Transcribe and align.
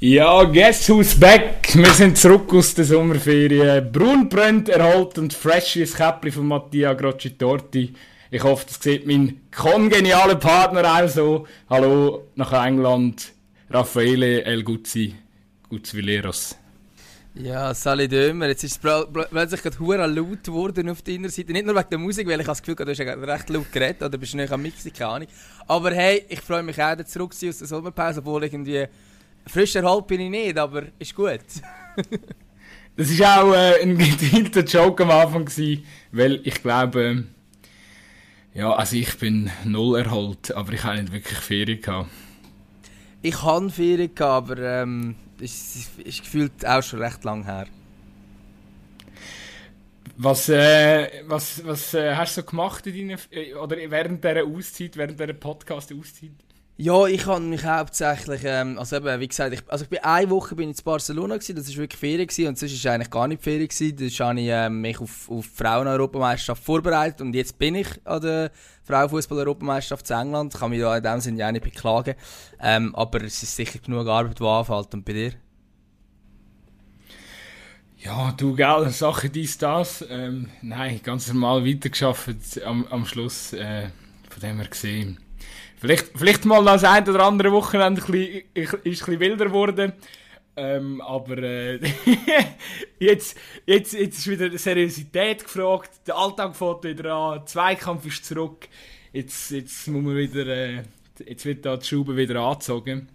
Ja, 0.00 0.44
guess 0.44 0.88
who's 0.88 1.18
back? 1.18 1.74
Wir 1.74 1.92
sind 1.92 2.16
zurück 2.16 2.54
aus 2.54 2.74
der 2.74 2.84
Sommerferien. 2.84 3.90
Braun 3.90 4.28
brennt, 4.28 4.68
erholt 4.68 5.18
und 5.18 5.34
fresh 5.34 5.76
wie 5.76 5.84
Käppli 5.84 6.30
von 6.30 6.46
Mattia 6.46 6.92
Grocci-Torti. 6.92 7.92
Ich 8.30 8.44
hoffe, 8.44 8.66
das 8.68 8.80
sieht 8.80 9.06
mein 9.06 9.40
kongenialer 9.50 10.36
Partner 10.36 11.02
auch 11.02 11.08
so. 11.08 11.46
Hallo 11.68 12.28
nach 12.36 12.52
England, 12.64 13.32
Raffaele 13.70 14.44
El 14.44 14.62
Guzzi, 14.62 15.14
Guzvileros. 15.68 16.56
Ja, 17.38 17.72
Sally 17.72 18.08
Dömer, 18.08 18.48
jetzt 18.48 18.64
ist 18.64 18.72
es 18.72 18.82
pl- 18.82 19.06
pl- 19.12 19.28
plötzlich 19.30 19.62
gerade 19.62 19.78
hure 19.78 20.06
laut 20.08 20.42
geworden 20.42 20.88
auf 20.88 21.02
deiner 21.02 21.28
Seite. 21.28 21.52
Nicht 21.52 21.66
nur 21.66 21.76
wegen 21.76 21.88
der 21.88 21.98
Musik, 21.98 22.26
weil 22.26 22.40
ich 22.40 22.46
habe 22.46 22.58
das 22.58 22.62
Gefühl, 22.62 22.74
du 22.74 22.90
hast 22.90 22.98
recht 23.00 23.48
laut 23.50 23.70
geredet 23.72 24.02
oder 24.02 24.18
bist 24.18 24.32
du 24.32 24.38
nicht 24.38 24.50
am 24.52 24.60
Mixen, 24.60 24.92
keine 24.92 25.10
Ahnung. 25.10 25.28
Aber 25.68 25.92
hey, 25.92 26.24
ich 26.28 26.40
freue 26.40 26.64
mich 26.64 26.82
auch, 26.82 26.96
dass 26.96 27.10
zurück 27.10 27.30
aus 27.32 27.58
der 27.58 27.68
Sommerpause, 27.68 28.18
obwohl 28.20 28.42
irgendwie 28.42 28.86
frisch 29.46 29.76
erholt 29.76 30.08
bin 30.08 30.20
ich 30.22 30.30
nicht, 30.30 30.58
aber 30.58 30.84
ist 30.98 31.14
gut. 31.14 31.40
Das 32.96 33.16
war 33.20 33.44
auch 33.44 33.54
äh, 33.54 33.80
ein 33.80 33.96
geteilter 33.96 34.64
Joke 34.64 35.04
am 35.04 35.12
Anfang, 35.12 35.44
gewesen, 35.44 35.84
weil 36.10 36.40
ich 36.42 36.60
glaube, 36.60 37.22
ja, 38.54 38.72
also 38.72 38.96
ich 38.96 39.16
bin 39.18 39.48
null 39.64 40.00
erholt, 40.00 40.52
aber 40.52 40.72
ich 40.72 40.82
habe 40.82 41.00
nicht 41.02 41.12
wirklich 41.12 41.38
Ferien 41.38 41.80
gehabt. 41.80 42.10
Ich 43.22 43.40
hatte 43.40 43.70
Ferien, 43.70 44.12
gehabt, 44.12 44.50
aber 44.50 44.58
ähm, 44.82 45.14
ist, 45.40 45.98
ist 45.98 46.20
gefühlt 46.22 46.66
auch 46.66 46.82
schon 46.82 47.02
recht 47.02 47.24
lang 47.24 47.44
her. 47.44 47.66
Was, 50.16 50.48
äh, 50.48 51.22
was, 51.26 51.64
was 51.64 51.94
äh, 51.94 52.14
hast 52.16 52.36
du 52.36 52.40
so 52.40 52.46
gemacht 52.46 52.86
in 52.88 53.08
deiner, 53.08 53.20
äh, 53.30 53.54
oder 53.54 53.76
während 53.76 54.24
dieser 54.24 54.44
Auszeit, 54.44 54.96
während 54.96 55.20
dieser 55.20 55.32
Podcast-Auszeit? 55.32 56.32
Ja, 56.80 57.08
ich 57.08 57.26
habe 57.26 57.40
mich 57.40 57.64
hauptsächlich, 57.64 58.42
ähm, 58.44 58.78
also 58.78 58.94
eben, 58.94 59.18
wie 59.18 59.26
gesagt, 59.26 59.52
ich, 59.52 59.62
also 59.66 59.82
ich 59.82 59.90
bin 59.90 59.98
eine 59.98 60.30
Woche 60.30 60.54
bin 60.54 60.70
ich 60.70 60.78
in 60.78 60.84
Barcelona 60.84 61.34
gewesen, 61.34 61.56
das 61.56 61.68
war 61.70 61.78
wirklich 61.78 61.98
Ferien 61.98 62.28
gewesen, 62.28 62.46
und 62.46 62.56
sonst 62.56 62.84
war 62.84 62.92
eigentlich 62.92 63.10
gar 63.10 63.26
nicht 63.26 63.42
Ferien 63.42 63.66
gewesen. 63.66 63.96
Da 63.96 64.24
habe 64.24 64.40
ich 64.40 64.46
ähm, 64.48 64.80
mich 64.80 65.00
auf, 65.00 65.28
auf 65.28 65.44
Frauen-Europameisterschaft 65.56 66.62
vorbereitet 66.62 67.20
und 67.20 67.34
jetzt 67.34 67.58
bin 67.58 67.74
ich 67.74 67.88
an 68.04 68.22
der 68.22 68.52
Frauenfußball-Europameisterschaft 68.84 70.06
zu 70.06 70.14
England. 70.14 70.54
Ich 70.54 70.60
kann 70.60 70.70
mich 70.70 70.80
da 70.80 70.96
in 70.96 71.02
dem 71.02 71.18
Sinne 71.18 71.38
ja 71.38 71.50
nicht 71.50 71.64
beklagen, 71.64 72.14
ähm, 72.60 72.94
aber 72.94 73.24
es 73.24 73.42
ist 73.42 73.56
sicher 73.56 73.80
genug 73.80 74.06
Arbeit, 74.06 74.38
die 74.38 74.44
anfällt. 74.44 74.94
Und 74.94 75.04
bei 75.04 75.14
dir? 75.14 75.32
Ja, 77.96 78.32
du, 78.36 78.54
gell, 78.54 78.88
Sache 78.90 79.30
dies, 79.30 79.58
das. 79.58 80.04
Ähm, 80.08 80.48
nein, 80.62 81.00
ganz 81.02 81.26
normal 81.26 81.66
weitergeschafft 81.66 82.62
am, 82.64 82.86
am 82.86 83.04
Schluss. 83.04 83.52
Äh, 83.52 83.88
von 84.30 84.40
dem 84.40 84.58
her 84.58 84.68
gesehen. 84.68 85.18
Vielleicht, 85.80 86.10
vielleicht 86.16 86.44
mal 86.44 86.64
das 86.64 86.84
ein 86.84 87.08
oder 87.08 87.24
andere 87.24 87.52
Wochenende 87.52 88.02
ein 88.02 88.44
bisschen, 88.54 88.80
ist 88.82 89.06
wilder 89.06 89.46
geworden. 89.46 89.92
Ähm, 90.56 91.00
aber 91.02 91.38
äh, 91.38 91.78
jetzt, 92.98 93.36
jetzt, 93.64 93.92
jetzt 93.92 94.18
ist 94.18 94.26
wieder 94.26 94.58
Seriosität 94.58 95.44
gefragt. 95.44 95.90
Der 96.06 96.16
Alltag 96.16 96.56
fährt 96.56 96.82
wieder 96.82 97.14
an. 97.14 97.34
Der 97.38 97.46
Zweikampf 97.46 98.06
ist 98.06 98.24
zurück. 98.24 98.68
Jetzt, 99.12 99.52
jetzt 99.52 99.86
muss 99.86 100.02
man 100.02 100.16
wieder, 100.16 100.46
äh, 100.48 100.82
jetzt 101.24 101.44
wird 101.44 101.64
da 101.64 101.76
die 101.76 101.86
Schraube 101.86 102.16
wieder 102.16 102.40
angezogen. 102.40 103.08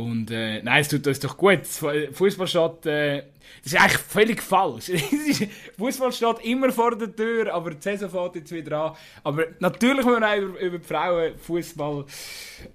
Und 0.00 0.30
äh, 0.30 0.62
nein, 0.62 0.80
es 0.80 0.88
tut 0.88 1.06
uns 1.06 1.20
doch 1.20 1.36
gut. 1.36 1.66
Fußball 1.66 2.46
steht, 2.46 2.86
äh, 2.86 3.22
das 3.62 3.72
ist 3.72 3.80
eigentlich 3.80 3.98
völlig 3.98 4.42
falsch. 4.42 4.90
Fußball 5.78 6.12
steht 6.12 6.44
immer 6.44 6.72
vor 6.72 6.96
der 6.96 7.14
Tür, 7.14 7.52
aber 7.52 7.72
die 7.72 7.82
Saison 7.82 8.10
fährt 8.10 8.36
jetzt 8.36 8.52
wieder 8.52 8.84
an. 8.84 8.96
Aber 9.24 9.44
natürlich 9.58 10.04
müssen 10.04 10.20
wir 10.20 10.28
auch 10.28 10.36
über, 10.36 10.60
über 10.60 10.78
die 10.78 10.84
Frauenfußball 10.84 12.04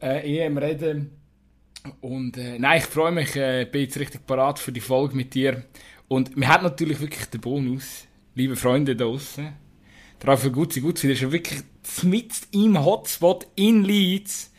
äh, 0.01 0.45
EM 0.45 0.57
reden. 0.57 1.11
Und 2.01 2.37
äh, 2.37 2.59
nein, 2.59 2.79
ich 2.79 2.85
freue 2.85 3.11
mich, 3.11 3.35
äh, 3.35 3.65
bin 3.71 3.81
jetzt 3.81 3.99
richtig 3.99 4.25
parat 4.25 4.59
für 4.59 4.71
die 4.71 4.81
Folge 4.81 5.15
mit 5.15 5.33
dir. 5.33 5.63
Und 6.07 6.35
wir 6.35 6.47
haben 6.47 6.63
natürlich 6.63 6.99
wirklich 6.99 7.25
den 7.25 7.41
Bonus, 7.41 8.07
liebe 8.33 8.55
Freunde 8.55 8.95
da 8.95 9.05
draußen. 9.05 9.53
Rafael 10.23 10.51
Gutzi 10.51 10.81
Gutzi, 10.81 11.05
der 11.05 11.15
ist 11.15 11.21
ja 11.21 11.31
wirklich 11.31 11.61
mitten 12.01 12.47
im 12.51 12.83
Hotspot 12.83 13.45
in 13.55 13.83
Leeds. 13.83 14.51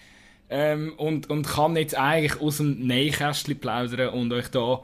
Ähm, 0.49 0.93
und, 0.97 1.29
und 1.29 1.47
kann 1.47 1.77
jetzt 1.77 1.97
eigentlich 1.97 2.41
aus 2.41 2.59
dem 2.59 2.87
Nähkästchen 2.87 3.59
plaudern 3.59 4.11
und 4.11 4.33
euch 4.33 4.49
da 4.49 4.83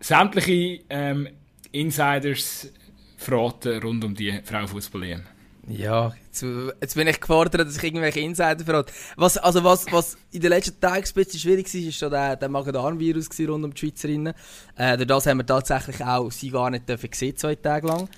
sämtliche 0.00 0.84
ähm, 0.88 1.28
Insiders 1.72 2.72
verraten 3.16 3.82
rund 3.82 4.04
um 4.04 4.14
die 4.14 4.40
Frauenfußball-EM. 4.44 5.22
Ja, 5.68 6.12
jetzt, 6.26 6.44
jetzt 6.80 6.94
bin 6.94 7.06
ich 7.06 7.20
gefordert, 7.20 7.66
dass 7.66 7.76
ich 7.76 7.82
irgendwelche 7.84 8.20
Insider 8.20 8.64
verrate. 8.64 8.92
Was, 9.16 9.36
also 9.36 9.62
was, 9.62 9.86
was 9.92 10.16
in 10.32 10.40
den 10.40 10.50
letzten 10.50 10.80
Tagen 10.80 11.04
ein 11.04 11.14
bisschen 11.14 11.38
schwierig 11.38 11.72
war, 11.72 11.82
war 11.82 11.92
schon 11.92 12.10
der, 12.10 12.36
der 12.36 12.48
Magen-Darm-Virus 12.48 13.28
rund 13.40 13.64
um 13.64 13.74
die 13.74 13.78
Schweizerinnen. 13.78 14.34
Äh, 14.76 14.96
durch 14.96 15.06
das 15.06 15.26
haben 15.26 15.38
wir 15.38 15.46
tatsächlich 15.46 16.02
auch 16.04 16.30
sie 16.30 16.50
gar 16.50 16.70
nicht 16.70 16.88
dürfen 16.88 17.10
sehen, 17.12 17.36
zwei 17.36 17.54
Tage 17.54 17.86
lang. 17.86 18.08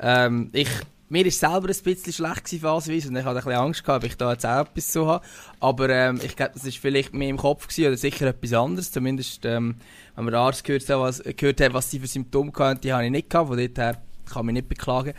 Ähm, 0.00 0.50
ich, 0.52 0.70
mir 1.12 1.26
war 1.26 1.30
selber 1.30 1.68
ein 1.68 1.82
bisschen 1.82 2.12
schlecht 2.12 2.48
phasenweise, 2.48 3.08
und 3.08 3.16
ich 3.16 3.24
hatte 3.24 3.38
ein 3.38 3.44
bisschen 3.44 3.60
Angst 3.60 3.84
gehabt, 3.84 4.02
ob 4.02 4.10
ich 4.10 4.16
da 4.16 4.32
jetzt 4.32 4.46
auch 4.46 4.62
etwas 4.62 4.92
so 4.92 5.06
habe. 5.06 5.24
Aber 5.60 5.90
ähm, 5.90 6.18
ich 6.24 6.34
glaube, 6.34 6.52
das 6.54 6.64
war 6.64 6.72
vielleicht 6.72 7.12
mehr 7.12 7.28
im 7.28 7.36
Kopf 7.36 7.68
gewesen, 7.68 7.88
oder 7.88 7.96
sicher 7.98 8.26
etwas 8.28 8.54
anderes. 8.54 8.90
Zumindest, 8.92 9.44
ähm, 9.44 9.76
wenn 10.16 10.24
man 10.24 10.32
den 10.32 10.40
Arzt 10.40 10.64
gehört 10.64 10.88
hat, 10.88 10.98
was, 10.98 11.22
gehört 11.36 11.60
hat, 11.60 11.74
was 11.74 11.90
sie 11.90 12.00
für 12.00 12.06
Symptome 12.06 12.50
hatten, 12.58 12.80
die 12.80 12.94
habe 12.94 13.04
ich 13.04 13.10
nicht 13.10 13.28
gehabt. 13.28 13.48
Von 13.48 13.58
dort 13.58 13.76
her 13.76 14.00
kann 14.24 14.40
ich 14.40 14.46
mich 14.46 14.52
nicht 14.54 14.68
beklagen. 14.70 15.12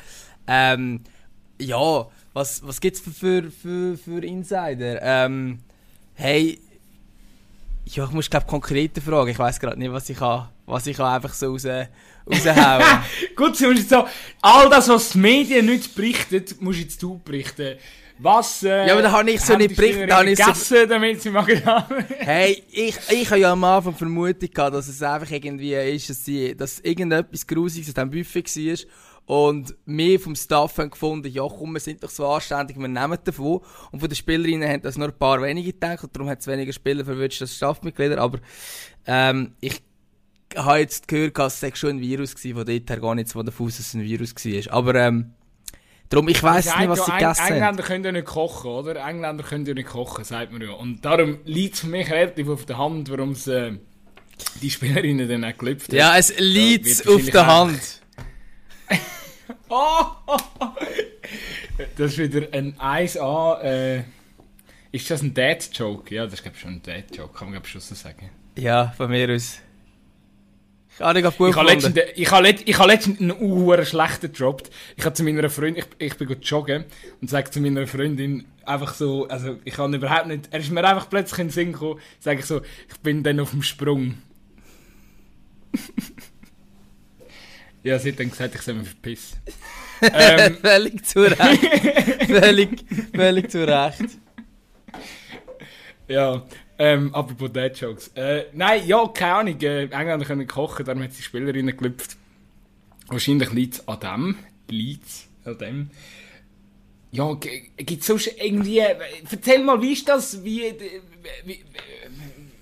Ähm, 0.48 1.02
ja, 1.62 2.08
was, 2.34 2.66
was 2.66 2.82
gibt 2.82 2.98
es 2.98 3.02
für, 3.04 3.12
für, 3.12 3.52
für, 3.52 3.98
für 3.98 4.26
Insider? 4.26 5.00
Ähm, 5.00 5.60
hey, 6.16 6.60
ja, 7.86 8.06
ich 8.06 8.12
muss 8.12 8.32
glaube 8.32 8.48
konkrete 8.48 9.00
fragen. 9.00 9.30
Ich 9.30 9.38
weiß 9.38 9.60
gerade 9.60 9.78
nicht, 9.78 9.92
was 9.92 10.10
ich 10.10 10.18
kann, 10.18 10.50
was 10.66 10.88
ich 10.88 10.98
kann 10.98 11.08
einfach 11.14 11.34
so 11.34 11.52
raus, 11.52 11.66
raushauen. 11.66 12.84
Gut, 13.36 13.60
du 13.60 13.68
musst 13.68 13.80
jetzt 13.80 13.90
so, 13.90 14.06
all 14.42 14.70
das, 14.70 14.88
was 14.90 15.12
die 15.12 15.18
Medien 15.18 15.66
nicht 15.66 15.94
berichten, 15.96 16.44
musst 16.60 16.80
jetzt 16.80 17.02
du 17.04 17.20
berichten. 17.20 17.78
Was, 18.20 18.64
äh, 18.64 18.88
Ja, 18.88 18.94
aber 18.94 19.02
da 19.02 19.12
habe 19.12 19.32
ich 19.32 19.42
so 19.42 19.58
nicht 19.58 19.76
berichtet, 19.76 20.10
da 20.10 20.20
habe 20.20 20.30
ich 20.30 20.38
so- 20.38 20.46
gegessen, 20.46 20.88
damit 20.88 21.22
sie 21.22 21.30
Magen 21.30 21.66
haben? 21.66 22.06
hey, 22.20 22.64
ich, 22.72 22.96
ich 23.10 23.30
habe 23.30 23.40
ja 23.40 23.52
am 23.52 23.64
Anfang 23.64 23.96
vermutet, 23.96 24.54
gehabt, 24.54 24.76
dass 24.76 24.88
es 24.88 25.02
einfach 25.02 25.30
irgendwie 25.32 25.74
ist, 25.74 26.10
dass, 26.10 26.24
sie, 26.24 26.56
dass 26.56 26.80
irgendetwas 26.80 27.46
Grusiges 27.46 27.88
in 27.90 27.94
diesem 27.94 28.12
Buffet 28.12 28.46
war. 28.46 28.90
Und 29.26 29.74
wir 29.86 30.20
vom 30.20 30.36
Staff 30.36 30.78
haben 30.78 30.92
gefunden, 30.92 31.30
ja 31.32 31.44
komm, 31.48 31.74
wir 31.74 31.80
sind 31.80 32.04
doch 32.04 32.10
so 32.10 32.28
anständig, 32.28 32.78
wir 32.78 32.88
nehmen 32.88 33.18
davon. 33.24 33.62
Und 33.92 34.00
von 34.00 34.10
den 34.10 34.16
Spielerinnen 34.16 34.70
haben 34.70 34.82
das 34.82 34.98
nur 34.98 35.08
ein 35.08 35.18
paar 35.18 35.42
wenige 35.42 35.72
gedacht 35.72 36.04
und 36.04 36.16
darum 36.16 36.30
hat 36.30 36.42
es 36.42 36.48
weniger 36.48 36.74
Spieler 36.74 37.06
verwünscht 37.06 37.42
als 37.42 37.56
Staffmitglieder. 37.56 38.20
Aber 38.20 38.40
ähm, 39.08 39.54
ich 39.62 39.82
habe 40.56 40.80
jetzt 40.80 41.08
gehört, 41.08 41.38
dass 41.38 41.62
es 41.62 41.78
schon 41.78 41.98
ein 41.98 42.02
Virus 42.02 42.36
war, 42.36 42.54
von 42.54 42.66
dort 42.66 42.90
her 42.90 43.00
gar 43.00 43.16
nicht 43.16 43.36
aus, 43.36 43.46
dass 43.46 43.80
es 43.80 43.94
ein 43.94 44.04
Virus 44.04 44.34
war. 44.36 44.74
Aber 44.74 44.96
ähm, 44.96 45.34
darum, 46.10 46.28
ich 46.28 46.42
weiss 46.44 46.66
nicht, 46.66 46.90
was 46.90 47.06
sie 47.06 47.12
Ja, 47.12 47.18
gegessen 47.18 47.44
haben. 47.44 47.54
Engländer 47.54 47.84
können 47.84 48.04
ja 48.06 48.12
nicht 48.12 48.26
kochen, 48.26 48.72
oder? 48.72 48.96
Engländer 49.08 49.44
können 49.44 49.66
ja 49.66 49.74
nicht 49.74 49.90
kochen, 49.90 50.24
sagt 50.24 50.52
man 50.52 50.62
ja. 50.62 50.72
Und 50.72 51.04
darum 51.04 51.40
liegt 51.46 51.76
es 51.76 51.82
für 51.82 51.88
mich 51.88 52.10
relativ 52.12 52.50
auf 52.50 52.66
der 52.66 52.78
Hand, 52.78 53.10
warum 53.10 53.32
es 53.32 53.48
äh, 53.48 53.74
die 54.62 54.70
Spielerinnen 54.70 55.28
dann 55.28 55.44
auch 55.44 55.58
gelüpft 55.58 55.90
haben. 55.90 55.98
Ja, 55.98 56.18
es 56.18 56.34
liegt 56.40 56.86
wird 56.86 57.08
auf 57.08 57.30
der 57.30 57.48
Hand. 57.48 58.02
Oh, 59.70 60.06
Das 61.98 62.12
ist 62.12 62.18
wieder 62.20 62.48
ein 62.52 62.76
1A. 62.78 63.62
Äh, 63.62 64.04
ist 64.92 65.10
das 65.10 65.24
ein 65.24 65.34
Dad-Joke? 65.34 66.14
Ja, 66.14 66.26
das 66.26 66.36
ist 66.36 66.44
glaube 66.44 66.56
ich 66.56 66.62
schon 66.62 66.74
ein 66.74 66.82
Dad-Joke, 66.84 67.34
kann 67.34 67.48
man 67.48 67.54
glaube 67.54 67.66
ich 67.66 67.72
schon 67.72 67.82
so 67.82 67.96
sagen. 67.96 68.30
Ja, 68.56 68.94
von 68.96 69.10
mir 69.10 69.34
aus. 69.34 69.60
Ich 71.00 71.02
habe 71.02 71.22
gut 71.32 71.50
Ich 71.50 71.56
habe 71.56 71.68
letztens, 71.68 72.00
ich 72.16 72.32
habe 72.32 72.44
letzt, 72.44 72.64
ich 72.68 72.78
habe 72.78 72.92
letztens 72.92 73.20
einen 73.20 73.32
uhuere 73.32 73.86
schlechten 73.86 74.32
gedroppt. 74.32 74.70
Ich 74.96 75.04
habe 75.06 75.14
zu 75.14 75.24
meiner 75.24 75.50
Freundin, 75.50 75.84
ich, 75.84 76.08
ich 76.08 76.18
bin 76.18 76.28
gut 76.28 76.46
joggen 76.46 76.86
und 77.22 77.30
sage 77.30 77.50
zu 77.50 77.60
meiner 77.60 77.88
Freundin 77.88 78.46
einfach 78.66 78.94
so, 78.94 79.28
also 79.28 79.58
ich 79.66 79.74
kann 79.74 79.94
überhaupt 79.94 80.28
nicht, 80.28 80.50
er 80.52 80.60
ist 80.60 80.72
mir 80.72 80.84
einfach 80.84 81.10
plötzlich 81.10 81.40
in 81.40 81.48
den 81.48 81.54
Sinn 81.54 81.74
gekommen, 81.74 82.00
sage 82.20 82.40
ich 82.40 82.46
so, 82.46 82.62
ich 82.62 82.98
bin 83.02 83.24
dann 83.24 83.40
auf 83.40 83.52
dem 83.52 83.64
Sprung. 83.64 84.20
ja, 87.84 87.98
sie 87.98 88.12
hat 88.12 88.20
dann 88.20 88.30
gesagt, 88.30 88.56
ich 88.56 88.62
soll 88.62 88.76
mich 88.76 88.90
verpissen. 88.90 89.40
ähm, 90.02 90.58
Völlig 90.62 91.06
zu 91.06 91.22
Recht. 91.22 92.28
völlig, 92.28 92.86
völlig 93.16 93.52
zu 93.52 93.68
Recht. 93.68 94.20
Ja, 96.08 96.44
ähm, 96.84 97.16
apropos 97.16 97.50
Dad 97.54 97.78
Jokes. 97.80 98.10
Äh, 98.16 98.46
nein, 98.54 98.86
ja, 98.86 99.08
keine 99.08 99.34
Ahnung. 99.36 99.62
Äh, 99.62 99.84
Engländer 99.84 100.26
können 100.26 100.48
kochen, 100.48 100.86
darum 100.86 101.02
hat 101.02 101.18
die 101.18 101.22
Spielerinnen 101.22 101.78
gelüpft. 101.78 102.18
Wahrscheinlich 103.08 103.52
liegt 103.54 103.76
es 103.76 103.88
an 103.88 104.00
dem. 104.02 104.36
Liegt 104.70 105.08
an 105.46 105.58
dem. 105.58 105.90
Ja, 107.12 107.34
gibt 107.78 108.02
es 108.02 108.08
sonst 108.08 108.28
irgendwie. 108.38 108.80
äh, 108.80 108.96
Erzähl 109.32 109.64
mal, 109.64 109.82
wie 109.82 109.94
ist 109.94 110.10
das? 110.10 110.44
Wie, 110.44 110.64
äh, 110.66 110.76
wie, 111.46 111.64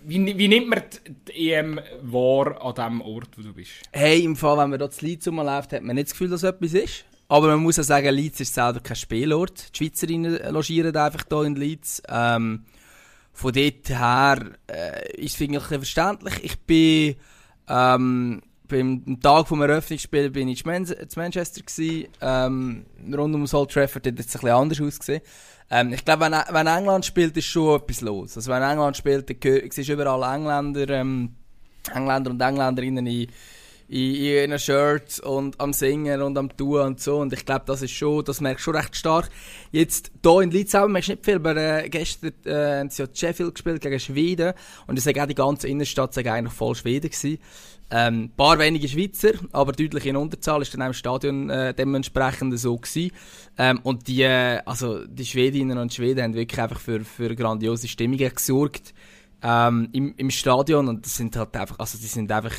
wie, 0.04 0.38
wie 0.38 0.48
nimmt 0.48 0.68
man 0.70 0.84
die 1.28 1.52
EM 1.54 1.80
wahr 2.04 2.64
an 2.64 2.76
dem 2.76 3.02
Ort, 3.02 3.30
wo 3.38 3.42
du 3.42 3.54
bist? 3.54 3.72
Hey, 3.92 4.24
im 4.24 4.36
Fall, 4.36 4.58
wenn 4.60 4.70
man 4.70 4.78
da 4.80 4.92
zu 4.92 5.04
Leeds 5.04 5.28
rumläuft, 5.28 5.74
hat 5.74 5.82
man 5.82 5.96
nicht 5.96 6.10
das 6.10 6.12
Gefühl, 6.12 6.30
dass 6.30 6.44
etwas 6.44 6.74
ist. 6.74 7.06
Aber 7.28 7.48
man 7.48 7.64
muss 7.64 7.80
auch 7.80 7.84
sagen, 7.84 8.14
Leeds 8.14 8.42
ist 8.42 8.54
selber 8.54 8.82
kein 8.82 8.98
Spielort. 8.98 9.74
Die 9.74 9.78
Schweizerinnen 9.86 10.38
logieren 10.54 10.96
einfach 10.96 11.24
hier 11.28 11.44
in 11.44 11.56
Leeds. 11.56 12.04
Ähm, 12.10 12.66
von 13.34 13.54
dort 13.54 13.90
her 13.90 14.52
äh, 14.68 15.12
ist 15.18 15.36
es 15.36 15.42
eigentlich 15.42 15.64
verständlich. 15.64 16.44
Ich 16.44 16.60
bin 16.60 17.16
ähm, 17.68 18.42
beim 18.68 19.20
Tag 19.22 19.48
vom 19.48 19.62
Eröffnungsspiel 19.62 20.30
bin 20.30 20.48
ich 20.48 20.66
in 20.66 20.88
Manchester 21.16 21.62
gewesen, 21.62 22.08
ähm, 22.22 22.86
rund 23.14 23.36
um 23.36 23.46
Old 23.52 23.72
Trafford 23.72 24.08
hat 24.08 24.20
es 24.20 24.28
ein 24.28 24.32
bisschen 24.32 24.50
anders 24.50 24.82
ausgesehen. 24.82 25.22
Ähm, 25.70 25.94
ich 25.94 26.04
glaube, 26.04 26.26
wenn, 26.26 26.34
wenn 26.34 26.68
England 26.68 27.06
spielt, 27.06 27.36
ist 27.38 27.46
schon 27.46 27.80
etwas 27.80 28.02
los. 28.02 28.36
Also 28.38 28.52
wenn 28.52 28.62
England 28.62 28.98
spielt, 28.98 29.30
dann 29.30 29.72
siehst 29.72 29.90
du 29.90 29.94
überall 29.94 30.36
Engländer, 30.36 30.90
ähm, 30.90 31.36
Engländer 31.94 32.32
und 32.32 32.42
Engländerinnen 32.42 33.06
in 33.08 33.28
in, 33.92 34.16
ihren 34.16 34.58
Shirts 34.58 35.20
und 35.20 35.60
am 35.60 35.74
Singen 35.74 36.22
und 36.22 36.38
am 36.38 36.56
Tun 36.56 36.80
und 36.80 37.00
so. 37.02 37.18
Und 37.18 37.34
ich 37.34 37.46
glaube, 37.46 37.66
das 37.68 37.82
ist 37.82 37.92
schon, 37.92 38.24
das 38.24 38.40
merkst 38.40 38.62
du 38.62 38.72
schon 38.72 38.76
recht 38.76 38.96
stark. 38.96 39.30
Jetzt, 39.72 40.12
hier 40.24 40.42
in 40.42 40.52
Leeds 40.52 40.74
merkst 40.74 41.10
du 41.10 41.14
nicht 41.14 41.26
viel, 41.26 41.36
aber 41.36 41.58
äh, 41.58 41.90
gestern 41.90 42.32
äh, 42.46 42.80
haben 42.80 42.90
sie 42.90 43.04
ja 43.04 43.10
Sheffield 43.14 43.56
gespielt 43.56 43.82
gegen 43.82 44.00
Schweden. 44.00 44.54
Und 44.88 44.98
ich 44.98 45.04
sage 45.04 45.22
auch, 45.22 45.28
die 45.28 45.36
ganze 45.36 45.68
Innenstadt 45.68 46.14
sei 46.14 46.32
eigentlich 46.32 46.54
voll 46.54 46.76
Schweden 46.76 47.10
gewesen. 47.10 47.40
Ähm, 47.94 48.24
ein 48.24 48.32
paar 48.38 48.58
wenige 48.58 48.88
Schweizer, 48.88 49.34
aber 49.52 49.74
deutlich 49.74 50.06
in 50.06 50.16
Unterzahl 50.16 50.62
ist 50.62 50.74
dann 50.74 50.80
im 50.80 50.94
Stadion 50.94 51.50
äh, 51.50 51.74
dementsprechend 51.74 52.58
so 52.58 52.78
gewesen. 52.78 53.12
Ähm, 53.58 53.82
und 53.84 54.08
die, 54.08 54.22
äh, 54.22 54.62
also 54.66 55.06
die 55.06 55.26
Schwedinnen 55.26 55.78
und 55.78 55.94
Schweden 55.94 56.24
haben 56.24 56.34
wirklich 56.34 56.62
einfach 56.62 56.80
für, 56.80 57.02
für 57.02 57.36
grandiose 57.36 57.90
Stimmungen 57.90 58.34
gesorgt 58.34 58.94
ähm, 59.44 59.90
im, 59.92 60.14
im 60.16 60.30
Stadion 60.30 60.88
und 60.88 61.06
das 61.06 61.16
sind 61.16 61.36
halt 61.36 61.56
einfach, 61.58 61.80
also 61.80 61.98
die 61.98 62.06
sind 62.06 62.32
einfach 62.32 62.56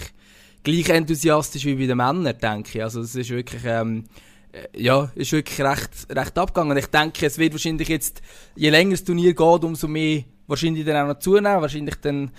gleich 0.63 0.89
enthusiastisch 0.89 1.65
wie 1.65 1.75
bei 1.75 1.87
den 1.87 1.97
Männern, 1.97 2.37
denke 2.39 2.79
ich. 2.79 2.83
Also 2.83 3.01
es 3.01 3.15
ist 3.15 3.31
wirklich, 3.31 3.63
ähm, 3.65 4.05
äh, 4.53 4.83
ja, 4.83 5.11
ist 5.15 5.33
wirklich 5.33 5.61
recht, 5.61 5.91
recht 6.11 6.39
abgegangen. 6.39 6.77
Ich 6.77 6.87
denke, 6.87 7.27
es 7.27 7.39
wird 7.39 7.53
wahrscheinlich 7.53 7.89
jetzt, 7.89 8.23
je 8.55 8.71
länger 8.71 8.93
das 8.93 9.05
Turnier 9.05 9.35
geht, 9.35 9.65
umso 9.65 9.89
mehr 9.89 10.25
wahrscheinlich 10.47 10.85
dann 10.85 11.05
auch 11.05 11.15
noch 11.15 11.21
zunehmen. 11.21 11.61
Wahrscheinlich 11.63 11.97
dann, 11.97 12.31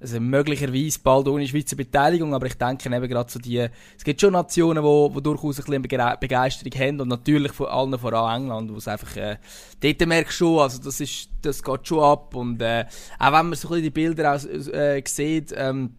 also 0.00 0.20
möglicherweise 0.20 0.98
bald 1.02 1.26
ohne 1.28 1.46
Schweizer 1.46 1.74
Beteiligung, 1.74 2.34
aber 2.34 2.46
ich 2.46 2.54
denke 2.54 2.94
eben 2.94 3.08
gerade 3.08 3.30
so 3.30 3.38
die, 3.38 3.66
es 3.96 4.04
gibt 4.04 4.20
schon 4.20 4.32
Nationen, 4.32 4.82
wo, 4.82 5.12
wo 5.12 5.20
durchaus 5.20 5.58
ein 5.58 5.64
bisschen 5.64 6.18
Begeisterung 6.20 6.72
haben 6.78 7.00
und 7.00 7.08
natürlich 7.08 7.52
vor 7.52 7.72
allen 7.72 7.98
voran 7.98 8.42
England, 8.42 8.72
wo 8.72 8.76
es 8.76 8.88
einfach, 8.88 9.16
äh, 9.16 9.38
dort 9.80 10.06
merkst 10.06 10.38
du 10.40 10.44
schon, 10.44 10.58
also 10.58 10.82
das 10.82 11.00
ist, 11.00 11.30
das 11.40 11.62
geht 11.62 11.88
schon 11.88 12.00
ab 12.00 12.34
und, 12.34 12.60
äh, 12.60 12.84
auch 13.18 13.32
wenn 13.32 13.48
man 13.48 13.54
so 13.54 13.68
ein 13.68 13.70
bisschen 13.70 13.82
die 13.84 13.90
Bilder 13.90 14.34
aus, 14.34 14.44
äh, 14.44 15.02
sieht, 15.06 15.54
ähm, 15.56 15.94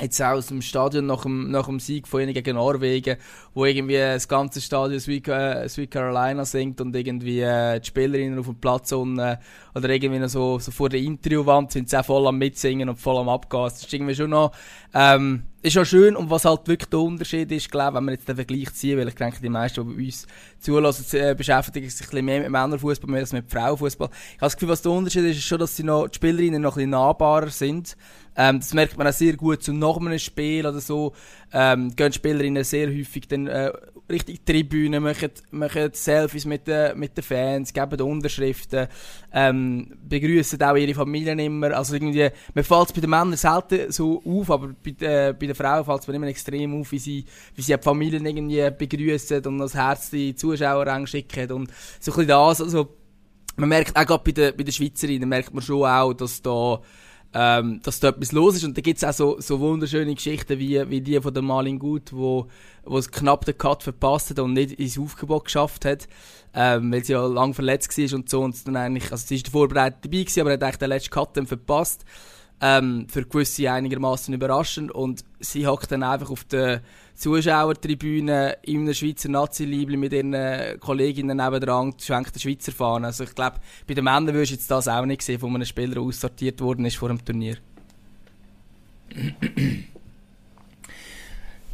jetzt 0.00 0.20
auch 0.22 0.32
aus 0.32 0.46
dem 0.46 0.62
Stadion 0.62 1.06
nach 1.06 1.22
dem, 1.22 1.50
nach 1.50 1.66
dem 1.66 1.80
Sieg 1.80 2.08
von 2.08 2.20
ihnen 2.22 2.32
gegen 2.32 2.56
Norwegen, 2.56 3.16
wo 3.54 3.64
irgendwie 3.64 3.96
das 3.96 4.28
ganze 4.28 4.60
Stadion 4.60 5.00
Sweet, 5.00 5.28
äh, 5.28 5.68
Sweet 5.68 5.90
Carolina 5.90 6.44
singt 6.44 6.80
und 6.80 6.94
irgendwie 6.94 7.40
äh, 7.40 7.80
die 7.80 7.86
Spielerinnen 7.86 8.38
auf 8.38 8.46
dem 8.46 8.56
Platz 8.56 8.92
und, 8.92 9.18
äh, 9.18 9.36
oder 9.74 9.88
irgendwie 9.88 10.28
so, 10.28 10.58
so 10.58 10.70
vor 10.70 10.88
der 10.88 11.00
Interviewwand 11.00 11.72
sind 11.72 11.88
sie 11.88 11.98
auch 11.98 12.04
voll 12.04 12.26
am 12.26 12.38
Mitsingen 12.38 12.88
und 12.88 12.96
voll 12.96 13.18
am 13.18 13.28
Abgehen. 13.28 13.64
Das 13.64 13.82
ist 13.82 13.92
irgendwie 13.92 14.14
schon 14.14 14.30
noch, 14.30 14.52
ähm, 14.94 15.44
ist 15.62 15.76
auch 15.76 15.84
schön 15.84 16.16
und 16.16 16.30
was 16.30 16.44
halt 16.44 16.66
wirklich 16.66 16.88
der 16.88 17.00
Unterschied 17.00 17.52
ist, 17.52 17.70
glaube 17.70 17.98
wenn 17.98 18.04
wir 18.06 18.12
jetzt 18.12 18.28
den 18.28 18.36
Vergleich 18.36 18.72
ziehen, 18.72 18.98
weil 18.98 19.08
ich 19.08 19.14
denke, 19.14 19.40
die 19.42 19.48
meisten, 19.48 19.86
die 19.86 19.94
bei 19.94 20.04
uns 20.06 20.26
zulassen, 20.58 21.18
äh, 21.18 21.34
beschäftigen 21.34 21.88
sich 21.88 22.06
ein 22.06 22.10
bisschen 22.10 22.24
mehr 22.24 22.40
mit 22.40 22.50
Männerfußball 22.50 23.10
mehr 23.10 23.20
als 23.20 23.32
mit 23.32 23.50
Frauenfußball. 23.50 24.08
Ich 24.10 24.36
habe 24.36 24.46
das 24.46 24.56
Gefühl, 24.56 24.70
was 24.70 24.82
der 24.82 24.92
Unterschied 24.92 25.24
ist, 25.24 25.36
ist 25.36 25.44
schon, 25.44 25.58
dass 25.58 25.76
sie 25.76 25.82
noch, 25.82 26.08
die 26.08 26.16
Spielerinnen 26.16 26.62
noch 26.62 26.72
ein 26.72 26.76
bisschen 26.76 26.90
nahbarer 26.90 27.50
sind. 27.50 27.96
Ähm, 28.36 28.60
das 28.60 28.72
merkt 28.72 28.96
man 28.96 29.06
auch 29.06 29.12
sehr 29.12 29.36
gut 29.36 29.62
zu 29.62 29.72
nach 29.72 29.96
einem 29.96 30.18
Spiel 30.18 30.66
oder 30.66 30.80
so. 30.80 31.12
Ähm, 31.52 31.94
gehen 31.94 32.12
Spielerinnen 32.12 32.64
sehr 32.64 32.88
häufig 32.88 33.28
dann 33.28 33.46
äh, 33.46 33.70
richtig 34.10 34.44
Tribüne, 34.44 35.00
machen, 35.00 35.30
machen 35.50 35.90
Selfies 35.92 36.44
mit 36.44 36.66
den, 36.66 36.98
mit 36.98 37.16
den 37.16 37.24
Fans, 37.24 37.72
geben 37.72 38.00
Unterschriften, 38.00 38.88
ähm, 39.32 39.92
begrüßen 40.08 40.62
auch 40.62 40.76
ihre 40.76 40.94
Familien 40.94 41.38
immer. 41.38 41.76
Also 41.76 41.94
irgendwie, 41.94 42.28
mir 42.54 42.64
fällt 42.64 42.88
es 42.88 42.92
bei 42.92 43.00
den 43.00 43.10
Männern 43.10 43.36
selten 43.36 43.90
so 43.92 44.22
auf, 44.24 44.50
aber 44.50 44.74
bei, 44.82 44.90
äh, 45.06 45.32
bei 45.32 45.46
den 45.46 45.54
Frauen 45.54 45.84
fällt 45.84 46.00
es 46.00 46.08
mir 46.08 46.14
immer 46.14 46.26
extrem 46.26 46.80
auf, 46.80 46.90
wie 46.92 46.98
sie, 46.98 47.24
wie 47.54 47.62
sie 47.62 47.74
die 47.74 47.82
Familien 47.82 48.26
irgendwie 48.26 48.70
begrüßen 48.70 49.44
und 49.46 49.58
das 49.58 49.74
Herz 49.74 50.10
die 50.10 50.34
Zuschauer 50.34 51.06
schicken 51.06 51.50
und 51.52 51.70
so 52.00 52.12
ein 52.12 52.16
bisschen 52.16 52.28
das. 52.28 52.60
Also, 52.60 52.88
man 53.56 53.68
merkt 53.68 53.96
auch 53.96 54.06
gerade 54.06 54.24
bei 54.24 54.32
den, 54.32 54.56
bei 54.56 54.62
den 54.62 54.72
Schweizerinnen, 54.72 55.28
merkt 55.28 55.52
man 55.52 55.62
schon 55.62 55.84
auch, 55.84 56.12
dass 56.12 56.42
da 56.42 56.80
ähm, 57.32 57.80
dass 57.82 58.00
da 58.00 58.08
etwas 58.08 58.32
los 58.32 58.56
ist. 58.56 58.64
Und 58.64 58.76
da 58.76 58.80
gibt 58.80 58.98
es 58.98 59.04
auch 59.04 59.12
so, 59.12 59.40
so 59.40 59.60
wunderschöne 59.60 60.14
Geschichten 60.14 60.58
wie, 60.58 60.88
wie 60.90 61.00
die 61.00 61.20
von 61.20 61.32
der 61.32 61.42
Malin 61.42 61.78
Gut, 61.78 62.12
wo, 62.12 62.48
wo 62.84 62.98
es 62.98 63.10
knapp 63.10 63.44
den 63.44 63.56
Cut 63.56 63.82
verpasst 63.82 64.30
hat 64.30 64.38
und 64.40 64.52
nicht 64.52 64.72
ins 64.72 64.98
Aufgebot 64.98 65.44
geschafft 65.44 65.84
hat, 65.84 66.08
ähm, 66.54 66.92
weil 66.92 67.04
sie 67.04 67.12
ja 67.12 67.24
lang 67.26 67.54
verletzt 67.54 67.96
war 67.96 68.16
und 68.16 68.28
so. 68.28 68.40
Und 68.40 68.66
dann 68.66 68.76
eigentlich, 68.76 69.10
also 69.12 69.26
sie 69.26 69.36
ist 69.36 69.46
der 69.46 69.52
Vorbereitung 69.52 70.00
dabei 70.02 70.18
gewesen, 70.18 70.40
aber 70.40 70.52
hat 70.52 70.62
eigentlich 70.62 70.76
den 70.76 70.88
letzten 70.88 71.10
Cut 71.10 71.36
dann 71.36 71.46
verpasst 71.46 72.04
ähm, 72.60 73.06
für 73.08 73.24
gewisse 73.24 73.70
einigermaßen 73.70 74.34
überraschend 74.34 74.92
und 74.92 75.24
sie 75.40 75.66
hockt 75.66 75.92
dann 75.92 76.02
einfach 76.02 76.30
auf 76.30 76.44
der 76.44 76.82
Zuschauertribüne 77.14 78.58
in 78.62 78.82
einem 78.82 78.94
Schweizer 78.94 79.28
Nazi-Liebli 79.28 79.96
mit 79.96 80.12
ihren 80.12 80.78
Kolleginnen 80.80 81.36
nebendran, 81.36 81.94
schwenkt 82.00 82.34
der 82.34 82.40
Schweizer 82.40 82.72
Fahne. 82.72 83.08
Also 83.08 83.24
ich 83.24 83.34
glaube, 83.34 83.56
bei 83.86 83.94
den 83.94 84.04
Männern 84.04 84.34
würdest 84.34 84.52
du 84.52 84.54
jetzt 84.56 84.70
das 84.70 84.88
auch 84.88 85.04
nicht 85.04 85.22
sehen, 85.22 85.42
wo 85.42 85.48
ein 85.48 85.64
Spieler 85.66 86.00
aussortiert 86.00 86.60
worden 86.60 86.86
ist 86.86 86.96
vor 86.96 87.08
dem 87.08 87.24
Turnier. 87.24 87.56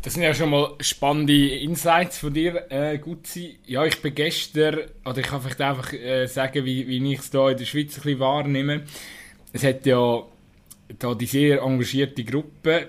Das 0.02 0.14
sind 0.14 0.22
ja 0.22 0.34
schon 0.34 0.50
mal 0.50 0.74
spannende 0.80 1.48
Insights 1.48 2.18
von 2.18 2.32
dir, 2.32 2.70
äh, 2.70 2.96
Gutzi. 2.98 3.58
Ja, 3.66 3.84
ich 3.84 4.00
bin 4.00 4.14
gestern, 4.14 4.82
oder 5.04 5.18
ich 5.18 5.26
kann 5.26 5.42
vielleicht 5.42 5.60
einfach 5.60 5.92
äh, 5.92 6.26
sagen, 6.26 6.64
wie, 6.64 6.86
wie 6.86 7.12
ich 7.12 7.18
es 7.18 7.30
hier 7.32 7.48
in 7.48 7.56
der 7.56 7.64
Schweiz 7.64 7.96
ein 7.96 8.02
bisschen 8.02 8.20
wahrnehme. 8.20 8.82
Es 9.52 9.64
hat 9.64 9.84
ja 9.84 10.22
da 10.98 11.14
die 11.14 11.26
sehr 11.26 11.62
engagierte 11.62 12.24
Gruppe, 12.24 12.88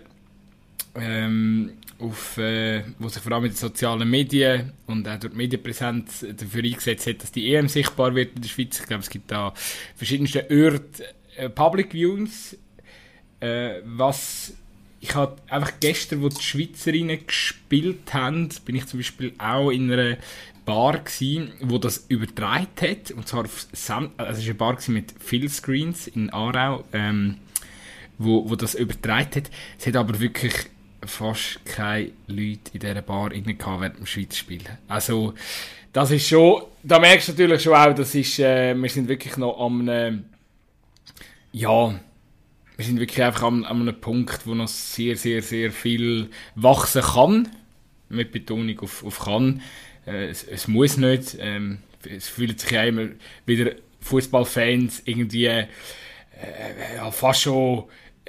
ähm, 0.96 1.72
auf, 2.00 2.38
äh, 2.38 2.84
wo 3.00 3.08
sich 3.08 3.22
vor 3.22 3.32
allem 3.32 3.44
mit 3.44 3.54
den 3.54 3.58
sozialen 3.58 4.10
Medien 4.10 4.72
und 4.86 5.08
auch 5.08 5.20
durch 5.20 5.34
die 5.34 5.38
Medienpräsenz 5.38 6.26
dafür 6.38 6.64
eingesetzt 6.64 7.08
hat, 7.08 7.24
dass 7.24 7.32
die 7.32 7.54
EM 7.54 7.68
sichtbar 7.68 8.14
wird 8.14 8.36
in 8.36 8.42
der 8.42 8.50
Schweiz. 8.50 8.80
Ich 8.80 8.86
glaube, 8.86 9.02
es 9.02 9.10
gibt 9.10 9.32
da 9.32 9.54
verschiedenste 9.96 10.42
Orte 10.42 11.06
äh, 11.36 11.50
Public 11.50 11.94
Viewings, 11.94 12.56
äh, 13.40 13.82
was 13.84 14.54
ich 15.00 15.14
habe 15.16 15.36
einfach 15.48 15.74
gestern, 15.80 16.22
wo 16.22 16.30
die 16.30 16.42
Schweizerinnen 16.42 17.26
gespielt 17.26 18.14
haben, 18.14 18.50
bin 18.66 18.76
ich 18.76 18.88
zum 18.88 19.00
Beispiel 19.00 19.34
auch 19.38 19.70
in 19.70 19.92
einer 19.92 20.18
Bar 20.66 21.00
gewesen, 21.00 21.54
wo 21.62 21.78
das 21.78 22.06
übertragen 22.10 22.68
hat, 22.82 23.12
und 23.12 23.28
zwar 23.28 23.46
auf 23.46 23.68
Sam 23.72 24.12
also 24.18 24.34
es 24.34 24.40
war 24.40 24.46
eine 24.46 24.54
Bar 24.56 24.78
mit 24.88 25.14
viel 25.20 25.48
Screens 25.50 26.08
in 26.08 26.30
Aarau, 26.32 26.84
ähm, 26.94 27.38
wo, 28.18 28.50
wo 28.50 28.56
das 28.56 28.76
übertragen 28.76 29.36
hat. 29.36 29.52
Es 29.80 29.88
hat 29.88 29.96
aber 29.96 30.20
wirklich 30.20 30.54
fast 31.06 31.64
keine 31.66 32.12
Leute 32.28 32.72
in 32.74 32.80
dieser 32.80 33.02
Bar 33.02 33.32
innen 33.32 33.58
während 33.60 34.00
dem 34.00 34.06
Schweizspiel. 34.06 34.64
Also, 34.88 35.34
das 35.94 36.12
ist 36.12 36.28
schon, 36.28 36.64
da 36.84 37.00
merkst 37.00 37.30
du 37.30 37.32
natürlich 37.34 37.62
schon 37.62 37.74
auch, 37.74 37.94
das 37.94 38.14
ist, 38.16 38.40
äh, 38.40 38.76
wir 38.76 38.90
sind 38.90 39.08
wirklich 39.08 39.38
noch 39.38 39.60
am, 39.60 39.88
äh, 39.88 40.14
ja, 41.52 42.00
wir 42.78 42.86
sind 42.86 43.00
wirklich 43.00 43.24
einfach 43.24 43.44
an, 43.44 43.66
an 43.66 43.82
einem 43.82 44.00
Punkt, 44.00 44.46
wo 44.46 44.54
noch 44.54 44.68
sehr, 44.68 45.18
sehr, 45.18 45.42
sehr 45.42 45.72
viel 45.72 46.30
wachsen 46.56 47.02
kann. 47.02 47.50
Mit 48.10 48.32
Betonung 48.32 48.80
auf, 48.80 49.04
auf 49.04 49.20
kann. 49.22 49.62
Äh, 50.06 50.28
es, 50.28 50.44
es, 50.44 50.68
muss 50.68 50.96
nicht. 50.98 51.36
Ähm, 51.40 51.80
es 52.08 52.30
fühlt 52.30 52.60
sich 52.60 52.72
ja 52.72 52.84
immer 52.84 53.08
wieder 53.46 53.72
Fußballfans 54.02 55.02
irgendwie 55.06 55.48
äh, 55.48 55.68
ja, 56.96 57.10
fast 57.12 57.42
schon 57.42 57.86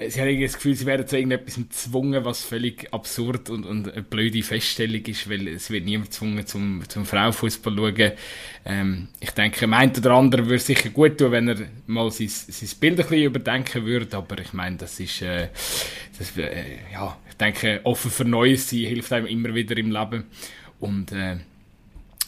sie 0.06 0.20
haben 0.20 0.40
das 0.40 0.54
Gefühl, 0.54 0.74
sie 0.74 0.86
werden 0.86 1.06
zu 1.06 1.16
irgendetwas 1.16 1.56
gezwungen, 1.56 2.24
was 2.24 2.44
völlig 2.44 2.92
absurd 2.92 3.50
und, 3.50 3.64
und 3.64 3.92
eine 3.92 4.02
blöde 4.02 4.42
Feststellung 4.42 5.02
ist, 5.04 5.28
weil 5.28 5.48
es 5.48 5.70
wird 5.70 5.84
niemand 5.84 6.10
gezwungen 6.10 6.46
zum, 6.46 6.82
zum 6.88 7.04
Frauenfußball 7.04 7.74
zu 7.74 7.82
schauen. 7.82 8.12
Ähm, 8.64 9.08
ich 9.18 9.30
denke, 9.30 9.66
meint 9.66 9.98
oder 9.98 10.12
andere 10.12 10.44
würde 10.46 10.58
sicher 10.58 10.90
gut 10.90 11.18
tun, 11.18 11.32
wenn 11.32 11.48
er 11.48 11.56
mal 11.86 12.10
sein, 12.10 12.28
sein 12.28 12.68
Bild 12.80 13.00
ein 13.00 13.08
bisschen 13.08 13.24
überdenken 13.24 13.84
würde, 13.84 14.16
aber 14.16 14.38
ich 14.38 14.52
meine, 14.52 14.76
das 14.76 15.00
ist, 15.00 15.22
äh, 15.22 15.48
das, 16.18 16.36
äh, 16.36 16.78
ja, 16.92 17.16
ich 17.28 17.36
denke, 17.36 17.80
offen 17.84 18.10
für 18.10 18.24
Neues 18.24 18.70
sein 18.70 18.80
hilft 18.80 19.12
einem 19.12 19.26
immer 19.26 19.54
wieder 19.54 19.76
im 19.76 19.90
Leben 19.90 20.24
und 20.78 21.12
äh, 21.12 21.36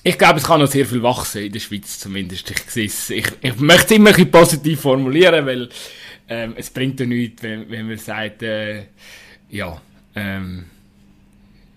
ich 0.03 0.17
glaube, 0.17 0.39
es 0.39 0.47
kann 0.47 0.61
noch 0.61 0.67
sehr 0.67 0.87
viel 0.87 1.03
wachsen 1.03 1.43
in 1.43 1.53
der 1.53 1.61
Schweiz 1.61 1.99
zumindest. 1.99 2.51
Ich, 2.75 3.11
ich, 3.11 3.27
ich 3.43 3.57
möchte 3.57 3.85
es 3.85 3.91
immer 3.91 4.09
ein 4.09 4.15
bisschen 4.15 4.31
positiv 4.31 4.81
formulieren, 4.81 5.45
weil 5.45 5.69
ähm, 6.31 6.55
es 6.57 6.71
bringt 6.71 7.01
ja 7.01 7.07
nichts, 7.07 7.43
wenn, 7.43 7.69
wenn 7.69 7.89
man 7.89 7.99
sagt, 7.99 8.43
äh, 8.43 8.85
ja, 9.51 9.81
ähm, 10.15 10.67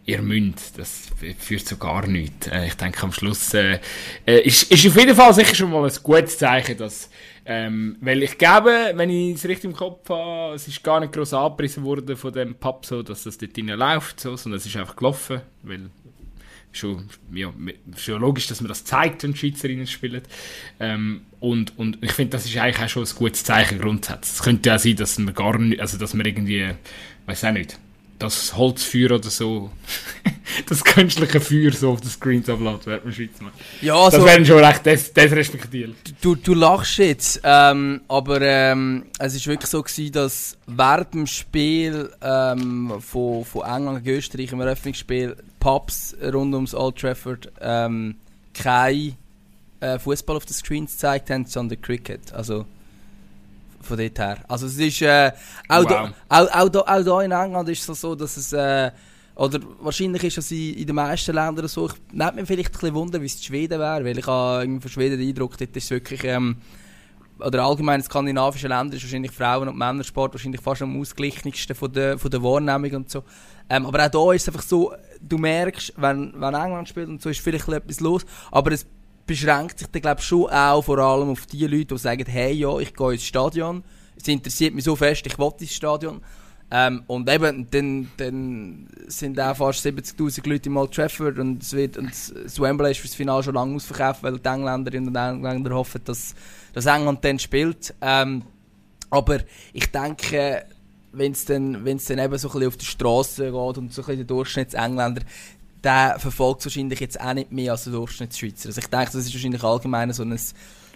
ihr 0.05 0.21
müsst, 0.21 0.77
das 0.77 1.09
führt 1.39 1.65
zu 1.65 1.77
gar 1.77 2.05
nichts. 2.05 2.47
Äh, 2.47 2.67
ich 2.67 2.75
denke, 2.75 3.01
am 3.01 3.11
Schluss 3.11 3.53
äh, 3.55 3.79
äh, 4.27 4.41
ist, 4.41 4.71
ist 4.71 4.85
auf 4.85 4.95
jeden 4.95 5.15
Fall 5.15 5.33
sicher 5.33 5.55
schon 5.55 5.71
mal 5.71 5.83
ein 5.83 5.97
gutes 6.03 6.37
Zeichen, 6.37 6.77
dass, 6.77 7.09
ähm, 7.45 7.97
weil 7.99 8.21
ich 8.21 8.37
glaube, 8.37 8.91
wenn 8.93 9.09
ich 9.09 9.35
es 9.35 9.45
richtig 9.45 9.65
im 9.65 9.75
Kopf 9.75 10.07
habe, 10.09 10.53
es 10.53 10.67
ist 10.67 10.83
gar 10.83 10.99
nicht 10.99 11.13
groß 11.13 11.33
abgerissen 11.33 11.83
worden 11.83 12.15
von 12.15 12.31
dem 12.31 12.53
Pub, 12.53 12.85
so, 12.85 13.01
dass 13.01 13.23
das 13.23 13.39
dort 13.39 13.57
läuft, 13.57 14.19
so, 14.19 14.35
sondern 14.35 14.57
es 14.57 14.67
ist 14.67 14.77
einfach 14.77 14.95
gelaufen, 14.95 15.41
weil 15.63 15.89
schon, 16.73 17.09
ja, 17.33 17.53
schon 17.97 18.21
logisch, 18.21 18.47
dass 18.47 18.61
man 18.61 18.67
das 18.67 18.83
zeigt, 18.83 19.23
wenn 19.23 19.33
die 19.33 19.39
Schweizerinnen 19.39 19.87
spielen. 19.87 20.21
Ähm, 20.79 21.21
und, 21.39 21.77
und 21.77 21.97
ich 22.01 22.11
finde, 22.11 22.31
das 22.31 22.45
ist 22.45 22.57
eigentlich 22.57 22.83
auch 22.83 22.89
schon 22.89 23.03
ein 23.03 23.15
gutes 23.15 23.43
Zeichen 23.43 23.79
grundsätzlich. 23.79 24.33
Es 24.33 24.43
könnte 24.43 24.69
ja 24.69 24.79
sein, 24.79 24.95
dass 24.95 25.17
man 25.19 25.33
gar 25.33 25.57
nicht, 25.57 25.79
also 25.79 25.97
dass 25.97 26.13
man 26.13 26.25
irgendwie, 26.25 26.69
weiß 27.25 27.45
auch 27.45 27.51
nicht, 27.51 27.77
das 28.23 28.55
Holzfeuer 28.55 29.11
oder 29.11 29.29
so, 29.29 29.69
das 30.69 30.83
künstliche 30.83 31.39
Feuer 31.41 31.71
so 31.71 31.91
auf 31.91 32.01
den 32.01 32.09
Screens 32.09 32.49
ablädt, 32.49 32.85
während 32.85 33.05
man 33.05 33.13
Schweiz 33.13 33.41
macht. 33.41 33.53
Ja, 33.81 34.09
das 34.09 34.15
so, 34.15 34.25
wäre 34.25 34.45
schon 34.45 34.63
recht 34.63 34.85
des 34.85 35.13
desrespektiert. 35.13 35.95
du, 36.21 36.35
du 36.35 36.53
lachst 36.53 36.97
jetzt, 36.97 37.41
ähm, 37.43 38.01
aber 38.07 38.41
ähm, 38.41 39.05
es 39.19 39.35
ist 39.35 39.47
wirklich 39.47 39.69
so 39.69 39.81
gewesen, 39.81 40.11
dass 40.13 40.57
während 40.67 41.13
dem 41.13 41.27
Spiel 41.27 42.09
ähm, 42.21 42.93
von, 42.99 43.43
von 43.43 43.61
England 43.63 44.03
gegen 44.03 44.17
Österreich 44.17 44.51
im 44.51 44.61
Eröffnungsspiel 44.61 45.35
Pubs 45.59 46.15
rund 46.21 46.53
ums 46.53 46.73
Old 46.73 46.97
Trafford 46.97 47.51
ähm, 47.61 48.15
kein 48.53 49.17
äh, 49.79 49.99
Fußball 49.99 50.37
auf 50.37 50.45
den 50.45 50.53
Screens 50.53 50.93
gezeigt 50.93 51.29
haben, 51.29 51.45
sondern 51.45 51.81
Cricket. 51.81 52.31
Also 52.33 52.65
von 53.83 53.97
dort 53.97 54.17
her. 54.19 54.37
Also 54.47 54.67
es 54.67 54.77
ist 54.77 55.01
äh, 55.01 55.31
auch, 55.69 55.83
Wow. 55.83 55.87
da, 55.89 56.13
auch, 56.29 56.51
auch, 56.51 56.69
da, 56.69 56.79
auch 56.81 57.03
da 57.03 57.21
in 57.21 57.31
England 57.31 57.69
ist 57.69 57.87
es 57.87 58.01
so, 58.01 58.15
dass 58.15 58.37
es 58.37 58.53
äh, 58.53 58.91
oder 59.35 59.59
wahrscheinlich 59.81 60.23
ist 60.25 60.37
es 60.37 60.51
in, 60.51 60.75
in 60.75 60.85
den 60.87 60.95
meisten 60.95 61.33
Ländern 61.33 61.67
so. 61.67 61.87
Ich 61.87 61.93
nehme 62.11 62.33
mich 62.33 62.47
vielleicht 62.47 62.69
ein 62.69 62.73
bisschen 62.73 62.93
Wunder, 62.95 63.21
wie 63.21 63.25
es 63.25 63.35
in 63.35 63.41
Schweden 63.43 63.79
wäre, 63.79 64.05
weil 64.05 64.17
ich 64.17 64.27
habe 64.27 64.63
irgendwie 64.63 64.81
von 64.81 64.91
Schweden 64.91 65.17
den 65.19 65.29
Eindruck, 65.29 65.57
dort 65.57 65.75
ist 65.75 65.85
es 65.85 65.89
wirklich 65.89 66.23
ähm, 66.23 66.57
oder 67.39 67.63
allgemein 67.63 67.99
in 67.99 68.05
skandinavischen 68.05 68.69
Ländern 68.69 68.95
ist 68.95 69.03
wahrscheinlich 69.03 69.31
Frauen- 69.31 69.67
und 69.67 69.77
Männersport 69.77 70.33
wahrscheinlich 70.33 70.61
fast 70.61 70.83
am 70.83 70.99
ausgeglichensten 71.01 71.75
von 71.75 71.91
der, 71.91 72.17
von 72.19 72.29
der 72.29 72.43
Wahrnehmung 72.43 72.91
und 72.93 73.09
so. 73.09 73.23
Ähm, 73.69 73.85
aber 73.87 74.05
auch 74.05 74.09
da 74.09 74.33
ist 74.33 74.43
es 74.43 74.49
einfach 74.49 74.61
so, 74.61 74.93
du 75.19 75.37
merkst, 75.39 75.93
wenn, 75.97 76.33
wenn 76.35 76.53
England 76.53 76.87
spielt 76.89 77.09
und 77.09 77.21
so, 77.21 77.29
ist 77.29 77.39
vielleicht 77.39 77.67
etwas 77.67 77.99
los, 78.01 78.23
aber 78.51 78.71
es 78.71 78.85
beschränkt 79.25 79.79
sich 79.79 79.87
dann 79.87 80.01
glaube 80.01 80.19
ich 80.19 80.27
schon 80.27 80.49
auch 80.49 80.81
vor 80.81 80.97
allem 80.99 81.29
auf 81.29 81.45
die 81.45 81.65
Leute, 81.65 81.95
die 81.95 81.97
sagen, 81.97 82.25
hey 82.27 82.53
ja, 82.53 82.77
ich 82.79 82.93
gehe 82.93 83.13
ins 83.13 83.23
Stadion, 83.23 83.83
es 84.15 84.27
interessiert 84.27 84.73
mich 84.73 84.83
so 84.83 84.95
fest, 84.95 85.25
ich 85.25 85.37
will 85.37 85.51
ins 85.59 85.73
Stadion. 85.73 86.21
Ähm, 86.75 87.03
und 87.05 87.29
eben, 87.29 87.67
dann, 87.69 88.09
dann 88.17 88.87
sind 89.05 89.39
auch 89.39 89.55
fast 89.55 89.85
70'000 89.85 90.49
Leute 90.49 90.69
im 90.69 90.77
Old 90.77 90.91
Trafford 90.91 91.37
und, 91.37 91.61
es 91.61 91.73
wird, 91.73 91.97
und 91.97 92.07
das 92.07 92.59
Wembley 92.59 92.91
ist 92.91 92.97
für 92.97 93.07
das 93.07 93.15
Finale 93.15 93.43
schon 93.43 93.53
lange 93.53 93.75
ausverkauft, 93.75 94.23
weil 94.23 94.39
die 94.39 94.49
Engländerinnen 94.49 95.09
und 95.09 95.15
Engländer 95.15 95.75
hoffen, 95.75 96.01
dass, 96.03 96.33
dass 96.73 96.87
England 96.87 97.23
dann 97.23 97.37
spielt. 97.37 97.93
Ähm, 98.01 98.41
aber 99.11 99.41
ich 99.71 99.91
denke, 99.91 100.65
wenn 101.11 101.33
es 101.33 101.45
dann, 101.45 101.73
dann 101.85 101.85
eben 101.85 101.99
so 101.99 102.17
ein 102.17 102.27
bisschen 102.29 102.67
auf 102.67 102.77
die 102.77 102.85
Straße 102.85 103.45
geht 103.45 103.53
und 103.53 103.75
so 103.93 104.01
ein 104.01 104.05
bisschen 104.05 104.17
der 104.17 104.25
Durchschnittsengländer, 104.25 105.21
der 105.83 106.17
verfolgt 106.19 106.61
es 106.61 106.65
wahrscheinlich 106.67 106.99
jetzt 106.99 107.19
auch 107.19 107.33
nicht 107.33 107.51
mehr 107.51 107.71
als 107.73 107.83
der 107.83 107.93
Durchschnittsschweizer. 107.93 108.69
Also 108.69 108.79
ich 108.79 108.87
denke, 108.87 109.05
das 109.05 109.15
ist 109.15 109.33
wahrscheinlich 109.33 109.63
allgemein 109.63 110.13
so 110.13 110.23
ein 110.23 110.39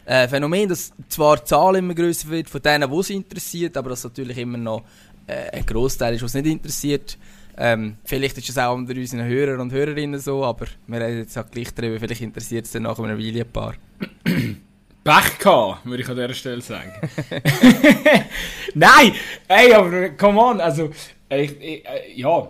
äh, 0.06 0.28
Phänomen, 0.28 0.70
dass 0.70 0.94
zwar 1.10 1.38
die 1.38 1.44
Zahl 1.44 1.76
immer 1.76 1.94
größer 1.94 2.30
wird 2.30 2.50
von 2.50 2.62
denen, 2.62 2.90
die 2.90 2.98
es 2.98 3.10
interessiert, 3.10 3.76
aber 3.76 3.90
dass 3.90 4.04
natürlich 4.06 4.38
immer 4.38 4.58
noch 4.58 4.84
äh, 5.28 5.58
ein 5.58 5.66
Großteil 5.66 6.16
ist, 6.16 6.24
was 6.24 6.34
nicht 6.34 6.46
interessiert. 6.46 7.18
Ähm, 7.58 7.98
vielleicht 8.06 8.38
ist 8.38 8.50
es 8.50 8.58
auch 8.58 8.76
unter 8.76 8.94
unseren 8.94 9.26
Hörern 9.26 9.60
und 9.60 9.74
Hörerinnen 9.74 10.20
so, 10.20 10.46
aber 10.46 10.68
wir 10.86 11.02
reden 11.02 11.20
jetzt 11.20 11.38
auch 11.38 11.50
gleich 11.50 11.74
darüber, 11.74 12.00
vielleicht 12.00 12.22
interessiert 12.22 12.66
es 12.66 12.72
dann 12.72 12.84
nach 12.84 13.00
einer 13.00 13.18
Weile 13.18 13.42
ein 13.42 13.52
paar. 13.52 13.74
Pech 15.04 15.40
gehabt, 15.40 15.86
würde 15.86 16.04
ich 16.04 16.10
an 16.10 16.16
dieser 16.16 16.34
Stelle 16.34 16.62
sagen. 16.62 16.92
Nein, 18.76 19.14
ey, 19.48 19.74
aber 19.74 20.10
come 20.10 20.40
on, 20.40 20.62
also, 20.62 20.92
ich, 21.30 21.60
ich, 21.60 21.86
äh, 21.86 22.14
ja, 22.16 22.48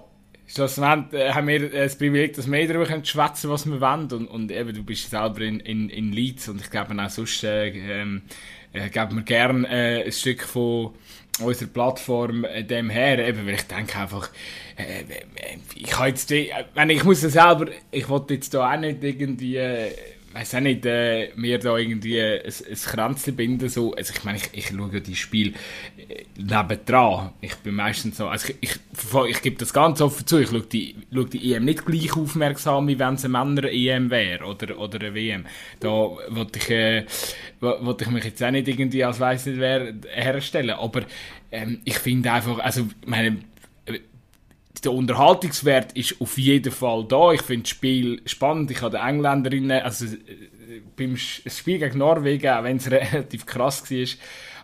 schlussendlich 0.47 1.21
äh, 1.21 1.33
haben 1.33 1.47
wir 1.47 1.73
äh, 1.73 1.83
das 1.83 1.97
Privileg, 1.97 2.33
dass 2.33 2.49
wir 2.49 2.67
darüber 2.67 3.05
schwätzen 3.05 3.49
was 3.49 3.65
wir 3.65 3.79
wollen. 3.79 4.11
Und, 4.11 4.27
und 4.27 4.51
eben, 4.51 4.73
du 4.73 4.83
bist 4.83 5.09
selber 5.09 5.41
in, 5.41 5.59
in, 5.59 5.89
in 5.89 6.11
Leeds 6.11 6.49
und 6.49 6.61
ich 6.61 6.69
glaube 6.69 6.95
auch 6.99 7.09
sonst 7.09 7.43
äh, 7.43 7.67
ähm, 7.69 8.23
äh, 8.73 8.89
geben 8.89 9.17
wir 9.17 9.23
gerne 9.23 9.67
äh, 9.67 10.05
ein 10.05 10.11
Stück 10.11 10.43
von 10.43 10.93
unserer 11.39 11.69
Plattform 11.69 12.45
äh, 12.45 12.63
dem 12.63 12.89
her, 12.89 13.19
eben, 13.19 13.45
weil 13.45 13.55
ich 13.55 13.63
denke 13.63 13.99
einfach, 13.99 14.29
äh, 14.77 15.01
äh, 15.01 15.57
ich 15.75 15.87
kann 15.87 16.07
jetzt, 16.07 16.31
äh, 16.31 16.49
ich 16.87 17.03
muss 17.03 17.21
ja 17.21 17.29
selber, 17.29 17.67
ich 17.91 18.09
wollte 18.09 18.35
jetzt 18.35 18.53
da 18.53 18.73
auch 18.73 18.79
nicht 18.79 19.03
irgendwie, 19.03 19.57
äh, 19.57 19.91
weiß 20.33 20.55
auch 20.55 20.59
nicht, 20.59 20.85
äh, 20.85 21.29
mir 21.35 21.57
da 21.59 21.77
irgendwie 21.77 22.21
ein, 22.21 22.41
ein 22.45 22.75
Kränzchen 22.75 23.35
binden, 23.35 23.69
so, 23.69 23.93
also 23.93 24.13
ich 24.15 24.23
meine, 24.23 24.37
ich, 24.37 24.49
ich 24.53 24.67
schaue 24.67 24.89
ja 24.93 24.99
die 24.99 25.15
Spiele 25.15 25.53
äh, 25.97 26.23
nebendran, 26.37 27.31
ich 27.41 27.55
bin 27.57 27.75
meistens 27.75 28.17
so, 28.17 28.27
also 28.27 28.49
ich, 28.61 28.71
ich, 28.71 28.79
ich 29.29 29.41
gebe 29.41 29.57
das 29.57 29.73
ganz 29.73 30.01
offen 30.01 30.25
zu, 30.27 30.39
ich 30.39 30.49
schaue 30.49 30.61
die, 30.61 30.95
schaue 31.13 31.25
die 31.25 31.53
EM 31.53 31.65
nicht 31.65 31.85
gleich 31.85 32.15
aufmerksam, 32.15 32.87
wie 32.87 32.99
wenn 32.99 33.15
es 33.15 33.25
eine 33.25 33.31
Männer-EM 33.37 34.09
wäre, 34.09 34.45
oder, 34.45 34.77
oder 34.79 34.99
eine 34.99 35.13
WM, 35.15 35.45
da 35.79 35.89
wollte 35.89 36.59
ich, 36.59 36.69
äh, 36.69 37.05
wo- 37.59 37.85
wollte 37.85 38.03
ich 38.05 38.11
mich 38.11 38.23
jetzt 38.25 38.43
auch 38.43 38.51
nicht 38.51 38.67
irgendwie 38.67 39.03
als 39.03 39.19
weiss 39.19 39.45
nicht 39.45 39.59
wer 39.59 39.93
herstellen, 40.11 40.71
aber 40.71 41.03
ähm, 41.51 41.79
ich 41.85 41.97
finde 41.99 42.31
einfach, 42.31 42.59
also, 42.59 42.87
meine, 43.05 43.37
der 44.83 44.91
Unterhaltungswert 44.91 45.93
ist 45.93 46.19
auf 46.21 46.37
jeden 46.37 46.71
Fall 46.71 47.05
da. 47.07 47.31
Ich 47.31 47.41
finde 47.41 47.63
das 47.63 47.69
Spiel 47.69 48.21
spannend. 48.25 48.71
Ich 48.71 48.81
habe 48.81 48.97
den 48.97 49.07
Engländerinnen, 49.07 49.81
also 49.81 50.05
äh, 50.05 50.81
beim 50.95 51.17
das 51.43 51.57
Spiel 51.57 51.79
gegen 51.79 51.97
Norwegen, 51.97 52.49
auch 52.49 52.63
wenn 52.63 52.77
es 52.77 52.89
relativ 52.91 53.45
krass 53.45 53.89
war, 53.89 54.07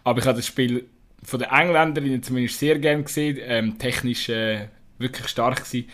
aber 0.04 0.20
ich 0.20 0.26
habe 0.26 0.38
das 0.38 0.48
Spiel 0.48 0.86
von 1.24 1.40
den 1.40 1.50
Engländerinnen 1.50 2.22
zumindest 2.22 2.60
sehr 2.60 2.80
gern 2.80 3.04
gesehen. 3.04 3.38
Ähm, 3.42 3.78
technisch 3.78 4.30
äh, 4.30 4.68
wirklich 4.98 5.28
stark 5.28 5.64
gewesen. 5.64 5.90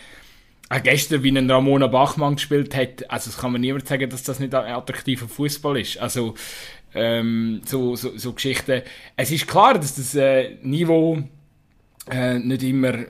Auch 0.68 0.82
gestern, 0.82 1.22
wie 1.22 1.36
ein 1.36 1.50
Ramona 1.50 1.88
Bachmann 1.88 2.36
gespielt 2.36 2.76
hat, 2.76 3.10
also 3.10 3.30
es 3.30 3.38
kann 3.38 3.52
man 3.52 3.60
niemand 3.60 3.88
sagen, 3.88 4.08
dass 4.08 4.22
das 4.22 4.38
nicht 4.38 4.54
attraktiver 4.54 5.26
Fußball 5.26 5.80
ist. 5.80 5.98
Also 5.98 6.34
ähm, 6.94 7.60
so, 7.64 7.96
so, 7.96 8.16
so 8.16 8.32
Geschichten. 8.32 8.82
Es 9.16 9.30
ist 9.30 9.48
klar, 9.48 9.74
dass 9.74 9.96
das 9.96 10.14
äh, 10.14 10.56
Niveau 10.62 11.22
äh, 12.10 12.38
nicht 12.38 12.62
immer 12.62 12.94
äh, 12.94 13.06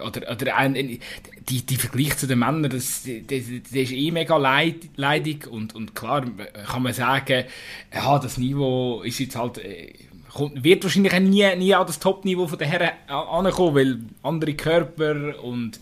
oder, 0.00 0.30
oder 0.30 0.56
ein, 0.56 0.74
die, 0.74 1.62
die 1.66 1.76
Vergleich 1.76 2.16
zu 2.16 2.26
den 2.26 2.38
Männern, 2.38 2.70
das, 2.70 3.02
das, 3.04 3.42
das 3.62 3.72
ist 3.72 3.92
eh 3.92 4.10
mega 4.10 4.36
leid, 4.36 4.76
leidig 4.96 5.46
und, 5.46 5.74
und 5.74 5.94
klar 5.94 6.24
kann 6.66 6.82
man 6.82 6.92
sagen, 6.92 7.44
ja, 7.92 8.18
das 8.18 8.38
Niveau 8.38 9.02
ist 9.02 9.18
jetzt 9.18 9.36
halt, 9.36 9.58
äh, 9.58 9.92
kommt, 10.32 10.62
wird 10.62 10.84
wahrscheinlich 10.84 11.18
nie, 11.20 11.56
nie 11.56 11.74
an 11.74 11.86
das 11.86 11.98
Top-Niveau 11.98 12.46
den 12.46 12.68
Herren 12.68 12.90
ankommen, 13.08 13.74
weil 13.74 13.98
andere 14.22 14.54
Körper 14.54 15.42
und 15.42 15.80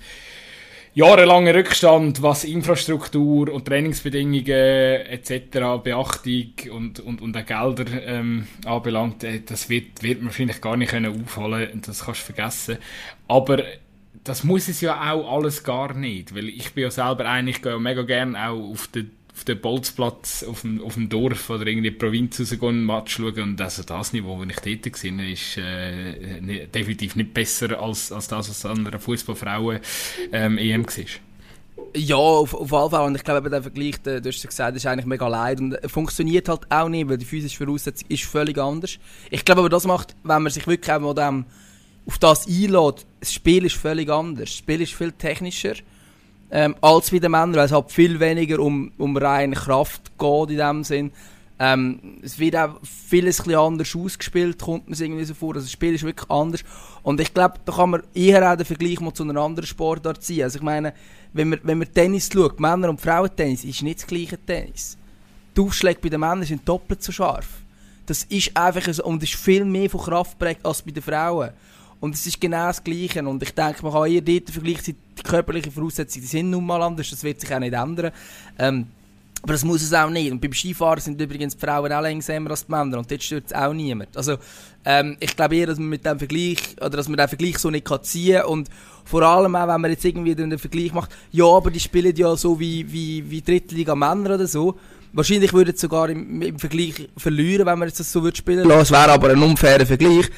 jahrelanger 0.97 1.55
Rückstand, 1.55 2.23
was 2.23 2.45
Infrastruktur 2.45 3.53
und 3.53 3.67
Trainingsbedingungen 3.67 4.47
etc., 4.49 5.83
Beachtung 5.85 6.53
und, 6.73 7.01
und, 7.01 7.21
und 7.21 7.37
auch 7.37 7.45
Gelder 7.45 7.85
ähm, 8.07 8.47
anbelangt, 8.65 9.23
äh, 9.23 9.43
das 9.45 9.69
wird, 9.69 10.03
wird 10.03 10.21
man 10.21 10.29
wahrscheinlich 10.29 10.61
gar 10.63 10.77
nicht 10.77 10.91
können 10.91 11.23
aufholen 11.23 11.83
das 11.87 12.07
kannst 12.07 12.23
du 12.23 12.33
vergessen. 12.33 12.79
Aber 13.29 13.63
das 14.25 14.45
muss 14.45 14.69
es 14.69 14.81
ja 14.81 15.13
auch 15.13 15.37
alles 15.37 15.65
gar 15.65 15.95
nicht, 15.95 16.35
weil 16.35 16.49
ich 16.49 16.73
bin 16.73 16.85
ja 16.85 16.91
selber 16.91 17.27
eigentlich, 17.27 17.57
ich 17.57 17.63
gehe 17.63 17.79
mega 17.79 18.03
gerne 18.03 18.49
auch 18.49 18.71
auf 18.71 18.89
den 18.89 19.11
auf 19.37 19.45
den 19.45 19.61
Bolzplatz 19.61 20.45
auf 20.45 20.63
dem, 20.63 20.83
auf 20.83 20.95
dem 20.95 21.11
Dorf 21.11 21.51
oder 21.51 21.67
irgendwie 21.67 21.89
in 21.89 21.95
die 21.95 21.99
Provinz 21.99 22.41
rausgehen 22.41 22.63
und 22.63 22.87
Match 22.87 23.17
schauen 23.17 23.39
und 23.43 23.61
also 23.61 23.83
das 23.83 24.15
Niveau, 24.15 24.39
wo 24.39 24.45
ich 24.45 24.57
dort 24.57 24.93
gesehen 24.93 25.19
habe, 25.19 25.31
ist 25.31 25.59
äh, 25.59 26.41
nicht, 26.41 26.75
definitiv 26.75 27.17
nicht 27.17 27.35
besser 27.35 27.79
als, 27.79 28.11
als 28.13 28.29
das, 28.29 28.49
was 28.49 28.65
an 28.65 28.87
einer 28.87 28.99
Fußballfrauen 28.99 29.81
ähm, 30.33 30.57
war. 30.57 31.05
Ja, 31.95 32.17
auf, 32.17 32.55
auf 32.55 32.71
jeden 32.71 32.91
Fall. 32.91 33.07
Und 33.07 33.15
ich 33.15 33.25
glaube, 33.25 33.51
der 33.51 33.63
Vergleich, 33.63 34.01
du 34.03 34.23
hast 34.25 34.43
ja 34.43 34.49
gesagt, 34.49 34.77
ist 34.77 34.87
eigentlich 34.87 35.07
mega 35.07 35.29
leid. 35.29 35.61
Und 35.61 35.73
er 35.73 35.89
funktioniert 35.89 36.49
halt 36.49 36.71
auch 36.71 36.89
nicht, 36.89 37.09
weil 37.09 37.19
die 37.19 37.25
physische 37.25 37.65
Voraussetzung 37.65 38.09
ist 38.09 38.25
völlig 38.25 38.59
anders. 38.59 38.99
Ich 39.31 39.45
glaube 39.45 39.61
aber, 39.61 39.69
das 39.69 39.87
macht, 39.87 40.17
wenn 40.23 40.43
man 40.43 40.53
sich 40.53 40.67
wirklich 40.67 40.95
auch 40.95 41.01
mal 41.01 41.15
dem, 41.15 41.45
auf 42.07 42.19
das 42.19 42.47
einlädt, 42.47 43.05
das 43.21 43.33
Spiel 43.33 43.65
ist 43.65 43.77
völlig 43.77 44.09
anders. 44.09 44.51
Das 44.51 44.57
Spiel 44.57 44.81
ist 44.81 44.95
viel 44.95 45.13
technischer 45.13 45.75
ähm, 46.51 46.77
als 46.81 47.11
bei 47.11 47.19
den 47.19 47.33
Männern, 47.33 47.55
weil 47.55 47.67
es 47.67 47.73
halt 47.73 47.91
viel 47.91 48.21
weniger 48.21 48.61
um, 48.61 48.93
um 48.99 49.17
reine 49.17 49.57
Kraft 49.57 50.13
geht 50.19 50.51
in 50.51 50.59
dem 50.59 50.85
Sinn. 50.85 51.13
Ähm, 51.59 52.19
es 52.23 52.39
wird 52.39 52.55
auch 52.55 52.77
vieles 52.83 53.41
anders 53.49 53.97
ausgespielt, 53.97 54.61
kommt 54.61 54.89
mir 54.89 54.97
irgendwie 55.01 55.25
so 55.25 55.35
vor. 55.35 55.55
Also 55.55 55.65
das 55.65 55.73
Spiel 55.73 55.95
ist 55.95 56.05
wirklich 56.05 56.31
anders. 56.31 56.61
Und 57.03 57.21
ich 57.21 57.33
glaube, 57.33 57.55
da 57.65 57.73
kann 57.73 57.91
man 57.91 58.03
eher 58.15 58.53
auch 58.53 58.57
den 58.57 58.67
Vergleich 58.67 59.01
mal 59.01 59.15
zu 59.15 59.23
einer 59.23 59.41
anderen 59.41 59.67
Sportart 59.67 60.23
ziehen. 60.23 60.45
Also 60.45 60.59
ich 60.59 60.63
meine, 60.63 60.93
wenn 61.33 61.49
man, 61.49 61.61
wenn 61.63 61.79
man 61.79 61.93
Tennis 61.93 62.29
schaut, 62.33 62.61
Männer- 62.61 62.91
und 62.91 63.01
Frauentennis, 63.01 63.65
ist 63.65 63.83
nicht 63.83 64.01
das 64.01 64.07
gleiche 64.07 64.39
Tennis. 64.39 64.99
Die 65.57 65.61
Aufschläge 65.63 66.01
bei 66.03 66.11
den 66.11 66.21
Männern 66.21 66.45
sind 66.45 66.69
doppelt 66.69 67.03
so 67.03 67.11
scharf. 67.11 67.49
Das 68.05 68.25
ist 68.25 68.55
einfach 68.55 68.93
so, 68.93 69.05
und 69.05 69.23
ist 69.23 69.35
viel 69.35 69.65
mehr 69.65 69.89
von 69.89 70.03
Kraft 70.03 70.39
geprägt 70.39 70.61
als 70.63 70.83
bei 70.83 70.91
den 70.91 71.03
Frauen. 71.03 71.51
Und 72.01 72.15
es 72.15 72.27
ist 72.27 72.41
genau 72.41 72.67
das 72.67 72.83
Gleiche. 72.83 73.27
Und 73.27 73.43
ich 73.43 73.55
denke, 73.55 73.83
man 73.83 73.93
kann 73.93 74.11
eher 74.11 74.21
dort 74.21 74.49
den 74.49 74.53
Vergleich 74.53 74.83
ziehen, 74.83 74.97
die 75.19 75.23
körperlichen 75.23 75.73
Voraussetzungen 75.73 76.27
sind 76.27 76.51
nun 76.51 76.67
mal 76.67 76.83
anders, 76.83 77.11
das 77.11 77.23
wird 77.23 77.41
sich 77.41 77.55
auch 77.55 77.59
nicht 77.59 77.73
ändern. 77.73 78.13
Ähm, 78.59 78.87
Aber 79.43 79.53
das 79.53 79.65
muss 79.65 79.83
es 79.83 79.93
auch 79.93 80.11
nicht. 80.11 80.31
Und 80.33 80.41
beim 80.41 80.53
Skifahren 80.53 81.01
sind 81.01 81.21
übrigens 81.21 81.57
die 81.57 81.65
Frauen 81.65 81.93
auch 81.93 82.03
langsamer 82.03 82.51
als 82.51 82.67
die 82.67 82.73
Männer 82.73 82.99
und 82.99 83.11
dort 83.11 83.23
stört 83.23 83.45
es 83.47 83.53
auch 83.53 83.73
niemand. 83.73 84.17
Also 84.17 84.37
ähm, 84.85 85.17
ich 85.21 85.37
glaube 85.37 85.57
eher, 85.57 85.67
dass 85.67 85.79
man 85.79 85.89
mit 85.89 86.05
dem 86.05 86.19
Vergleich, 86.19 86.59
oder 86.79 86.91
dass 86.91 87.09
man 87.09 87.17
den 87.17 87.29
Vergleich 87.29 87.59
so 87.59 87.71
nicht 87.71 87.85
kann 87.85 88.03
ziehen 88.03 88.43
und 88.45 88.69
vor 89.05 89.23
allem 89.23 89.55
auch, 89.55 89.69
wenn 89.69 89.81
man 89.81 89.91
jetzt 89.91 90.05
irgendwie 90.05 90.35
den 90.35 90.59
Vergleich 90.59 90.93
macht, 90.93 91.11
ja, 91.31 91.45
aber 91.45 91.71
die 91.71 91.79
spielen 91.81 92.15
ja 92.17 92.35
so 92.37 92.59
wie, 92.59 92.91
wie, 92.91 93.31
wie 93.31 93.41
Drittliga 93.41 93.95
Männer 93.95 94.35
oder 94.35 94.49
so. 94.49 94.77
Wahrscheinlich 95.13 95.53
würden 95.53 95.75
sie 95.75 95.81
sogar 95.81 96.11
im, 96.11 96.43
im 96.43 96.59
Vergleich 96.59 97.09
verlieren, 97.17 97.67
wenn 97.67 97.79
man 97.79 97.89
jetzt 97.89 98.01
das 98.01 98.11
so 98.11 98.23
würde 98.23 98.37
spielen 98.37 98.67
lassen. 98.67 98.83
Es 98.83 98.91
wäre 98.91 99.13
aber 99.13 99.31
ein 99.31 99.43
unfairer 99.43 99.87
Vergleich. 99.87 100.29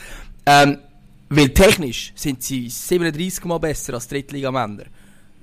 Ähm, 0.44 0.78
weil 1.28 1.50
technisch 1.50 2.12
sind 2.14 2.42
sie 2.42 2.68
37 2.68 3.44
Mal 3.44 3.58
besser 3.58 3.94
als 3.94 4.08
Drittliga-Männer. 4.08 4.84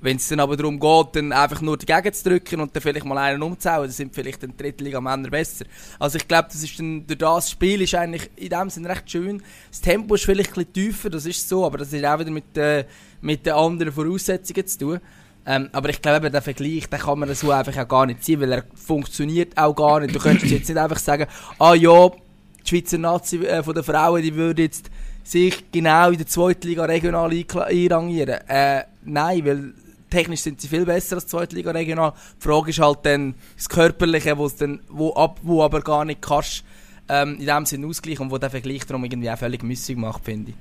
Wenn 0.02 0.18
es 0.18 0.28
dann 0.28 0.40
aber 0.40 0.58
darum 0.58 0.80
geht, 0.80 1.16
dann 1.16 1.32
einfach 1.32 1.62
nur 1.62 1.78
dagegen 1.78 2.14
zu 2.14 2.30
drücken 2.30 2.60
und 2.60 2.76
dann 2.76 2.82
vielleicht 2.82 3.06
mal 3.06 3.18
einen 3.18 3.42
umzuhauen, 3.42 3.84
dann 3.84 3.92
sind 3.92 4.14
vielleicht 4.14 4.44
die 4.44 4.56
Drittliga-Männer 4.56 5.30
besser. 5.30 5.66
Also 6.00 6.18
ich 6.18 6.28
glaube, 6.28 6.50
das 6.52 6.62
ist 6.62 6.78
dann, 6.78 7.08
durch 7.08 7.18
das 7.18 7.52
Spiel 7.52 7.82
ist 7.82 7.96
eigentlich 7.96 8.30
in 8.36 8.50
dem 8.50 8.70
Sinne 8.70 8.90
recht 8.90 9.10
schön. 9.10 9.42
Das 9.70 9.82
Tempo 9.82 10.16
ist 10.16 10.26
vielleicht 10.26 10.52
ein 10.52 10.66
bisschen 10.66 10.74
tiefer, 10.74 11.10
das 11.10 11.26
ist 11.26 11.48
so, 11.48 11.66
aber 11.66 11.78
das 11.80 11.94
ist 11.94 12.06
auch 12.06 12.20
wieder 12.20 12.32
mit, 12.32 12.58
äh, 12.58 12.86
mit 13.22 13.46
den 13.46 13.54
anderen 13.54 13.94
Voraussetzungen 13.94 14.68
zu 14.68 14.78
tun. 14.78 15.00
Ähm, 15.48 15.70
aber 15.72 15.90
ich 15.90 16.02
glaube, 16.02 16.32
der 16.32 16.42
Vergleich, 16.42 16.90
den 16.90 17.00
kann 17.00 17.20
man 17.20 17.34
so 17.36 17.52
einfach 17.52 17.78
auch 17.78 17.88
gar 17.88 18.06
nicht 18.08 18.24
ziehen, 18.24 18.42
weil 18.42 18.52
er 18.52 18.66
funktioniert 18.74 19.56
auch 19.58 19.76
gar 19.76 20.00
nicht. 20.00 20.16
Du 20.16 20.20
könntest 20.20 20.52
jetzt 20.52 20.68
nicht 20.68 20.78
einfach 20.78 20.98
sagen, 20.98 21.28
ah 21.60 21.76
ja, 21.76 22.10
die 22.10 22.70
Schweizer 22.70 22.98
Nazi 22.98 23.38
äh, 23.38 23.62
von 23.62 23.76
den 23.76 23.84
Frauen, 23.84 24.24
die 24.24 24.34
würde 24.34 24.64
jetzt 24.64 24.90
sich 25.26 25.72
genau 25.72 26.12
in 26.12 26.18
der 26.18 26.28
zweiten 26.28 26.68
Liga 26.68 26.86
regional 26.86 27.32
einrangieren. 27.32 28.40
Äh, 28.48 28.84
nein, 29.04 29.46
weil 29.46 29.74
technisch 30.10 30.42
sind 30.42 30.62
sie 30.62 30.68
viel 30.68 30.86
besser 30.86 31.16
als 31.16 31.28
zweite 31.28 31.56
Liga 31.56 31.72
regional. 31.72 32.14
Die 32.40 32.48
Frage 32.48 32.70
ist 32.70 32.80
halt 32.80 33.00
dann 33.04 33.34
das 33.58 33.68
Körperliche, 33.68 34.38
wo's 34.38 34.56
dann, 34.56 34.80
wo, 34.88 35.14
ab, 35.14 35.40
wo 35.42 35.64
aber 35.64 35.82
gar 35.82 36.06
nicht 36.06 36.22
kannst, 36.22 36.64
ähm, 37.10 37.38
in 37.40 37.48
dem 37.48 37.66
Sinne 37.66 37.88
ausgleichen 37.88 38.26
und 38.26 38.32
wo 38.32 38.38
der 38.38 38.52
Vergleich 38.52 38.86
darum 38.86 39.04
irgendwie 39.04 39.30
auch 39.30 39.38
völlig 39.38 39.64
müssig 39.64 39.98
macht, 39.98 40.24
finde 40.24 40.52
ich. 40.52 40.58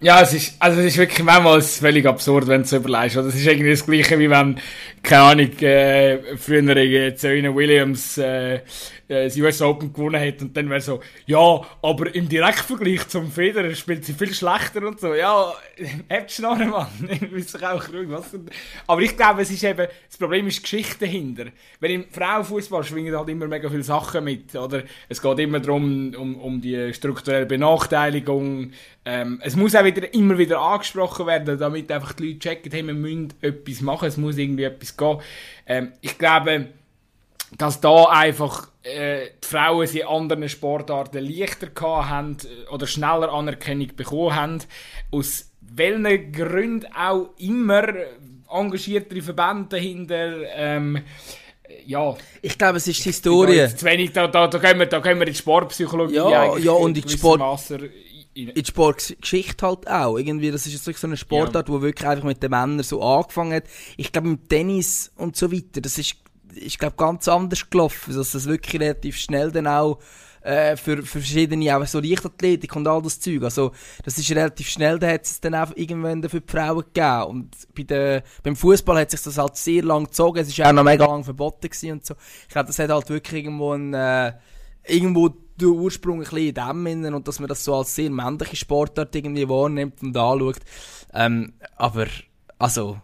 Ja, 0.00 0.20
es 0.20 0.34
ist, 0.34 0.56
also 0.58 0.80
es 0.80 0.88
ist 0.88 0.98
wirklich 0.98 1.24
manchmal 1.24 1.62
völlig 1.62 2.04
absurd, 2.04 2.46
wenn 2.46 2.62
du 2.62 2.68
so 2.68 2.76
überlegst. 2.76 3.16
Also 3.16 3.30
es 3.30 3.36
ist 3.36 3.46
irgendwie 3.46 3.70
das 3.70 3.86
Gleiche, 3.86 4.18
wie 4.18 4.28
wenn, 4.28 4.60
keine 5.02 5.22
Ahnung, 5.22 5.58
äh, 5.60 6.36
früher 6.36 6.76
äh, 6.76 7.16
Serena 7.16 7.54
Williams 7.54 8.18
äh, 8.18 8.60
äh, 9.08 9.24
das 9.24 9.36
US 9.36 9.60
Open 9.62 9.92
gewonnen 9.92 10.20
hat 10.20 10.40
und 10.42 10.56
dann 10.56 10.68
wäre 10.70 10.80
so, 10.80 11.00
ja, 11.26 11.60
aber 11.82 12.14
im 12.14 12.28
Direktvergleich 12.28 13.08
zum 13.08 13.30
Federer 13.30 13.74
spielt 13.74 14.04
sie 14.04 14.14
viel 14.14 14.32
schlechter 14.32 14.86
und 14.86 15.00
so. 15.00 15.14
Ja, 15.14 15.52
habt 16.10 16.30
Schnarren, 16.30 16.70
Mann. 16.70 16.88
ich 17.36 17.48
sich 17.48 17.62
auch 17.66 17.88
ruhig. 17.92 18.08
Was 18.08 18.30
aber 18.86 19.00
ich 19.02 19.16
glaube, 19.16 19.42
es 19.42 19.50
ist 19.50 19.64
eben, 19.64 19.86
das 20.08 20.18
Problem 20.18 20.46
ist 20.46 20.58
die 20.58 20.62
Geschichte 20.62 21.04
dahinter. 21.06 21.46
Weil 21.80 21.90
im 21.90 22.04
Frauenfußball 22.10 22.84
schwingen 22.84 23.16
halt 23.16 23.28
immer 23.28 23.46
mega 23.46 23.68
viele 23.68 23.82
Sachen 23.82 24.24
mit, 24.24 24.54
oder? 24.54 24.82
Es 25.08 25.20
geht 25.20 25.38
immer 25.38 25.60
darum, 25.60 26.14
um, 26.14 26.36
um 26.36 26.60
die 26.60 26.92
strukturelle 26.94 27.46
Benachteiligung, 27.46 28.72
ähm, 29.04 29.38
es 29.42 29.54
muss 29.54 29.74
auch 29.74 29.84
wieder, 29.84 30.12
immer 30.14 30.38
wieder 30.38 30.60
angesprochen 30.60 31.26
werden, 31.26 31.58
damit 31.58 31.92
einfach 31.92 32.14
die 32.14 32.28
Leute 32.28 32.38
checken, 32.38 32.72
hey, 32.72 32.86
wir 32.86 32.94
müssen 32.94 33.34
etwas 33.42 33.82
machen, 33.82 34.08
es 34.08 34.16
muss 34.16 34.38
irgendwie 34.38 34.64
etwas 34.64 34.96
gehen. 34.96 35.18
Ähm, 35.66 35.92
ich 36.00 36.16
glaube, 36.16 36.68
dass 37.58 37.80
da 37.80 38.06
einfach 38.06 38.68
äh, 38.82 39.28
die 39.42 39.46
Frauen 39.46 39.88
in 39.88 40.06
anderen 40.06 40.48
Sportarten 40.48 41.24
leichter 41.24 41.68
haben 41.80 42.36
äh, 42.44 42.72
oder 42.72 42.86
schneller 42.86 43.32
Anerkennung 43.32 43.88
bekommen 43.96 44.34
haben. 44.34 44.58
Aus 45.10 45.50
welchen 45.60 46.32
Gründen 46.32 46.86
auch 46.94 47.30
immer 47.38 47.84
engagiertere 48.50 49.22
Verbände 49.22 49.68
dahinter. 49.70 50.32
Ähm, 50.54 51.02
ja. 51.86 52.14
Ich 52.42 52.58
glaube, 52.58 52.78
es 52.78 52.86
ist 52.86 53.00
die 53.00 53.08
Historie. 53.10 53.56
Da, 53.56 53.76
zu 53.76 53.84
wenig, 53.86 54.12
da, 54.12 54.26
da, 54.28 54.46
da, 54.46 54.58
gehen 54.58 54.78
wir, 54.78 54.86
da 54.86 55.00
gehen 55.00 55.18
wir 55.18 55.26
in 55.26 55.32
die 55.32 55.38
Sportpsychologie. 55.38 56.14
Ja, 56.16 56.56
ja 56.56 56.72
und 56.72 56.96
in 56.96 57.04
die 57.04 57.12
Sport... 57.12 57.38
Master 57.38 57.78
in 58.34 58.52
die 58.52 58.64
Sportgeschichte 58.64 59.64
halt 59.64 59.88
auch. 59.88 60.18
Irgendwie, 60.18 60.50
das 60.50 60.66
ist 60.66 60.86
jetzt 60.86 61.00
so 61.00 61.06
eine 61.06 61.16
Sportart, 61.16 61.68
ja. 61.68 61.74
wo 61.74 61.82
wirklich 61.82 62.08
einfach 62.08 62.24
mit 62.24 62.42
den 62.42 62.50
Männern 62.50 62.82
so 62.82 63.00
angefangen 63.00 63.54
hat. 63.54 63.64
Ich 63.96 64.10
glaube, 64.10 64.28
im 64.28 64.48
Tennis 64.48 65.12
und 65.16 65.36
so 65.36 65.52
weiter, 65.52 65.80
das 65.80 65.98
ist, 65.98 66.16
ich 66.56 66.78
glaube, 66.78 66.96
ganz 66.96 67.28
anders 67.28 67.68
gelaufen, 67.68 68.14
dass 68.14 68.32
das 68.32 68.46
wirklich 68.46 68.80
relativ 68.80 69.16
schnell 69.16 69.50
dann 69.50 69.66
auch 69.66 69.98
äh, 70.44 70.76
für, 70.76 70.98
für 70.98 71.20
verschiedene, 71.20 71.76
auch 71.76 71.86
so 71.86 72.00
Leichtathletik 72.00 72.76
und 72.76 72.86
all 72.86 73.02
das 73.02 73.18
Zeug. 73.18 73.42
Also, 73.42 73.72
das 74.04 74.18
ist 74.18 74.30
relativ 74.30 74.68
schnell, 74.68 74.98
da 74.98 75.08
hat 75.08 75.24
es 75.24 75.40
dann 75.40 75.54
auch 75.54 75.72
irgendwann 75.74 76.22
für 76.28 76.40
die 76.40 76.50
Frauen 76.50 76.84
gegeben. 76.92 77.24
Und 77.24 77.56
bei 77.74 77.82
der, 77.82 78.22
beim 78.42 78.54
Fußball 78.54 79.00
hat 79.00 79.10
sich 79.10 79.22
das 79.22 79.38
halt 79.38 79.56
sehr 79.56 79.82
lang 79.82 80.04
gezogen. 80.04 80.38
Es 80.38 80.48
ist 80.48 80.60
auch 80.60 80.72
noch 80.72 80.84
mega 80.84 81.06
lang 81.06 81.24
verboten 81.24 81.68
gewesen 81.68 81.92
und 81.92 82.06
so. 82.06 82.14
Ich 82.42 82.52
glaube, 82.52 82.66
das 82.66 82.78
hat 82.78 82.90
halt 82.90 83.08
wirklich 83.08 83.44
irgendwo 83.44 83.72
ein, 83.72 83.94
äh, 83.94 84.34
irgendwo 84.86 85.30
der 85.56 85.68
Ursprung 85.68 86.16
ein 86.16 86.24
bisschen 86.24 86.48
in 86.48 86.54
dem 86.54 86.86
innen 86.86 87.14
und 87.14 87.26
dass 87.26 87.40
man 87.40 87.48
das 87.48 87.64
so 87.64 87.76
als 87.76 87.94
sehr 87.94 88.10
männliche 88.10 88.56
Sportart 88.56 89.14
irgendwie 89.14 89.48
wahrnimmt 89.48 90.02
und 90.02 90.16
anschaut. 90.16 90.60
Ähm, 91.14 91.54
aber, 91.76 92.06
also, 92.58 92.98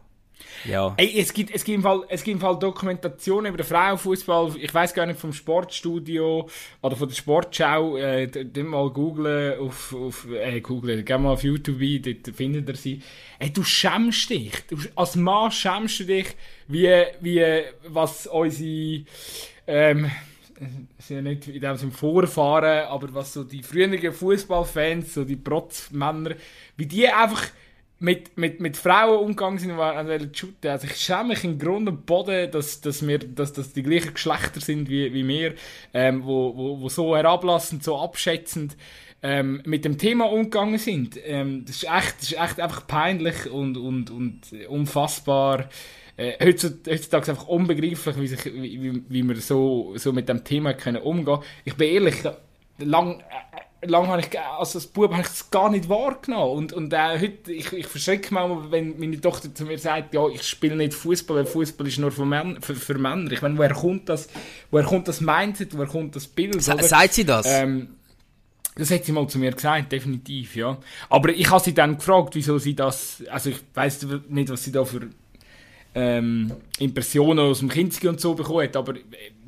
ja. 0.65 0.95
Ey, 0.97 1.19
es 1.19 1.33
gibt, 1.33 1.55
es 1.55 1.65
gibt 1.65 1.77
im 1.77 1.83
Fall, 1.83 2.05
es 2.09 2.23
gibt 2.23 2.37
im 2.37 2.41
Fall 2.41 2.59
Dokumentationen 2.59 3.47
über 3.47 3.63
den 3.63 3.67
Frauenfußball. 3.67 4.57
Ich 4.61 4.73
weiß 4.73 4.95
gar 4.95 5.07
nicht 5.07 5.19
vom 5.19 5.33
Sportstudio 5.33 6.49
oder 6.83 6.97
von 6.97 7.09
der 7.09 7.15
Sportschau. 7.15 7.97
Äh, 7.97 8.27
dann 8.29 8.67
mal 8.67 8.91
googlen 8.91 9.59
auf, 9.59 9.95
auf 9.95 10.27
äh, 10.31 10.61
googlen, 10.61 11.05
geh 11.05 11.19
mal 11.19 11.33
auf 11.33 11.43
YouTube 11.43 11.81
ein, 11.81 12.03
dort 12.03 12.37
findet 12.37 12.69
ihr 12.69 12.77
sie. 12.77 13.03
Ey, 13.39 13.51
du 13.53 13.63
schämst 13.65 14.31
dich. 14.31 14.53
Du, 14.69 14.77
als 14.97 15.17
Mann 15.17 15.51
schämst 15.51 16.01
du 16.01 16.05
dich, 16.05 16.37
wie, 16.69 17.05
wie, 17.21 17.63
was 17.89 18.27
unsere, 18.27 19.05
ähm, 19.67 20.11
sind 20.99 21.17
ja 21.17 21.23
nicht 21.23 21.49
in 21.49 21.61
dem 21.61 21.77
Sinne 21.77 21.93
Vorfahren, 21.93 22.87
aber 22.87 23.13
was 23.15 23.33
so 23.33 23.45
die 23.45 23.63
früheren 23.63 24.13
Fußballfans, 24.13 25.15
so 25.15 25.25
die 25.25 25.37
Protzmänner, 25.37 26.35
wie 26.77 26.87
die 26.87 27.09
einfach 27.09 27.47
mit, 28.01 28.37
mit, 28.39 28.61
mit 28.61 28.77
Frauen 28.79 29.21
umgegangen 29.21 29.59
sind 29.59 29.73
und 29.73 29.81
an 29.81 30.35
shooten. 30.35 30.71
Also 30.71 30.87
ich 30.87 30.97
schäme 30.97 31.29
mich 31.29 31.45
im 31.45 31.59
Grund 31.59 31.87
und 31.87 32.07
Boden, 32.07 32.51
dass, 32.51 32.81
dass, 32.81 33.07
wir, 33.07 33.19
dass 33.19 33.53
das 33.53 33.73
die 33.75 33.83
gleichen 33.83 34.15
Geschlechter 34.15 34.61
sind 34.61 34.89
wie, 34.89 35.13
wie 35.13 35.27
wir, 35.29 35.55
ähm, 35.93 36.25
wo, 36.25 36.57
wo, 36.57 36.81
wo 36.81 36.89
so 36.89 37.15
herablassend, 37.15 37.85
so 37.85 37.99
abschätzend 37.99 38.77
ähm, 39.23 39.61
mit 39.67 39.85
dem 39.85 39.99
Thema 39.99 40.33
umgegangen 40.33 40.79
sind. 40.79 41.19
Ähm, 41.23 41.67
das, 41.67 41.77
ist 41.77 41.85
echt, 41.85 42.19
das 42.21 42.33
ist 42.33 42.41
echt 42.41 42.61
einfach 42.61 42.87
peinlich 42.87 43.51
und, 43.51 43.77
und, 43.77 44.11
und 44.11 44.41
unfassbar 44.69 45.69
äh, 46.17 46.43
heutzutage 46.43 47.31
einfach 47.31 47.49
unbegreiflich, 47.49 48.19
wie, 48.19 48.27
sich, 48.27 48.45
wie, 48.47 49.03
wie 49.09 49.23
wir 49.23 49.37
so, 49.37 49.93
so 49.97 50.13
mit 50.13 50.29
dem 50.29 50.43
Thema 50.43 50.73
können 50.73 51.03
umgehen 51.03 51.41
Ich 51.67 51.75
bin 51.75 51.93
ehrlich, 51.93 52.17
lang, 52.79 53.21
äh, 53.21 53.25
lang 53.83 54.09
habe 54.09 54.21
ich, 54.21 54.39
also 54.39 54.79
als 54.79 54.87
Bub 54.87 55.11
habe 55.13 55.23
ich 55.23 55.29
das 55.29 55.51
gar 55.51 55.71
nicht 55.71 55.89
wahrgenommen. 55.89 56.59
Und, 56.59 56.73
und 56.73 56.93
äh, 56.93 57.19
heute, 57.19 57.53
ich, 57.53 57.73
ich 57.73 57.87
verschrecke 57.87 58.33
manchmal, 58.35 58.71
wenn 58.71 58.99
meine 58.99 59.21
Tochter 59.21 59.55
zu 59.55 59.65
mir 59.65 59.79
sagt, 59.79 60.15
ja, 60.15 60.27
ich 60.29 60.43
spiele 60.43 60.77
nicht 60.77 60.95
Fußball, 60.95 61.39
weil 61.39 61.47
Fußball 61.47 61.87
ist 61.87 61.99
nur 61.99 62.13
für, 62.13 62.27
Männer, 62.27 62.61
für, 62.61 62.75
für 62.75 62.99
Männer. 62.99 63.31
Ich 63.33 63.43
meine, 63.43 63.57
woher 63.57 63.73
kommt 63.73 64.09
das, 64.09 64.29
woher 64.71 64.87
kommt 64.87 65.09
das 65.09 65.21
Mindset, 65.21 65.77
woher 65.77 65.87
kommt 65.87 66.15
das 66.17 66.27
Bild? 66.27 66.63
Sa 66.63 66.81
Sagt 66.83 67.15
sie 67.15 67.25
das? 67.25 67.47
Ähm, 67.47 67.97
das 68.77 68.91
hat 68.91 69.05
sie 69.05 69.13
mal 69.13 69.27
zu 69.29 69.39
mir 69.39 69.53
gesagt, 69.53 69.93
definitiv, 69.93 70.57
ja. 70.57 70.79
Aber 71.09 71.31
ich 71.31 71.51
habe 71.51 71.63
sie 71.63 71.75
dann 71.75 71.97
gefragt, 71.97 72.35
wieso 72.35 72.59
sie 72.59 72.75
das, 72.75 73.23
also 73.31 73.51
ich 73.51 73.59
weiß 73.75 74.07
nicht, 74.29 74.51
was 74.51 74.65
sie 74.65 74.73
da 74.73 74.85
für 74.85 75.09
ähm, 75.95 76.53
Impressionen 76.79 77.41
aus 77.41 77.59
dem 77.59 77.69
Kinski 77.69 78.09
und 78.09 78.21
so 78.21 78.35
bekommen 78.35 78.65
hat, 78.65 78.77
aber 78.77 78.95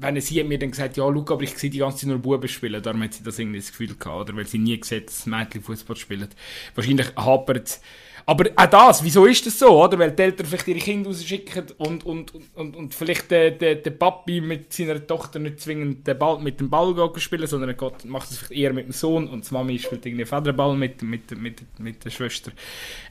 wenn 0.02 0.20
sie 0.20 0.40
hat 0.40 0.48
mir 0.48 0.58
dann 0.58 0.70
gesagt, 0.70 0.96
ja, 0.96 1.08
Luca, 1.08 1.34
aber 1.34 1.42
ich 1.42 1.56
sehe 1.56 1.70
die 1.70 1.78
ganze 1.78 1.98
Zeit 1.98 2.08
nur 2.08 2.18
Buben 2.18 2.48
spielen, 2.48 2.82
darum 2.82 3.02
hat 3.02 3.14
sie 3.14 3.24
das 3.24 3.38
irgendwie 3.38 3.58
das 3.58 3.68
Gefühl 3.68 3.94
gehabt, 3.96 4.28
oder 4.28 4.36
weil 4.36 4.46
sie 4.46 4.58
nie 4.58 4.78
gesehen 4.78 5.06
dass 5.06 5.26
Mädchen 5.26 5.62
Fußball 5.62 5.96
spielen. 5.96 6.28
Wahrscheinlich 6.74 7.14
hapert 7.16 7.68
es 7.68 7.80
aber 8.24 8.50
auch 8.54 8.66
das, 8.66 9.02
wieso 9.02 9.26
ist 9.26 9.46
das 9.46 9.58
so, 9.58 9.82
oder? 9.82 9.98
Weil 9.98 10.12
die 10.12 10.22
Eltern 10.22 10.46
vielleicht 10.46 10.68
ihre 10.68 10.78
Kinder 10.78 11.08
rausschicken 11.10 11.64
und, 11.78 12.06
und, 12.06 12.32
und, 12.54 12.76
und 12.76 12.94
vielleicht 12.94 13.30
der, 13.30 13.50
der, 13.50 13.76
der 13.76 13.90
Papi 13.90 14.40
mit 14.40 14.72
seiner 14.72 15.04
Tochter 15.04 15.38
nicht 15.38 15.60
zwingend 15.60 16.06
den 16.06 16.18
Ball, 16.18 16.38
mit 16.38 16.60
dem 16.60 16.70
Ball 16.70 16.94
spielen, 17.16 17.46
sondern 17.46 17.70
er 17.70 17.74
geht, 17.74 18.04
macht 18.04 18.30
es 18.30 18.38
vielleicht 18.38 18.52
eher 18.52 18.72
mit 18.72 18.86
dem 18.86 18.92
Sohn 18.92 19.28
und 19.28 19.48
die 19.48 19.54
Mami 19.54 19.78
spielt 19.78 20.06
irgendwie 20.06 20.24
Federball 20.24 20.76
mit, 20.76 21.02
mit, 21.02 21.36
mit, 21.36 21.62
mit 21.78 22.04
der 22.04 22.10
Schwester. 22.10 22.52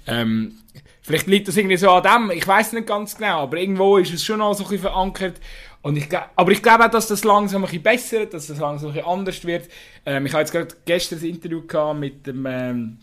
Ähm, 0.08 0.60
vielleicht 1.01 1.27
liegt 1.27 1.47
das 1.47 1.58
irgendwie 1.58 1.77
so 1.77 1.89
an 1.89 2.30
dem, 2.30 2.38
ich 2.38 2.47
weiß 2.47 2.73
nicht 2.73 2.88
ganz 2.88 3.17
genau, 3.17 3.41
aber 3.41 3.58
irgendwo 3.58 3.97
ist 3.97 4.13
es 4.13 4.23
schon 4.23 4.41
auch 4.41 4.54
so 4.54 4.63
ein 4.63 4.69
bisschen 4.69 4.84
verankert. 4.84 5.41
Und 5.82 5.98
ich, 5.98 6.08
aber 6.36 6.52
ich 6.52 6.62
glaube 6.62 6.86
auch, 6.86 6.91
dass 6.91 7.08
das 7.08 7.24
langsam 7.24 7.63
ein 7.63 7.65
bisschen 7.65 7.84
besser 7.84 8.26
dass 8.26 8.48
das 8.48 8.60
langsam 8.60 8.89
ein 8.89 8.94
bisschen 8.94 9.10
anders 9.10 9.46
wird. 9.46 9.70
Ähm, 10.06 10.26
ich 10.26 10.34
habe 10.34 10.41
jetzt 10.41 10.52
gerade 10.52 10.76
gestern 10.86 11.20
ein 11.20 11.26
Interview 11.26 11.65
gehabt 11.65 12.00
mit 12.00 12.28
dem... 12.28 12.46
Ähm, 12.46 12.98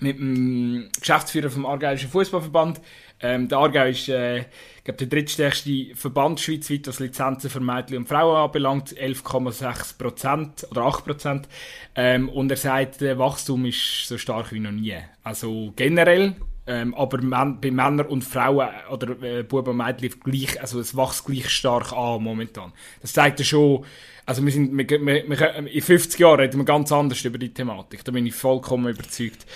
mit 0.00 0.18
dem 0.18 0.88
Geschäftsführer 0.98 1.50
vom 1.50 1.66
Aargauischen 1.66 2.08
Fußballverband. 2.10 2.80
Ähm, 3.20 3.48
der 3.48 3.58
Aargau 3.58 3.84
ist 3.86 4.08
äh, 4.08 4.44
glaub, 4.84 4.96
der 4.96 5.08
drittstärkste 5.08 5.94
Verband 5.94 6.40
schweizweit, 6.40 6.86
was 6.86 7.00
Lizenzen 7.00 7.50
für 7.50 7.60
Mädchen 7.60 7.98
und 7.98 8.08
Frauen 8.08 8.36
anbelangt, 8.36 8.94
11,6 8.96 9.98
Prozent 9.98 10.66
oder 10.70 10.82
8 10.82 11.04
Prozent. 11.04 11.48
Ähm, 11.96 12.28
und 12.28 12.50
er 12.50 12.56
sagt, 12.56 13.00
der 13.00 13.18
Wachstum 13.18 13.64
ist 13.66 14.06
so 14.06 14.18
stark 14.18 14.52
wie 14.52 14.60
noch 14.60 14.70
nie. 14.70 14.96
Also 15.24 15.72
generell 15.74 16.36
Ähm, 16.70 16.94
aber 16.94 17.22
Män 17.22 17.58
bei 17.62 17.70
Männern 17.70 18.06
und 18.06 18.22
Frauen 18.22 18.68
oder 18.90 19.22
äh, 19.22 19.42
Buben 19.42 19.70
und 19.70 19.76
Mädchen 19.78 20.20
gleich, 20.22 20.60
also 20.60 20.78
es 20.80 20.94
wächst 20.94 21.24
gleich 21.24 21.48
stark 21.48 21.94
an 21.94 22.22
momentan. 22.22 22.74
Das 23.00 23.14
zeigt 23.14 23.38
ja 23.38 23.44
schon, 23.46 23.86
also 24.26 24.44
wir 24.44 24.52
sind, 24.52 24.76
wir, 24.76 24.86
wir, 24.86 25.26
wir, 25.26 25.54
in 25.56 25.80
50 25.80 26.20
Jahren 26.20 26.40
reden 26.40 26.58
wir 26.58 26.66
ganz 26.66 26.92
anders 26.92 27.24
über 27.24 27.38
die 27.38 27.54
Thematik. 27.54 28.04
Da 28.04 28.12
bin 28.12 28.26
ich 28.26 28.34
vollkommen 28.34 28.92
überzeugt. 28.92 29.46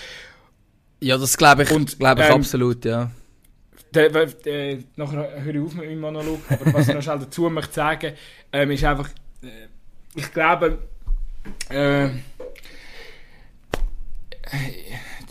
Ja, 1.00 1.18
das 1.18 1.36
glaube 1.36 1.64
ich, 1.64 1.70
Und, 1.70 1.98
glaub 1.98 2.18
ich 2.18 2.24
ähm, 2.24 2.32
absolut, 2.32 2.82
ja. 2.86 3.10
Der, 3.92 4.08
der, 4.08 4.26
der, 4.26 4.78
nachher 4.96 5.44
höre 5.44 5.54
ich 5.54 5.60
auf 5.60 5.74
mit 5.74 5.84
meinem 5.84 6.00
Monolog, 6.00 6.40
aber 6.48 6.72
was 6.72 6.88
ich 6.88 6.94
noch 6.94 7.02
schnell 7.02 7.18
dazu 7.18 7.50
möchte 7.50 7.74
sagen, 7.74 8.14
ähm, 8.54 8.70
ist 8.70 8.84
einfach, 8.84 9.10
äh, 9.42 9.68
ich 10.14 10.32
glaube, 10.32 10.78
äh, 11.68 12.08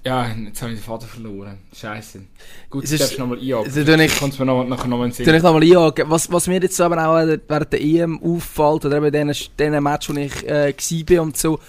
ja, 0.03 0.27
jetzt 0.27 0.61
habe 0.61 0.71
ich 0.73 0.79
den 0.79 0.83
Vater 0.83 1.05
verloren. 1.07 1.59
Scheiße. 1.75 2.21
Gut, 2.69 2.83
du 2.83 2.93
ist- 2.93 3.01
darfst 3.01 3.19
nochmal 3.19 3.37
einhaken. 3.39 3.71
tu 3.85 4.01
ich- 4.01 4.17
Kannst 4.19 4.39
du 4.39 4.45
mir 4.45 4.51
noch, 4.51 4.63
nachher 4.67 4.87
nochmal 4.87 5.07
in 5.07 5.13
Soll 5.13 5.25
Sinn. 5.25 5.35
ich 5.35 5.43
nochmal 5.43 5.63
einhaken? 5.63 6.09
Was, 6.09 6.31
was 6.31 6.47
mir 6.47 6.61
jetzt 6.61 6.79
aber 6.81 7.05
auch 7.07 7.15
während 7.47 7.73
der 7.73 7.81
EM 7.81 8.19
auffällt, 8.23 8.85
oder 8.85 8.97
eben 8.97 9.11
diesen, 9.31 9.47
diesen 9.59 9.83
Match, 9.83 10.09
wo 10.09 10.13
ich 10.13 10.47
äh, 10.47 10.73
bin 11.05 11.19
und 11.19 11.37
so, 11.37 11.59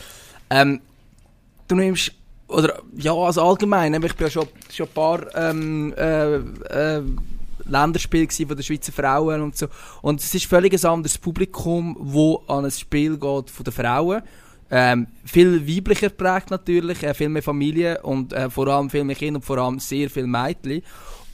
ähm, 0.50 0.80
du 1.68 1.74
nimmst, 1.74 2.12
oder 2.48 2.82
ja, 2.96 3.14
also 3.14 3.42
allgemein, 3.42 3.94
ich 3.94 4.00
bin 4.14 4.26
ja 4.26 4.30
schon, 4.30 4.46
schon 4.70 4.86
ein 4.86 4.92
paar 4.92 5.34
ähm, 5.34 5.94
äh, 5.96 6.36
äh, 6.36 7.02
Länderspiele 7.64 8.28
von 8.46 8.56
den 8.56 8.62
Schweizer 8.62 8.92
Frauen 8.92 9.40
und 9.40 9.56
so, 9.56 9.68
und 10.02 10.20
es 10.20 10.34
ist 10.34 10.46
völlig 10.46 10.72
ein 10.72 10.90
anderes 10.90 11.16
Publikum, 11.18 11.96
wo 12.00 12.42
an 12.48 12.64
ein 12.64 12.70
Spiel 12.70 13.12
geht 13.16 13.50
von 13.50 13.64
den 13.64 13.72
Frauen. 13.72 14.22
Ähm, 14.74 15.06
viel 15.26 15.68
weiblicher 15.68 16.08
geprägt 16.08 16.50
natürlich, 16.50 17.02
äh, 17.02 17.12
viel 17.12 17.28
mehr 17.28 17.42
Familie 17.42 18.00
und 18.02 18.32
äh, 18.32 18.48
vor 18.48 18.68
allem 18.68 18.88
viel 18.88 19.04
mehr 19.04 19.14
Kinder 19.14 19.36
und 19.36 19.44
vor 19.44 19.58
allem 19.58 19.78
sehr 19.78 20.08
viel 20.08 20.26
Mädchen. 20.26 20.82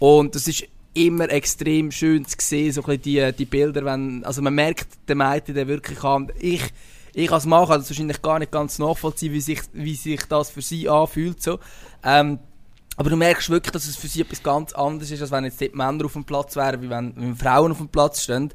Und 0.01 0.35
das 0.35 0.49
ist 0.49 0.65
immer 0.93 1.31
extrem 1.31 1.93
schön 1.93 2.25
zu 2.27 2.37
sehen, 2.41 2.73
so 2.73 2.83
ein 2.85 3.01
die, 3.01 3.33
die 3.33 3.45
Bilder, 3.45 3.85
wenn, 3.85 4.25
also 4.25 4.43
man 4.43 4.57
merkt 4.57 4.89
den 5.09 5.19
Mädchen 5.19 5.55
dann 5.55 5.69
wirklich 5.69 6.03
an. 6.03 6.33
Ich, 6.41 6.65
ich 7.15 7.31
als 7.31 7.47
Mann 7.47 7.69
kann 7.69 7.79
das 7.79 7.89
wahrscheinlich 7.89 8.21
gar 8.23 8.41
nicht 8.41 8.51
ganz 8.51 8.81
nachvollziehen, 8.81 9.33
wie 9.33 9.41
sich, 9.41 9.61
wie 9.73 9.95
sich 9.95 10.25
das 10.25 10.51
für 10.51 10.63
sie 10.63 10.89
anfühlt. 10.89 11.41
So. 11.41 11.61
Ähm, 12.03 12.41
aber 12.97 13.11
du 13.11 13.17
merkst 13.17 13.51
wirklich, 13.51 13.71
dass 13.71 13.87
es 13.87 13.95
für 13.95 14.09
sie 14.09 14.23
etwas 14.23 14.43
ganz 14.43 14.73
anderes 14.73 15.13
ist, 15.13 15.23
als 15.23 15.31
wenn 15.31 15.45
jetzt 15.45 15.61
dort 15.61 15.77
Männer 15.77 16.07
auf 16.07 16.15
dem 16.15 16.25
Platz 16.25 16.57
wären, 16.57 16.83
wie 16.83 16.91
wenn, 16.91 17.15
wenn 17.15 17.37
Frauen 17.37 17.71
auf 17.71 17.79
dem 17.79 17.89
Platz 17.89 18.25
stehen. 18.25 18.53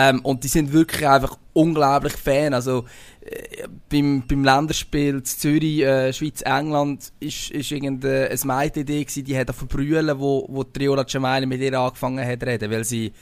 Ähm, 0.00 0.20
und 0.20 0.44
die 0.44 0.48
sind 0.48 0.72
wirklich 0.72 1.08
einfach 1.08 1.36
unglaublich 1.54 2.12
Fan. 2.12 2.54
Also 2.54 2.84
äh, 3.20 3.66
beim, 3.88 4.22
beim 4.28 4.44
Länderspiel 4.44 5.24
Zürich, 5.24 5.80
äh, 5.80 6.12
Schweiz, 6.12 6.40
England, 6.42 7.12
ist, 7.18 7.50
ist 7.50 7.72
irgendeine 7.72 8.28
eine 8.28 8.38
Mädchen-Idee 8.44 9.02
gewesen, 9.02 9.24
die 9.24 9.36
hat 9.36 9.50
auf 9.50 9.66
Brüllen, 9.66 10.20
wo, 10.20 10.46
wo 10.48 10.62
Triola 10.62 11.04
Cemaili 11.04 11.46
mit 11.46 11.60
ihr 11.60 11.74
angefangen 11.74 12.24
hat 12.24 12.38
zu 12.38 12.46
reden, 12.46 12.70
weil 12.70 12.84
sie, 12.84 13.12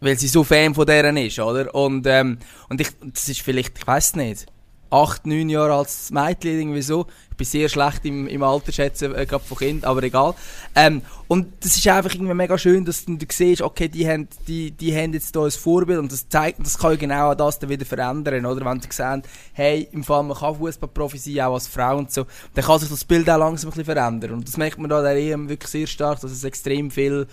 weil 0.00 0.18
sie 0.18 0.28
so 0.28 0.44
Fan 0.44 0.74
von 0.74 0.84
deren 0.84 1.16
ist, 1.16 1.38
oder? 1.38 1.74
Und, 1.74 2.06
ähm, 2.06 2.36
und 2.68 2.82
ich, 2.82 2.88
das 3.00 3.26
ist 3.30 3.40
vielleicht, 3.40 3.78
ich 3.78 3.86
weiß 3.86 4.16
nicht, 4.16 4.44
acht, 4.90 5.26
neun 5.26 5.48
Jahre 5.48 5.74
als 5.74 6.10
Mädchen 6.10 6.58
irgendwie 6.58 6.82
so. 6.82 7.06
Ich 7.30 7.36
bin 7.36 7.46
sehr 7.46 7.68
schlecht 7.68 8.04
im, 8.04 8.26
im 8.26 8.42
Alter 8.42 8.70
schätzen, 8.72 9.14
äh, 9.14 9.24
gerade 9.24 9.44
von 9.44 9.56
Kind, 9.56 9.84
aber 9.84 10.02
egal. 10.02 10.34
Ähm, 10.74 11.02
und 11.28 11.46
das 11.60 11.76
ist 11.76 11.88
einfach 11.88 12.12
irgendwie 12.12 12.34
mega 12.34 12.58
schön, 12.58 12.84
dass 12.84 13.04
du, 13.04 13.16
du 13.16 13.26
siehst, 13.30 13.62
okay, 13.62 13.88
die 13.88 14.06
haben, 14.06 14.28
die, 14.46 14.72
die 14.72 14.94
haben 14.94 15.12
jetzt 15.14 15.34
hier 15.34 15.42
ein 15.42 15.50
Vorbild 15.50 15.98
und 15.98 16.12
das 16.12 16.28
zeigt, 16.28 16.60
das 16.60 16.76
kann 16.76 16.90
ja 16.90 16.96
genau 16.96 17.34
das 17.34 17.58
dann 17.58 17.70
wieder 17.70 17.86
verändern, 17.86 18.44
oder? 18.44 18.64
Wenn 18.66 18.80
sie 18.80 18.88
sehen, 18.90 19.22
hey, 19.52 19.88
im 19.92 20.04
Fall 20.04 20.22
man 20.24 20.36
kann 20.36 20.56
Fußballprofi 20.56 21.18
sein, 21.18 21.40
auch 21.40 21.54
als 21.54 21.68
Frau 21.68 21.96
und 21.96 22.12
so, 22.12 22.26
dann 22.54 22.64
kann 22.64 22.78
sich 22.80 22.90
das 22.90 23.04
Bild 23.04 23.30
auch 23.30 23.38
langsam 23.38 23.68
ein 23.68 23.72
bisschen 23.72 23.94
verändern. 23.94 24.32
Und 24.32 24.48
das 24.48 24.56
merkt 24.56 24.78
man 24.78 24.90
da 24.90 25.00
der 25.00 25.16
EM 25.16 25.48
wirklich 25.48 25.70
sehr 25.70 25.86
stark, 25.86 26.20
dass 26.20 26.32
es 26.32 26.44
extrem 26.44 26.90
viel 26.90 27.26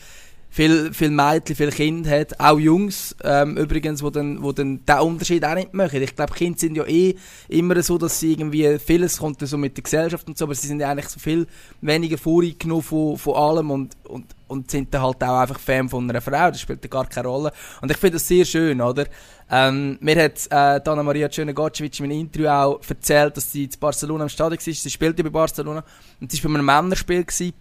viel, 0.57 0.91
viel 0.91 1.11
Mädchen, 1.11 1.55
viel 1.55 1.69
Kinder 1.69 2.09
hat, 2.09 2.39
auch 2.39 2.57
Jungs 2.57 3.15
ähm, 3.23 3.57
übrigens, 3.57 4.01
wo 4.01 4.09
dann, 4.09 4.41
wo 4.41 4.51
dann 4.51 4.83
den 4.83 4.99
Unterschied 5.01 5.45
auch 5.45 5.53
nicht 5.53 5.71
machen. 5.75 6.01
Ich 6.01 6.15
glaube, 6.15 6.33
Kinder 6.33 6.57
sind 6.57 6.75
ja 6.75 6.83
eh 6.87 7.15
immer 7.47 7.79
so, 7.83 7.99
dass 7.99 8.19
sie 8.19 8.31
irgendwie, 8.31 8.79
vieles 8.79 9.19
kommt 9.19 9.39
so 9.39 9.55
mit 9.55 9.77
der 9.77 9.83
Gesellschaft 9.83 10.27
und 10.27 10.35
so, 10.35 10.45
aber 10.45 10.55
sie 10.55 10.65
sind 10.65 10.79
ja 10.79 10.89
eigentlich 10.89 11.09
so 11.09 11.19
viel 11.19 11.45
weniger 11.81 12.17
voreingenommen 12.17 12.81
von, 12.81 13.19
von 13.19 13.35
allem 13.35 13.69
und, 13.69 13.95
und, 14.05 14.25
und 14.47 14.71
sind 14.71 14.91
dann 14.91 15.03
halt 15.03 15.23
auch 15.23 15.41
einfach 15.41 15.59
Fan 15.59 15.89
von 15.89 16.09
einer 16.09 16.21
Frau, 16.21 16.49
das 16.49 16.59
spielt 16.59 16.83
ja 16.83 16.89
gar 16.89 17.05
keine 17.05 17.27
Rolle. 17.27 17.51
Und 17.81 17.91
ich 17.91 17.97
finde 17.97 18.13
das 18.13 18.27
sehr 18.27 18.43
schön, 18.43 18.81
oder? 18.81 19.05
Ähm, 19.51 19.99
mir 20.01 20.23
hat 20.23 20.39
äh, 20.47 20.81
Dana 20.83 21.03
Maria 21.03 21.29
Tschöne-Gotschewitsch 21.29 21.99
in 21.99 22.05
einem 22.05 22.21
Interview 22.21 22.47
auch 22.47 22.81
erzählt, 22.89 23.37
dass 23.37 23.51
sie 23.51 23.65
in 23.65 23.69
Barcelona 23.79 24.23
im 24.23 24.29
Stadion 24.29 24.57
war, 24.57 24.73
sie 24.73 24.89
spielte 24.89 25.23
bei 25.23 25.29
Barcelona 25.29 25.83
und 26.19 26.31
sie 26.31 26.43
war 26.43 26.49
bei 26.49 26.57
einem 26.57 26.65
Männerspiel 26.65 27.23
gewesen. 27.23 27.53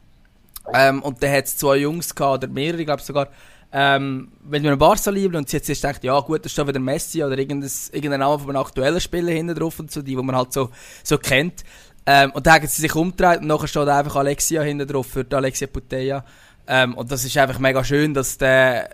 Ähm, 0.74 1.02
und 1.02 1.22
dann 1.22 1.32
hat 1.32 1.46
es 1.46 1.56
zwei 1.56 1.76
Jungs 1.76 2.14
gehabt, 2.14 2.44
oder 2.44 2.52
mehrere, 2.52 2.80
ich 2.80 2.86
glaube 2.86 3.02
sogar, 3.02 3.28
ähm, 3.72 4.32
wenn 4.42 4.62
wir 4.62 4.70
einen 4.70 4.78
Barca 4.78 5.10
lieben 5.10 5.36
und 5.36 5.48
sie 5.48 5.58
sich 5.58 5.80
gedacht, 5.80 6.02
ja 6.04 6.18
gut, 6.20 6.44
da 6.44 6.48
steht 6.48 6.66
wieder 6.66 6.78
Messi 6.78 7.22
oder 7.22 7.36
irgendein, 7.36 8.20
Name 8.20 8.38
von 8.38 8.50
einem 8.50 8.58
aktuellen 8.58 9.00
Spieler 9.00 9.32
hinten 9.32 9.54
drauf 9.54 9.78
und 9.78 9.90
so, 9.90 10.02
die, 10.02 10.14
die 10.14 10.22
man 10.22 10.36
halt 10.36 10.52
so, 10.52 10.70
so 11.02 11.18
kennt. 11.18 11.64
Ähm, 12.06 12.30
und 12.32 12.46
dann 12.46 12.54
haben 12.54 12.66
sie 12.68 12.82
sich 12.82 12.94
umgedreht 12.94 13.40
und 13.40 13.48
nachher 13.48 13.66
steht 13.66 13.88
einfach 13.88 14.16
Alexia 14.16 14.62
hinten 14.62 14.86
drauf 14.86 15.08
für 15.08 15.26
Alexia 15.30 15.66
Puteya. 15.66 16.24
Ähm, 16.68 16.94
und 16.94 17.10
das 17.10 17.24
ist 17.24 17.36
einfach 17.36 17.58
mega 17.58 17.82
schön, 17.82 18.14
dass 18.14 18.38
der, 18.38 18.90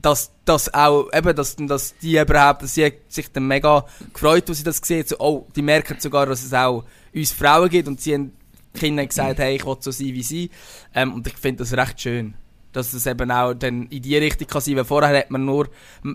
dass, 0.00 0.30
dass 0.44 0.72
auch, 0.72 1.08
eben, 1.12 1.34
dass, 1.34 1.56
dass 1.56 1.96
die 1.96 2.18
überhaupt, 2.18 2.62
dass 2.62 2.74
sie 2.74 2.92
sich 3.08 3.32
dann 3.32 3.46
mega 3.46 3.84
gefreut, 4.12 4.48
als 4.48 4.58
sie 4.58 4.64
das 4.64 4.80
gesehen 4.80 5.06
so, 5.06 5.16
oh, 5.18 5.46
die 5.56 5.62
merken 5.62 5.98
sogar, 5.98 6.26
dass 6.26 6.44
es 6.44 6.52
auch 6.52 6.84
uns 7.14 7.32
Frauen 7.32 7.68
gibt 7.68 7.88
und 7.88 8.00
sie 8.00 8.14
haben 8.14 8.32
die 8.74 8.80
Kinder 8.80 9.06
gesagt, 9.06 9.38
hey, 9.38 9.56
ich 9.56 9.66
will 9.66 9.76
so 9.80 9.90
sein 9.90 10.08
wie 10.08 10.22
sie. 10.22 10.50
Ähm, 10.94 11.14
und 11.14 11.26
ich 11.26 11.36
finde 11.36 11.64
das 11.64 11.72
recht 11.72 12.00
schön. 12.00 12.34
Dass 12.72 12.92
es 12.92 13.06
eben 13.06 13.30
auch 13.30 13.54
dann 13.54 13.86
in 13.88 14.02
die 14.02 14.16
Richtung 14.16 14.46
kann 14.46 14.60
sein, 14.60 14.76
weil 14.76 14.84
vorher 14.84 15.18
hat 15.18 15.30
man 15.30 15.44
nur 15.44 15.68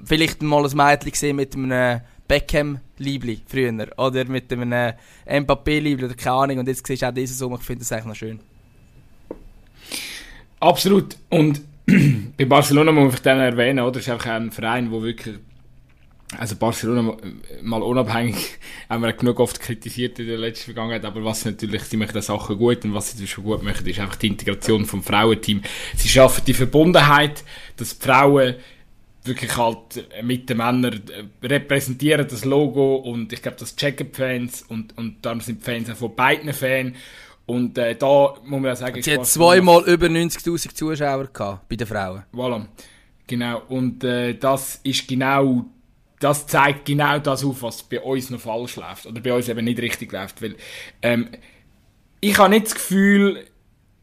vielleicht 0.06 0.41
mal 0.41 0.65
ein 0.65 0.78
Mädchen 0.78 1.12
gesehen 1.12 1.36
mit 1.36 1.54
einem 1.54 2.02
Beckham-Liebli 2.28 3.41
früher. 3.46 3.88
Oder 3.98 4.26
mit 4.26 4.52
einem 4.52 4.94
Mbappé-Liebli 5.28 6.06
oder 6.06 6.15
keine 6.15 6.36
Ahnung. 6.36 6.60
Und 6.60 6.68
jetzt 6.68 6.86
siehst 6.88 7.02
du 7.02 7.10
auch 7.10 7.13
dieses 7.13 7.41
um. 7.41 7.54
Ich 7.56 7.62
finde 7.62 7.80
das 7.80 7.91
eigentlich 7.91 8.06
noch 8.06 8.15
schön. 8.15 8.39
Absolut. 10.60 11.18
Und 11.30 11.62
bei 12.38 12.46
Barcelona 12.46 12.91
muss 12.91 13.12
vielleicht 13.12 13.26
dann 13.26 13.39
erwähnen, 13.39 13.80
oder? 13.80 13.91
Das 13.94 14.04
ist 14.04 14.10
einfach 14.10 14.32
ein 14.32 14.52
Verein, 14.52 14.91
wo 14.91 15.04
wirklich, 15.04 15.38
also 16.38 16.55
Barcelona 16.55 17.01
mal- 17.01 17.17
mal 17.61 17.81
unabhängig, 17.83 18.57
haben 18.89 19.03
wir 19.03 19.13
genug 19.13 19.39
oft 19.39 19.59
kritisiert 19.59 20.19
in 20.19 20.27
der 20.27 20.38
letzten 20.38 20.65
Vergangenheit, 20.65 21.05
aber 21.05 21.23
was 21.23 21.45
natürlich, 21.45 21.83
sie 21.83 21.97
machen 21.97 22.13
das 22.13 22.27
Sachen 22.27 22.57
gut 22.57 22.83
und 22.83 22.93
was 22.93 23.11
sie 23.11 23.27
schon 23.27 23.43
gut 23.43 23.63
machen, 23.63 23.85
ist 23.85 23.99
einfach 23.99 24.15
die 24.15 24.27
Integration 24.27 24.85
vom 24.85 25.03
Frauenteam. 25.03 25.61
Sie 25.95 26.09
schaffen 26.09 26.43
die 26.45 26.53
Verbundenheit, 26.53 27.43
dass 27.77 27.97
die 27.97 28.05
Frauen 28.05 28.55
wirklich 29.23 29.57
halt 29.57 30.07
mit 30.23 30.49
den 30.49 30.57
Männern 30.57 31.01
äh, 31.41 31.47
repräsentieren 31.47 32.27
das 32.27 32.45
Logo 32.45 32.97
und 32.97 33.33
ich 33.33 33.41
glaube, 33.41 33.57
das 33.59 33.75
checken 33.75 34.11
die 34.11 34.15
Fans 34.15 34.61
und, 34.63 34.95
und 34.97 35.25
dann 35.25 35.39
sind 35.39 35.61
die 35.61 35.63
Fans 35.63 35.89
auch 35.89 35.95
von 35.95 36.15
beiden 36.15 36.53
Fan 36.53 36.95
und 37.47 37.77
äh, 37.77 37.95
da 37.95 38.35
muss 38.43 38.49
man 38.49 38.65
ja 38.65 38.75
sagen, 38.75 39.01
Sie 39.01 39.13
hat 39.13 39.25
zweimal 39.25 39.83
über 39.88 40.07
90.000 40.07 40.73
Zuschauer 40.73 41.27
gehabt 41.27 41.67
bei 41.69 41.75
den 41.75 41.88
Frauen. 41.88 42.23
Voilà. 42.33 42.65
Genau. 43.27 43.61
Und 43.69 44.03
äh, 44.03 44.35
das 44.35 44.79
ist 44.83 45.07
genau, 45.07 45.65
das 46.19 46.47
zeigt 46.47 46.86
genau 46.86 47.19
das 47.19 47.43
auf, 47.43 47.62
was 47.62 47.84
bei 47.84 47.99
uns 47.99 48.30
noch 48.30 48.39
falsch 48.39 48.78
läuft. 48.78 49.06
Oder 49.06 49.21
bei 49.21 49.34
uns 49.34 49.49
eben 49.49 49.65
nicht 49.65 49.80
richtig 49.80 50.12
läuft. 50.12 50.41
Weil, 50.41 50.56
ähm, 51.01 51.30
ich 52.21 52.38
habe 52.38 52.49
nicht 52.49 52.67
das 52.67 52.75
Gefühl, 52.75 53.45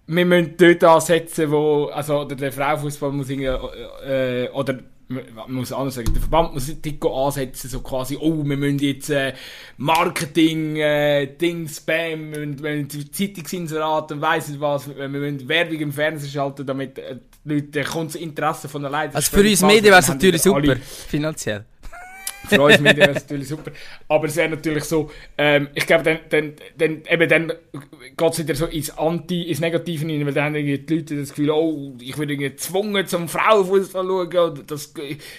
wir 0.06 0.24
müssen 0.26 0.54
dort 0.56 0.84
ansetzen, 0.84 1.50
wo, 1.50 1.86
also, 1.86 2.20
oder 2.20 2.36
der 2.36 2.52
Frauenfußball 2.52 3.12
muss 3.12 3.30
irgendwie, 3.30 3.46
äh, 3.46 4.48
oder, 4.50 4.78
man 5.08 5.52
muss 5.52 5.72
anders 5.72 5.94
sagen, 5.96 6.12
der 6.12 6.22
Verband 6.22 6.54
muss 6.54 6.68
nicht 6.68 7.04
ansetzen, 7.04 7.68
so 7.68 7.80
quasi, 7.80 8.16
oh, 8.20 8.44
wir 8.44 8.56
müssen 8.56 8.78
jetzt 8.78 9.10
äh, 9.10 9.34
Marketing, 9.76 10.76
äh, 10.76 11.26
Ding, 11.26 11.68
Spam, 11.68 12.32
wir 12.32 12.46
müssen, 12.46 12.62
wir 12.62 12.76
müssen 12.76 13.12
Zeitungsinserate 13.12 14.14
und 14.14 14.20
weiss 14.20 14.48
nicht 14.48 14.60
was, 14.60 14.88
wir 14.94 15.08
müssen 15.08 15.48
Werbung 15.48 15.78
im 15.78 15.92
Fernsehen 15.92 16.30
schalten, 16.30 16.66
damit 16.66 16.98
äh, 16.98 17.16
die 17.44 17.54
Leute, 17.54 17.82
kommt 17.84 18.14
das 18.14 18.20
Interesse 18.20 18.68
von 18.68 18.82
der 18.82 18.90
Leute. 18.90 19.14
Also 19.14 19.36
für 19.36 19.42
uns 19.48 19.62
Medien 19.62 19.86
wäre 19.86 19.98
es 19.98 20.08
natürlich 20.08 20.42
super, 20.42 20.56
Alle, 20.58 20.76
finanziell. 20.76 21.64
Für 22.48 22.60
uns 22.60 22.80
Medien 22.80 23.06
wäre 23.06 23.10
es 23.12 23.22
natürlich 23.22 23.48
super. 23.48 23.70
Aber 24.08 24.26
es 24.26 24.36
wäre 24.36 24.48
natürlich 24.48 24.84
so, 24.84 25.10
ähm, 25.38 25.68
ich 25.74 25.86
glaube, 25.86 26.04
dann, 26.04 26.18
dann, 26.28 26.52
dann, 26.76 27.02
eben 27.08 27.28
dann 27.28 27.52
geht 28.16 28.32
es 28.32 28.38
wieder 28.38 28.54
so 28.54 28.66
ins 28.66 28.90
Anti, 28.98 29.42
ins 29.42 29.60
Negative 29.60 30.06
rein, 30.06 30.26
weil 30.26 30.32
dann 30.32 30.44
haben 30.44 30.54
die 30.54 30.76
Leute 30.76 31.16
das 31.16 31.30
Gefühl, 31.30 31.50
oh, 31.50 31.94
ich 32.00 32.16
irgendwie 32.16 32.36
gezwungen 32.36 33.06
zum 33.06 33.28
Frauenfußball 33.28 34.06
schauen, 34.32 34.62
das, 34.66 34.92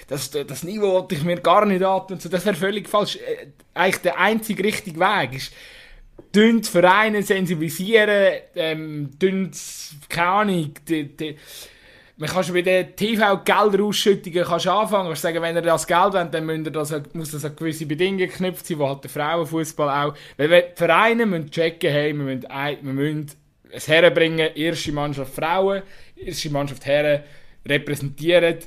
das, 0.07 0.31
das 0.31 0.63
Niveau 0.63 0.93
wollte 0.93 1.15
ich 1.15 1.23
mir 1.23 1.39
gar 1.39 1.65
nicht 1.65 1.83
atmen. 1.83 2.19
So, 2.19 2.29
das 2.29 2.45
wäre 2.45 2.55
völlig 2.55 2.87
falsch. 2.87 3.17
Äh, 3.17 3.47
Eigentlich 3.75 4.01
der 4.01 4.19
einzige 4.19 4.63
richtige 4.63 4.99
Weg 4.99 5.33
ist, 5.33 5.53
dünnt 6.35 6.67
Vereine 6.67 7.23
sensibilisieren, 7.23 8.39
ähm, 8.55 9.09
dünnt, 9.19 9.57
keine 10.09 10.27
Ahnung, 10.27 10.73
die, 10.87 11.15
die, 11.15 11.37
man 12.17 12.29
kann 12.29 12.43
schon 12.43 12.53
bei 12.53 12.61
den 12.61 12.95
TV-Gelderausschüttungen 12.95 14.43
anfangen. 14.45 15.07
Kannst 15.07 15.21
sagen, 15.23 15.41
wenn 15.41 15.55
ihr 15.55 15.61
das 15.61 15.87
Geld 15.87 16.13
wollt, 16.13 16.33
dann 16.33 16.45
müsst 16.45 16.65
ihr 16.67 16.71
das, 16.71 16.93
muss 17.13 17.31
das 17.31 17.45
an 17.45 17.55
gewisse 17.55 17.85
Bedingungen 17.85 18.19
geknüpft 18.19 18.65
sein, 18.65 18.79
wo 18.79 18.87
halt 18.87 19.03
der 19.03 19.09
Frauenfußball 19.09 19.89
auch. 20.09 20.15
Weil 20.37 20.47
die 20.49 20.61
Vereine 20.75 21.25
müssen 21.25 21.49
checken, 21.49 21.89
hey, 21.91 22.13
wir 22.13 22.23
müssen, 22.23 22.45
ein- 22.47 22.77
wir 22.81 22.93
müssen 22.93 23.31
es 23.71 23.87
herbringen, 23.87 24.51
erste 24.55 24.91
Mannschaft 24.91 25.33
Frauen, 25.33 25.81
erste 26.15 26.49
Mannschaft 26.51 26.85
Herren 26.85 27.23
repräsentieren 27.67 28.57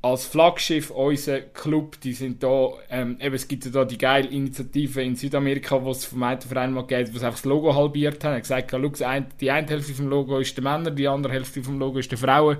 als 0.00 0.26
Flaggschiff 0.26 0.90
unser 0.90 1.40
Club, 1.40 2.00
die 2.00 2.12
sind 2.12 2.42
da, 2.42 2.70
ähm, 2.88 3.16
eben, 3.20 3.34
es 3.34 3.48
gibt 3.48 3.64
ja 3.64 3.70
da 3.72 3.84
die 3.84 3.98
geile 3.98 4.28
Initiative 4.28 5.02
in 5.02 5.16
Südamerika, 5.16 5.82
wo 5.84 5.90
es 5.90 6.04
vom 6.04 6.22
einen 6.22 6.40
Verein 6.40 6.72
mal 6.72 6.86
geht, 6.86 7.08
wo 7.08 7.16
einfach 7.16 7.32
das 7.32 7.44
Logo 7.44 7.74
halbiert 7.74 8.22
haben. 8.22 8.34
Hat 8.34 8.42
gesagt, 8.42 8.70
schau, 8.70 9.26
die 9.40 9.50
eine 9.50 9.66
Hälfte 9.66 9.94
vom 9.94 10.08
Logo 10.08 10.38
ist 10.38 10.56
der 10.56 10.62
Männer, 10.62 10.92
die 10.92 11.08
andere 11.08 11.32
Hälfte 11.32 11.62
vom 11.62 11.78
Logo 11.80 11.98
ist 11.98 12.10
der 12.12 12.18
Frauen. 12.18 12.58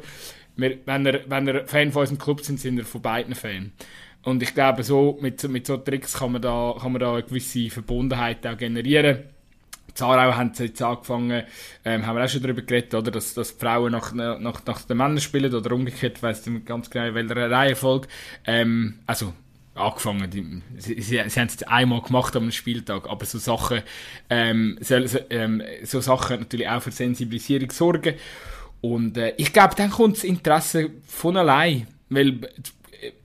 Wir, 0.56 0.78
wenn, 0.86 1.06
ihr, 1.06 1.24
wenn 1.28 1.46
ihr 1.46 1.66
Fan 1.66 1.92
von 1.92 2.00
unserem 2.00 2.18
Club 2.18 2.40
sind, 2.40 2.58
sind 2.58 2.76
ihr 2.76 2.84
von 2.84 3.02
beiden 3.02 3.36
Fan. 3.36 3.72
Und 4.24 4.42
ich 4.42 4.52
glaube, 4.52 4.82
so, 4.82 5.16
mit, 5.20 5.42
mit 5.48 5.66
so 5.66 5.76
Tricks 5.76 6.14
kann 6.18 6.32
man, 6.32 6.42
da, 6.42 6.74
kann 6.80 6.90
man 6.90 7.00
da 7.00 7.12
eine 7.12 7.22
gewisse 7.22 7.70
Verbundenheit 7.70 8.44
auch 8.46 8.56
generieren. 8.56 9.22
Zarau 9.98 10.32
haben 10.34 10.54
sie 10.54 10.66
jetzt 10.66 10.80
angefangen, 10.80 11.42
ähm, 11.84 12.06
haben 12.06 12.16
wir 12.16 12.24
auch 12.24 12.28
schon 12.28 12.42
darüber 12.42 12.62
geredet, 12.62 12.94
oder, 12.94 13.10
dass, 13.10 13.34
dass 13.34 13.56
die 13.56 13.64
Frauen 13.64 13.90
nach, 13.90 14.12
nach, 14.12 14.64
nach 14.64 14.82
den 14.82 14.96
Männern 14.96 15.20
spielen 15.20 15.52
oder 15.52 15.72
umgekehrt, 15.72 16.22
weiss 16.22 16.46
nicht 16.46 16.66
ganz 16.66 16.88
genau, 16.88 17.06
in 17.06 17.14
welcher 17.14 17.50
Reihenfolge. 17.50 18.06
Ähm, 18.46 19.00
also, 19.06 19.34
angefangen, 19.74 20.30
die, 20.30 20.62
sie, 20.80 21.00
sie, 21.00 21.20
sie 21.26 21.40
haben 21.40 21.48
es 21.48 21.62
einmal 21.64 22.00
gemacht 22.02 22.36
am 22.36 22.50
Spieltag, 22.52 23.08
aber 23.08 23.24
so 23.26 23.38
Sachen, 23.38 23.82
ähm, 24.30 24.78
so, 24.80 24.94
ähm, 25.30 25.62
so 25.82 26.00
Sachen 26.00 26.40
natürlich 26.40 26.68
auch 26.68 26.82
für 26.82 26.92
Sensibilisierung 26.92 27.72
sorgen. 27.72 28.14
Und 28.80 29.16
äh, 29.16 29.34
ich 29.36 29.52
glaube, 29.52 29.74
dann 29.74 29.90
kommt 29.90 30.18
das 30.18 30.24
Interesse 30.24 30.90
von 31.06 31.36
allein, 31.36 31.88
weil 32.08 32.40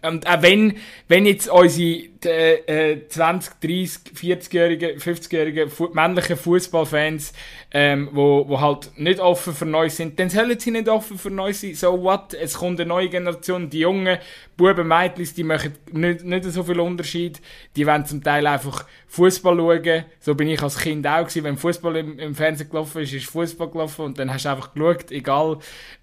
und 0.04 0.28
auch 0.28 0.42
wenn, 0.42 0.76
wenn 1.08 1.26
jetzt 1.26 1.50
unsere 1.50 2.04
äh, 2.26 3.08
20, 3.08 3.54
30, 3.60 4.00
40-jährigen, 4.16 5.00
50-jährigen 5.00 5.70
fu 5.70 5.90
männlichen 5.94 6.38
Fußballfans, 6.38 7.34
ähm, 7.72 8.10
wo, 8.12 8.48
wo 8.48 8.60
halt 8.60 8.92
nicht 8.98 9.20
offen 9.20 9.54
für 9.54 9.66
Neues 9.66 9.98
sind, 9.98 10.20
dann 10.20 10.30
sollen 10.30 10.60
sie 10.60 10.72
nicht 10.72 10.88
offen 10.90 11.18
für 11.18 11.32
Neues 11.32 11.62
sein. 11.62 11.76
So 11.76 12.02
what? 12.02 12.34
Es 12.34 12.56
kommt 12.56 12.80
eine 12.80 12.88
neue 12.88 13.10
Generation, 13.10 13.70
die 13.70 13.80
jungen 13.80 14.18
Buben, 14.56 14.88
Mädchen, 14.88 15.28
die 15.36 15.44
machen 15.44 15.74
nicht, 15.92 16.24
nicht 16.24 16.44
so 16.46 16.64
viel 16.64 16.80
Unterschied. 16.80 17.42
Die 17.76 17.88
wollen 17.88 18.06
zum 18.06 18.24
Teil 18.24 18.46
einfach 18.46 18.86
Fußball 19.08 19.58
schauen. 19.58 20.06
So 20.20 20.36
bin 20.36 20.48
ich 20.48 20.62
als 20.62 20.78
Kind 20.78 21.08
auch 21.08 21.22
gewesen. 21.22 21.44
Wenn 21.44 21.58
Fußball 21.58 21.96
im, 21.98 22.20
im 22.20 22.36
Fernsehen 22.36 22.70
gelaufen 22.70 23.02
ist, 23.02 23.14
ist 23.14 23.26
Fußball 23.26 23.70
gelaufen 23.70 24.06
und 24.06 24.20
dann 24.20 24.32
hast 24.32 24.46
du 24.46 24.50
einfach 24.50 24.74
geschaut, 24.74 25.12
egal, 25.12 25.58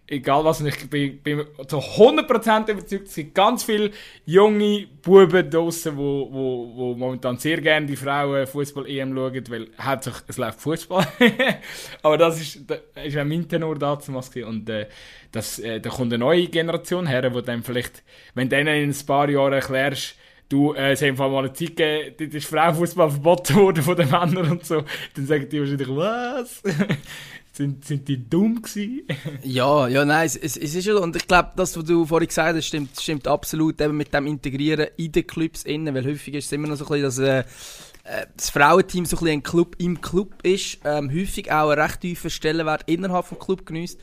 egal 0.06 0.44
was. 0.44 0.60
Ich 0.60 0.90
bin, 0.90 1.18
bin 1.18 1.44
zu 1.66 1.78
100% 1.78 2.70
überzeugt, 2.70 3.08
es 3.08 3.14
gibt 3.14 3.34
ganz 3.34 3.64
viele 3.64 3.92
junge 4.26 4.86
Buben 5.02 5.48
draussen, 5.48 5.96
wo, 6.10 6.32
wo, 6.32 6.76
wo 6.76 6.94
momentan 6.94 7.38
sehr 7.38 7.60
gerne 7.60 7.86
die 7.86 7.96
Frauen 7.96 8.46
Fußball-EM 8.46 9.14
schauen, 9.14 9.44
weil 9.48 9.68
hauptsächlich 9.80 10.22
es 10.28 10.38
läuft 10.38 10.60
Fußball. 10.60 11.06
Aber 12.02 12.18
das 12.18 12.40
ist, 12.40 12.60
das 12.68 12.80
ist 13.04 13.16
auch 13.16 13.24
mein 13.24 13.48
Tenor 13.48 13.78
damals 13.78 14.08
Und 14.08 14.68
äh, 14.68 14.86
das, 15.32 15.58
äh, 15.58 15.80
da 15.80 15.90
kommt 15.90 16.12
eine 16.12 16.18
neue 16.18 16.46
Generation 16.48 17.06
her, 17.06 17.32
wo 17.34 17.40
dann 17.40 17.62
vielleicht, 17.62 18.02
wenn 18.34 18.48
du 18.48 18.56
denen 18.56 18.82
in 18.82 18.90
ein 18.90 19.06
paar 19.06 19.28
Jahren 19.28 19.52
erklärst, 19.52 20.16
du, 20.48 20.74
äh, 20.74 20.92
es 20.92 21.02
hat 21.02 21.16
mal 21.16 21.34
eine 21.36 21.52
Zeit 21.52 21.76
gegeben, 21.76 22.14
dort 22.18 22.34
ist 22.34 22.46
Frauenfußball 22.46 23.10
verboten 23.10 23.54
worden 23.56 23.82
von 23.82 23.96
den 23.96 24.10
Männern 24.10 24.50
und 24.50 24.66
so, 24.66 24.82
dann 25.14 25.26
sagen 25.26 25.48
die 25.48 25.60
wahrscheinlich, 25.60 25.88
was? 25.88 26.62
Sind, 27.60 27.84
sind 27.84 28.08
die 28.08 28.26
dumm 28.26 28.62
gewesen? 28.62 29.02
ja, 29.42 29.86
ja, 29.86 30.06
nein, 30.06 30.24
es, 30.24 30.34
es, 30.34 30.56
ist 30.56 30.82
schon, 30.82 30.96
und 30.96 31.14
ich 31.14 31.26
glaube, 31.26 31.50
das, 31.56 31.76
was 31.76 31.84
du 31.84 32.06
vorhin 32.06 32.28
gesagt 32.28 32.56
hast, 32.56 32.64
stimmt, 32.64 32.98
stimmt 32.98 33.28
absolut, 33.28 33.78
eben 33.82 33.98
mit 33.98 34.14
dem 34.14 34.26
Integrieren 34.26 34.86
in 34.96 35.12
den 35.12 35.26
Clubs 35.26 35.64
innen, 35.64 35.94
weil 35.94 36.06
häufig 36.06 36.32
ist 36.32 36.46
es 36.46 36.52
immer 36.52 36.68
noch 36.68 36.76
so 36.76 36.86
ein 36.86 37.02
bisschen, 37.02 37.02
dass, 37.02 37.18
äh, 37.18 38.26
das 38.34 38.48
Frauenteam 38.48 39.04
so 39.04 39.18
ein, 39.18 39.26
ein 39.26 39.42
Club 39.42 39.76
im 39.76 40.00
Club 40.00 40.36
ist, 40.42 40.78
ähm, 40.86 41.10
häufig 41.10 41.52
auch 41.52 41.68
einen 41.68 41.82
recht 41.82 42.00
tiefen 42.00 42.30
Stellenwert 42.30 42.84
innerhalb 42.86 43.28
des 43.28 43.38
Club 43.38 43.66
genießt. 43.66 44.00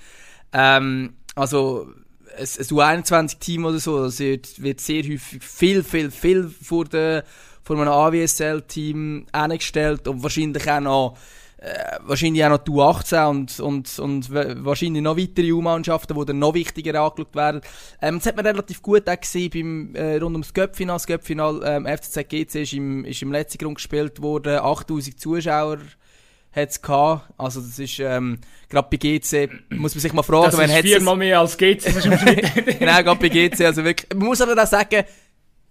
Ähm, 0.54 1.15
also, 1.34 1.88
ein, 2.38 2.41
ein 2.41 2.46
U21-Team 2.46 3.65
oder 3.65 3.80
so, 3.80 4.04
das 4.04 4.20
wird, 4.20 4.62
wird 4.62 4.82
sehr 4.82 5.02
häufig 5.02 5.43
viel, 5.43 5.82
viel, 5.82 6.12
viel 6.12 6.48
vor, 6.62 6.86
der, 6.86 7.24
vor 7.63 7.76
einem 7.76 7.88
AWSL-Team 7.88 9.26
eingestellt 9.32 10.08
und 10.08 10.22
wahrscheinlich 10.22 10.70
auch 10.70 10.80
noch 10.80 11.17
äh, 11.17 11.46
wahrscheinlich 12.01 12.43
auch 12.43 12.49
noch 12.49 12.58
die 12.60 12.71
U18 12.71 13.30
und, 13.30 13.60
und, 13.60 13.99
und 13.99 14.34
wahrscheinlich 14.34 15.01
noch 15.01 15.17
weitere 15.17 15.51
U-Mannschaften, 15.51 16.17
die 16.17 16.25
dann 16.25 16.39
noch 16.39 16.53
wichtiger 16.53 17.01
angeschaut 17.01 17.36
werden. 17.36 17.62
Ähm, 18.01 18.17
das 18.17 18.27
hat 18.27 18.36
man 18.36 18.45
relativ 18.45 18.82
gut 18.82 19.10
auch 19.10 19.19
gesehen 19.19 19.49
beim, 19.49 19.95
äh, 19.95 20.17
rund 20.17 20.36
ums 20.36 20.53
Göppfinal. 20.53 20.95
Das 20.95 21.08
Göppfinal 21.08 21.62
ähm, 21.65 21.86
FCZ 21.86 22.30
GC 22.30 22.56
ist 22.56 22.73
im, 22.73 23.06
ist 23.06 23.21
im 23.21 23.32
letzten 23.32 23.58
Grund 23.60 23.75
gespielt 23.75 24.21
worden. 24.21 24.60
8000 24.60 25.19
Zuschauer 25.19 25.80
hat 26.51 26.69
es 26.69 26.82
gehabt. 26.82 27.30
Also 27.38 27.62
das 27.62 27.80
ist, 27.80 27.99
ähm, 27.99 28.39
gerade 28.69 28.88
bei 28.89 28.97
GC, 28.97 29.49
muss 29.69 29.95
man 29.95 30.01
sich 30.01 30.13
mal 30.13 30.23
fragen, 30.23 30.51
das 30.51 30.58
wenn 30.58 30.69
ist 30.69 30.82
viermal 30.82 31.15
mehr 31.15 31.39
als 31.39 31.58
GC, 31.58 31.84
das 31.84 31.95
ist 31.95 32.06
im 32.06 32.17
Schnitt. 32.17 32.82
Nein, 32.82 33.06
gerade 33.06 33.19
bei 33.19 33.30
GC, 33.30 33.62
also 33.62 33.84
wirklich, 33.84 34.10
man 34.15 34.27
muss 34.27 34.41
aber 34.41 34.62
auch 34.62 34.67
sagen, 34.67 35.03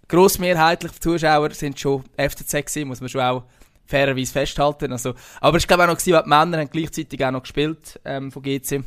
grossmehrheitlich 0.07 0.93
die 0.93 0.99
Zuschauer 0.99 1.51
sind 1.51 1.79
schon 1.79 2.03
FCZ 2.17 2.51
gewesen, 2.51 2.87
muss 2.87 3.01
man 3.01 3.09
schon 3.09 3.21
auch 3.21 3.43
fairerweise 3.87 4.31
festhalten. 4.31 4.91
Also, 4.91 5.13
aber 5.41 5.57
ich 5.57 5.67
glaube 5.67 5.83
auch 5.83 5.87
noch, 5.87 5.97
gewesen, 5.97 6.21
die 6.23 6.29
Männer 6.29 6.57
haben 6.59 6.69
gleichzeitig 6.69 7.25
auch 7.25 7.31
noch 7.31 7.41
gespielt 7.41 7.99
ähm, 8.05 8.31
von 8.31 8.43
GC. 8.43 8.83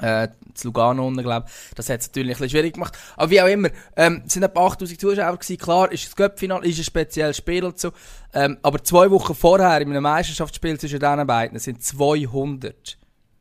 Äh, 0.00 0.28
zu 0.54 0.68
Lugano 0.68 1.06
unten, 1.06 1.22
glaube 1.22 1.46
Das 1.74 1.90
hat 1.90 2.00
es 2.00 2.06
natürlich 2.06 2.36
ein 2.36 2.40
bisschen 2.40 2.50
schwierig 2.50 2.74
gemacht. 2.74 2.96
Aber 3.16 3.30
wie 3.30 3.42
auch 3.42 3.48
immer, 3.48 3.68
ähm, 3.96 4.22
es 4.24 4.32
sind 4.32 4.44
etwa 4.44 4.66
8000 4.66 4.98
Zuschauer 4.98 5.36
gewesen. 5.36 5.58
Klar, 5.58 5.92
ist 5.92 6.06
das 6.06 6.16
Cup-Final, 6.16 6.64
ist 6.64 6.78
ein 6.78 6.84
spezielles 6.84 7.36
Spiel 7.36 7.64
und 7.64 7.78
so. 7.78 7.90
Ähm, 8.32 8.56
aber 8.62 8.82
zwei 8.82 9.10
Wochen 9.10 9.34
vorher, 9.34 9.80
in 9.80 9.90
einem 9.90 10.02
Meisterschaftsspiel 10.02 10.78
zwischen 10.78 11.00
diesen 11.00 11.26
beiden, 11.26 11.58
sind 11.58 11.82
200 11.82 12.98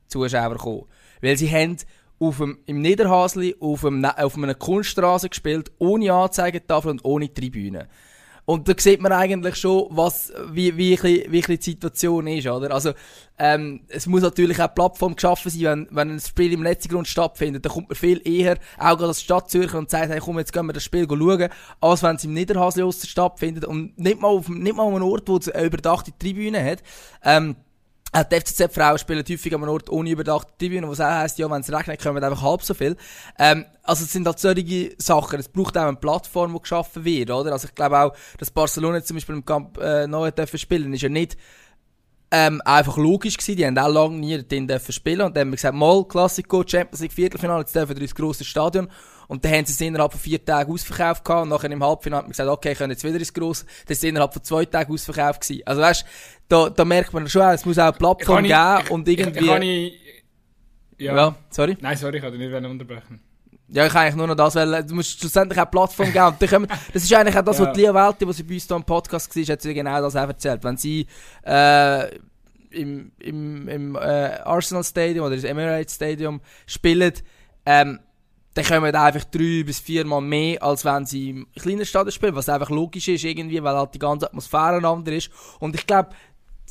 Zuschauer 0.08 0.50
gekommen. 0.50 0.86
Weil 1.22 1.38
sie 1.38 1.50
haben 1.50 1.78
auf 2.20 2.38
dem, 2.38 2.60
im 2.66 2.82
Niederhasli 2.82 3.56
auf, 3.60 3.86
einem, 3.86 4.04
auf 4.06 4.36
einer 4.36 4.56
Kunststraße 4.56 5.30
gespielt, 5.30 5.72
ohne 5.78 6.12
Anzeigetafel 6.12 6.92
und 6.92 7.06
ohne 7.06 7.34
Tribüne. 7.34 7.88
Und 8.50 8.68
da 8.68 8.74
sieht 8.76 9.00
man 9.00 9.12
eigentlich 9.12 9.58
schon, 9.58 9.86
was, 9.92 10.34
wie, 10.52 10.76
wie, 10.76 10.98
wie, 11.04 11.24
wie 11.30 11.42
die 11.56 11.62
Situation 11.62 12.26
ist, 12.26 12.48
oder? 12.48 12.72
Also, 12.72 12.94
ähm, 13.38 13.82
es 13.90 14.08
muss 14.08 14.24
natürlich 14.24 14.60
auch 14.60 14.74
Plattform 14.74 15.14
geschaffen 15.14 15.52
sein, 15.52 15.62
wenn, 15.62 15.88
wenn 15.92 16.10
ein 16.16 16.20
Spiel 16.20 16.54
im 16.54 16.64
letzten 16.64 16.90
Grund 16.90 17.08
stattfindet, 17.08 17.64
dann 17.64 17.72
kommt 17.72 17.90
man 17.90 17.96
viel 17.96 18.20
eher, 18.28 18.58
auch 18.80 19.00
als 19.02 19.22
Stadt 19.22 19.52
Zürcher 19.52 19.78
und 19.78 19.92
sagt, 19.92 20.10
hey, 20.10 20.20
komm, 20.20 20.40
jetzt 20.40 20.52
gehen 20.52 20.66
wir 20.66 20.74
das 20.74 20.84
Spiel 20.84 21.08
schauen, 21.08 21.50
als 21.80 22.02
wenn 22.02 22.16
es 22.16 22.24
im 22.24 22.34
Niederhasli 22.34 22.92
stattfindet 22.92 23.66
und 23.66 23.96
nicht 24.00 24.20
mal 24.20 24.30
auf, 24.30 24.50
nicht 24.50 24.76
mal 24.76 24.88
an 24.88 24.96
einem 24.96 25.04
Ort, 25.04 25.30
wo 25.30 25.38
es 25.38 25.48
eine 25.48 25.68
überdachte 25.68 26.12
Tribüne 26.18 26.66
hat. 26.66 26.82
Ähm, 27.24 27.56
die 28.16 28.40
FCZ-Frauen 28.40 28.98
spielen 28.98 29.24
häufig 29.28 29.54
an 29.54 29.62
einem 29.62 29.72
Ort 29.72 29.90
ohne 29.90 30.10
überdachte 30.10 30.52
Tribüne, 30.58 30.90
was 30.90 31.00
auch 31.00 31.06
heisst, 31.06 31.38
ja, 31.38 31.50
wenn 31.50 31.62
es 31.62 31.72
regnet, 31.72 32.02
kommen 32.02 32.24
einfach 32.24 32.42
halb 32.42 32.64
so 32.64 32.74
viel. 32.74 32.96
Ähm, 33.38 33.66
also 33.84 34.04
es 34.04 34.12
sind 34.12 34.26
halt 34.26 34.40
solche 34.40 34.96
Sachen. 34.98 35.40
Es 35.40 35.48
braucht 35.48 35.78
auch 35.78 35.84
eine 35.84 35.98
Plattform, 35.98 36.54
die 36.54 36.60
geschaffen 36.60 37.06
wird, 37.06 37.30
oder? 37.30 37.52
Also 37.52 37.68
ich 37.68 37.76
glaube 37.76 38.00
auch, 38.00 38.14
dass 38.38 38.50
Barcelona 38.50 39.04
zum 39.04 39.18
Beispiel 39.18 39.36
im 39.36 39.46
Camp 39.46 39.78
äh, 39.78 40.08
neu 40.08 40.32
dürfen 40.32 40.58
spielen, 40.58 40.94
ist 40.94 41.04
ja 41.04 41.10
nicht 41.10 41.38
ähm, 42.32 42.62
einfach 42.66 42.98
logisch 42.98 43.38
gewesen. 43.38 43.58
Die 43.58 43.66
haben 43.66 43.78
auch 43.78 43.92
lange 43.92 44.18
nie 44.18 44.42
den 44.44 44.68
dürfen 44.68 44.92
spielen 44.92 45.22
und 45.22 45.36
dann 45.36 45.42
haben 45.42 45.52
wir 45.52 45.58
gesagt, 45.58 45.76
mal 45.76 46.04
Klassiko, 46.06 46.64
Champions 46.66 47.02
League 47.02 47.14
Viertelfinale, 47.14 47.62
jetzt 47.62 47.76
dürfen 47.76 47.96
wir 47.96 48.02
ins 48.02 48.16
grosse 48.16 48.44
Stadion. 48.44 48.90
Und 49.30 49.46
dann 49.46 49.52
haben 49.52 49.66
sie 49.66 49.74
es 49.74 49.80
innerhalb 49.82 50.12
von 50.12 50.20
vier 50.20 50.44
Tagen 50.44 50.74
ausverkauft 50.74 51.24
gehabt. 51.24 51.44
Und 51.44 51.50
nachher 51.50 51.70
im 51.70 51.84
Halbfinale 51.84 52.24
haben 52.24 52.30
wir 52.30 52.32
gesagt, 52.32 52.50
okay, 52.50 52.74
können 52.74 52.92
jetzt 52.92 53.04
wieder 53.04 53.20
ins 53.20 53.32
Grosse. 53.32 53.64
Das 53.88 53.98
ist 53.98 54.04
innerhalb 54.04 54.34
von 54.34 54.44
zwei 54.44 54.66
Tagen 54.66 54.92
ausverkauft 54.92 55.42
gewesen. 55.42 55.62
Also 55.68 55.82
weißt, 55.82 56.06
da, 56.48 56.70
da 56.72 56.84
merkt 56.84 57.14
man 57.14 57.30
schon, 57.30 57.44
es 57.44 57.64
muss 57.64 57.78
auch 57.78 57.84
eine 57.84 57.94
Plattform 57.94 58.44
ich, 58.44 58.52
geben 58.52 58.82
ich, 58.84 58.90
und 58.90 59.08
irgendwie... 59.08 59.46
Kann 59.46 59.62
ich, 59.62 59.94
ja. 60.98 61.16
ja. 61.16 61.36
sorry? 61.52 61.78
Nein, 61.80 61.96
sorry, 61.96 62.18
ich 62.18 62.24
wollte 62.24 62.40
nicht 62.40 62.52
unterbrechen. 62.52 63.22
Ja, 63.68 63.86
ich 63.86 63.94
kann 63.94 64.02
eigentlich 64.02 64.16
nur 64.16 64.26
noch 64.26 64.36
das, 64.36 64.56
weil 64.56 64.84
du 64.84 64.96
musst 64.96 65.20
schlussendlich 65.20 65.62
auch 65.62 65.70
Plattform 65.70 66.12
geben. 66.12 66.26
Und 66.26 66.50
kommen, 66.50 66.68
das 66.94 67.04
ist 67.04 67.14
eigentlich 67.14 67.38
auch 67.38 67.44
das, 67.44 67.60
ja. 67.60 67.68
was 67.68 67.74
die 67.74 67.82
Lia 67.82 67.94
Welti, 67.94 68.28
was 68.28 68.38
sie 68.38 68.44
bei 68.44 68.56
uns 68.56 68.66
hier 68.66 68.76
im 68.76 68.84
Podcast 68.84 69.36
war, 69.36 69.44
hat 69.44 69.62
sie 69.62 69.74
genau 69.76 70.02
das 70.02 70.16
auch 70.16 70.28
erzählt. 70.28 70.64
Wenn 70.64 70.78
sie 70.78 71.06
äh, 71.46 72.16
im, 72.72 73.12
im, 73.20 73.68
im 73.68 73.96
äh, 73.96 74.40
Arsenal 74.44 74.84
Stadium 74.84 75.28
oder 75.28 75.36
das 75.36 75.46
Emirates 75.46 75.94
Stadium 75.94 76.42
spielen, 76.66 77.14
ähm, 77.68 78.00
dann 78.54 78.66
kommen 78.66 78.96
einfach 78.96 79.24
drei 79.26 79.64
bis 79.64 79.80
viermal 79.80 80.22
mehr, 80.22 80.62
als 80.64 80.84
wenn 80.84 81.06
sie 81.06 81.30
im 81.30 81.48
kleinen 81.56 81.86
Stadion 81.86 82.12
spielen, 82.12 82.36
was 82.36 82.50
einfach 82.50 82.70
logisch 82.70 83.08
ist 83.08 83.24
irgendwie, 83.24 83.62
weil 83.64 83.76
halt 83.76 83.94
die 83.94 84.00
ganze 84.00 84.26
Atmosphäre 84.26 84.86
anders 84.86 85.16
ist. 85.16 85.30
Und 85.60 85.76
ich 85.76 85.86
glaube, 85.86 86.10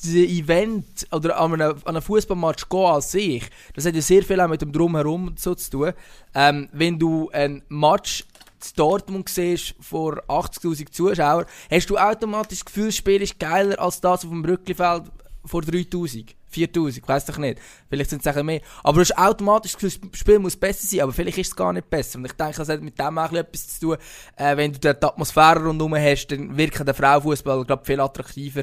dieses 0.03 0.29
Event 0.29 1.07
oder 1.13 1.41
an 1.41 1.55
einem, 1.55 1.77
einem 1.85 2.03
Fußballmatch 2.03 2.69
gehen 2.69 2.87
als 2.87 3.13
sich, 3.13 3.45
das 3.75 3.85
hat 3.85 3.95
ja 3.95 4.01
sehr 4.01 4.23
viel 4.23 4.41
auch 4.41 4.49
mit 4.49 4.63
dem 4.63 4.73
Drumherum 4.73 5.35
so 5.37 5.55
zu 5.55 5.71
tun. 5.71 5.93
Ähm, 6.35 6.69
wenn 6.73 6.99
du 6.99 7.31
ein 7.33 7.63
Match 7.69 8.25
in 8.65 8.73
Dortmund 8.77 9.29
siehst 9.29 9.75
vor 9.81 10.23
80.000 10.29 10.91
Zuschauern, 10.91 11.47
hast 11.71 11.91
du 11.91 11.97
automatisch 11.97 12.59
das 12.59 12.65
Gefühl, 12.65 12.87
das 12.87 12.97
Spiel 12.97 13.23
ist 13.23 13.39
geiler 13.39 13.79
als 13.81 14.01
das 14.01 14.25
auf 14.25 14.31
dem 14.31 14.43
Brücklifeld 14.43 15.05
vor 15.49 15.63
3000, 15.63 16.35
4000, 16.47 17.03
ich 17.03 17.09
weiß 17.09 17.27
doch 17.27 17.39
nicht. 17.39 17.59
Vielleicht 17.89 18.11
sind 18.11 18.25
es 18.25 18.37
auch 18.37 18.43
mehr. 18.43 18.61
Aber 18.83 18.95
du 18.95 19.01
hast 19.01 19.19
automatisch 19.19 19.77
das 19.77 19.99
Spiel 20.13 20.39
muss 20.39 20.57
besser 20.57 20.87
sein, 20.87 21.01
aber 21.01 21.13
vielleicht 21.13 21.39
ist 21.39 21.49
es 21.49 21.57
gar 21.57 21.73
nicht 21.73 21.91
besser. 21.91 22.19
Und 22.19 22.27
ich 22.27 22.33
denke, 22.33 22.57
das 22.57 22.69
hat 22.69 22.83
mit 22.83 22.99
dem 22.99 23.19
auch 23.19 23.33
etwas 23.33 23.69
zu 23.69 23.81
tun. 23.81 23.97
Äh, 24.37 24.57
wenn 24.57 24.73
du 24.73 24.79
die 24.79 24.89
Atmosphäre 24.89 25.65
rundherum 25.65 25.95
hast, 25.95 26.29
dann 26.29 26.57
wirkt 26.57 26.87
der 26.87 26.95
Frauenfußball, 26.95 27.65
glaube 27.65 27.85
viel 27.85 28.01
attraktiver. 28.01 28.63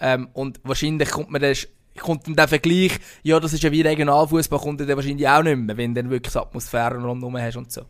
Ähm, 0.00 0.28
und 0.32 0.60
wahrscheinlich 0.62 1.10
kommt 1.10 1.30
man 1.30 1.42
dann 1.42 1.56
kommt 1.98 2.26
dann 2.28 2.36
der 2.36 2.46
Vergleich, 2.46 2.92
ja, 3.24 3.40
das 3.40 3.52
ist 3.52 3.62
ja 3.62 3.72
wie 3.72 3.80
Regionalfußball, 3.80 4.60
kommt 4.60 4.80
dann 4.80 4.88
wahrscheinlich 4.88 5.28
auch 5.28 5.42
nicht 5.42 5.56
mehr, 5.56 5.76
wenn 5.76 5.94
du 5.94 6.02
dann 6.02 6.10
wirklich 6.10 6.36
Atmosphäre 6.36 7.02
rundherum 7.02 7.36
hast 7.36 7.56
und 7.56 7.72
so. 7.72 7.82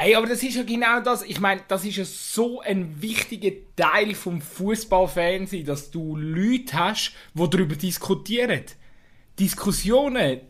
Ey, 0.00 0.14
aber 0.14 0.28
das 0.28 0.44
ist 0.44 0.54
ja 0.54 0.62
genau 0.62 1.00
das. 1.00 1.22
Ich 1.22 1.40
meine, 1.40 1.60
das 1.66 1.84
ist 1.84 1.96
ja 1.96 2.04
so 2.04 2.60
ein 2.60 3.02
wichtiger 3.02 3.50
Teil 3.74 4.14
vom 4.14 4.40
Fußballfernsehen, 4.40 5.66
dass 5.66 5.90
du 5.90 6.16
Leute 6.16 6.78
hast, 6.78 7.12
die 7.34 7.50
darüber 7.50 7.74
diskutieren. 7.74 8.62
Diskussionen, 9.40 10.22
äh, 10.22 10.40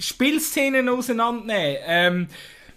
Spielszenen 0.00 0.88
auseinandernehmen, 0.88 1.78
ähm, 1.84 2.28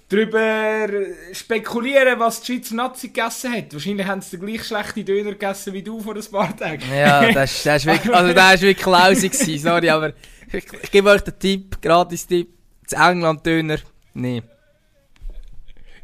darüber 0.10 0.88
spekulieren, 1.32 2.20
was 2.20 2.42
die 2.42 2.54
Schweizer 2.54 2.76
Nazi 2.76 3.08
gegessen 3.10 3.54
hat. 3.54 3.74
Wahrscheinlich 3.74 4.08
haben 4.08 4.22
sie 4.22 4.38
den 4.38 4.48
gleich 4.48 4.64
schlechte 4.64 5.04
Döner 5.04 5.32
gegessen 5.32 5.74
wie 5.74 5.84
du 5.84 6.00
vor 6.00 6.16
ein 6.16 6.26
paar 6.32 6.58
Tagen. 6.58 6.84
Ja, 6.92 7.32
das, 7.32 7.62
das 7.62 7.84
ist 7.84 7.86
wirklich, 7.86 8.16
also 8.16 8.34
das 8.34 8.56
ist 8.56 8.62
wirklich 8.64 8.86
lausig 8.86 9.62
sorry, 9.62 9.90
aber 9.90 10.14
ich, 10.52 10.66
ich 10.82 10.92
gebe 10.92 11.10
euch 11.10 11.22
den 11.22 11.38
Tipp, 11.38 11.80
Gratis-Tipp, 11.82 12.50
zu 12.88 12.96
England 12.96 13.46
Döner, 13.46 13.78
nee. 14.16 14.42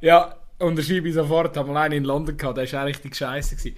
Ja, 0.01 0.35
unterschreibe 0.59 1.07
ich 1.07 1.15
sofort. 1.15 1.55
Habe 1.55 1.71
mal 1.71 1.83
einen 1.83 1.99
in 1.99 2.03
London 2.03 2.37
gehabt, 2.37 2.57
der 2.57 2.71
war 2.71 2.83
auch 2.83 2.87
richtig 2.87 3.15
scheiße. 3.15 3.55
Gewesen. 3.55 3.75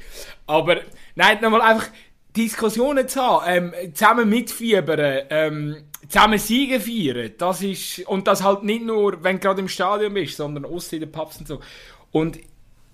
Aber, 0.48 0.82
nein, 1.16 1.40
nochmal 1.42 1.62
einfach 1.62 1.90
Diskussionen 2.36 3.08
zu 3.08 3.22
haben, 3.22 3.74
ähm, 3.76 3.94
zusammen 3.94 4.30
mitfiebern, 4.30 5.26
ähm, 5.30 5.84
zusammen 6.10 6.40
Siege 6.40 6.80
feiern, 6.80 7.32
das 7.38 7.62
ist, 7.62 8.00
und 8.08 8.28
das 8.28 8.44
halt 8.44 8.64
nicht 8.64 8.84
nur, 8.84 9.24
wenn 9.24 9.36
du 9.36 9.42
gerade 9.42 9.62
im 9.62 9.68
Stadion 9.68 10.14
bist, 10.14 10.38
sondern 10.38 10.66
auch 10.66 10.92
in 10.92 11.00
den 11.02 11.12
Pubs 11.12 11.38
und 11.38 11.48
so. 11.48 11.60
Und 12.12 12.40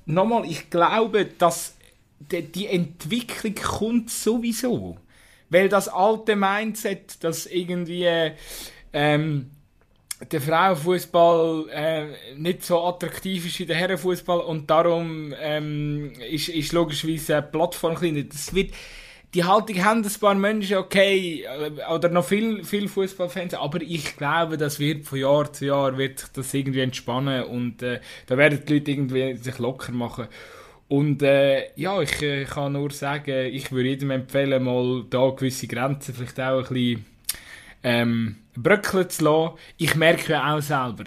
nochmal, 0.05 0.45
ich 0.45 0.69
glaube, 0.69 1.25
dass 1.25 1.77
die, 2.19 2.41
die 2.41 2.67
Entwicklung 2.67 3.55
kommt 3.55 4.09
sowieso. 4.09 4.97
Weil 5.49 5.69
das 5.69 5.87
alte 5.87 6.35
Mindset, 6.35 7.23
das 7.23 7.47
irgendwie, 7.47 8.07
ähm, 8.93 9.49
der 10.31 10.41
Frauenfußball 10.41 11.69
äh, 11.71 12.05
nicht 12.35 12.63
so 12.63 12.83
attraktiv 12.83 13.45
ist 13.45 13.59
wie 13.59 13.65
der 13.65 13.77
Herrenfußball 13.77 14.41
und 14.41 14.69
darum 14.69 15.33
ähm, 15.39 16.11
ist, 16.29 16.49
ist 16.49 16.73
logischerweise 16.73 17.37
eine 17.37 17.47
Plattform 17.47 17.95
kleiner. 17.95 18.23
Das 18.23 18.53
wird, 18.53 18.73
die 19.33 19.43
Haltung 19.43 19.83
haben 19.83 20.03
ein 20.03 20.19
paar 20.19 20.35
Menschen, 20.35 20.77
okay, 20.77 21.43
äh, 21.43 21.93
oder 21.93 22.09
noch 22.09 22.25
viel, 22.25 22.65
viel 22.65 22.89
Fußballfans, 22.89 23.53
aber 23.53 23.81
ich 23.81 24.17
glaube, 24.17 24.57
das 24.57 24.79
wird 24.79 25.05
von 25.05 25.19
Jahr 25.19 25.53
zu 25.53 25.67
Jahr 25.67 25.97
wird 25.97 26.19
sich 26.19 26.29
das 26.29 26.53
irgendwie 26.53 26.81
entspannen 26.81 27.43
und 27.43 27.81
äh, 27.81 28.01
da 28.27 28.37
werden 28.37 28.61
die 28.67 28.73
Leute 28.73 28.91
irgendwie 28.91 29.37
sich 29.37 29.57
locker 29.57 29.93
machen. 29.93 30.27
Und 30.89 31.21
äh, 31.21 31.69
ja, 31.75 32.01
ich 32.01 32.21
äh, 32.23 32.45
kann 32.45 32.73
nur 32.73 32.91
sagen, 32.91 33.45
ich 33.45 33.71
würde 33.71 33.89
jedem 33.89 34.11
empfehlen, 34.11 34.63
mal 34.63 35.05
da 35.09 35.29
gewisse 35.29 35.67
Grenzen 35.67 36.15
vielleicht 36.15 36.39
auch 36.39 36.57
ein 36.57 36.73
bisschen 36.73 37.05
ähm, 37.83 38.37
bröckeln 38.55 39.09
zu 39.09 39.23
lassen. 39.23 39.55
Ich 39.77 39.95
merke 39.95 40.33
ja 40.33 40.55
auch 40.55 40.61
selber, 40.61 41.05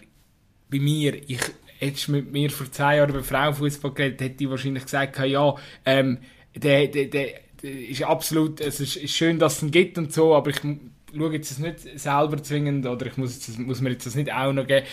bei 0.70 0.78
mir, 0.78 1.14
ich 1.28 1.40
hättest 1.78 2.08
mit 2.08 2.32
mir 2.32 2.50
vor 2.50 2.70
zwei 2.70 2.96
Jahren 2.96 3.11
über 3.11 3.22
Frauenfußball 3.22 3.92
geredet, 3.92 4.20
hätte 4.20 4.44
ich 4.44 4.50
wahrscheinlich 4.50 4.85
gesagt, 4.85 5.18
ja, 5.18 5.54
ähm, 5.85 6.18
der, 6.54 6.87
der, 6.88 7.06
der 7.06 7.42
ist 7.62 8.02
absolut, 8.02 8.61
es 8.61 8.80
ist, 8.80 8.96
ist 8.96 9.14
schön, 9.14 9.38
dass 9.38 9.56
es 9.56 9.62
ihn 9.62 9.70
gibt 9.70 9.98
und 9.98 10.12
so, 10.12 10.35
aber 10.35 10.50
ich 10.50 10.61
schaue 10.61 11.32
jetzt 11.32 11.50
das 11.50 11.58
nicht 11.58 12.00
selber 12.00 12.42
zwingend 12.42 12.87
oder 12.87 13.06
ich 13.06 13.16
muss, 13.16 13.35
jetzt, 13.35 13.58
muss 13.58 13.80
mir 13.80 13.90
jetzt 13.90 14.06
das 14.06 14.14
nicht 14.14 14.32
auch 14.32 14.52
noch 14.52 14.66
geben. 14.66 14.87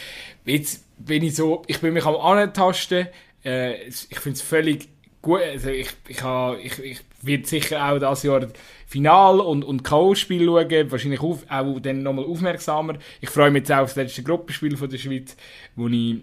Jetzt 0.46 0.86
bin 0.98 1.24
ich 1.24 1.36
so, 1.36 1.64
ich 1.68 1.80
bin 1.80 1.94
mich 1.94 2.06
am 2.06 2.16
Antasten, 2.16 3.08
äh, 3.44 3.88
ich 3.88 4.20
finde 4.20 4.36
es 4.36 4.42
völlig 4.42 4.90
gut, 5.22 5.42
also 5.42 5.70
ich, 5.70 5.90
ich, 6.08 6.24
habe, 6.24 6.60
ich, 6.62 6.78
ich 6.80 7.02
werde 7.22 7.48
sicher 7.48 7.86
auch 7.86 8.00
dieses 8.00 8.24
Jahr 8.24 8.48
Final 8.88 9.40
und, 9.40 9.64
und 9.64 9.84
K.O.-Spiel 9.84 10.46
schauen, 10.46 10.92
wahrscheinlich 10.92 11.22
auf, 11.22 11.46
auch 11.50 11.80
dann 11.80 12.04
nochmal 12.04 12.26
aufmerksamer. 12.26 12.96
Ich 13.22 13.30
freue 13.30 13.52
mich 13.52 13.62
jetzt 13.62 13.72
auch 13.72 13.80
auf 13.80 13.90
das 13.90 13.98
letzte 13.98 14.24
Gruppenspiel 14.24 14.78
von 14.78 14.90
der 14.90 14.98
Schweiz, 14.98 15.36
wo 15.76 15.88
ich 15.88 16.18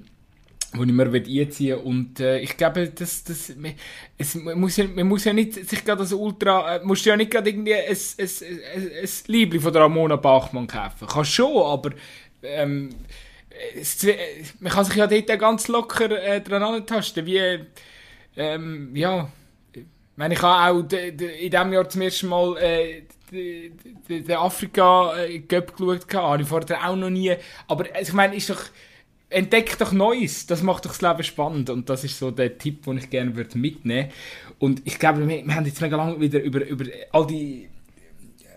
wo 0.73 0.83
ich 0.83 0.93
mir 0.93 1.07
einziehen 1.07 1.79
und 1.79 2.21
äh, 2.21 2.39
ich 2.41 2.57
glaube, 2.57 2.89
das, 2.89 3.25
das, 3.25 3.53
es, 4.19 4.35
man, 4.35 4.61
muss 4.61 4.77
ja, 4.77 4.85
man 4.87 5.07
muss 5.07 5.25
ja 5.25 5.33
nicht 5.33 5.55
sich 5.55 5.85
gerade 5.85 6.03
das 6.03 6.13
Ultra, 6.13 6.77
äh, 6.77 6.85
musst 6.85 7.07
ja 7.07 7.17
nicht 7.17 7.31
gerade 7.31 7.49
irgendwie 7.49 7.75
ein, 7.75 7.87
ein, 7.89 8.29
ein, 8.75 8.91
ein 9.03 9.09
Liebling 9.27 9.63
von 9.63 9.75
Ramona 9.75 10.17
Bachmann 10.17 10.67
kaufen. 10.67 11.07
Kannst 11.09 11.33
schon, 11.33 11.63
aber 11.63 11.91
ähm, 12.43 12.91
es, 13.75 14.07
man 14.61 14.73
kann 14.73 14.85
sich 14.85 14.97
ja 14.97 15.07
dort 15.07 15.39
ganz 15.39 15.69
locker 15.69 16.11
äh, 16.23 16.41
dran 16.41 16.63
antasten, 16.63 17.25
wie, 17.27 17.61
ähm, 18.37 18.95
ja, 18.95 19.31
meine, 20.17 20.35
ich 20.35 20.43
habe 20.43 20.77
auch 20.77 20.99
in 20.99 21.17
diesem 21.17 21.73
Jahr 21.73 21.89
zum 21.89 22.01
ersten 22.03 22.29
Mal 22.29 22.57
äh, 22.59 23.03
den 23.33 24.33
Afrika-Cup 24.33 25.77
geschaut, 25.77 26.15
habe 26.15 26.43
ich 26.43 26.49
vorher 26.49 26.89
auch 26.89 26.97
noch 26.97 27.11
nie, 27.11 27.35
aber 27.69 27.87
also, 27.95 28.11
ich 28.11 28.15
meine, 28.15 28.37
ist 28.37 28.51
doch, 28.51 28.63
entdeckt 29.29 29.81
doch 29.81 29.93
Neues, 29.93 30.47
das 30.47 30.63
macht 30.63 30.85
doch 30.85 30.97
das 30.97 31.03
Leben 31.03 31.23
spannend. 31.25 31.71
Und 31.71 31.89
das 31.89 32.05
ist 32.05 32.19
so 32.19 32.31
der 32.31 32.59
Tipp, 32.59 32.85
den 32.85 32.99
ich 32.99 33.11
gerne 33.11 33.35
würde 33.37 33.59
mitnehmen. 33.59 34.11
Und 34.59 34.83
ich 34.85 34.99
glaube, 34.99 35.27
wir, 35.27 35.47
wir 35.47 35.55
haben 35.55 35.67
jetzt 35.67 35.81
mega 35.81 35.97
lange 35.97 36.21
wieder 36.21 36.41
über, 36.41 36.65
über 36.65 36.85
all 37.13 37.27
die 37.27 37.69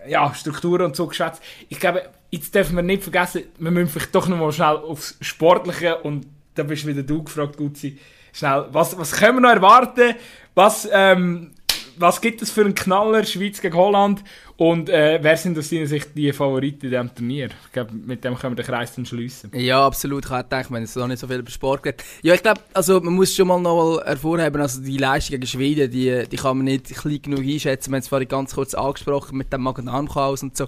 ja, 0.08 0.32
Strukturen 0.34 0.86
und 0.86 0.96
so 0.96 1.06
geschwätzt. 1.06 1.42
Ich 1.68 1.78
glaube, 1.78 2.08
jetzt 2.30 2.54
dürfen 2.54 2.76
wir 2.76 2.82
nicht 2.82 3.02
vergessen, 3.02 3.42
wir 3.58 3.70
müssen 3.70 3.88
vielleicht 3.88 4.14
doch 4.14 4.28
noch 4.28 4.38
mal 4.38 4.52
schnell 4.52 4.76
aufs 4.76 5.16
Sportliche. 5.20 5.98
Und 5.98 6.26
da 6.54 6.62
bist 6.62 6.86
wieder 6.86 7.02
du 7.02 7.22
gefragt, 7.22 7.56
Gutzi, 7.56 7.98
schnell, 8.32 8.66
was, 8.70 8.98
was 8.98 9.12
können 9.12 9.36
wir 9.36 9.40
noch 9.42 9.50
erwarten? 9.50 10.14
Was, 10.54 10.88
ähm, 10.92 11.52
was 11.96 12.20
gibt 12.20 12.42
es 12.42 12.50
für 12.50 12.62
einen 12.62 12.74
Knaller, 12.74 13.24
Schweiz 13.24 13.60
gegen 13.60 13.76
Holland? 13.76 14.24
Und 14.56 14.90
äh, 14.90 15.18
wer 15.22 15.36
sind 15.38 15.58
aus 15.58 15.70
deiner 15.70 15.86
Sicht 15.86 16.10
die 16.14 16.32
Favoriten 16.32 16.86
in 16.86 16.90
diesem 16.90 17.14
Turnier? 17.14 17.48
Ich 17.66 17.72
glaube, 17.72 17.94
mit 17.94 18.22
dem 18.24 18.36
können 18.36 18.56
wir 18.56 18.62
den 18.62 18.66
Kreis 18.66 18.94
dann 18.94 19.06
schliessen. 19.06 19.50
Ja, 19.54 19.86
absolut. 19.86 20.24
Ich 20.24 20.30
gedacht, 20.30 20.50
wir 20.50 20.76
haben 20.76 20.82
jetzt 20.82 20.96
noch 20.96 21.06
nicht 21.06 21.18
so 21.18 21.26
viel 21.26 21.38
über 21.38 21.50
Sport 21.50 21.82
geredet. 21.82 22.04
Ja, 22.22 22.34
ich 22.34 22.42
glaube, 22.42 22.60
also 22.74 23.00
man 23.00 23.14
muss 23.14 23.34
schon 23.34 23.48
mal 23.48 23.58
noch 23.58 24.02
hervorheben, 24.04 24.60
also 24.60 24.82
die 24.82 24.98
Leistung 24.98 25.36
gegen 25.36 25.46
Schweden, 25.46 25.90
die, 25.90 26.24
die 26.30 26.36
kann 26.36 26.58
man 26.58 26.66
nicht 26.66 26.94
klein 26.94 27.22
genug 27.22 27.40
einschätzen. 27.40 27.90
Wir 27.90 27.96
haben 27.96 28.00
es 28.02 28.08
vorhin 28.08 28.28
ganz 28.28 28.54
kurz 28.54 28.74
angesprochen 28.74 29.38
mit 29.38 29.50
dem 29.50 29.62
Magen-Darm-Chaos 29.62 30.42
und 30.42 30.56
so. 30.56 30.66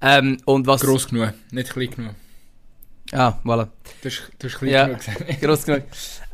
Ähm, 0.00 0.38
und 0.44 0.68
was... 0.68 0.82
Gross 0.82 1.08
genug, 1.08 1.32
nicht 1.50 1.70
klein 1.70 1.90
genug. 1.90 2.14
Ah, 3.14 3.34
voilà. 3.44 3.68
Du 4.00 4.08
hast, 4.08 4.32
du 4.38 4.48
hast 4.48 4.58
klein 4.58 4.70
Ja, 4.70 4.88
gross 5.40 5.64
genug. 5.64 5.82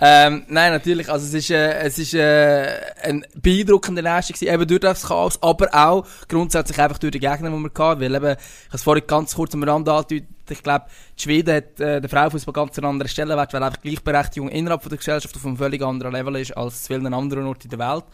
Ähm, 0.01 0.45
nein, 0.47 0.73
natürlich, 0.73 1.11
also 1.11 1.27
es 1.27 1.35
ist, 1.35 1.51
äh, 1.51 1.73
es 1.81 1.99
ist 1.99 2.15
äh, 2.15 2.81
ein 3.03 3.27
beeindruckender 3.35 4.01
Leistung 4.01 4.35
gewesen, 4.35 4.55
eben 4.55 4.69
durch 4.69 4.81
das 4.81 5.03
Chaos, 5.03 5.43
aber 5.43 5.75
auch 5.75 6.07
grundsätzlich 6.29 6.79
einfach 6.79 6.99
durch 6.99 7.11
die 7.11 7.19
Gegner, 7.19 7.51
die 7.51 7.57
wir 7.57 7.71
hatten, 7.85 8.01
weil 8.01 8.15
eben, 8.15 8.27
ich 8.27 8.69
habe 8.69 8.77
es 8.77 8.83
vorhin 8.85 9.05
ganz 9.09 9.35
kurz 9.35 9.55
am 9.55 9.65
Rand 9.65 9.89
angedeutet, 9.89 10.29
ich 10.49 10.63
glaube, 10.63 10.87
die 11.19 11.23
Schweden 11.23 11.57
hat 11.57 11.81
äh, 11.81 12.01
der 12.01 12.09
Frauenfußball 12.09 12.55
ganz 12.55 12.79
einen 12.79 12.87
anderen 12.87 13.09
Stellenwert, 13.09 13.53
weil 13.53 13.63
einfach 13.63 13.83
Gleichberechtigung 13.83 14.49
innerhalb 14.49 14.83
von 14.83 14.91
der 14.91 14.99
Gesellschaft 14.99 15.35
auf 15.35 15.45
einem 15.45 15.57
völlig 15.57 15.83
anderen 15.83 16.13
Level 16.13 16.37
ist 16.37 16.57
als 16.57 16.85
zu 16.85 16.95
vielen 16.95 17.13
anderen 17.13 17.47
Orten 17.47 17.65
in 17.65 17.71
der 17.77 17.79
Welt. 17.81 18.05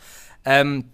Ähm, 0.47 0.85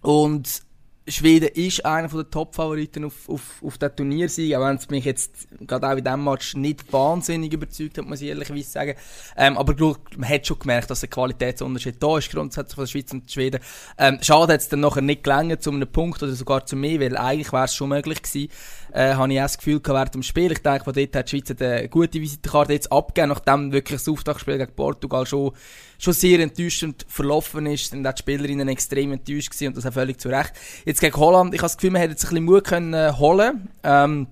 und 0.00 0.62
Schweden 1.08 1.48
ist 1.48 1.84
einer 1.84 2.08
der 2.08 2.30
Top-Favoriten 2.30 3.04
auf, 3.04 3.28
auf, 3.28 3.62
auf 3.64 3.78
den 3.78 3.96
Turniersieg, 3.96 4.54
auch 4.54 4.66
wenn 4.66 4.76
es 4.76 4.88
mich 4.90 5.04
jetzt 5.04 5.48
gerade 5.66 5.88
auch 5.88 5.96
in 5.96 6.04
diesem 6.04 6.24
Match 6.24 6.54
nicht 6.54 6.92
wahnsinnig 6.92 7.52
überzeugt 7.52 7.98
hat, 7.98 8.06
muss 8.06 8.20
ich 8.20 8.28
ehrlicherweise 8.28 8.70
sagen. 8.70 8.94
Ähm, 9.36 9.58
aber 9.58 9.74
man 10.16 10.28
hat 10.28 10.46
schon 10.46 10.58
gemerkt, 10.58 10.90
dass 10.90 11.00
der 11.00 11.08
Qualitätsunterschied 11.08 12.02
da 12.02 12.18
ist, 12.18 12.30
grundsätzlich 12.30 12.74
von 12.74 12.84
der 12.84 12.90
Schweiz 12.90 13.12
und 13.12 13.26
der 13.26 13.32
Schweden. 13.32 13.60
Ähm, 13.98 14.18
schade 14.20 14.52
hat 14.52 14.60
es 14.60 14.68
dann 14.68 14.80
nachher 14.80 15.02
nicht 15.02 15.24
gelangt, 15.24 15.62
zu 15.62 15.70
einem 15.70 15.90
Punkt 15.90 16.22
oder 16.22 16.32
sogar 16.32 16.66
zu 16.66 16.76
mehr, 16.76 17.00
weil 17.00 17.16
eigentlich 17.16 17.52
wäre 17.52 17.64
es 17.64 17.74
schon 17.74 17.88
möglich 17.88 18.22
gewesen, 18.22 18.50
äh, 18.92 19.14
habe 19.14 19.32
ich 19.32 19.38
auch 19.38 19.44
das 19.44 19.58
Gefühl 19.58 19.80
gehabt 19.80 19.96
während 19.96 20.14
dem 20.14 20.22
Spiel. 20.22 20.52
Ich 20.52 20.62
denke, 20.62 20.84
von 20.84 20.92
dort 20.92 21.16
hat 21.16 21.32
die 21.32 21.40
Schweiz 21.40 21.60
eine 21.60 21.88
gute 21.88 22.20
Visitenkarte 22.20 22.72
jetzt 22.72 22.92
abgegeben, 22.92 23.28
nachdem 23.28 23.72
wirklich 23.72 24.00
das 24.00 24.08
Auftaktspiel 24.08 24.58
gegen 24.58 24.74
Portugal 24.74 25.26
schon, 25.26 25.52
schon 25.98 26.12
sehr 26.12 26.40
enttäuschend 26.40 27.04
verlaufen 27.08 27.66
ist, 27.66 27.90
sind 27.90 28.06
auch 28.06 28.12
die 28.12 28.20
Spielerinnen 28.20 28.68
extrem 28.68 29.12
enttäuscht 29.12 29.50
gewesen 29.50 29.68
und 29.68 29.76
das 29.76 29.86
auch 29.86 29.92
völlig 29.92 30.20
zu 30.20 30.28
Recht. 30.28 30.52
Jetzt 30.90 31.00
gegen 31.00 31.16
Holland, 31.16 31.54
ich 31.54 31.60
habe 31.60 31.66
das 31.66 31.76
Gefühl, 31.76 31.92
man 31.92 32.00
hätte 32.00 32.14
jetzt 32.14 32.24
ein 32.24 32.30
bisschen 32.30 32.44
Mut 32.46 32.64
können 32.64 32.94
äh, 32.94 33.12
holen, 33.16 33.68
ähm, 33.84 34.26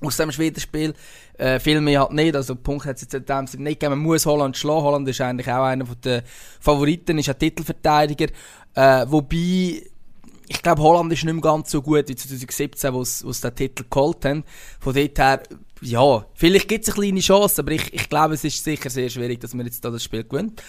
aus 0.00 0.16
dem 0.16 0.32
Schwedenspiel. 0.32 0.94
Äh, 1.38 1.60
viel 1.60 1.80
mehr 1.80 2.00
halt 2.00 2.10
nicht, 2.10 2.34
also 2.34 2.56
Punkt 2.56 2.86
hat 2.86 2.96
es 2.96 3.02
jetzt 3.02 3.28
dem 3.28 3.46
Sinne 3.46 3.62
nicht 3.62 3.78
gegeben. 3.78 4.00
Man 4.00 4.08
muss 4.08 4.26
Holland 4.26 4.56
schlagen. 4.56 4.82
Holland 4.82 5.08
ist 5.08 5.20
eigentlich 5.20 5.46
auch 5.46 5.62
einer 5.62 5.84
der 5.84 6.24
Favoriten, 6.58 7.18
ist 7.18 7.28
ein 7.28 7.38
Titelverteidiger. 7.38 8.26
Äh, 8.74 9.06
wobei, 9.08 9.84
ich 10.48 10.60
glaube, 10.60 10.82
Holland 10.82 11.12
ist 11.12 11.22
nicht 11.22 11.34
mehr 11.34 11.40
ganz 11.40 11.70
so 11.70 11.80
gut 11.80 12.08
wie 12.08 12.16
2017, 12.16 12.92
wo 12.92 13.04
sie 13.04 13.40
den 13.40 13.54
Titel 13.54 13.84
geholt 13.88 14.24
haben. 14.24 14.42
Von 14.80 14.94
dort 14.94 15.18
her, 15.20 15.42
ja, 15.82 16.26
vielleicht 16.34 16.66
gibt 16.66 16.82
es 16.82 16.92
eine 16.92 17.00
kleine 17.00 17.20
Chance, 17.20 17.62
aber 17.62 17.70
ich, 17.70 17.94
ich 17.94 18.08
glaube, 18.08 18.34
es 18.34 18.42
ist 18.42 18.64
sicher 18.64 18.90
sehr 18.90 19.08
schwierig, 19.08 19.38
dass 19.38 19.54
man 19.54 19.66
jetzt 19.66 19.84
da 19.84 19.90
das 19.90 20.02
Spiel 20.02 20.24
gewinnt. 20.24 20.60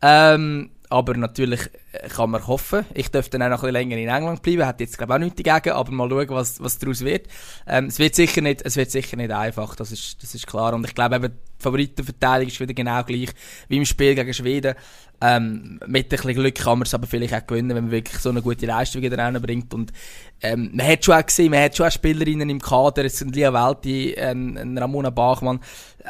Ähm, 0.00 0.70
aber 0.90 1.16
natürlich 1.16 1.60
äh, 1.92 2.08
kann 2.08 2.30
man 2.30 2.46
hoffen. 2.46 2.84
Ich 2.94 3.10
dürfte 3.10 3.38
dann 3.38 3.42
auch 3.42 3.56
noch 3.56 3.64
ein 3.64 3.72
bisschen 3.72 3.90
länger 3.90 3.96
in 3.96 4.08
England 4.08 4.42
bleiben. 4.42 4.66
Hat 4.66 4.80
jetzt, 4.80 4.96
glaube 4.96 5.12
ich, 5.12 5.14
auch 5.16 5.20
nichts 5.20 5.42
dagegen, 5.42 5.74
aber 5.74 5.92
mal 5.92 6.08
schauen, 6.08 6.28
was, 6.30 6.62
was 6.62 6.78
daraus 6.78 7.04
wird. 7.04 7.26
Ähm, 7.66 7.86
es 7.86 7.98
wird 7.98 8.14
sicher 8.14 8.40
nicht, 8.40 8.62
es 8.62 8.76
wird 8.76 8.90
sicher 8.90 9.16
nicht 9.16 9.30
einfach. 9.30 9.76
Das 9.76 9.92
ist, 9.92 10.22
das 10.22 10.34
ist 10.34 10.46
klar. 10.46 10.74
Und 10.74 10.86
ich 10.86 10.94
glaube 10.94 11.16
eben, 11.16 11.32
die 11.32 11.62
Favoritenverteidigung 11.62 12.52
ist 12.52 12.60
wieder 12.60 12.74
genau 12.74 13.02
gleich 13.02 13.30
wie 13.68 13.76
im 13.76 13.84
Spiel 13.84 14.14
gegen 14.14 14.32
Schweden. 14.32 14.74
Ähm, 15.20 15.80
mit 15.86 16.06
ein 16.06 16.08
bisschen 16.08 16.34
Glück 16.34 16.54
kann 16.54 16.78
man 16.78 16.86
es 16.86 16.94
aber 16.94 17.08
vielleicht 17.08 17.34
auch 17.34 17.44
gewinnen, 17.44 17.70
wenn 17.70 17.84
man 17.84 17.90
wirklich 17.90 18.18
so 18.18 18.30
eine 18.30 18.40
gute 18.40 18.66
Leistung 18.66 19.02
wieder 19.02 19.40
bringt. 19.40 19.74
Und 19.74 19.92
ähm, 20.40 20.70
man 20.72 20.86
hat 20.86 21.04
schon 21.04 21.14
auch 21.14 21.26
gesehen, 21.26 21.50
man 21.50 21.62
hat 21.62 21.76
schon 21.76 21.86
auch 21.86 21.90
Spielerinnen 21.90 22.48
im 22.48 22.60
Kader, 22.60 23.04
es 23.04 23.18
sind 23.18 23.34
Lia 23.34 23.52
Welti, 23.52 24.14
ein 24.16 24.78
Ramona 24.78 25.10
Bachmann, 25.10 25.58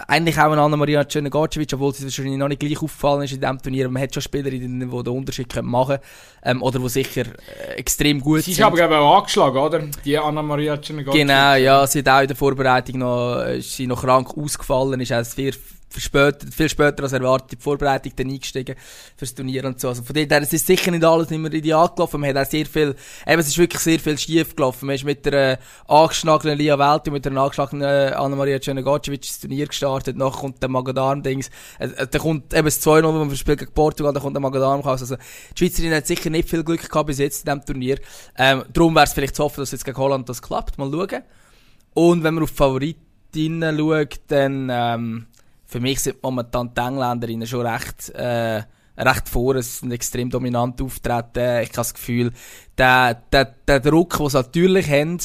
eigentlich 0.06 0.38
auch 0.38 0.52
eine 0.52 0.60
Anna-Maria 0.60 1.04
Czernegocevic, 1.04 1.72
obwohl 1.72 1.94
sie 1.94 2.04
wahrscheinlich 2.04 2.36
noch 2.36 2.48
nicht 2.48 2.60
gleich 2.60 2.82
aufgefallen 2.82 3.22
ist 3.22 3.32
in 3.32 3.40
diesem 3.40 3.58
Turnier. 3.62 3.86
Aber 3.86 3.94
man 3.94 4.02
hat 4.02 4.12
schon 4.12 4.22
Spielerinnen, 4.22 4.90
die 4.90 5.02
den 5.02 5.12
Unterschied 5.16 5.62
machen 5.62 5.96
können, 5.96 6.02
ähm, 6.42 6.62
oder 6.62 6.78
die 6.78 6.88
sicher 6.90 7.22
äh, 7.22 7.76
extrem 7.76 8.20
gut 8.20 8.40
Sie 8.40 8.52
sind. 8.52 8.60
ist 8.60 8.62
aber 8.62 8.76
glaube 8.76 8.94
ich 8.94 9.00
auch 9.00 9.18
angeschlagen, 9.18 9.56
oder? 9.56 9.82
Die 10.04 10.18
Anna-Maria 10.18 10.76
Czernegocevic. 10.76 11.26
Genau, 11.26 11.54
ja, 11.54 11.86
sie 11.86 12.00
hat 12.00 12.08
auch 12.08 12.20
in 12.20 12.28
der 12.28 12.36
Vorbereitung 12.36 12.98
noch, 12.98 13.40
äh, 13.40 13.58
ist 13.58 13.72
sie 13.74 13.86
noch 13.86 14.02
krank 14.02 14.36
ausgefallen, 14.36 15.00
ist 15.00 15.10
erst 15.10 15.34
vier, 15.34 15.54
verspätet, 15.88 16.52
viel 16.54 16.68
später 16.68 17.02
als 17.02 17.12
erwartet 17.12 17.52
die 17.52 17.62
Vorbereitung 17.62 18.12
dann 18.16 18.28
eingestiegen 18.28 18.76
fürs 19.16 19.34
Turnier 19.34 19.64
und 19.64 19.80
so. 19.80 19.88
Also 19.88 20.02
von 20.02 20.14
daher, 20.14 20.42
es 20.42 20.52
ist 20.52 20.66
sicher 20.66 20.90
nicht 20.90 21.04
alles 21.04 21.30
mehr 21.30 21.52
ideal 21.52 21.88
gelaufen. 21.88 22.20
Man 22.20 22.30
hat 22.30 22.46
auch 22.46 22.50
sehr 22.50 22.66
viel, 22.66 22.94
eben, 23.26 23.40
es 23.40 23.48
ist 23.48 23.58
wirklich 23.58 23.80
sehr 23.80 23.98
viel 23.98 24.18
schief 24.18 24.54
gelaufen. 24.54 24.86
Man 24.86 24.96
ist 24.96 25.04
mit 25.04 25.24
der 25.24 25.52
äh, 25.52 25.56
angeschlagenen 25.86 26.58
Lia 26.58 26.78
Welt 26.78 27.06
und 27.06 27.14
mit 27.14 27.24
der 27.24 27.32
angeschlagenen 27.32 27.82
äh, 27.82 28.12
Anna-Maria 28.14 28.58
Czernegocevic 28.58 29.24
ins 29.24 29.40
Turnier 29.40 29.66
gestartet. 29.66 30.16
Nachher 30.16 30.40
kommt 30.40 30.62
der 30.62 30.68
Magadarm-Dings. 30.68 31.50
Äh, 31.78 31.86
äh, 31.86 32.06
dann 32.06 32.20
kommt 32.20 32.52
eben 32.54 32.64
das 32.64 32.82
2-0, 32.86 33.04
wo 33.04 33.12
man 33.12 33.36
spielt 33.36 33.58
gegen 33.58 33.72
Portugal, 33.72 34.12
dann 34.12 34.22
kommt 34.22 34.36
der 34.36 34.42
Magadarm 34.42 34.80
raus. 34.80 35.00
Also, 35.00 35.16
die 35.16 35.58
Schweizerin 35.58 35.94
hat 35.94 36.06
sicher 36.06 36.30
nicht 36.30 36.48
viel 36.48 36.64
Glück 36.64 36.88
gehabt 36.88 37.06
bis 37.06 37.18
jetzt 37.18 37.46
in 37.46 37.52
diesem 37.52 37.64
Turnier. 37.64 37.98
Ähm, 38.36 38.64
darum 38.72 38.94
wäre 38.94 39.04
es 39.04 39.12
vielleicht 39.12 39.36
zu 39.36 39.44
hoffen, 39.44 39.60
dass 39.60 39.72
jetzt 39.72 39.84
gegen 39.84 39.96
Holland 39.96 40.28
das 40.28 40.42
klappt. 40.42 40.78
Mal 40.78 40.90
schauen. 40.90 41.22
Und 41.94 42.22
wenn 42.22 42.34
man 42.34 42.44
auf 42.44 42.50
Favoritinnen 42.50 43.78
schaut, 43.78 44.20
dann, 44.28 44.68
ähm, 44.70 45.26
für 45.68 45.80
mich 45.80 46.00
sind 46.00 46.22
momentan 46.22 46.72
die 46.74 46.80
Engländerinnen 46.80 47.46
schon 47.46 47.66
recht, 47.66 48.08
äh, 48.10 48.62
recht 48.96 49.28
vor. 49.28 49.54
Es 49.54 49.80
sind 49.80 49.92
extrem 49.92 50.30
dominant 50.30 50.80
auftreten. 50.80 51.60
Ich 51.62 51.68
habe 51.68 51.76
das 51.76 51.92
Gefühl, 51.92 52.32
der, 52.76 53.14
der, 53.14 53.44
der 53.44 53.80
Druck, 53.80 54.16
den 54.16 54.28
sie 54.30 54.36
natürlich 54.38 54.90
haben, 54.90 55.18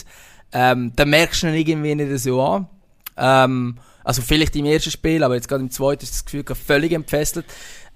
ähm, 0.52 0.94
den 0.96 1.10
merkst 1.10 1.44
du 1.44 1.48
dann 1.48 1.56
irgendwie 1.56 1.96
nicht 1.96 2.20
so 2.20 2.42
an. 2.42 2.68
Ähm, 3.16 3.80
also 4.04 4.22
vielleicht 4.22 4.56
im 4.56 4.66
ersten 4.66 4.92
Spiel, 4.92 5.24
aber 5.24 5.36
jetzt 5.36 5.48
gerade 5.48 5.64
im 5.64 5.72
zweiten 5.72 6.04
ist 6.04 6.14
das 6.14 6.26
Gefühl 6.26 6.44
völlig 6.56 6.92
entfesselt. 6.92 7.46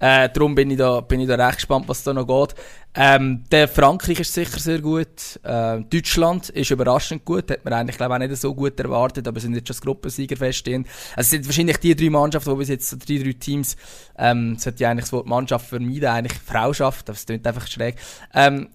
Äh, 0.00 0.28
darum 0.28 0.54
bin 0.54 0.70
ich, 0.70 0.78
da, 0.78 1.00
bin 1.00 1.20
ich 1.20 1.28
da 1.28 1.34
recht 1.34 1.56
gespannt, 1.56 1.88
was 1.88 2.04
da 2.04 2.14
noch 2.14 2.26
geht. 2.26 2.54
Ähm, 2.94 3.44
der 3.50 3.68
Frankreich 3.68 4.20
ist 4.20 4.32
sicher 4.32 4.58
sehr 4.58 4.80
gut. 4.80 5.40
Äh, 5.42 5.80
Deutschland 5.90 6.50
ist 6.50 6.70
überraschend 6.70 7.24
gut. 7.24 7.50
Hat 7.50 7.64
man 7.64 7.74
eigentlich, 7.74 7.96
glaube 7.96 8.14
ich, 8.14 8.22
auch 8.22 8.28
nicht 8.28 8.40
so 8.40 8.54
gut 8.54 8.78
erwartet, 8.78 9.26
aber 9.26 9.40
sind 9.40 9.54
jetzt 9.54 9.68
schon 9.68 9.74
das 9.74 9.82
Gruppensieger 9.82 10.36
feststehen. 10.36 10.84
Also 11.16 11.26
es 11.26 11.30
sind 11.30 11.46
wahrscheinlich 11.46 11.78
die 11.78 11.96
drei 11.96 12.10
Mannschaften, 12.10 12.50
die 12.50 12.56
bis 12.56 12.68
jetzt, 12.68 12.88
so 12.88 12.96
die 12.96 13.22
drei 13.22 13.32
Teams, 13.32 13.76
ähm, 14.16 14.56
sollte 14.56 14.82
ja 14.82 14.90
eigentlich 14.90 15.04
das 15.04 15.12
Wort 15.12 15.26
Mannschaft 15.26 15.68
vermeiden, 15.68 16.06
eigentlich 16.06 16.38
Frauschaft, 16.38 17.08
das 17.08 17.26
klingt 17.26 17.46
einfach 17.46 17.66
schräg. 17.66 17.96
Ähm, 18.34 18.68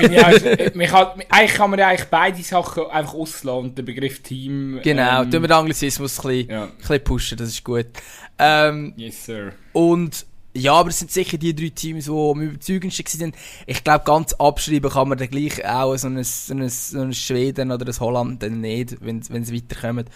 Bin 0.00 0.12
ich 0.12 0.24
auch, 0.24 0.74
man 0.74 0.86
kann, 0.88 1.06
eigentlich 1.28 1.54
kann 1.54 1.70
man 1.70 1.78
ja 1.78 1.88
eigentlich 1.88 2.08
beide 2.10 2.42
Sachen 2.42 2.86
einfach 2.86 3.14
auslassen 3.14 3.48
und 3.50 3.78
den 3.78 3.84
Begriff 3.84 4.22
Team. 4.22 4.80
genau, 4.82 5.22
ähm, 5.22 5.30
tun 5.30 5.42
wir 5.42 5.48
den 5.48 5.52
Anglizismus 5.56 6.18
ein 6.18 6.28
bisschen, 6.28 6.50
Ja. 6.50 6.64
ein 6.64 6.70
bisschen 6.78 7.04
pushen, 7.04 7.38
das 7.38 7.48
ist 7.50 7.62
gut. 7.64 7.86
Ähm, 8.38 8.92
Yes, 8.96 9.24
sir. 9.26 9.52
Und 9.72 10.26
ja, 10.56 10.72
aber 10.74 10.88
es 10.90 10.98
sind 11.00 11.10
sicher 11.10 11.36
die 11.36 11.54
drei 11.54 11.68
Teams, 11.68 12.04
die 12.06 12.10
am 12.10 12.40
überzeugendsten 12.40 13.06
sind. 13.20 13.36
Ich 13.66 13.82
glaube, 13.84 14.04
ganz 14.04 14.32
abschreiben 14.34 14.90
kann 14.90 15.08
man 15.08 15.18
dann 15.18 15.28
gleich 15.28 15.64
auch 15.64 15.96
so 15.96 16.08
ein, 16.08 16.22
so 16.24 16.54
ein, 16.54 16.68
so 16.68 17.00
ein 17.00 17.12
Schweden 17.12 17.70
oder 17.72 17.86
ein 17.86 18.00
Holland 18.00 18.42
dann 18.42 18.60
nicht, 18.60 18.96
wenn 19.00 19.22
wenn 19.28 19.44
sie 19.44 19.54
weiterkommen. 19.54 20.06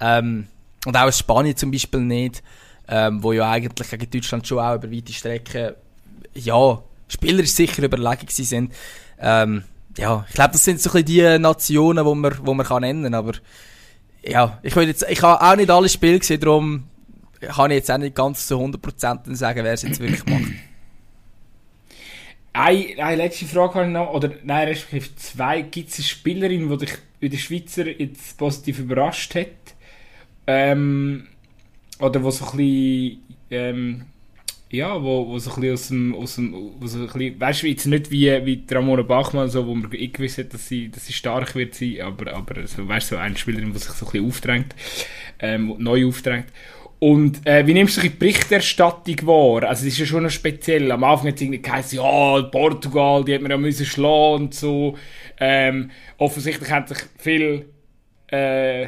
Ähm, 0.00 0.46
und 0.86 0.96
auch 0.96 1.02
ein 1.06 1.12
Spanien 1.12 1.56
zum 1.56 1.70
Beispiel 1.70 2.00
nicht, 2.00 2.42
ähm, 2.88 3.22
wo 3.22 3.32
ja 3.32 3.48
eigentlich 3.50 3.88
gegen 3.90 4.10
Deutschland 4.10 4.46
schon 4.46 4.58
auch 4.58 4.74
über 4.74 4.90
weite 4.90 5.12
Strecken, 5.12 5.72
ja, 6.34 6.82
spielerisch 7.12 7.52
sicher 7.52 7.82
überlegen 7.82 8.26
sind. 8.28 8.72
Ähm, 9.20 9.64
ja, 9.96 10.24
ich 10.28 10.34
glaube, 10.34 10.52
das 10.52 10.64
sind 10.64 10.80
so 10.80 10.90
ein 10.90 11.04
bisschen 11.04 11.36
die 11.36 11.38
Nationen, 11.38 12.04
wo 12.04 12.14
man, 12.14 12.34
wo 12.42 12.54
man 12.54 12.66
kann 12.66 12.82
nennen, 12.82 13.14
aber 13.14 13.32
ja, 14.24 14.58
ich 14.62 14.74
will 14.74 14.86
jetzt, 14.86 15.04
ich 15.08 15.22
habe 15.22 15.42
auch 15.44 15.56
nicht 15.56 15.70
alle 15.70 15.88
Spiele 15.88 16.18
gesehen, 16.18 16.40
darum 16.40 16.84
kann 17.40 17.70
ich 17.70 17.78
jetzt 17.78 17.90
auch 17.90 17.98
nicht 17.98 18.14
ganz 18.14 18.46
zu 18.46 18.56
100% 18.56 19.34
sagen, 19.34 19.64
wer 19.64 19.72
es 19.72 19.82
jetzt 19.82 20.00
wirklich 20.00 20.24
macht. 20.26 20.52
Eine, 22.54 23.02
eine 23.02 23.16
letzte 23.16 23.46
Frage 23.46 23.74
habe 23.74 23.86
ich 23.86 23.92
noch, 23.92 24.12
oder 24.12 24.30
nein, 24.44 24.68
respektive 24.68 25.16
zwei. 25.16 25.62
Gibt 25.62 25.88
es 25.88 25.96
eine 25.96 26.04
Spielerin, 26.04 26.68
die 26.68 26.76
dich 26.76 26.98
in 27.20 27.30
der 27.30 27.38
Schweizer 27.38 27.86
jetzt 27.86 28.36
positiv 28.36 28.78
überrascht 28.78 29.34
hat? 29.34 29.46
Ähm, 30.46 31.28
oder 31.98 32.22
wo 32.22 32.30
so 32.30 32.44
ein 32.44 32.56
bisschen, 32.56 33.22
ähm, 33.50 34.04
ja, 34.72 35.02
wo, 35.02 35.28
wo 35.28 35.38
so 35.38 35.52
ein 35.52 35.60
bisschen 35.60 35.72
aus 35.74 35.88
dem, 35.88 36.14
aus 36.14 36.34
dem 36.36 36.72
wo 36.80 36.86
so 36.86 37.00
ein 37.00 37.06
bisschen, 37.06 37.38
weißt 37.38 37.62
du, 37.62 37.66
jetzt 37.66 37.86
nicht 37.86 38.10
wie, 38.10 38.46
wie 38.46 38.64
Ramona 38.70 39.02
Bachmann, 39.02 39.50
so, 39.50 39.66
wo 39.66 39.74
man 39.74 39.92
eh 39.92 40.08
gewusst 40.08 40.38
hat, 40.38 40.54
dass 40.54 40.66
sie, 40.66 40.90
dass 40.90 41.06
sie 41.06 41.12
stark 41.12 41.54
wird 41.54 41.74
sein, 41.74 42.00
aber, 42.00 42.32
aber 42.32 42.66
so, 42.66 42.88
weißt 42.88 43.12
du, 43.12 43.16
so 43.16 43.20
eine 43.20 43.36
Spielerin, 43.36 43.72
die 43.72 43.78
sich 43.78 43.90
so 43.90 44.06
ein 44.06 44.12
bisschen 44.12 44.26
aufdrängt, 44.26 44.74
ähm, 45.40 45.74
neu 45.78 46.06
aufdrängt. 46.08 46.46
Und 46.98 47.46
äh, 47.46 47.66
wie 47.66 47.74
nimmst 47.74 47.98
du 47.98 48.00
die 48.00 48.08
Berichterstattung 48.08 49.26
wahr? 49.26 49.68
Also 49.68 49.86
es 49.86 49.92
ist 49.92 49.98
ja 49.98 50.06
schon 50.06 50.22
noch 50.22 50.30
speziell. 50.30 50.90
Am 50.90 51.04
Anfang 51.04 51.28
hat 51.28 51.34
es 51.34 51.42
irgendwie 51.42 51.60
geheißen, 51.60 51.98
ja, 51.98 52.42
Portugal, 52.42 53.24
die 53.24 53.34
hat 53.34 53.42
man 53.42 53.50
ja 53.50 53.58
müssen 53.58 53.84
schlagen 53.84 54.44
und 54.44 54.54
so. 54.54 54.96
Ähm, 55.38 55.90
offensichtlich 56.16 56.70
haben 56.70 56.86
sich 56.86 56.98
viele 57.18 57.66
äh, 58.28 58.86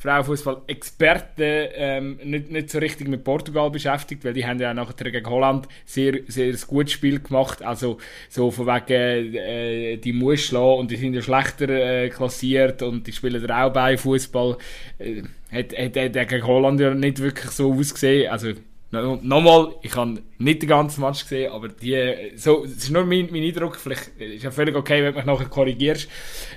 Frauenfußball-Experten 0.00 1.68
ähm, 1.74 2.18
nicht, 2.24 2.50
nicht 2.50 2.70
so 2.70 2.78
richtig 2.78 3.06
mit 3.06 3.22
Portugal 3.22 3.70
beschäftigt, 3.70 4.24
weil 4.24 4.32
die 4.32 4.46
haben 4.46 4.58
ja 4.58 4.72
nachher 4.72 5.10
gegen 5.10 5.28
Holland 5.28 5.68
sehr, 5.84 6.20
sehr 6.26 6.54
gutes 6.66 6.92
Spiel 6.92 7.20
gemacht. 7.20 7.62
Also 7.62 7.98
so 8.30 8.50
von 8.50 8.66
wegen, 8.66 9.34
äh, 9.34 9.98
die 9.98 10.14
muss 10.14 10.40
schlagen 10.40 10.80
und 10.80 10.90
die 10.90 10.96
sind 10.96 11.12
ja 11.12 11.20
schlechter 11.20 11.68
äh, 11.68 12.08
klassiert 12.08 12.82
und 12.82 13.06
die 13.06 13.12
spielen 13.12 13.44
ja 13.46 13.66
auch 13.66 13.72
bei 13.72 13.98
Fußball. 13.98 14.56
Äh, 14.98 15.22
hat, 15.52 15.76
hat, 15.76 15.96
hat, 15.96 16.28
gegen 16.28 16.46
Holland 16.46 16.80
ja 16.80 16.94
nicht 16.94 17.18
wirklich 17.18 17.50
so 17.50 17.74
ausgesehen. 17.74 18.30
Also 18.30 18.52
no, 18.92 19.18
nochmal, 19.22 19.74
ich 19.82 19.94
habe 19.96 20.22
nicht 20.38 20.62
den 20.62 20.68
ganzen 20.70 21.02
Match 21.02 21.24
gesehen, 21.24 21.52
aber 21.52 21.68
die, 21.68 22.32
so, 22.36 22.62
das 22.62 22.72
ist 22.72 22.90
nur 22.90 23.04
mein, 23.04 23.28
mein 23.30 23.42
Eindruck. 23.42 23.76
Vielleicht 23.76 24.18
ist 24.18 24.44
ja 24.44 24.50
völlig 24.50 24.74
okay, 24.74 25.02
wenn 25.02 25.12
du 25.12 25.18
mich 25.18 25.26
nachher 25.26 25.46
korrigierst. 25.46 26.08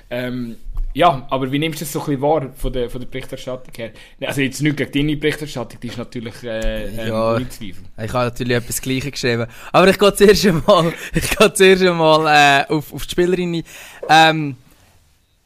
Ähm, 0.08 0.56
ja, 0.94 1.26
aber 1.28 1.50
wie 1.50 1.58
nimmst 1.58 1.80
du 1.80 1.84
das 1.84 1.92
so 1.92 2.00
ein 2.00 2.06
bisschen 2.06 2.22
wahr 2.22 2.50
von 2.56 2.72
der, 2.72 2.88
von 2.88 3.00
der 3.00 3.08
Berichterstattung 3.08 3.74
her? 3.76 3.90
Also 4.20 4.40
jetzt 4.40 4.62
nicht 4.62 4.76
gegen 4.76 4.92
deine 4.92 5.16
Berichterstattung, 5.16 5.80
die 5.80 5.88
ist 5.88 5.98
natürlich 5.98 6.42
äh, 6.42 6.84
äh, 6.86 7.08
Ja. 7.08 7.34
ohne 7.34 7.48
Zweifel. 7.48 7.82
Ich 8.02 8.12
habe 8.12 8.24
natürlich 8.26 8.56
etwas 8.56 8.80
Gleiches 8.80 9.10
geschrieben. 9.12 9.46
Aber 9.72 9.88
ich 9.88 9.98
gehe 9.98 10.14
zuerst 10.14 10.46
einmal, 10.46 10.92
ich 11.14 11.36
gehe 11.36 11.52
zuerst 11.52 11.82
einmal 11.82 12.26
äh, 12.68 12.72
auf, 12.72 12.92
auf 12.94 13.04
die 13.04 13.10
Spielerin 13.10 13.54
ein. 13.56 13.64
Ähm, 14.08 14.56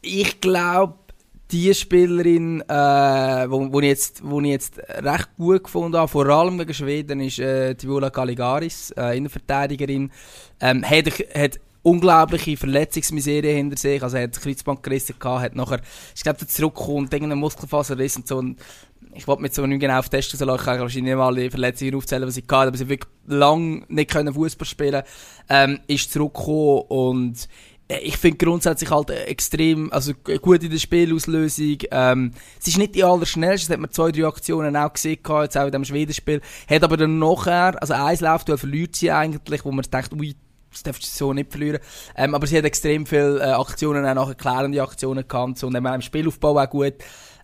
ich 0.01 0.39
glaube, 0.39 0.93
die 1.51 1.73
Spielerin, 1.73 2.61
äh, 2.61 3.49
wo, 3.49 3.73
wo, 3.73 3.79
ich 3.79 3.87
jetzt, 3.87 4.21
wo 4.23 4.39
ich 4.41 4.47
jetzt 4.47 4.77
recht 4.77 5.29
gut 5.35 5.63
gefunden 5.63 5.97
habe, 5.97 6.07
vor 6.07 6.27
allem 6.27 6.59
gegen 6.59 6.73
Schweden, 6.73 7.21
ist 7.21 7.39
äh, 7.39 7.73
die 7.73 7.87
Viola 7.87 8.11
Caligaris, 8.11 8.91
äh, 8.91 9.17
Innenverteidigerin. 9.17 10.11
Ähm, 10.61 10.83
hat, 10.87 11.07
hat 11.33 11.59
unglaubliche 11.81 12.57
Verletzungsmiserie 12.57 13.53
hinter 13.53 13.77
sich. 13.77 14.03
Also 14.03 14.17
er 14.17 14.23
hat 14.23 14.35
das 14.35 14.41
Kreuzband 14.41 14.83
gerissen 14.83 15.15
gehabt, 15.17 15.43
hat 15.43 15.55
nachher, 15.55 15.81
ich 16.15 16.23
glaube, 16.23 16.45
zurückgekommen 16.45 17.05
und 17.05 17.13
irgendeinen 17.13 17.39
Muskelfaserriss 17.39 18.17
und 18.17 18.27
so. 18.27 18.37
Und 18.37 18.59
ich 19.13 19.27
wollte 19.27 19.41
mir 19.41 19.49
so 19.51 19.65
nicht 19.65 19.79
genau 19.79 19.99
auf 19.99 20.09
testen, 20.09 20.37
soll 20.37 20.55
ich 20.55 20.61
kann 20.61 20.79
wahrscheinlich 20.79 21.03
nicht 21.03 21.17
mal 21.17 21.33
die 21.33 21.49
Verletzungen 21.49 21.95
aufzählen, 21.95 22.27
was 22.27 22.37
ich 22.37 22.43
hatte, 22.43 22.67
aber 22.67 22.77
sie 22.77 22.83
hat 22.83 22.89
wirklich 22.89 23.11
lang 23.27 23.85
nicht 23.87 24.11
Fußball 24.11 24.67
spielen, 24.67 25.03
ähm, 25.49 25.79
ist 25.87 26.11
zurückgekommen 26.11 26.83
und 26.89 27.47
äh, 27.87 27.99
ich 27.99 28.17
finde 28.17 28.37
grundsätzlich 28.37 28.91
halt 28.91 29.09
extrem, 29.09 29.91
also 29.91 30.13
gut 30.13 30.63
in 30.63 30.71
der 30.71 30.77
Spielauslösung. 30.77 31.77
Ähm, 31.91 32.31
es 32.59 32.67
ist 32.67 32.77
nicht 32.77 32.95
die 32.95 33.03
allerschnellste, 33.03 33.67
das 33.67 33.73
hat 33.73 33.81
man 33.81 33.91
zwei, 33.91 34.11
drei 34.11 34.27
Aktionen 34.27 34.75
auch 34.75 34.93
gesehen, 34.93 35.19
gehabt, 35.23 35.43
jetzt 35.43 35.57
auch 35.57 35.65
in 35.65 35.71
dem 35.71 35.85
Schwedenspiel. 35.85 36.41
Hat 36.69 36.83
aber 36.83 36.97
dann 36.97 37.19
nachher, 37.19 37.81
also 37.81 37.93
eins 37.93 38.21
läuft, 38.21 38.47
verliert 38.47 38.95
sie 38.95 39.11
eigentlich, 39.11 39.65
wo 39.65 39.71
man 39.71 39.85
denkt, 39.91 40.13
ui, 40.13 40.35
das 40.71 40.83
darfst 40.83 41.03
du 41.03 41.07
so 41.07 41.33
nicht 41.33 41.51
verlieren. 41.51 41.79
Ähm, 42.15 42.35
aber 42.35 42.47
sie 42.47 42.57
hat 42.57 42.65
extrem 42.65 43.05
viele 43.05 43.39
äh, 43.39 43.51
Aktionen, 43.51 44.05
auch 44.05 44.13
nachher 44.15 44.35
klärende 44.35 44.81
Aktionen 44.81 45.27
gehabt 45.27 45.63
und 45.63 45.73
dann 45.73 45.85
im 45.85 46.01
Spielaufbau 46.01 46.59
auch 46.59 46.69
gut. 46.69 46.95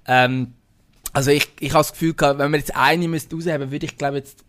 Ähm, 0.08 0.54
also 1.14 1.32
ich, 1.32 1.50
ich 1.60 1.70
habe 1.70 1.80
das 1.80 1.94
Gefühl 1.94 2.14
gehabt, 2.14 2.40
wenn 2.40 2.52
wir 2.52 2.58
jetzt 2.58 2.76
eine 2.76 3.08
müsste 3.08 3.36
rausheben, 3.36 3.72
würde 3.72 3.86
ich 3.86 3.98
glaube 3.98 4.18
jetzt, 4.18 4.44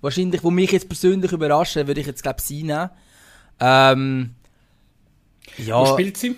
wahrscheinlich, 0.00 0.42
wo 0.44 0.50
mich 0.50 0.72
jetzt 0.72 0.88
persönlich 0.88 1.32
überrascht, 1.32 1.76
würde 1.76 2.00
ich 2.00 2.06
jetzt 2.06 2.22
glaube 2.22 2.40
sie 2.40 2.62
nehmen. 2.62 2.90
Ähm, 3.58 4.34
ja, 5.58 5.80
Wo 5.80 5.86
spielt 5.86 6.16
sie? 6.16 6.36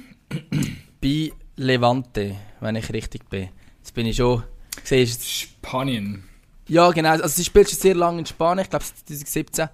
bei 1.01 1.33
Levante, 1.57 2.37
wenn 2.61 2.77
ich 2.77 2.93
richtig 2.93 3.29
bin. 3.29 3.49
Jetzt 3.79 3.95
bin 3.95 4.07
ich 4.07 4.17
schon, 4.17 4.43
siehst 4.85 5.29
Spanien. 5.29 6.25
ja, 6.69 6.91
genau. 6.91 7.11
Also 7.11 7.29
sie 7.29 7.45
spielt 7.45 7.69
schon 7.69 7.79
sehr 7.79 7.95
lange 7.95 8.21
in 8.21 8.27
Spanien, 8.27 8.65
ich 8.65 8.71
glaube 8.71 8.85
seit 8.85 8.99
2017. 9.07 9.69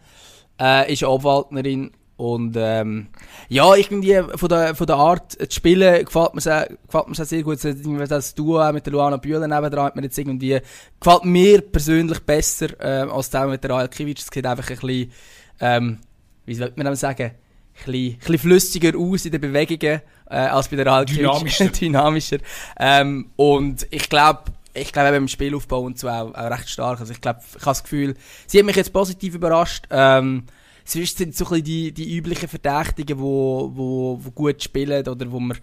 Äh, 0.60 0.92
ist 0.92 1.02
Obwaldnerin 1.02 1.92
Und 2.16 2.56
ähm, 2.56 3.08
ja, 3.48 3.74
irgendwie 3.74 4.20
von 4.36 4.48
der, 4.48 4.74
von 4.76 4.86
der 4.86 4.96
Art 4.96 5.32
zu 5.32 5.50
spielen 5.50 6.04
gefällt 6.04 6.34
mir 6.34 6.40
sehr, 6.40 6.68
gefällt 6.86 7.08
mir 7.08 7.14
sehr, 7.14 7.42
gut. 7.42 7.64
Das, 7.64 8.08
das 8.08 8.34
Duo 8.34 8.72
mit 8.72 8.86
der 8.86 8.92
Luana 8.92 9.16
Bühler 9.16 9.48
nebendran 9.48 9.86
hat 9.86 9.96
mir 9.96 10.02
jetzt 10.02 10.18
irgendwie, 10.18 10.60
gefällt 11.00 11.24
mir 11.24 11.60
persönlich 11.60 12.20
besser 12.20 12.68
äh, 12.80 13.10
als 13.10 13.30
der 13.30 13.46
mit 13.48 13.64
der 13.64 13.70
Rael 13.70 13.88
Kiewicz. 13.88 14.22
Es 14.22 14.28
sieht 14.32 14.46
einfach 14.46 14.70
ein 14.70 14.76
bisschen, 14.76 15.12
ähm, 15.60 15.98
wie 16.46 16.54
soll 16.54 16.72
man 16.76 16.86
das 16.86 17.00
sagen, 17.00 17.32
ein 17.32 17.32
bisschen, 17.74 18.12
ein 18.12 18.18
bisschen 18.18 18.38
flüssiger 18.38 18.96
aus 18.96 19.24
in 19.24 19.32
den 19.32 19.40
Bewegungen 19.40 20.00
äh, 20.30 20.36
als 20.36 20.68
bei 20.68 20.76
der 20.76 20.86
Rael 20.86 21.06
Dynamischer. 21.06 21.66
Dynamischer. 21.80 22.38
Ähm, 22.78 23.30
und 23.34 23.88
ich 23.90 24.08
glaube, 24.08 24.44
ich 24.74 24.92
glaube 24.92 25.08
eben 25.08 25.16
im 25.16 25.28
Spielaufbau 25.28 25.80
und 25.80 25.98
so 25.98 26.08
auch, 26.08 26.34
auch 26.34 26.50
recht 26.50 26.68
stark. 26.68 27.00
Also 27.00 27.12
ich 27.12 27.20
glaube, 27.20 27.40
ich 27.48 27.54
habe 27.54 27.64
das 27.64 27.82
Gefühl, 27.82 28.14
sie 28.46 28.58
hat 28.58 28.66
mich 28.66 28.76
jetzt 28.76 28.92
positiv 28.92 29.34
überrascht. 29.34 29.86
Ähm, 29.90 30.44
sonst 30.84 31.18
sind 31.18 31.34
so 31.34 31.44
ein 31.46 31.50
bisschen 31.50 31.64
die, 31.64 31.92
die 31.92 32.16
üblichen 32.16 32.48
Verdächtigen, 32.48 33.18
wo, 33.18 33.70
wo, 33.74 34.18
wo 34.22 34.30
gut 34.30 34.62
spielen 34.62 35.06
oder 35.06 35.30
wo 35.30 35.40
man, 35.40 35.56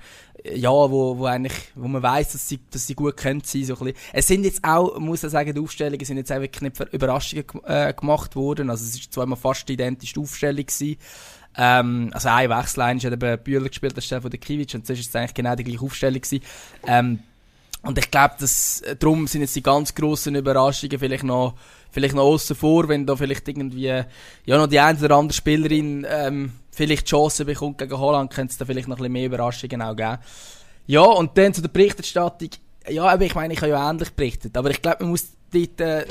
ja, 0.43 0.71
wo, 0.71 1.17
wo 1.17 1.25
eigentlich, 1.25 1.71
wo 1.75 1.87
man 1.87 2.01
weiss, 2.01 2.31
dass 2.31 2.47
sie, 2.47 2.59
dass 2.71 2.87
sie 2.87 2.95
gut 2.95 3.17
können 3.17 3.41
sein, 3.43 3.63
so 3.65 3.75
ein 3.75 3.85
bisschen. 3.85 3.97
Es 4.13 4.27
sind 4.27 4.43
jetzt 4.43 4.63
auch, 4.63 4.97
muss 4.99 5.23
ich 5.23 5.29
sagen, 5.29 5.53
die 5.53 5.61
Aufstellungen 5.61 6.05
sind 6.05 6.17
jetzt 6.17 6.31
auch 6.31 6.41
wirklich 6.41 6.61
nicht 6.61 6.93
Überraschungen 6.93 7.45
äh, 7.65 7.93
gemacht 7.93 8.35
worden. 8.35 8.69
Also 8.69 8.83
es 8.83 8.95
ist 8.95 9.13
zweimal 9.13 9.37
fast 9.37 9.69
die 9.69 9.73
identische 9.73 10.19
Aufstellung 10.19 10.65
gewesen. 10.65 10.97
Ähm, 11.57 12.09
also 12.13 12.29
ein 12.29 12.49
Wechsel, 12.49 12.81
einer 12.81 12.99
hat 13.01 13.13
eben 13.13 13.43
Bühler 13.43 13.67
gespielt 13.67 13.95
anstelle 13.95 14.21
von 14.21 14.31
der 14.31 14.39
Kiewicz 14.39 14.73
und 14.73 14.87
sonst 14.87 14.99
ist 14.99 15.09
es 15.09 15.15
eigentlich 15.15 15.33
genau 15.33 15.55
die 15.55 15.65
gleiche 15.65 15.83
Aufstellung 15.83 16.21
gewesen. 16.21 16.43
Ähm, 16.87 17.19
und 17.83 17.97
ich 17.97 18.11
glaube, 18.11 18.35
dass, 18.39 18.81
äh, 18.81 18.95
darum 18.95 19.27
sind 19.27 19.41
jetzt 19.41 19.55
die 19.55 19.63
ganz 19.63 19.95
grossen 19.95 20.35
Überraschungen 20.35 20.99
vielleicht 20.99 21.23
noch, 21.23 21.55
vielleicht 21.89 22.15
noch 22.15 22.23
außen 22.23 22.55
vor, 22.55 22.87
wenn 22.87 23.05
da 23.05 23.15
vielleicht 23.15 23.47
irgendwie, 23.47 23.85
ja, 23.85 24.57
noch 24.57 24.67
die 24.67 24.79
eine 24.79 24.99
oder 24.99 25.15
andere 25.15 25.35
Spielerin, 25.35 26.05
ähm, 26.07 26.53
vielleicht 26.71 27.07
die 27.07 27.09
Chance 27.09 27.45
bekommt 27.45 27.79
gegen 27.79 27.97
Holland, 27.97 28.31
könnte 28.31 28.51
es 28.51 28.57
da 28.57 28.65
vielleicht 28.65 28.87
noch 28.87 28.97
ein 28.97 28.99
bisschen 28.99 29.13
mehr 29.13 29.25
Überraschungen 29.25 29.81
auch 29.81 29.95
geben. 29.95 30.19
Ja, 30.87 31.01
und 31.01 31.37
dann 31.37 31.53
zu 31.53 31.61
der 31.61 31.69
Berichterstattung. 31.69 32.49
Ja, 32.87 33.05
aber 33.05 33.25
ich 33.25 33.35
meine, 33.35 33.53
ich 33.53 33.61
habe 33.61 33.71
ja 33.71 33.89
ähnlich 33.89 34.11
berichtet, 34.11 34.57
aber 34.57 34.69
ich 34.69 34.81
glaube, 34.81 34.97
man 35.01 35.11
muss 35.11 35.31
dort, 35.51 35.81
äh, 35.81 36.05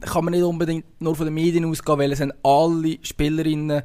kann 0.00 0.24
man 0.24 0.32
nicht 0.32 0.42
unbedingt 0.42 1.00
nur 1.00 1.14
von 1.14 1.26
den 1.26 1.34
Medien 1.34 1.64
ausgehen, 1.64 1.98
weil 1.98 2.12
es 2.12 2.18
sind 2.18 2.34
alle 2.42 2.98
Spielerinnen, 3.02 3.82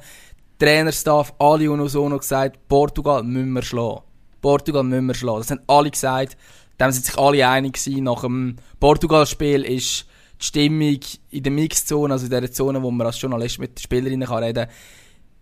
Trainerstaff, 0.60 1.34
alle 1.38 1.72
unisono 1.72 2.18
gesagt, 2.18 2.68
Portugal 2.68 3.24
müssen 3.24 3.54
wir 3.54 3.62
schlagen. 3.62 4.02
Portugal 4.42 4.84
müssen 4.84 5.06
wir 5.06 5.14
schlagen. 5.14 5.40
Das 5.40 5.52
haben 5.52 5.62
alle 5.68 5.92
gesagt. 5.92 6.38
Da 6.78 6.92
sind 6.92 7.06
sich 7.06 7.18
alle 7.18 7.48
einig 7.48 7.74
gewesen. 7.74 8.04
Nach 8.04 8.22
dem 8.22 8.58
Portugal-Spiel 8.80 9.64
ist 9.64 10.06
die 10.40 10.46
Stimmung 10.46 11.00
in 11.32 11.44
der 11.44 11.52
Mixzone, 11.52 12.14
also 12.14 12.26
in 12.26 12.32
der 12.32 12.52
Zone, 12.52 12.82
wo 12.82 12.92
man 12.92 13.08
als 13.08 13.20
Journalist 13.20 13.60
mit 13.60 13.78
den 13.78 13.82
Spielerinnen 13.82 14.28
kann 14.28 14.44
reden 14.44 14.66
kann, 14.66 14.76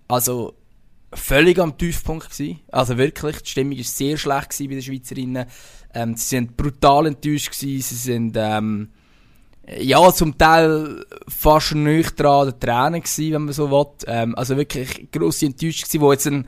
also 0.08 0.54
völlig 1.14 1.60
am 1.60 1.78
Tiefpunkt 1.78 2.30
gewesen. 2.30 2.60
Also 2.72 2.98
wirklich, 2.98 3.42
die 3.42 3.50
Stimmung 3.50 3.78
war 3.78 3.84
sehr 3.84 4.18
schlecht 4.18 4.50
gewesen 4.50 4.70
bei 4.70 4.76
den 4.76 4.84
Schweizerinnen. 4.84 5.46
Ähm, 5.94 6.16
sie 6.16 6.26
sind 6.26 6.58
brutal 6.58 7.08
enttäuscht 7.08 7.52
gewesen, 7.52 7.82
sie 7.82 7.96
sind, 7.96 8.36
ähm, 8.38 8.90
ja, 9.80 10.14
zum 10.14 10.38
Teil 10.38 11.06
fast 11.28 11.74
nicht 11.74 12.20
dran 12.20 12.48
der 12.48 12.60
Tränen 12.60 13.02
gewesen, 13.02 13.34
wenn 13.34 13.46
man 13.46 13.54
so 13.54 13.72
will. 13.72 13.88
Ähm, 14.08 14.36
also 14.36 14.58
wirklich 14.58 15.10
grosse 15.12 15.48
Enttäuschung 15.48 15.88
gewesen, 15.88 16.02
wo 16.02 16.12
jetzt 16.12 16.28
ein, 16.28 16.48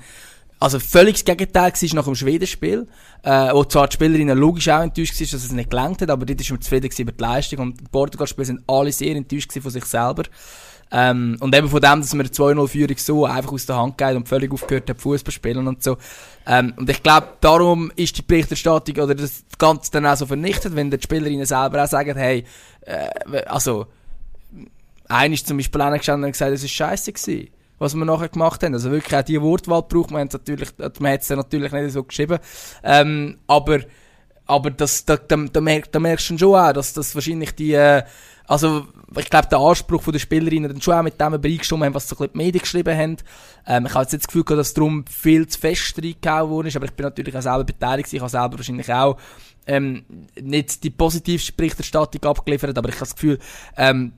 also 0.59 0.79
völlig 0.79 1.13
das 1.13 1.25
Gegenteil 1.25 1.71
war 1.71 1.95
nach 1.95 2.05
dem 2.05 2.15
Schwedenspiel, 2.15 2.87
äh, 3.23 3.53
wo 3.53 3.63
zwar 3.63 3.87
die 3.87 3.93
Spielerinnen 3.93 4.37
logisch 4.37 4.69
auch 4.69 4.81
enttäuscht 4.81 5.19
waren, 5.19 5.29
dass 5.31 5.43
es 5.43 5.51
nicht 5.51 5.69
gelangt 5.69 6.01
hat, 6.01 6.09
aber 6.09 6.25
dort 6.25 6.39
war 6.39 6.55
man 6.55 6.61
zufrieden 6.61 6.89
über 6.97 7.11
die 7.11 7.21
Leistung 7.23 7.59
und 7.59 7.79
im 7.79 7.87
Portugal-Spiel 7.87 8.45
sind 8.45 8.63
alle 8.67 8.91
sehr 8.91 9.15
enttäuscht 9.15 9.53
von 9.53 9.71
sich 9.71 9.85
selber. 9.85 10.23
Ähm, 10.89 11.35
und 11.41 11.53
eben 11.53 11.67
von 11.67 11.81
dem, 11.81 11.99
dass 11.99 12.13
man 12.13 12.25
2-0-Führung 12.25 12.97
so 12.97 13.25
einfach 13.25 13.51
aus 13.51 13.65
der 13.65 13.75
Hand 13.75 13.97
geht 13.97 14.15
und 14.15 14.27
völlig 14.27 14.51
aufgehört 14.53 14.89
hat, 14.89 15.01
Fußball 15.01 15.33
spielen 15.33 15.67
und 15.67 15.83
so. 15.83 15.97
Ähm, 16.45 16.73
und 16.77 16.89
ich 16.89 17.03
glaube, 17.03 17.27
darum 17.41 17.91
ist 17.97 18.17
die 18.17 18.21
Berichterstattung 18.21 19.03
oder 19.03 19.13
das 19.13 19.43
Ganze 19.57 19.91
dann 19.91 20.05
auch 20.05 20.15
so 20.15 20.25
vernichtet, 20.25 20.75
wenn 20.75 20.89
die 20.89 21.01
Spielerinnen 21.01 21.45
selber 21.45 21.83
auch 21.83 21.89
sagen, 21.89 22.17
hey, 22.17 22.45
äh, 22.81 23.09
also, 23.47 23.87
einer 25.09 25.33
ist 25.33 25.45
zum 25.45 25.57
Beispiel 25.57 25.81
auch 25.81 25.91
gestanden 25.93 26.25
und 26.25 26.31
gesagt, 26.31 26.53
es 26.53 26.63
war 26.63 26.69
scheiße 26.69 27.11
gewesen, 27.11 27.49
was 27.79 27.95
wir 27.95 28.05
nachher 28.05 28.29
gemacht 28.29 28.63
haben. 28.63 28.73
Also 28.73 28.91
wirklich 28.91 29.15
auch 29.15 29.23
die 29.23 29.41
Wortwahl 29.41 29.83
braucht 29.83 30.11
man, 30.11 30.27
natürlich, 30.31 30.69
man 30.77 31.11
hat 31.11 31.21
es 31.21 31.29
natürlich 31.29 31.71
nicht 31.71 31.91
so 31.91 32.03
geschrieben, 32.03 32.39
ähm, 32.83 33.37
aber, 33.47 33.79
aber 34.45 34.71
das, 34.71 35.05
da, 35.05 35.17
da, 35.17 35.37
da, 35.37 35.61
merk, 35.61 35.91
da 35.91 35.99
merkst 35.99 36.29
du 36.29 36.37
schon 36.37 36.55
auch, 36.55 36.73
dass 36.73 36.93
das 36.93 37.13
wahrscheinlich 37.15 37.55
die, 37.55 37.73
äh, 37.73 38.03
also, 38.47 38.87
ich 39.17 39.29
glaube, 39.29 39.49
der 39.49 39.59
Anspruch 39.59 40.05
der 40.05 40.19
Spielerinnen 40.19 40.71
dann 40.71 40.81
schon 40.81 40.93
auch 40.93 41.03
mit 41.03 41.19
dem 41.19 41.33
übereingestimmt 41.33 41.83
haben, 41.83 41.93
was 41.93 42.07
so 42.07 42.17
ein 42.17 42.29
die 42.31 42.37
Medien 42.37 42.61
geschrieben 42.61 42.97
haben. 42.97 43.17
Ähm, 43.65 43.85
ich 43.85 43.93
habe 43.93 44.03
jetzt 44.03 44.13
nicht 44.13 44.23
das 44.23 44.27
Gefühl 44.27 44.45
gehabt, 44.45 44.59
dass 44.59 44.73
darum 44.73 45.05
viel 45.05 45.47
zu 45.47 45.59
fest 45.59 45.97
reingehauen 46.01 46.49
worden 46.49 46.67
ist, 46.67 46.77
aber 46.77 46.85
ich 46.85 46.93
bin 46.93 47.03
natürlich 47.03 47.35
auch 47.35 47.41
selber 47.41 47.65
beteiligt, 47.65 48.13
ich 48.13 48.21
habe 48.21 48.29
selber 48.29 48.57
wahrscheinlich 48.57 48.91
auch 48.91 49.17
ähm, 49.67 50.05
nicht 50.41 50.81
die 50.81 50.89
positivste 50.89 51.51
Berichterstattung 51.51 52.23
abgeliefert, 52.23 52.77
aber 52.77 52.87
ich 52.87 52.95
habe 52.95 53.05
das 53.05 53.15
Gefühl, 53.15 53.37
ähm, 53.75 54.13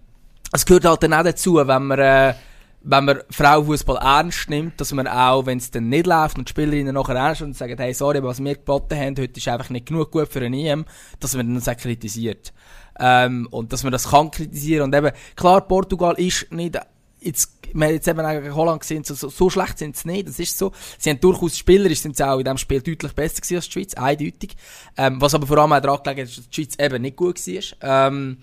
es 0.51 0.65
gehört 0.65 0.85
halt 0.85 1.01
dann 1.01 1.13
auch 1.13 1.23
dazu, 1.23 1.55
wenn 1.55 1.87
man, 1.87 1.99
äh, 1.99 2.33
wenn 2.81 3.05
man 3.05 3.19
Frauenfußball 3.29 3.97
ernst 3.97 4.49
nimmt, 4.49 4.79
dass 4.79 4.93
man 4.93 5.07
auch, 5.07 5.45
wenn 5.45 5.57
es 5.57 5.69
dann 5.69 5.89
nicht 5.89 6.07
läuft 6.07 6.37
und 6.37 6.47
die 6.47 6.51
Spielerinnen 6.51 6.93
nachher 6.93 7.15
ernst 7.15 7.41
und 7.41 7.55
sagen, 7.55 7.77
hey, 7.77 7.93
sorry, 7.93 8.23
was 8.23 8.41
wir 8.43 8.55
geboten 8.55 8.97
haben, 8.97 9.17
heute 9.17 9.37
ist 9.37 9.47
einfach 9.47 9.69
nicht 9.69 9.87
genug 9.87 10.11
gut 10.11 10.29
für 10.29 10.41
ein 10.41 10.53
EM, 10.53 10.85
dass 11.19 11.35
man 11.35 11.53
das 11.53 11.65
kritisiert. 11.77 12.53
Ähm, 12.97 13.47
und 13.51 13.73
dass 13.73 13.83
man 13.83 13.91
das 13.91 14.09
kann 14.09 14.31
kritisieren. 14.31 14.83
Und 14.83 14.95
eben, 14.95 15.11
klar, 15.35 15.61
Portugal 15.67 16.15
ist 16.17 16.51
nicht, 16.51 16.77
jetzt, 17.19 17.51
wir 17.73 17.87
haben 17.87 17.93
jetzt 17.93 18.07
eben 18.07 18.19
auch 18.21 18.31
gegen 18.31 18.55
Holland 18.55 18.81
gesehen, 18.81 19.03
so, 19.03 19.13
so, 19.13 19.27
so 19.29 19.49
schlecht 19.49 19.77
sind 19.77 19.97
sie 19.97 20.07
nicht, 20.07 20.29
das 20.29 20.39
ist 20.39 20.57
so. 20.57 20.71
Sie 20.97 21.09
haben 21.09 21.19
durchaus 21.19 21.57
spielerisch, 21.57 21.99
sind 21.99 22.15
sie 22.15 22.27
auch 22.27 22.37
in 22.37 22.45
diesem 22.45 22.57
Spiel 22.57 22.81
deutlich 22.81 23.13
besser 23.13 23.41
gewesen 23.41 23.55
als 23.57 23.65
die 23.65 23.71
Schweiz, 23.73 23.93
eindeutig. 23.95 24.55
Ähm, 24.95 25.19
was 25.19 25.33
aber 25.33 25.47
vor 25.47 25.57
allem 25.57 25.73
auch 25.73 25.81
daran 25.81 26.03
gelegen 26.03 26.21
ist, 26.21 26.37
dass 26.37 26.49
die 26.49 26.63
Schweiz 26.63 26.75
eben 26.79 27.01
nicht 27.01 27.17
gut 27.17 27.45
war. 27.45 28.07
Ähm, 28.07 28.37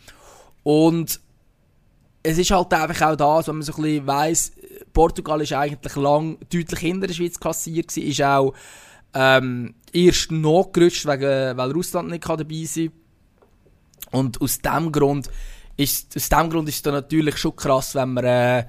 und 0.63 1.21
es 2.27 2.39
ist 2.39 2.51
halt 2.51 2.73
einfach 2.73 3.13
auch 3.13 3.17
das, 3.17 3.49
wenn 3.49 3.57
man 3.57 3.63
so 3.63 3.73
ein 3.75 3.83
bisschen 3.83 4.07
weiss, 4.07 4.53
Portugal 4.93 5.41
ist 5.41 5.53
eigentlich 5.53 5.95
lang 5.97 6.39
deutlich 6.53 6.81
hinter 6.81 7.07
der 7.07 7.15
Schweiz 7.15 7.39
kassiert 7.39 7.89
gewesen, 7.89 8.09
ist 8.09 8.23
auch 8.23 8.53
ähm, 9.15 9.75
erst 9.93 10.33
nachgerutscht, 10.33 11.07
wegen, 11.07 11.57
weil 11.57 11.71
Russland 11.71 12.11
nicht 12.11 12.29
dabei 12.29 12.65
sein. 12.65 12.91
Und 14.11 14.41
aus 14.41 14.59
dem 14.59 14.91
Grund 14.91 15.31
ist, 15.77 16.17
aus 16.17 16.29
dem 16.29 16.51
Grund 16.51 16.69
ist 16.69 16.77
es 16.77 16.83
dann 16.83 16.95
natürlich 16.95 17.37
schon 17.37 17.55
krass, 17.55 17.95
wenn 17.95 18.15
man, 18.15 18.25
äh, 18.25 18.67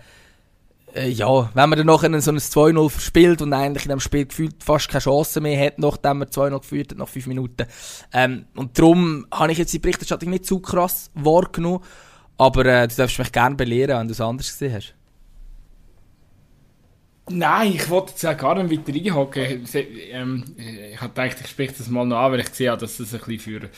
äh, 0.93 1.09
ja, 1.09 1.49
wenn 1.53 1.69
man 1.69 1.77
dann 1.77 1.87
nachher 1.87 2.21
so 2.21 2.31
ein 2.31 2.37
2-0 2.37 2.89
verspielt 2.89 3.41
und 3.41 3.53
eigentlich 3.53 3.85
in 3.85 3.89
dem 3.89 3.99
Spiel 3.99 4.25
gefühlt 4.25 4.63
fast 4.63 4.89
keine 4.89 5.01
Chance 5.01 5.41
mehr 5.41 5.65
hat, 5.65 5.79
nachdem 5.79 6.19
man 6.19 6.27
2-0 6.27 6.59
geführt 6.59 6.91
hat, 6.91 6.97
nach 6.99 7.07
5 7.07 7.27
Minuten. 7.27 7.65
Ähm, 8.13 8.45
und 8.55 8.77
darum 8.77 9.25
habe 9.31 9.51
ich 9.51 9.57
jetzt 9.57 9.73
die 9.73 9.79
Berichterstattung 9.79 10.29
nicht 10.29 10.45
zu 10.45 10.59
krass 10.59 11.09
wahrgenommen, 11.15 11.83
aber 12.37 12.65
äh, 12.65 12.87
du 12.87 12.95
darfst 12.95 13.19
mich 13.19 13.31
gerne 13.31 13.55
belehren, 13.55 13.99
wenn 13.99 14.07
du 14.07 14.13
es 14.13 14.21
anders 14.21 14.51
gesehen 14.51 14.73
hast. 14.73 14.93
Nein, 17.29 17.73
ich 17.73 17.89
wollte 17.89 18.11
jetzt 18.11 18.25
auch 18.25 18.37
gar 18.37 18.63
nicht 18.63 18.87
weiter 18.87 18.97
reinhocken. 18.97 19.65
Ähm, 19.73 20.45
ich 20.57 21.01
habe 21.01 21.13
gedacht, 21.13 21.41
ich 21.41 21.47
spreche 21.47 21.73
das 21.77 21.89
mal 21.89 22.05
noch 22.05 22.17
an, 22.17 22.31
weil 22.31 22.39
ich 22.39 22.67
habe, 22.67 22.79
dass 22.79 22.97
das 22.97 23.13
ein 23.13 23.19
bisschen 23.19 23.39
für 23.61 23.69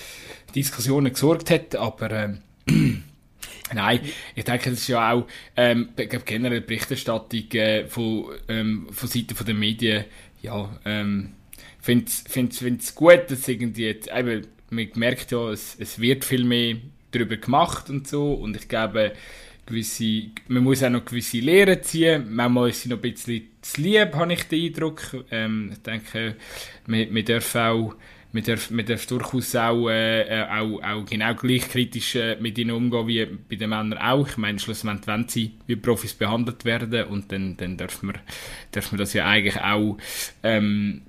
Diskussionen 0.53 1.11
gesorgt 1.11 1.49
hat, 1.49 1.75
aber 1.75 2.11
ähm, 2.11 2.41
Nein, 3.73 4.01
ich 4.35 4.43
denke, 4.43 4.71
das 4.71 4.79
ist 4.79 4.87
ja 4.87 5.11
auch 5.11 5.27
ähm, 5.55 5.89
generell 5.95 6.61
Berichterstattung 6.61 7.51
äh, 7.51 7.85
von, 7.85 8.25
ähm, 8.47 8.87
von 8.91 9.09
Seiten 9.09 9.45
der 9.45 9.53
Medien. 9.53 10.05
Ja, 10.41 10.79
ähm, 10.85 11.33
finde 11.81 12.09
es 12.09 12.95
gut, 12.95 13.25
dass 13.29 13.47
irgendwie 13.47 13.85
jetzt, 13.85 14.09
eben, 14.13 14.47
man 14.69 14.89
merkt 14.95 15.31
ja, 15.31 15.49
es, 15.49 15.75
es 15.79 15.99
wird 15.99 16.25
viel 16.25 16.43
mehr 16.43 16.77
darüber 17.11 17.37
gemacht 17.37 17.89
und 17.89 18.07
so 18.07 18.33
und 18.33 18.55
ich 18.55 18.67
glaube, 18.67 19.13
gewisse, 19.65 20.31
man 20.47 20.63
muss 20.63 20.83
auch 20.83 20.89
noch 20.89 21.05
gewisse 21.05 21.39
Lehren 21.39 21.81
ziehen. 21.83 22.25
Manchmal 22.29 22.69
ist 22.69 22.81
sie 22.81 22.89
noch 22.89 22.97
ein 22.97 23.01
bisschen 23.01 23.43
zu 23.61 23.81
lieb, 23.81 24.15
habe 24.15 24.33
ich 24.33 24.43
den 24.43 24.65
Eindruck. 24.65 25.25
Ähm, 25.31 25.69
ich 25.73 25.81
denke, 25.83 26.35
man, 26.87 27.13
man 27.13 27.25
darf 27.25 27.55
auch 27.55 27.95
man 28.31 28.43
darf, 28.43 28.69
man 28.69 28.85
darf 28.85 29.05
durchaus 29.07 29.55
auch, 29.55 29.89
äh, 29.89 30.45
auch, 30.49 30.81
auch 30.83 31.05
genau 31.05 31.33
gleich 31.33 31.67
kritisch 31.67 32.15
äh, 32.15 32.37
mit 32.39 32.57
ihnen 32.57 32.71
umgehen 32.71 33.07
wie 33.07 33.25
bei 33.25 33.55
den 33.55 33.69
Männern 33.69 33.97
auch. 33.97 34.27
Ich 34.27 34.37
meine, 34.37 34.59
schlussendlich 34.59 35.07
wenn 35.07 35.27
sie 35.27 35.53
wie 35.65 35.75
Profis 35.75 36.13
behandelt 36.13 36.63
werden 36.65 37.05
und 37.05 37.31
dann, 37.31 37.57
dann 37.57 37.77
darf, 37.77 38.03
man, 38.03 38.19
darf 38.71 38.91
man 38.91 38.99
das 38.99 39.13
ja 39.13 39.25
eigentlich 39.25 39.59
auch 39.59 39.97
ähm, 40.43 41.01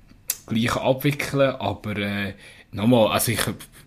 gleich 0.53 0.75
abwickeln, 0.75 1.55
aber 1.55 1.97
äh, 1.97 2.33
nochmal, 2.71 3.11
also 3.11 3.31
ich, 3.31 3.39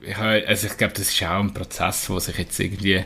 ich, 0.03 0.17
also 0.17 0.67
ich 0.67 0.77
glaube, 0.77 0.95
das 0.95 1.11
ist 1.11 1.23
auch 1.23 1.41
ein 1.41 1.55
Prozess, 1.55 2.09
wo 2.11 2.19
sich 2.19 2.39
jetzt 2.39 2.59
irgendwie 2.61 3.05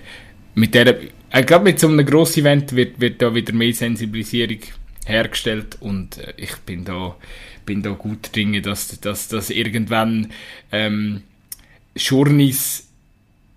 mit 0.54 0.74
der, 0.74 1.00
ich 1.02 1.46
glaube, 1.46 1.64
mit 1.64 1.78
so 1.78 1.88
einem 1.88 2.04
grossen 2.04 2.40
Event 2.40 2.74
wird, 2.74 3.00
wird 3.00 3.22
da 3.22 3.34
wieder 3.34 3.52
mehr 3.52 3.72
Sensibilisierung 3.72 4.58
hergestellt 5.06 5.76
und 5.80 6.18
äh, 6.18 6.34
ich 6.36 6.56
bin 6.58 6.84
da, 6.84 7.16
bin 7.64 7.82
da 7.82 7.90
gut 7.90 8.34
Dinge, 8.34 8.62
dass, 8.62 9.00
dass, 9.00 9.28
dass 9.28 9.50
irgendwann 9.50 10.32
ähm, 10.72 11.22
Journeys 11.96 12.88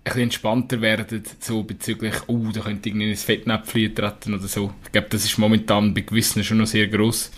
bisschen 0.04 0.22
entspannter 0.22 0.80
werden, 0.80 1.22
so 1.40 1.62
bezüglich, 1.62 2.14
oh, 2.26 2.48
da 2.52 2.60
könnte 2.60 2.88
irgendwie 2.88 3.10
ein 3.10 3.16
Fettnäpfchen 3.16 3.94
treten 3.94 4.34
oder 4.34 4.48
so. 4.48 4.72
Ich 4.84 4.92
glaube, 4.92 5.08
das 5.10 5.24
ist 5.24 5.38
momentan 5.38 5.94
bei 5.94 6.00
gewissen 6.00 6.44
schon 6.44 6.58
noch 6.58 6.66
sehr 6.66 6.88
gross, 6.88 7.30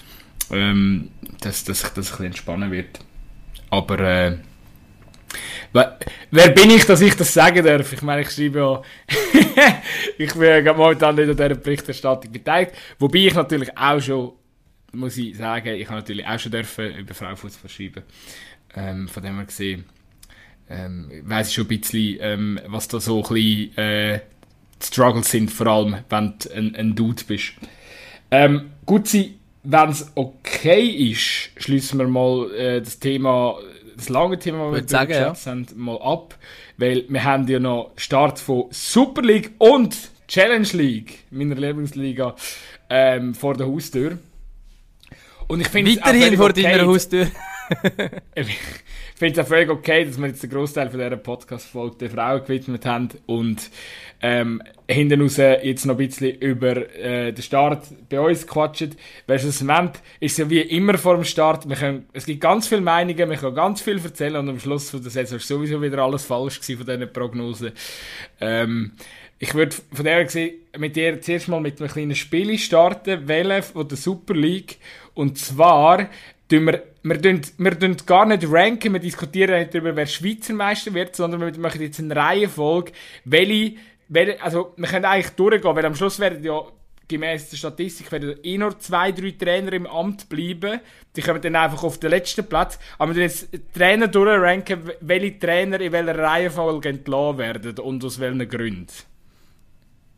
ähm, 0.50 1.10
dass, 1.40 1.64
dass 1.64 1.80
sich 1.80 1.90
das 1.90 2.18
entspannen 2.20 2.70
wird. 2.70 3.00
Aber, 3.70 3.98
äh, 4.00 4.36
wer, 5.72 6.50
bin 6.50 6.70
ich, 6.70 6.84
dass 6.86 7.00
ich 7.00 7.14
das 7.16 7.32
sagen 7.32 7.64
darf? 7.64 7.92
Ich 7.92 8.02
meine, 8.02 8.22
ich 8.22 8.30
schreibe 8.30 8.58
ja, 8.58 8.82
ich 10.18 10.32
bin 10.32 10.64
momentan 10.64 11.16
nicht 11.16 11.30
an 11.30 11.36
dieser 11.36 11.54
Berichterstattung 11.54 12.32
beteiligt, 12.32 12.72
wobei 12.98 13.18
ich 13.20 13.34
natürlich 13.34 13.76
auch 13.76 14.00
schon, 14.00 14.32
muss 14.92 15.16
ich 15.16 15.36
sagen, 15.36 15.74
ich 15.74 15.86
habe 15.86 16.00
natürlich 16.00 16.26
auch 16.26 16.38
schon 16.38 16.52
dürfen 16.52 16.94
über 16.94 17.14
Frauenfußball 17.14 17.70
schreiben. 17.70 18.02
Ähm, 18.76 19.08
von 19.08 19.22
dem 19.22 19.36
her 19.36 19.44
gesehen, 19.44 19.84
ähm, 20.68 21.10
weiss 21.24 21.48
ich 21.48 21.54
schon 21.54 21.64
ein 21.64 21.80
bisschen, 21.80 22.18
ähm, 22.20 22.60
was 22.66 22.88
da 22.88 23.00
so 23.00 23.22
ein 23.22 23.28
bisschen 23.28 23.76
äh, 23.78 24.20
Struggles 24.82 25.30
sind, 25.30 25.50
vor 25.50 25.66
allem, 25.66 25.96
wenn 26.08 26.34
du 26.38 26.52
ein, 26.52 26.74
ein 26.74 26.94
Dude 26.94 27.22
bist. 27.26 27.54
Ähm, 28.30 28.70
gut 28.84 29.08
sein, 29.08 29.34
wenn 29.64 29.88
es 29.88 30.12
okay 30.14 30.86
ist, 30.86 31.50
schließen 31.56 31.98
wir 31.98 32.06
mal 32.06 32.52
äh, 32.54 32.80
das 32.80 32.98
Thema, 32.98 33.58
das 33.96 34.08
lange 34.08 34.38
Thema, 34.38 34.70
Würde 34.70 34.82
das 34.82 34.90
sagen, 34.90 35.10
wir 35.10 35.16
ja. 35.16 35.34
haben, 35.34 35.66
mal 35.76 35.98
ab, 36.00 36.38
weil 36.76 37.04
wir 37.08 37.24
haben 37.24 37.48
ja 37.48 37.58
noch 37.58 37.92
Start 37.96 38.38
von 38.38 38.66
Super 38.70 39.22
League 39.22 39.52
und 39.58 39.96
Challenge 40.28 40.68
League, 40.72 41.24
meiner 41.30 41.54
Lieblingsliga, 41.54 42.34
ähm, 42.90 43.34
vor 43.34 43.54
der 43.54 43.66
Haustür. 43.66 44.18
Und 45.48 45.60
ich 45.60 45.68
finde 45.68 45.96
Weiterhin 45.96 46.36
vor 46.36 46.50
okay, 46.50 46.62
deiner 46.62 46.86
Haustür. 46.86 47.26
ich 49.14 49.18
finde 49.20 49.40
es 49.40 49.46
auch 49.46 49.48
völlig 49.48 49.70
okay, 49.70 50.04
dass 50.04 50.18
wir 50.18 50.26
jetzt 50.26 50.42
den 50.42 50.50
Großteil 50.50 50.90
von 50.90 50.98
dieser 50.98 51.16
Podcast-Folge 51.16 51.96
den 51.98 52.10
Frauen 52.10 52.42
gewidmet 52.42 52.84
haben 52.84 53.10
und 53.26 53.70
ähm, 54.20 54.60
hinten 54.88 55.22
raus 55.22 55.36
jetzt 55.36 55.86
noch 55.86 55.94
ein 55.94 55.98
bisschen 56.08 56.34
über 56.40 56.76
äh, 56.98 57.32
den 57.32 57.42
Start 57.42 57.86
bei 58.08 58.18
uns 58.18 58.44
quatschen. 58.44 58.96
Weil 59.28 59.38
schlussendlich 59.38 60.02
ist 60.18 60.32
es 60.32 60.38
ja 60.38 60.50
wie 60.50 60.62
immer 60.62 60.98
vor 60.98 61.14
dem 61.14 61.22
Start, 61.22 61.68
wir 61.68 61.76
können, 61.76 62.06
es 62.12 62.26
gibt 62.26 62.40
ganz 62.40 62.66
viele 62.66 62.80
Meinungen, 62.80 63.28
man 63.28 63.38
kann 63.38 63.54
ganz 63.54 63.82
viel 63.82 64.00
erzählen 64.02 64.34
und 64.34 64.48
am 64.48 64.58
Schluss 64.58 64.90
von 64.90 65.00
der 65.00 65.12
Saison 65.12 65.36
ist 65.38 65.46
sowieso 65.46 65.80
wieder 65.80 65.98
alles 65.98 66.24
falsch 66.24 66.60
gewesen 66.60 66.78
von 66.78 66.86
diesen 66.86 67.12
Prognosen. 67.12 67.72
Ähm, 68.40 68.92
ich 69.38 69.54
würde 69.54 69.76
von 69.92 70.04
der 70.04 70.24
gesehen 70.24 70.54
mit 70.76 70.96
dir 70.96 71.20
zuerst 71.20 71.48
mal 71.48 71.60
mit 71.60 71.80
einem 71.80 71.90
kleinen 71.90 72.14
Spiel 72.16 72.58
starten, 72.58 73.28
wählen 73.28 73.62
von 73.62 73.86
der 73.86 73.96
Super 73.96 74.34
League. 74.34 74.78
Und 75.14 75.38
zwar 75.38 76.08
tun 76.48 76.66
wir, 76.66 76.82
wir, 77.02 77.22
tun, 77.22 77.40
wir 77.58 77.78
tun 77.78 77.96
gar 78.06 78.26
nicht 78.26 78.50
ranken, 78.50 78.92
wir 78.92 79.00
diskutieren 79.00 79.58
nicht 79.58 79.74
darüber, 79.74 79.96
wer 79.96 80.06
Schweizer 80.06 80.54
Meister 80.54 80.94
wird, 80.94 81.16
sondern 81.16 81.40
wir 81.40 81.60
machen 81.60 81.80
jetzt 81.80 82.00
eine 82.00 82.14
Reihenfolge, 82.14 82.92
welche, 83.24 83.76
welche 84.08 84.42
also 84.42 84.74
wir 84.76 84.88
können 84.88 85.04
eigentlich 85.04 85.34
durchgehen, 85.34 85.76
weil 85.76 85.86
am 85.86 85.94
Schluss 85.94 86.18
werden 86.18 86.42
ja 86.42 86.62
gemäß 87.08 87.50
der 87.50 87.56
Statistik 87.56 88.10
werden 88.12 88.36
eh 88.42 88.58
nur 88.58 88.78
zwei, 88.78 89.12
drei 89.12 89.32
Trainer 89.32 89.72
im 89.72 89.86
Amt 89.86 90.28
bleiben. 90.28 90.80
Die 91.14 91.22
kommen 91.22 91.40
dann 91.40 91.56
einfach 91.56 91.82
auf 91.84 91.98
den 91.98 92.10
letzten 92.10 92.46
Platz. 92.46 92.78
Aber 92.98 93.14
wir 93.14 93.22
jetzt 93.22 93.48
Trainer 93.74 94.08
durchranken, 94.08 94.90
welche 95.00 95.38
Trainer 95.38 95.80
in 95.80 95.92
welcher 95.92 96.18
Reihenfolge 96.18 96.88
entlassen 96.88 97.38
werden 97.38 97.78
und 97.78 98.04
aus 98.04 98.18
welchen 98.20 98.48
Gründen. 98.48 98.86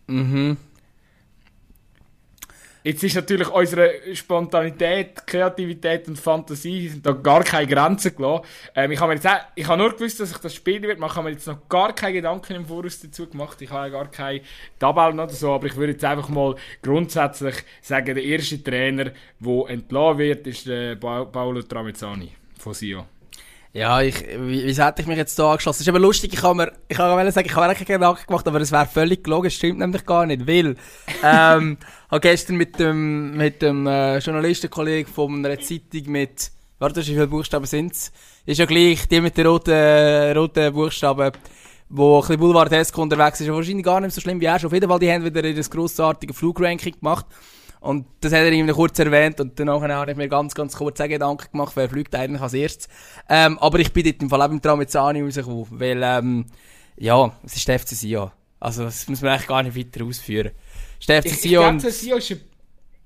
Mhm. 0.06 0.56
Jetzt 2.86 3.02
ist 3.02 3.16
natürlich 3.16 3.48
unsere 3.48 4.14
Spontanität, 4.14 5.26
Kreativität 5.26 6.06
und 6.06 6.16
Fantasie 6.20 6.86
sind 6.86 7.04
da 7.04 7.10
gar 7.10 7.42
keine 7.42 7.66
Grenzen 7.66 8.14
gelassen. 8.14 8.44
Ähm, 8.76 8.92
ich 8.92 9.00
habe 9.00 9.14
jetzt 9.14 9.26
auch, 9.26 9.40
ich 9.56 9.66
habe 9.66 9.82
nur 9.82 9.92
gewusst, 9.92 10.20
dass 10.20 10.30
ich 10.30 10.38
das 10.38 10.54
Spiel 10.54 10.80
wird 10.82 11.00
machen, 11.00 11.16
habe 11.16 11.24
mir 11.24 11.32
jetzt 11.32 11.48
noch 11.48 11.68
gar 11.68 11.92
keine 11.92 12.12
Gedanken 12.12 12.54
im 12.54 12.64
Voraus 12.64 13.00
dazu 13.00 13.26
gemacht. 13.26 13.60
Ich 13.60 13.70
habe 13.72 13.88
ja 13.88 13.92
gar 13.92 14.08
keine 14.08 14.42
Tabellen 14.78 15.18
oder 15.18 15.32
so, 15.32 15.54
aber 15.54 15.66
ich 15.66 15.74
würde 15.74 15.94
jetzt 15.94 16.04
einfach 16.04 16.28
mal 16.28 16.54
grundsätzlich 16.80 17.56
sagen, 17.82 18.14
der 18.14 18.22
erste 18.22 18.62
Trainer, 18.62 19.10
der 19.40 19.64
entlassen 19.68 20.18
wird, 20.18 20.46
ist 20.46 20.68
der 20.68 20.94
Pa- 20.94 21.24
Paolo 21.24 21.62
Tramezzani 21.62 22.30
von 22.56 22.72
Sion. 22.72 23.04
Ja, 23.76 24.00
ich, 24.00 24.24
wie, 24.38 24.64
wieso 24.64 24.84
hätte 24.84 25.02
ich 25.02 25.06
mich 25.06 25.18
jetzt 25.18 25.38
da 25.38 25.50
angeschlossen? 25.50 25.82
Ist 25.82 25.88
aber 25.90 25.98
lustig, 25.98 26.32
ich 26.32 26.42
habe 26.42 26.54
mir, 26.54 26.72
ich 26.88 26.96
kann 26.96 27.14
mir 27.14 27.30
sagen, 27.30 27.46
ich 27.46 27.54
habe 27.54 27.66
eigentlich 27.66 27.86
keine 27.86 27.98
Gedanken 27.98 28.26
gemacht, 28.26 28.48
aber 28.48 28.58
es 28.58 28.72
wäre 28.72 28.86
völlig 28.86 29.22
gelogen, 29.22 29.48
es 29.48 29.54
stimmt 29.54 29.80
nämlich 29.80 30.06
gar 30.06 30.24
nicht, 30.24 30.46
weil, 30.46 30.76
ähm, 31.22 31.76
habe 32.10 32.20
gestern 32.20 32.56
mit 32.56 32.78
dem, 32.80 33.36
mit 33.36 33.60
dem, 33.60 33.86
äh, 33.86 34.16
Journalistenkollegen 34.16 35.12
von 35.12 35.44
einer 35.44 35.60
Zeitung 35.60 36.10
mit, 36.10 36.52
warte, 36.78 37.02
wie 37.02 37.04
viele 37.04 37.26
Buchstaben 37.26 37.66
sind's? 37.66 38.12
Ist 38.46 38.56
ja 38.56 38.64
gleich, 38.64 39.08
die 39.08 39.20
mit 39.20 39.36
den 39.36 39.46
roten, 39.46 40.34
roten 40.34 40.72
Buchstaben, 40.72 41.32
wo 41.90 42.16
ein 42.16 42.20
bisschen 42.22 42.40
Boulevardesk 42.40 42.96
unterwegs 42.96 43.42
ist, 43.42 43.52
wahrscheinlich 43.52 43.84
gar 43.84 44.00
nicht 44.00 44.14
so 44.14 44.22
schlimm 44.22 44.40
wie 44.40 44.46
er 44.46 44.58
schon. 44.58 44.68
Auf 44.68 44.72
jeden 44.72 44.88
Fall, 44.88 45.00
die 45.00 45.12
haben 45.12 45.22
wieder 45.22 45.42
das 45.52 45.70
grossartige 45.70 46.32
Flugranking 46.32 46.94
gemacht. 46.98 47.26
Und 47.80 48.06
das 48.20 48.32
hat 48.32 48.40
er 48.40 48.52
irgendwie 48.52 48.72
kurz 48.74 48.98
erwähnt 48.98 49.40
und 49.40 49.58
danach 49.60 49.80
habe 49.80 50.10
ich 50.10 50.16
mir 50.16 50.28
ganz, 50.28 50.54
ganz 50.54 50.74
kurz 50.76 51.00
auch 51.00 51.08
Gedanken 51.08 51.46
gemacht, 51.52 51.72
wer 51.76 51.88
fliegt 51.88 52.14
eigentlich 52.14 52.40
als 52.42 52.54
erstes. 52.54 52.88
Ähm, 53.28 53.58
aber 53.58 53.78
ich 53.78 53.92
bin 53.92 54.04
dort 54.04 54.22
im 54.22 54.30
Fall 54.30 54.42
auch 54.42 54.48
beim 54.48 54.60
Tramezzani 54.62 55.22
rausgekommen, 55.22 55.66
weil, 55.70 56.00
ähm, 56.02 56.46
ja, 56.96 57.30
es 57.44 57.56
ist 57.56 57.68
der 57.68 57.78
FC 57.78 57.88
Sion. 57.94 58.30
Also, 58.58 58.84
das 58.84 59.06
muss 59.08 59.20
man 59.20 59.32
eigentlich 59.32 59.46
gar 59.46 59.62
nicht 59.62 59.76
weiter 59.76 60.04
ausführen. 60.04 60.50
Ist 60.98 61.08
der 61.08 61.22
FC 61.22 61.26
Ich, 61.26 61.32
ich 61.34 61.40
Sion. 61.42 61.52
glaube, 61.62 61.68
und- 61.74 61.82
der 61.84 61.92
Sion 61.92 62.18
ist 62.18 62.30
ein 62.32 62.40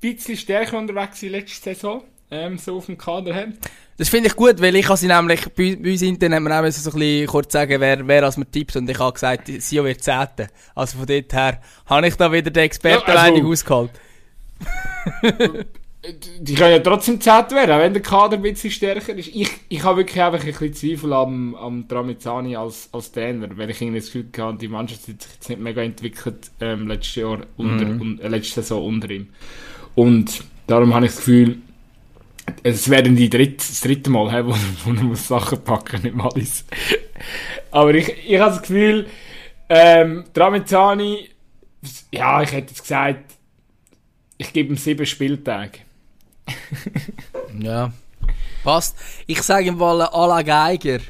bisschen 0.01 0.37
stärker 0.37 0.79
unterwegs 0.79 1.23
in 1.25 1.33
letzter 1.33 1.75
Saison, 1.75 2.05
ähm, 2.31 2.57
so 2.57 2.77
auf 2.77 2.87
dem 2.87 2.97
Kader 2.97 3.35
haben. 3.35 3.59
Das 3.99 4.09
finde 4.09 4.29
ich 4.29 4.37
gut, 4.37 4.63
weil 4.63 4.75
ich 4.77 4.87
habe 4.89 4.97
sie 4.97 5.09
nämlich, 5.09 5.43
bei, 5.55 5.77
bei 5.77 5.91
uns 5.93 6.01
intern 6.01 6.33
haben 6.35 6.45
wir 6.45 6.53
auch 6.59 6.71
so 6.71 6.91
ein 6.91 6.99
bisschen 6.99 7.27
kurz 7.27 7.53
sagen, 7.53 7.81
wer, 7.81 8.07
wer 8.09 8.23
als 8.25 8.37
mir 8.39 8.51
tippt 8.51 8.77
und 8.77 8.89
ich 8.89 8.99
habe 8.99 9.13
gesagt, 9.13 9.49
Sion 9.61 9.85
wird 9.85 10.03
Zehnte. 10.03 10.47
Also 10.75 10.97
von 10.99 11.07
dort 11.07 11.33
her 11.35 11.61
habe 11.87 12.07
ich 12.09 12.15
da 12.15 12.33
wieder 12.33 12.51
den 12.51 12.63
Expertenleitung 12.63 13.37
Ja, 13.37 13.43
also- 13.43 13.49
ausgeholt. 13.53 13.91
Die 16.41 16.55
können 16.55 16.71
ja 16.71 16.79
trotzdem 16.79 17.21
10 17.21 17.51
werden, 17.51 17.73
auch 17.73 17.79
wenn 17.79 17.93
der 17.93 18.01
Kader 18.01 18.37
ein 18.37 18.43
bisschen 18.43 18.71
stärker 18.71 19.15
ist. 19.15 19.29
Ich, 19.29 19.51
ich 19.69 19.85
habe 19.85 19.99
wirklich 19.99 20.23
einfach 20.23 20.41
ein 20.41 20.47
bisschen 20.47 20.73
Zweifel 20.73 21.13
am, 21.13 21.55
am 21.55 21.87
Tramezzani 21.87 22.57
als, 22.57 22.89
als 22.93 23.13
Trainer, 23.13 23.49
weil 23.59 23.69
ich 23.69 23.83
irgendwie 23.83 24.01
das 24.01 24.07
Gefühl 24.07 24.29
hatte, 24.39 24.59
die 24.59 24.69
Mannschaft 24.69 25.09
hat 25.09 25.21
sich 25.21 25.33
jetzt 25.33 25.49
nicht 25.51 25.61
mega 25.61 25.83
entwickelt 25.83 26.51
ähm, 26.61 26.89
letztes 26.89 27.17
Jahr 27.17 27.41
unter, 27.59 27.85
un, 27.85 28.19
äh, 28.19 28.29
letzte 28.29 28.63
Saison 28.63 28.83
unter 28.87 29.11
ihm. 29.11 29.29
Und 29.95 30.43
darum 30.67 30.95
habe 30.95 31.05
ich 31.05 31.13
das 31.13 31.19
Gefühl, 31.19 31.59
es 32.63 32.89
wäre 32.89 33.03
die 33.11 33.29
dritte, 33.29 33.57
das 33.57 33.83
dritte 33.83 34.09
Mal, 34.09 34.33
he, 34.33 34.47
wo, 34.47 34.55
wo 34.85 34.97
er 34.97 35.03
muss 35.03 35.29
Sachen 35.29 35.63
packen 35.63 36.03
nicht 36.03 36.15
mal 36.15 36.29
alles. 36.29 36.65
Aber 37.71 37.95
ich, 37.95 38.11
ich 38.27 38.39
habe 38.39 38.53
das 38.53 38.63
Gefühl, 38.63 39.07
ähm, 39.69 40.25
Tramezzani, 40.33 41.29
ja, 42.11 42.43
ich 42.43 42.53
hätte 42.53 42.71
jetzt 42.71 42.83
gesagt, 42.83 43.35
ich 44.41 44.53
gebe 44.53 44.71
ihm 44.71 44.77
sieben 44.77 45.07
Spieltage. 45.07 45.81
Ja. 47.59 47.93
Passt. 48.65 48.97
Ich 49.27 49.43
sage 49.43 49.67
im 49.69 49.79
Fall 49.79 50.03
Ala 50.03 50.43
Geiger. 50.43 51.01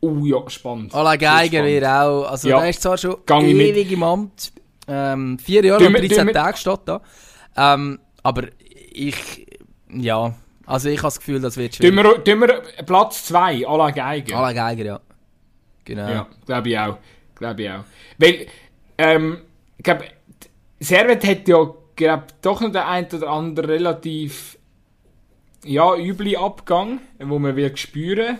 Uh, 0.00 0.26
ja, 0.26 0.48
spannend. 0.48 0.94
Ala 0.94 1.16
Geiger 1.16 1.64
wird 1.64 1.84
auch, 1.84 2.24
also 2.30 2.48
Ja. 2.48 2.60
der 2.60 2.70
ist 2.70 2.82
zwar 2.82 2.96
schon 2.98 3.16
Gang 3.26 3.44
ewig 3.44 3.90
im 3.90 4.02
Amt. 4.02 4.52
Ähm, 4.86 5.38
vier 5.38 5.64
Jahre 5.64 5.86
und 5.86 5.92
wir- 5.94 6.00
13 6.00 6.18
tun 6.18 6.26
wir- 6.28 6.34
Tage 6.34 6.56
steht 6.58 6.80
da. 6.86 7.00
Ähm, 7.56 7.98
aber 8.22 8.44
ich, 8.92 9.46
ja, 9.92 10.34
also 10.66 10.88
ich 10.88 10.98
habe 10.98 11.06
das 11.08 11.18
Gefühl, 11.18 11.40
das 11.40 11.56
wird 11.56 11.74
schwierig. 11.74 12.24
tun 12.24 12.40
wir 12.40 12.62
Platz 12.86 13.24
2, 13.24 13.66
à 13.66 13.76
la 13.76 13.90
Geiger. 13.90 14.36
Ala 14.36 14.52
Geiger, 14.52 14.84
ja. 14.84 15.00
Genau. 15.84 16.08
Ja, 16.08 16.28
glaube 16.46 16.68
ich 16.68 16.78
auch. 16.78 16.98
Glaube 17.34 17.62
ich 17.62 17.70
auch. 17.70 17.84
Weil, 18.18 18.46
ähm, 18.98 19.38
ich 19.78 19.84
glaube, 19.84 20.04
Servet 20.80 21.24
hat 21.26 21.48
ja, 21.48 21.74
glaub, 21.98 22.22
doch 22.40 22.62
noch 22.62 22.72
der 22.72 22.88
ein 22.88 23.06
oder 23.12 23.28
andere 23.28 23.68
relativ, 23.68 24.56
ja, 25.64 25.94
üble 25.94 26.38
Abgang, 26.38 27.00
wo 27.18 27.38
man 27.38 27.54
will 27.56 27.76
spüren. 27.76 28.38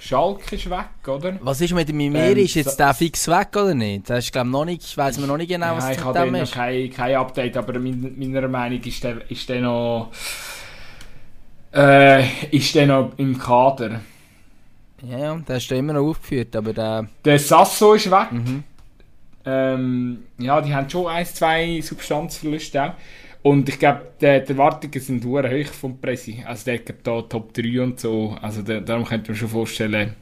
Schalke 0.00 0.56
ist 0.56 0.70
weg, 0.70 1.06
oder? 1.06 1.38
Was 1.42 1.60
ist 1.60 1.74
mit 1.74 1.86
dem 1.90 1.98
Mimiri? 1.98 2.30
Ähm, 2.40 2.44
ist 2.46 2.54
jetzt 2.54 2.80
der 2.80 2.94
fix 2.94 3.28
weg 3.28 3.48
oder 3.54 3.74
nicht? 3.74 4.08
Das 4.08 4.24
ist, 4.24 4.32
glaube 4.32 4.48
ich, 4.48 4.52
noch 4.52 4.64
nicht, 4.64 4.96
weiss 4.96 5.18
man 5.18 5.28
noch 5.28 5.36
nicht 5.36 5.48
genau, 5.48 5.76
was 5.76 5.84
ja, 5.84 5.92
ich 5.92 6.04
habe 6.04 6.18
dem 6.18 6.32
noch 6.32 6.50
kein, 6.50 6.90
kein 6.90 7.16
Update, 7.16 7.56
aber 7.58 7.78
mein, 7.78 8.14
meiner 8.16 8.48
Meinung 8.48 8.80
ist 8.80 9.04
der, 9.04 9.30
ist 9.30 9.46
der 9.50 9.60
noch, 9.60 10.10
äh, 11.74 12.24
ist 12.50 12.74
der 12.74 12.86
noch 12.86 13.12
im 13.18 13.38
Kader. 13.38 14.00
Ja, 15.02 15.34
der 15.36 15.56
ist 15.56 15.70
da 15.70 15.74
immer 15.74 15.92
noch 15.92 16.08
aufgeführt, 16.08 16.56
aber 16.56 16.72
der, 16.72 17.06
Der 17.24 17.38
Sasso 17.38 17.94
ist 17.94 18.10
weg. 18.10 18.32
mhm. 18.32 18.64
Ähm, 19.44 20.24
ja, 20.38 20.60
die 20.60 20.74
haben 20.74 20.88
schon 20.88 21.06
ein, 21.06 21.26
zwei 21.26 21.80
Substanzverluste 21.80 22.82
auch. 22.82 22.92
Und 23.42 23.68
ich 23.68 23.78
glaube, 23.78 24.02
die, 24.20 24.42
die 24.46 24.52
Erwartungen 24.52 25.00
sind 25.00 25.22
sehr 25.22 25.50
hoch 25.50 25.72
vom 25.72 25.98
Pressi. 25.98 26.44
Also 26.46 26.66
der 26.66 26.78
gibt 26.78 27.06
da 27.06 27.22
Top 27.22 27.54
3 27.54 27.82
und 27.82 27.98
so. 27.98 28.36
Also 28.40 28.62
da, 28.62 28.80
darum 28.80 29.04
könnte 29.04 29.30
man 29.30 29.36
schon 29.36 29.48
vorstellen. 29.48 30.14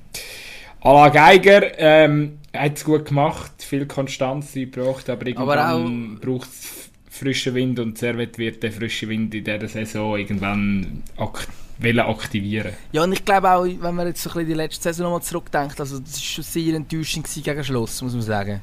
Ala 0.81 1.09
Geiger 1.09 1.79
ähm, 1.79 2.39
hat 2.55 2.77
es 2.77 2.85
gut 2.85 3.07
gemacht, 3.07 3.53
viel 3.59 3.87
Konstanz 3.87 4.53
gebraucht, 4.53 5.11
aber 5.11 5.27
irgendwann 5.27 6.19
braucht 6.21 6.49
es 6.49 6.91
frischen 7.11 7.55
Wind 7.55 7.81
und 7.81 7.99
Servet 7.99 8.39
wird 8.39 8.62
der 8.62 8.71
frische 8.71 9.09
Wind 9.09 9.35
in 9.35 9.43
dieser 9.43 9.66
Saison 9.66 10.16
irgendwann 10.16 11.03
ak 11.16 11.49
wollen 11.79 12.01
aktivieren. 12.01 12.72
Ja, 12.93 13.05
und 13.05 13.12
ich 13.12 13.24
glaube 13.24 13.51
auch, 13.51 13.64
wenn 13.64 13.95
man 13.95 14.07
jetzt 14.07 14.22
so 14.22 14.31
ein 14.31 14.35
bisschen 14.35 14.49
die 14.49 14.55
letzte 14.55 14.83
Saison 14.83 15.05
nochmal 15.05 15.22
zurückdenkt, 15.22 15.79
also 15.81 15.99
das 15.99 16.14
war 16.14 16.20
schon 16.20 16.45
sehr 16.45 16.74
enttäuschend 16.74 17.29
gegen 17.33 17.64
Schluss, 17.64 18.03
muss 18.03 18.12
man 18.12 18.22
sagen. 18.22 18.61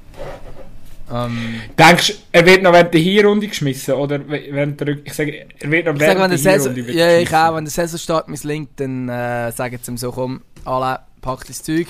Ähm, 1.11 1.61
Denkst 1.77 2.07
du, 2.07 2.13
er 2.31 2.45
wird 2.45 2.63
noch 2.63 2.73
während 2.73 2.93
der 2.93 3.01
Hinrunde 3.01 3.47
geschmissen? 3.47 3.93
Oder 3.93 4.27
während 4.27 4.81
der, 4.81 4.97
ich 5.03 5.13
sage, 5.13 5.45
er 5.59 5.71
wird 5.71 5.85
noch 5.85 5.93
ich 5.93 5.99
sage, 5.99 6.19
während 6.19 6.21
wenn 6.21 6.29
der 6.29 6.39
Saison, 6.39 6.75
ja, 6.75 6.81
ich 6.81 6.95
geschmissen. 6.95 7.35
auch, 7.35 7.55
wenn 7.55 7.65
der 7.65 7.71
Saisonstart 7.71 8.27
misslingt, 8.27 8.69
dann 8.77 9.09
äh, 9.09 9.51
sagen 9.51 9.79
sie 9.81 9.91
ihm 9.91 9.97
so, 9.97 10.11
komm, 10.11 10.41
alle, 10.65 10.99
pack 11.21 11.45
das 11.45 11.61
Zeug 11.61 11.87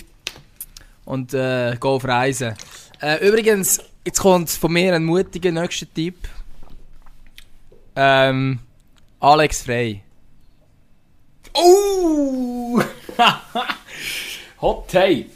und 1.05 1.33
äh, 1.33 1.77
geh 1.79 1.87
auf 1.87 2.03
Reisen. 2.03 2.55
Äh, 3.01 3.25
übrigens, 3.25 3.79
jetzt 4.03 4.19
kommt 4.19 4.49
von 4.49 4.73
mir 4.73 4.93
ein 4.93 5.05
mutiger 5.05 5.51
nächster 5.51 5.85
Tipp. 5.93 6.15
Ähm, 7.95 8.59
Alex 9.21 9.61
Frey. 9.61 10.01
Oh! 11.55 12.81
Hot 14.61 14.87
Take. 14.89 15.29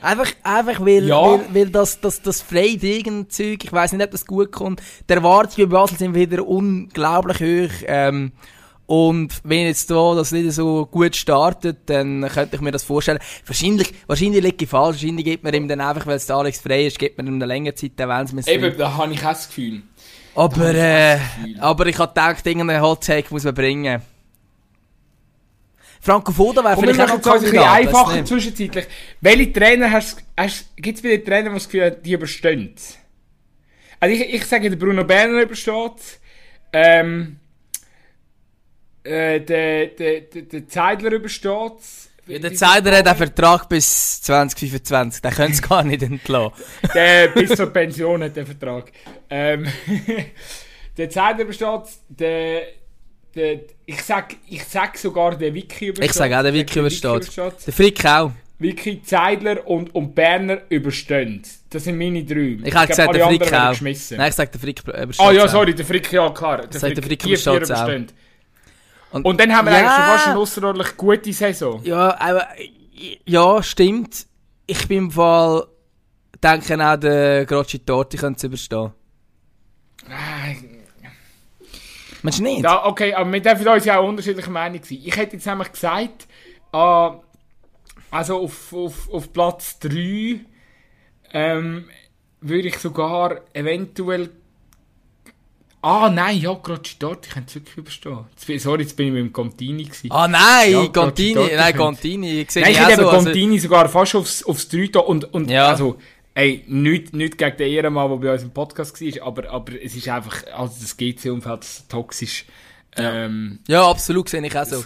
Einfach, 0.00 0.32
einfach 0.42 0.80
weil, 0.84 1.06
Ja. 1.06 1.22
weil, 1.22 1.40
weil 1.54 1.70
das, 1.70 2.00
das, 2.00 2.20
das 2.22 2.42
Freidegen-Zeug, 2.42 3.64
ich 3.64 3.72
weiß 3.72 3.92
nicht, 3.92 4.04
ob 4.04 4.10
das 4.10 4.26
gut 4.26 4.50
kommt. 4.50 4.82
Die 5.08 5.12
Erwartungen 5.12 5.68
bei 5.68 5.76
Basel 5.76 5.96
sind 5.98 6.14
wieder 6.14 6.46
unglaublich 6.46 7.38
hoch. 7.38 7.84
Ähm, 7.86 8.32
und 8.86 9.40
wenn 9.44 9.66
jetzt 9.66 9.90
da 9.90 10.14
das 10.16 10.32
nicht 10.32 10.50
so 10.52 10.86
gut 10.86 11.14
startet, 11.14 11.78
dann 11.86 12.28
könnte 12.28 12.56
ich 12.56 12.62
mir 12.62 12.72
das 12.72 12.82
vorstellen. 12.82 13.20
Wahrscheinlich, 13.46 13.94
wahrscheinlich 14.08 14.42
liegt 14.42 14.60
ich 14.60 14.68
falsch. 14.68 14.96
Wahrscheinlich 15.00 15.24
gibt 15.24 15.44
man 15.44 15.54
ihm 15.54 15.68
dann 15.68 15.80
einfach, 15.80 16.04
weil 16.06 16.16
es 16.16 16.26
der 16.26 16.36
Alex 16.36 16.60
frei 16.60 16.86
ist, 16.86 16.98
gibt 16.98 17.16
man 17.16 17.26
ihm 17.28 17.34
eine 17.36 17.46
längere 17.46 17.74
Zeit, 17.74 17.92
dann 17.96 18.08
wenn 18.08 18.38
es 18.38 18.46
mir 18.46 18.52
Eben, 18.52 18.76
da 18.76 18.96
habe 18.96 19.12
ich 19.12 19.20
auch 19.20 19.28
das 19.28 19.46
Gefühl. 19.46 19.82
Aber, 20.34 20.74
äh, 20.74 21.18
aber 21.60 21.86
ich 21.86 21.98
habe 21.98 22.08
gedacht, 22.08 22.44
irgendeinen 22.46 22.82
Hot 22.82 23.04
Take 23.04 23.28
muss 23.30 23.44
man 23.44 23.54
bringen. 23.54 24.02
Franco 26.04 26.32
Foda 26.32 26.64
wäre 26.64 26.76
vielleicht 26.76 27.00
auch 27.00 27.24
noch 27.24 27.34
ein 27.34 27.40
bisschen 27.40 27.58
einfacher 27.60 28.16
nicht. 28.16 28.26
zwischenzeitlich. 28.26 28.86
Welche 29.20 29.52
Trainer 29.52 29.90
hast 29.92 30.18
du, 30.18 30.82
gibt 30.82 30.98
es 30.98 31.02
bei 31.02 31.10
den 31.10 31.24
Trainern, 31.24 31.52
die 31.52 31.58
das 31.58 31.64
Gefühl 31.66 31.84
haben, 31.84 32.02
die 32.02 32.12
überstehen? 32.12 32.74
Also 34.00 34.14
ich, 34.16 34.34
ich 34.34 34.44
sage, 34.44 34.68
der 34.68 34.76
Bruno 34.76 35.04
Berner 35.04 35.42
übersteht. 35.42 36.18
Ähm, 36.72 37.36
äh, 39.04 39.40
der, 39.40 39.86
der, 39.86 40.20
der, 40.22 40.42
der 40.42 40.68
Zeidler 40.68 41.12
übersteht. 41.12 41.72
Ja, 42.26 42.38
der 42.38 42.54
Zeider 42.54 42.96
hat 42.96 43.06
einen 43.06 43.16
Vertrag 43.16 43.68
bis 43.68 44.22
2025, 44.22 45.22
den 45.22 45.30
können 45.30 45.54
sie 45.54 45.62
gar 45.62 45.84
nicht 45.84 46.02
entlassen. 46.02 46.52
Der 46.94 47.28
bis 47.28 47.50
zur 47.56 47.66
Pension 47.66 48.22
hat 48.22 48.36
den 48.36 48.46
Vertrag. 48.46 48.92
Ähm, 49.28 49.66
der 50.96 51.10
Zeidler 51.10 51.42
übersteht. 51.42 51.82
Der, 52.08 52.62
der, 53.34 53.60
ich 53.86 54.02
sag, 54.02 54.34
ich 54.48 54.64
sag 54.64 54.96
sogar, 54.98 55.36
der 55.36 55.54
Wiki 55.54 55.86
übersteht. 55.88 56.10
Ich 56.10 56.12
sage 56.12 56.38
auch, 56.38 56.42
der 56.42 56.54
Wiki 56.54 56.78
übersteht. 56.78 57.36
Der 57.36 57.72
Frick 57.72 58.04
auch. 58.04 58.32
Wiki, 58.58 59.02
Zeidler 59.02 59.66
und, 59.66 59.94
und 59.94 60.14
Berner 60.14 60.58
überstehen. 60.68 61.42
Das 61.70 61.84
sind 61.84 61.98
meine 61.98 62.22
drei. 62.24 62.58
Ich 62.64 62.74
habe 62.74 62.86
glaub, 62.86 62.86
gesagt, 62.88 63.14
der 63.14 63.26
Frick 63.26 63.52
auch. 63.52 63.80
Nein, 63.80 64.28
ich 64.28 64.34
sage, 64.34 64.50
der 64.52 64.60
Frick 64.60 64.80
übersteht 64.86 65.20
Ah 65.20 65.32
ja, 65.32 65.44
auch. 65.44 65.48
sorry, 65.48 65.74
der 65.74 65.84
Frick, 65.84 66.12
ja 66.12 66.30
klar. 66.30 66.66
Der 66.66 66.78
sag, 66.80 66.94
der 66.94 67.02
Frick 67.02 67.18
die 67.18 67.36
vier 67.36 67.52
übersteht's 67.54 67.70
auch. 67.70 67.88
Und- 69.10 69.24
Und, 69.26 69.40
dann 69.40 69.54
haben 69.54 69.66
wir 69.66 69.72
Ja. 69.72 69.78
eigentlich 69.80 69.92
schon 69.92 70.04
fast 70.04 70.26
eine 70.28 70.38
außerordentlich 70.38 70.96
gute 70.96 71.32
Saison. 71.32 71.82
Ja, 71.84 72.18
aber, 72.18 72.46
ja, 73.26 73.62
stimmt. 73.62 74.26
Ich 74.66 74.86
bin 74.88 74.98
im 74.98 75.10
Fall, 75.10 75.66
denke 76.42 76.88
auch, 76.92 76.96
der 76.96 77.44
Grocci 77.44 77.80
Torti 77.80 78.16
könnte 78.16 78.38
es 78.38 78.44
überstehen. 78.44 78.92
Ah, 80.08 80.48
Meinst 82.22 82.38
du 82.38 82.42
nicht? 82.44 82.62
Ja, 82.62 82.84
okay, 82.86 83.14
aber 83.14 83.32
wir 83.32 83.40
dürfen 83.40 83.66
uns 83.68 83.84
ja 83.84 83.98
auch 83.98 84.08
unterschiedliche 84.08 84.50
Meinung 84.50 84.80
sein. 84.82 84.98
Ich 85.02 85.16
hätte 85.16 85.36
jetzt 85.36 85.46
nämlich 85.46 85.72
gesagt, 85.72 86.26
äh, 86.72 87.10
also 88.10 88.42
auf, 88.42 88.72
auf, 88.72 89.12
auf 89.12 89.32
Platz 89.32 89.78
3 89.80 90.40
ähm, 91.32 91.84
würde 92.40 92.68
ich 92.68 92.78
sogar 92.78 93.40
eventuell. 93.52 94.30
Ah, 95.84 96.08
nein, 96.08 96.38
ja, 96.38 96.54
dort, 96.54 96.86
ich 97.26 97.32
könnte 97.32 97.48
es 97.48 97.54
wirklich 97.56 97.76
überstehen. 97.76 98.24
Sorry, 98.60 98.82
jetzt 98.82 98.96
bin 98.96 99.08
ich 99.08 99.12
mit 99.14 99.22
dem 99.24 99.32
Contini 99.32 99.82
gewesen. 99.82 100.12
Ah 100.12 100.28
nein, 100.28 100.70
Ja, 100.70 100.86
Contini, 100.86 101.34
Torti 101.34 101.56
nein, 101.56 101.76
Contini, 101.76 102.40
ich 102.42 102.50
sehe 102.52 102.62
Nein, 102.62 102.70
ich 102.72 102.78
hätte 102.80 103.02
so, 103.02 103.08
also- 103.08 103.24
Contini 103.24 103.58
sogar 103.58 103.88
fast 103.88 104.14
aufs, 104.14 104.44
aufs 104.44 104.68
3 104.68 104.86
da 104.92 105.00
und, 105.00 105.34
und 105.34 105.50
Ja. 105.50 105.66
also, 105.66 105.98
ey, 106.34 106.64
nicht, 106.66 107.14
nicht 107.14 107.38
gegen 107.38 107.56
den 107.56 107.70
Ehrenmann, 107.70 108.10
der 108.10 108.16
bei 108.16 108.32
uns 108.32 108.42
im 108.42 108.50
Podcast 108.50 109.00
war, 109.00 109.26
aber, 109.26 109.50
aber 109.50 109.82
es 109.82 109.94
ist 109.94 110.08
einfach, 110.08 110.44
also 110.52 110.74
das 110.80 110.96
GC-Umfeld 110.96 111.62
ist 111.62 111.90
toxisch. 111.90 112.44
Ähm, 112.96 113.60
Ja, 113.68 113.88
absolut, 113.88 114.28
sehe 114.28 114.44
ich 114.44 114.56
auch 114.56 114.64
so. 114.64 114.84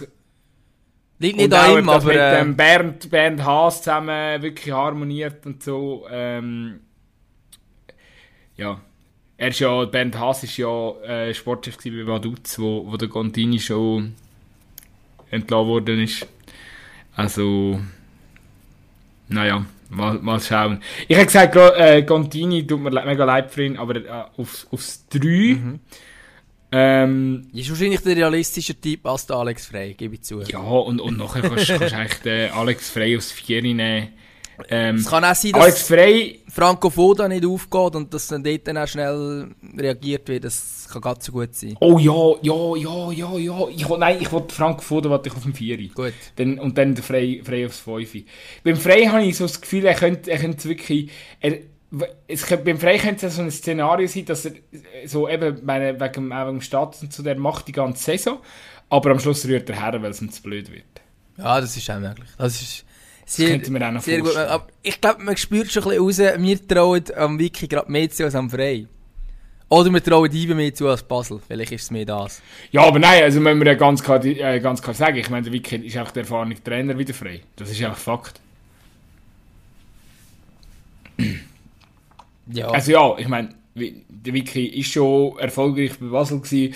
Liegt 1.19 1.37
nicht 1.37 1.53
an 1.53 1.79
ihm, 1.79 1.89
aber... 1.89 2.05
mit 2.05 2.17
Äh, 2.17 2.39
dem 2.39 2.55
Bernd, 2.55 3.09
Bernd 3.09 3.43
Haas 3.43 3.81
zusammen 3.81 4.41
wirklich 4.41 4.71
harmoniert 4.71 5.45
und 5.45 5.63
so. 5.63 6.05
Ähm, 6.11 6.81
ja. 8.55 8.79
Er 9.37 9.49
ist 9.49 9.59
ja, 9.59 9.85
Bernd 9.85 10.17
Haas 10.17 10.43
ist 10.43 10.57
ja 10.57 10.91
äh, 11.01 11.33
Sportchef 11.33 11.77
bei 11.77 12.07
Vaduz, 12.07 12.57
wo, 12.59 12.91
wo 12.91 12.97
der 12.97 13.07
Contini 13.07 13.59
schon 13.59 14.13
entlassen 15.29 15.67
worden 15.67 16.01
ist. 16.01 16.27
Also, 17.15 17.79
naja, 19.27 19.65
mal, 19.89 20.19
mal 20.19 20.39
schauen. 20.39 20.81
Ich 21.07 21.15
hätte 21.15 21.27
gesagt, 21.27 21.55
äh, 21.55 22.03
Contini 22.03 22.65
tut 22.65 22.81
mir 22.81 22.91
mega 22.91 23.25
leid 23.25 23.51
für 23.51 23.63
ihn, 23.63 23.77
aber 23.77 23.95
äh, 23.95 24.23
aufs, 24.37 24.67
aufs 24.71 25.07
3. 25.09 25.19
Mhm. 25.19 25.79
Ähm, 26.69 27.47
ist 27.53 27.69
wahrscheinlich 27.69 28.01
der 28.01 28.17
realistische 28.17 28.79
Typ 28.79 29.05
als 29.05 29.25
der 29.25 29.37
Alex 29.37 29.67
Frey, 29.67 29.93
gebe 29.93 30.15
ich 30.15 30.23
zu. 30.23 30.41
ja, 30.41 30.59
und, 30.59 30.99
und 30.99 31.17
nachher 31.17 31.41
kannst, 31.41 31.67
kannst 31.67 31.91
du 31.91 31.95
eigentlich 31.95 32.19
den 32.19 32.51
Alex 32.51 32.89
Frey 32.89 33.15
aufs 33.15 33.31
4 33.31 33.61
nehmen. 33.61 34.09
Ähm, 34.69 34.95
Es 34.95 35.05
kann 35.05 35.23
auch 35.23 35.35
sein, 35.35 35.51
dass 35.51 35.81
Frey, 35.83 36.41
Franco 36.49 36.89
Foda 36.89 37.27
nicht 37.27 37.45
aufgeht 37.45 37.95
und 37.95 38.13
dass 38.13 38.27
dann 38.27 38.43
dort 38.43 38.67
dann 38.67 38.77
auch 38.77 38.87
schnell 38.87 39.49
reagiert 39.77 40.27
wird. 40.27 40.43
Das 40.45 40.87
kann 40.91 41.01
ganz 41.01 41.25
so 41.25 41.31
gut 41.31 41.53
sein. 41.55 41.75
oh 41.79 41.99
ja, 41.99 42.33
ja, 42.41 42.75
ja, 42.75 43.11
ja, 43.11 43.37
ja. 43.37 43.67
Ich, 43.69 43.87
nein, 43.87 44.17
ich 44.19 44.31
wollte 44.31 44.53
Frank 44.55 44.81
Foda 44.83 45.09
wollte 45.09 45.29
ich 45.29 45.35
auf 45.35 45.43
dem 45.43 45.53
4. 45.53 45.89
Gut. 45.89 46.13
Dann, 46.37 46.59
und 46.59 46.77
dann 46.77 46.95
der 46.95 47.03
Frey, 47.03 47.41
Frey 47.43 47.65
aufs 47.65 47.79
5. 47.79 48.23
Beim 48.63 48.77
Frey 48.77 49.05
habe 49.05 49.23
ich 49.23 49.37
so 49.37 49.45
das 49.45 49.61
Gefühl, 49.61 49.85
er 49.85 49.95
könnte, 49.95 50.31
er 50.31 50.39
könnte 50.39 50.67
wirklich. 50.67 51.11
Er, 51.39 51.59
es 52.27 52.45
könnte, 52.45 52.65
beim 52.65 52.79
Frey 52.79 52.97
könnte 52.97 53.27
es 53.27 53.35
so 53.37 53.41
ein 53.41 53.51
Szenario 53.51 54.07
sein, 54.07 54.25
dass 54.25 54.45
er 54.45 54.53
so 55.05 55.29
eben 55.29 55.59
meine, 55.63 55.99
wegen, 55.99 56.29
wegen 56.29 56.45
dem 56.47 56.61
Status 56.61 57.01
und 57.01 57.13
so, 57.13 57.23
der 57.23 57.37
macht 57.37 57.67
die 57.69 57.71
ganze 57.71 58.03
Saison, 58.03 58.39
aber 58.89 59.11
am 59.11 59.19
Schluss 59.19 59.45
rührt 59.45 59.69
er 59.69 59.81
her, 59.81 60.01
weil 60.01 60.11
es 60.11 60.21
ihm 60.21 60.29
zu 60.29 60.41
blöd 60.41 60.69
wird. 60.69 60.83
Ja, 61.37 61.61
das 61.61 61.77
ist 61.77 61.89
auch 61.89 61.99
möglich. 61.99 62.27
Das 62.37 62.61
ist 62.61 62.83
sehr, 63.27 63.49
könnte 63.49 63.71
man 63.71 63.83
auch 63.83 63.91
noch 63.91 64.01
sehr 64.01 64.17
gut. 64.19 64.27
vorstellen. 64.27 64.49
Aber 64.49 64.67
ich 64.81 65.01
glaube, 65.01 65.23
man 65.23 65.37
spürt 65.37 65.71
schon 65.71 65.83
ein 65.83 66.05
bisschen 66.05 66.27
raus, 66.27 66.41
wir 66.41 66.67
trauen 66.67 67.03
am 67.15 67.37
Wiki 67.37 67.67
gerade 67.67 67.91
mehr 67.91 68.09
zu 68.09 68.23
als 68.23 68.35
am 68.35 68.49
Frey. 68.49 68.87
Oder 69.69 69.91
wir 69.91 70.01
trauen 70.01 70.31
Ibe 70.31 70.55
mehr 70.55 70.73
zu 70.73 70.87
als 70.87 71.03
Basel. 71.03 71.41
Vielleicht 71.45 71.73
ist 71.73 71.83
es 71.83 71.91
mehr 71.91 72.05
das. 72.05 72.41
Ja, 72.71 72.83
aber 72.83 72.99
nein, 72.99 73.23
also 73.23 73.41
müssen 73.41 73.59
wir 73.59 73.67
ja 73.67 73.73
ganz 73.73 74.01
klar, 74.01 74.23
äh, 74.23 74.59
ganz 74.61 74.81
klar 74.81 74.93
sagen, 74.93 75.17
ich 75.17 75.29
meine, 75.29 75.43
der 75.43 75.51
Wiki 75.51 75.75
ist 75.75 75.97
einfach 75.97 76.13
der 76.13 76.23
erfahrene 76.23 76.55
Trainer 76.63 76.97
wieder 76.97 77.13
frei. 77.13 77.41
Das 77.57 77.69
ist 77.69 77.83
einfach 77.83 77.97
Fakt. 77.97 78.39
Ja. 82.49 82.69
Also 82.69 82.91
ja, 82.91 83.17
ich 83.17 83.27
meine, 83.27 83.49
der 83.77 84.33
Wiki 84.33 84.65
ist 84.67 84.91
schon 84.91 85.37
erfolgreich 85.39 85.91
bei 85.99 86.07
Basel 86.07 86.39
gewesen. 86.39 86.73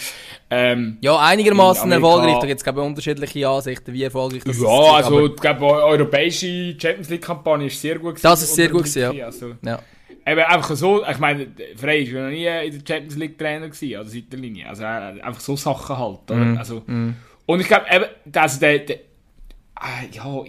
Ähm, 0.49 0.97
ja, 1.01 1.17
einigermaßen 1.17 1.91
erfolgreich. 1.91 2.37
Da 2.39 2.47
gibt 2.47 2.57
es 2.59 2.63
glaube 2.63 2.81
ich 2.81 2.85
unterschiedliche 2.87 3.47
Ansichten, 3.47 3.93
wie 3.93 4.03
erfolgreich 4.03 4.43
das 4.43 4.57
ja, 4.59 4.63
ist. 4.99 5.05
also 5.05 5.17
aber- 5.17 5.25
ich 5.27 5.35
glaube, 5.35 5.59
die 5.59 5.65
europäische 5.65 6.75
Champions 6.79 7.09
League 7.09 7.21
Kampagne 7.23 7.67
ist 7.67 7.81
sehr 7.81 7.95
gut 7.99 8.11
gewesen. 8.15 8.23
Das 8.23 8.41
ist 8.41 8.55
sehr 8.55 8.69
gut 8.69 8.83
gewesen, 8.83 9.13
ja. 9.15 9.25
Also, 9.25 9.53
Ja. 9.65 9.79
eben 10.25 10.41
einfach 10.41 10.75
so, 10.75 11.03
ich 11.05 11.17
meine, 11.19 11.47
Frey 11.75 12.03
ja 12.03 12.23
noch 12.23 12.29
nie 12.29 12.45
in 12.67 12.83
der 12.83 12.93
Champions 12.95 13.15
League 13.17 13.37
Trainer 13.37 13.67
gewesen, 13.69 13.95
an 13.97 14.03
der 14.03 14.11
Seitenlinie. 14.11 14.67
Also 14.69 14.83
äh, 14.83 15.21
einfach 15.21 15.39
so 15.41 15.55
Sachen 15.55 15.97
halt? 15.97 16.29
Mhm. 16.29 16.57
Also, 16.57 16.83
Und 17.45 17.59
ich 17.59 17.67
glaube, 17.67 17.85
eben, 17.91 18.05
also 18.35 18.59
der, 18.59 18.79
der 18.79 18.99
ah, 19.75 19.87
ja, 20.11 20.43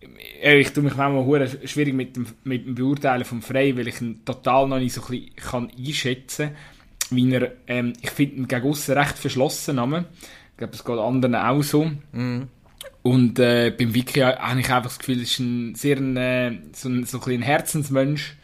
ich, 0.00 0.44
äh, 0.44 0.58
ich 0.58 0.72
tue 0.72 0.82
mich 0.82 0.96
manchmal 0.96 1.48
schwierig 1.64 1.94
mit 1.94 2.16
dem, 2.16 2.26
mit 2.44 2.66
dem 2.66 2.74
Beurteilen 2.74 3.24
vom 3.24 3.42
Frey, 3.42 3.76
weil 3.76 3.88
ich 3.88 4.00
ihn 4.00 4.24
total 4.24 4.68
noch 4.68 4.78
nicht 4.78 4.94
so 4.94 5.02
ein 5.08 5.30
kann 5.36 5.70
einschätzen 5.76 6.50
kann, 7.08 7.16
wie 7.16 7.32
er, 7.32 7.52
ähm, 7.66 7.92
ich 8.00 8.10
finde 8.10 8.36
ihn 8.36 8.48
gegen 8.48 8.68
aussen 8.68 8.96
recht 8.96 9.18
verschlossen. 9.18 9.78
Ich 9.78 10.56
glaube, 10.56 10.74
es 10.74 10.84
geht 10.84 10.98
anderen 10.98 11.34
auch 11.34 11.62
so. 11.62 11.90
Und 13.02 13.38
äh, 13.38 13.70
beim 13.70 13.94
Wiki 13.94 14.20
habe 14.20 14.60
ich 14.60 14.70
einfach 14.70 14.82
das 14.90 14.98
Gefühl, 14.98 15.18
er 15.18 15.22
ist 15.22 15.38
ein 15.38 15.74
sehr 15.74 15.96
ein, 15.96 16.16
äh, 16.16 16.58
so 16.72 16.88
ein, 16.88 17.04
so 17.04 17.18
ein, 17.18 17.20
bisschen 17.20 17.32
ein 17.32 17.42
Herzensmensch. 17.42 18.36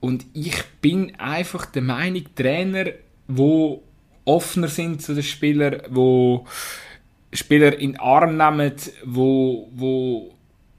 Und 0.00 0.26
ich 0.32 0.62
bin 0.80 1.14
einfach 1.16 1.66
der 1.66 1.82
Meinung, 1.82 2.24
Trainer, 2.34 2.86
wo 3.26 3.82
offener 4.24 4.68
sind 4.68 5.02
zu 5.02 5.14
den 5.14 5.22
Spielern, 5.22 5.82
wo 5.90 6.46
Spieler 7.32 7.78
in 7.78 7.92
den 7.92 8.00
Arm 8.00 8.36
nehmen, 8.36 8.74
wo, 9.04 9.70
wo, 9.72 10.33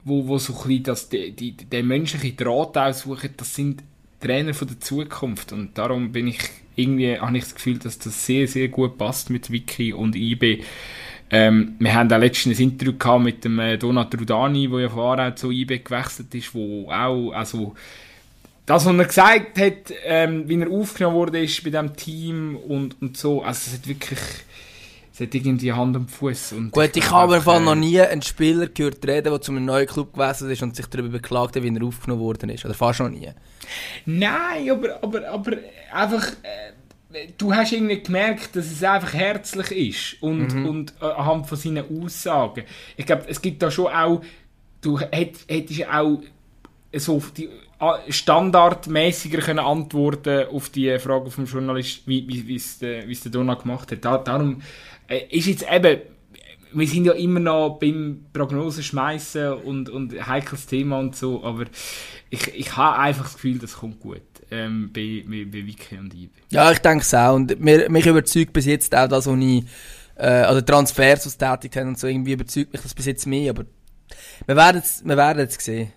wo, 0.06 0.26
wo 0.28 0.38
so 0.38 0.54
ein 0.54 0.68
bisschen 0.68 0.82
das, 0.84 1.08
die, 1.08 1.32
die, 1.32 1.52
den 1.52 1.86
menschlichen 1.88 2.36
Draht 2.36 2.78
aussuchen, 2.78 3.30
das 3.36 3.54
sind 3.54 3.82
Trainer 4.20 4.54
von 4.54 4.68
der 4.68 4.80
Zukunft. 4.80 5.52
Und 5.52 5.76
darum 5.76 6.12
bin 6.12 6.28
ich 6.28 6.38
irgendwie, 6.76 7.18
habe 7.18 7.36
ich 7.36 7.44
das 7.44 7.54
Gefühl, 7.56 7.78
dass 7.78 7.98
das 7.98 8.24
sehr, 8.24 8.46
sehr 8.46 8.68
gut 8.68 8.96
passt 8.98 9.30
mit 9.30 9.50
Wiki 9.50 9.92
und 9.92 10.14
IB. 10.14 10.62
Ähm, 11.28 11.74
wir 11.80 11.92
haben 11.92 12.12
auch 12.12 12.18
letztens 12.18 12.60
ein 12.60 12.70
Interview 12.70 12.96
gehabt 12.96 13.24
mit 13.24 13.44
dem 13.44 13.58
äh, 13.58 13.76
Donat 13.76 14.14
Rudani, 14.14 14.68
der 14.68 14.80
ja 14.80 14.88
vorher 14.88 15.34
zu 15.34 15.50
IB 15.50 15.80
gewechselt 15.80 16.32
ist, 16.36 16.54
wo 16.54 16.88
auch, 16.88 17.32
also, 17.32 17.74
das, 18.64 18.86
was 18.86 18.96
er 18.96 19.04
gesagt 19.04 19.58
hat, 19.58 19.92
ähm, 20.04 20.48
wie 20.48 20.60
er 20.60 20.70
aufgenommen 20.70 21.16
wurde 21.16 21.42
ist 21.42 21.64
bei 21.64 21.70
diesem 21.70 21.96
Team 21.96 22.56
und, 22.56 22.96
und 23.02 23.16
so, 23.16 23.42
also 23.42 23.70
es 23.70 23.78
hat 23.78 23.88
wirklich, 23.88 24.20
es 25.18 25.20
hat 25.26 25.34
irgendwie 25.34 25.72
Hand 25.72 25.96
und 25.96 26.10
Fuß. 26.10 26.54
Gut, 26.72 26.94
ich 26.94 27.10
habe 27.10 27.36
einfach 27.36 27.58
noch 27.58 27.74
nie 27.74 27.98
einen 28.00 28.20
Spieler 28.20 28.66
gehört 28.66 29.06
reden, 29.06 29.30
der 29.32 29.40
zu 29.40 29.50
einem 29.52 29.64
neuen 29.64 29.86
Club 29.86 30.12
gewechselt 30.12 30.50
ist 30.52 30.62
und 30.62 30.76
sich 30.76 30.86
darüber 30.86 31.08
beklagt 31.08 31.56
hat, 31.56 31.62
wie 31.62 31.74
er 31.74 31.82
aufgenommen 31.84 32.20
worden 32.20 32.50
ist. 32.50 32.64
Oder 32.66 32.74
fast 32.74 33.00
noch 33.00 33.08
nie. 33.08 33.30
Nein, 34.04 34.70
aber, 34.70 35.02
aber, 35.02 35.26
aber 35.28 35.52
einfach, 35.92 36.26
äh, 36.42 37.28
du 37.38 37.54
hast 37.54 37.72
irgendwie 37.72 38.02
gemerkt, 38.02 38.54
dass 38.56 38.66
es 38.70 38.82
einfach 38.82 39.14
herzlich 39.14 39.70
ist 40.14 40.22
und, 40.22 40.54
Mhm. 40.54 40.66
und 40.68 40.94
äh, 41.00 41.06
anhand 41.06 41.46
von 41.46 41.56
seinen 41.56 41.84
Aussagen. 42.04 42.64
Ich 42.98 43.06
glaube, 43.06 43.24
es 43.28 43.40
gibt 43.40 43.62
da 43.62 43.70
schon 43.70 43.86
auch, 43.86 44.20
du 44.82 44.98
hätt- 45.00 45.46
hättest 45.48 45.78
ja 45.78 45.98
auch 46.00 46.20
so 46.94 47.22
die 47.36 47.48
äh, 47.80 48.12
standardmäßiger 48.12 49.38
können 49.38 49.58
antworten 49.58 50.46
auf 50.48 50.68
die 50.70 50.98
Frage 50.98 51.30
vom 51.30 51.44
Journalist, 51.46 52.02
wie, 52.06 52.26
wie, 52.28 52.46
wie 52.46 52.56
es 52.56 52.78
der, 52.78 53.04
der 53.06 53.30
Donna 53.30 53.54
gemacht 53.54 53.92
hat. 53.92 54.04
Da, 54.04 54.18
darum 54.18 54.60
äh, 54.60 54.62
ist 55.08 55.46
jetzt 55.46 55.66
eben, 55.70 56.00
wir 56.72 56.86
sind 56.86 57.04
ja 57.04 57.12
immer 57.12 57.40
noch 57.40 57.78
beim 57.78 58.26
Prognosen 58.32 58.82
schmeißen 58.82 59.52
und, 59.54 59.88
und 59.88 60.26
heikles 60.26 60.66
Thema 60.66 60.98
und 60.98 61.16
so, 61.16 61.42
aber 61.44 61.64
ich, 62.30 62.54
ich 62.54 62.76
habe 62.76 62.98
einfach 62.98 63.24
das 63.24 63.34
Gefühl, 63.34 63.58
das 63.58 63.74
kommt 63.74 64.00
gut 64.00 64.22
ähm, 64.50 64.90
bei, 64.92 65.24
bei, 65.26 65.66
Wiki 65.66 65.96
und 65.98 66.14
Ibe. 66.14 66.32
Ja, 66.50 66.70
ich 66.70 66.78
denke 66.78 67.02
es 67.02 67.14
auch. 67.14 67.34
Und 67.34 67.58
mir, 67.60 67.88
mich 67.90 68.06
überzeugt 68.06 68.52
bis 68.52 68.66
jetzt 68.66 68.94
auch 68.94 69.08
das, 69.08 69.26
was 69.26 69.38
ich, 69.38 69.64
äh, 70.16 70.26
also 70.26 70.60
Transfers, 70.60 71.22
die 71.24 71.38
tätigt 71.38 71.76
haben 71.76 71.88
und 71.88 71.98
so, 71.98 72.06
irgendwie 72.06 72.32
überzeugt 72.32 72.72
mich 72.72 72.82
das 72.82 72.94
bis 72.94 73.06
jetzt 73.06 73.26
mehr, 73.26 73.50
aber 73.50 73.64
wir 74.46 74.56
werden 74.56 74.82
es, 74.84 75.02
wir 75.04 75.16
werden 75.16 75.46
es 75.46 75.54
sehen. 75.54 75.92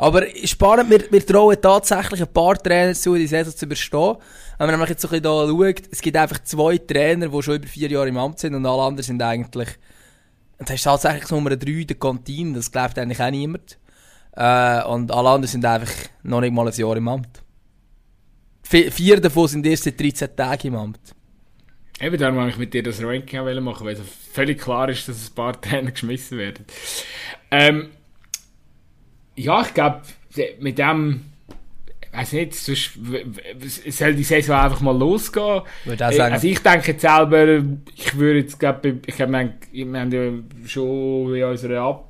Aber 0.00 0.22
spannend, 0.44 0.88
wir, 0.88 1.12
wir 1.12 1.26
trauen 1.26 1.60
tatsächlich 1.60 2.22
ein 2.22 2.32
paar 2.32 2.56
Trainer 2.56 2.94
zu, 2.94 3.14
die 3.16 3.26
Saison 3.26 3.54
zu 3.54 3.66
überstehen. 3.66 4.16
Wenn 4.56 4.66
man 4.66 4.70
nämlich 4.70 4.88
jetzt 4.88 5.02
so 5.02 5.08
ein 5.08 5.20
bisschen 5.20 5.22
da 5.24 5.46
schaut, 5.46 5.82
es 5.90 6.00
gibt 6.00 6.16
einfach 6.16 6.42
zwei 6.42 6.78
Trainer, 6.78 7.28
die 7.28 7.42
schon 7.42 7.56
über 7.56 7.66
vier 7.66 7.90
Jahre 7.90 8.08
im 8.08 8.16
Amt 8.16 8.38
sind 8.38 8.54
und 8.54 8.64
alle 8.64 8.82
anderen 8.82 9.02
sind 9.04 9.22
eigentlich, 9.22 9.68
das 10.58 10.70
ist 10.70 10.84
tatsächlich 10.84 11.28
Nummer 11.30 11.54
drei, 11.54 11.84
der 11.84 11.96
Kantin, 11.98 12.54
das 12.54 12.72
glaubt 12.72 12.98
eigentlich 12.98 13.20
auch 13.20 13.30
niemand. 13.30 13.78
Äh, 14.32 14.82
und 14.84 15.10
alle 15.12 15.28
anderen 15.28 15.46
sind 15.48 15.66
einfach 15.66 15.92
noch 16.22 16.40
nicht 16.40 16.52
mal 16.54 16.66
ein 16.66 16.74
Jahr 16.74 16.96
im 16.96 17.08
Amt. 17.08 17.42
Vi- 18.70 18.90
Vier 18.90 19.20
davon 19.20 19.48
sind 19.48 19.66
erst 19.66 19.84
seit 19.84 20.00
13 20.00 20.34
Tagen 20.34 20.68
im 20.68 20.76
Amt. 20.76 21.00
Eben 22.00 22.16
darum 22.16 22.36
wollte 22.36 22.52
ich 22.52 22.56
mit 22.58 22.72
dir 22.72 22.82
das 22.82 23.02
Ranking 23.02 23.40
auch 23.40 23.60
machen, 23.60 23.86
weil 23.86 23.94
es 23.96 24.00
völlig 24.32 24.58
klar 24.60 24.88
ist, 24.88 25.08
dass 25.08 25.28
ein 25.30 25.34
paar 25.34 25.60
Trainer 25.60 25.90
geschmissen 25.90 26.38
werden. 26.38 26.64
Ähm, 27.50 27.90
ja, 29.42 29.62
ich 29.62 29.74
glaube, 29.74 30.00
mit 30.60 30.78
dem, 30.78 31.22
ich 32.02 32.18
weiß 32.18 32.32
nicht, 32.32 32.54
sonst 32.54 32.98
soll 33.88 34.14
die 34.14 34.24
Saison 34.24 34.56
einfach 34.56 34.80
mal 34.80 34.96
losgehen. 34.96 35.62
Würde 35.84 36.06
auch 36.06 36.10
Äh, 36.10 36.16
sagen. 36.16 36.34
Also 36.34 36.48
ich 36.48 36.58
denke 36.60 36.92
jetzt 36.92 37.02
selber, 37.02 37.62
ich 37.94 38.16
würde 38.16 38.40
jetzt 38.40 38.58
glaube 38.58 39.00
ich, 39.06 39.18
wir 39.18 39.28
wir 39.28 40.00
haben 40.00 40.12
ja 40.12 40.68
schon 40.68 41.34
in 41.34 41.44
unserer 41.44 41.82
Ab 41.82 42.06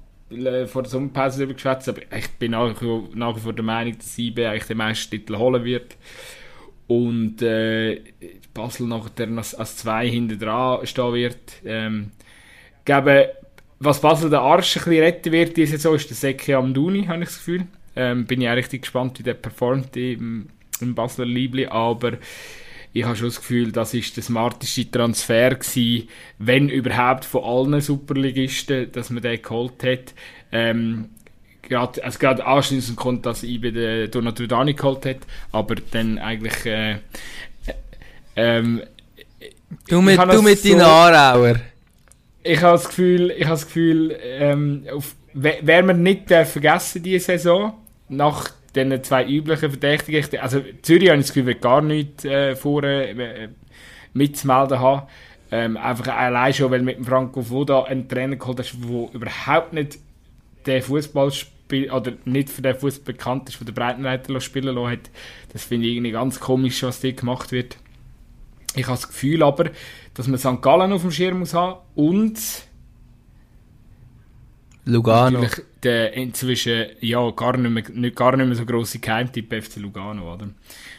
vor 0.67 0.83
der 0.83 0.91
Sommerpause 0.91 1.39
darüber 1.39 1.55
geschwätzt, 1.55 1.89
aber 1.89 2.03
ich 2.17 2.29
bin 2.39 2.53
nach, 2.53 2.81
nach 3.15 3.37
wie 3.37 3.41
vor 3.41 3.53
der 3.53 3.65
Meinung, 3.65 3.99
dass 3.99 4.17
IB 4.17 4.47
eigentlich 4.47 4.65
den 4.65 4.77
meisten 4.77 5.11
Titel 5.11 5.37
holen 5.37 5.65
wird. 5.65 5.97
Und 6.87 7.43
äh, 7.43 8.01
Basel 8.55 8.87
nachher 8.87 9.29
als, 9.37 9.55
als 9.55 9.77
zwei 9.77 10.09
hinten 10.09 10.39
dran 10.39 10.87
stehen 10.87 11.15
wird. 11.15 11.39
Ähm, 11.65 12.11
glaube, 12.85 13.31
was 13.81 14.01
Basel 14.01 14.31
den 14.31 14.39
Arsch 14.39 14.77
ein 14.77 14.85
bisschen 14.85 15.03
retten 15.03 15.33
wird 15.33 15.57
diese 15.57 15.73
Saison, 15.73 15.97
ist 15.97 16.09
der 16.11 16.17
Seki 16.17 16.55
Amdouni, 16.55 17.07
habe 17.07 17.23
ich 17.23 17.29
das 17.31 17.39
Gefühl. 17.39 17.65
Ähm, 17.97 18.27
bin 18.27 18.41
ich 18.41 18.49
auch 18.49 18.55
richtig 18.55 18.83
gespannt, 18.83 19.19
wie 19.19 19.23
der 19.23 19.35
performt 19.35 19.97
im, 19.97 20.49
im 20.81 20.95
Basler 20.95 21.25
Liebli, 21.27 21.67
aber 21.67 22.13
ich 22.93 23.05
habe 23.05 23.17
schon 23.17 23.29
das 23.29 23.37
Gefühl, 23.41 23.73
das 23.73 23.95
ist 23.95 24.17
der 24.17 24.23
smarteste 24.23 24.91
Transfer 24.91 25.51
gewesen, 25.55 26.09
wenn 26.39 26.69
überhaupt 26.69 27.25
von 27.25 27.43
allen 27.45 27.81
Superligisten, 27.81 28.93
dass 28.93 29.11
man 29.11 29.23
den 29.23 29.41
geholt 29.43 29.83
hat. 29.83 30.15
Ähm, 30.53 31.09
gerade, 31.63 32.03
also 32.05 32.19
gerade 32.19 32.45
anschließend 32.47 32.97
kommt, 32.97 33.27
dass 33.27 33.43
IB 33.45 33.71
den 33.73 34.11
Donato 34.11 34.47
Dani 34.47 34.75
geholt 34.75 35.07
hat, 35.07 35.19
aber 35.53 35.77
dann 35.77 36.19
eigentlich 36.19 36.67
äh, 36.67 36.93
äh, 36.93 36.99
ähm, 38.37 38.83
Du 39.89 40.03
mit, 40.03 40.19
Ich 40.19 40.25
du 40.25 40.43
mit 40.43 40.59
so- 40.59 40.69
deinen 40.69 40.81
Aarauer. 40.83 41.61
Ich 42.43 42.63
habe 42.63 42.73
das 42.73 42.89
Gefühl, 42.89 43.31
ich 43.31 43.45
habe 43.45 43.55
das 43.55 43.67
Gefühl, 43.67 44.17
ähm, 44.23 44.87
auf, 44.93 45.15
wer 45.35 45.83
man 45.83 46.03
nicht 46.03 46.31
darf 46.31 46.53
vergessen 46.53 47.03
diese 47.03 47.25
Saison, 47.27 47.75
nach 48.09 48.51
den 48.75 49.03
zwei 49.03 49.27
üblichen 49.27 49.71
Verdächtigen, 49.71 50.41
also 50.41 50.63
Zürich 50.83 51.09
habe 51.09 51.19
ich 51.19 51.27
das 51.27 51.35
Gefühl, 51.35 51.47
wird 51.47 51.63
gar 51.63 51.81
nichts 51.81 52.25
äh, 52.25 52.55
vor 52.57 52.85
äh, 52.85 53.49
mitzumelden 54.13 54.79
haben. 54.79 55.07
Ähm, 55.53 55.77
einfach 55.77 56.15
allein 56.17 56.55
schon, 56.55 56.71
weil 56.71 56.83
mit 56.83 56.97
dem 56.97 57.05
Franco 57.05 57.43
Foda 57.43 57.83
einen 57.85 58.09
Trainer 58.09 58.37
geholt 58.37 58.61
hast, 58.61 58.73
der 58.73 59.15
überhaupt 59.15 59.73
nicht 59.73 59.99
den 60.67 60.83
Fußball 60.83 61.33
spielt 61.33 61.93
oder 61.93 62.13
nicht 62.25 62.51
für 62.51 62.63
den 62.63 62.77
Fußball 62.77 63.15
bekannt 63.15 63.49
ist, 63.49 63.67
der 63.67 63.73
Breitenreiter 63.73 64.41
spielen 64.41 64.75
lassen 64.75 64.93
hat. 64.93 65.11
Das 65.53 65.65
finde 65.65 65.89
ich 65.89 65.95
irgendwie 65.95 66.13
ganz 66.13 66.39
komisch, 66.39 66.83
was 66.85 67.01
dort 67.01 67.17
gemacht 67.17 67.51
wird. 67.51 67.77
Ich 68.77 68.85
habe 68.87 68.97
das 68.97 69.09
Gefühl 69.09 69.43
aber, 69.43 69.71
dass 70.15 70.27
man 70.27 70.39
St. 70.39 70.63
Gallen 70.63 70.93
auf 70.93 71.03
dem 71.03 71.11
Schirm 71.11 71.41
muss 71.41 71.55
haben 71.55 71.81
und 71.95 72.39
Lugano. 74.85 75.41
natürlich 75.41 75.67
der 75.83 76.13
inzwischen 76.15 76.87
ja, 77.01 77.31
gar, 77.31 77.57
nicht 77.57 77.71
mehr, 77.71 77.85
nicht, 77.91 78.17
gar 78.17 78.37
nicht 78.37 78.47
mehr 78.47 78.57
so 78.57 78.65
grosse 78.65 78.99
Geheimtipp 78.99 79.53
FC 79.53 79.77
Lugano, 79.77 80.35
oder? 80.35 80.49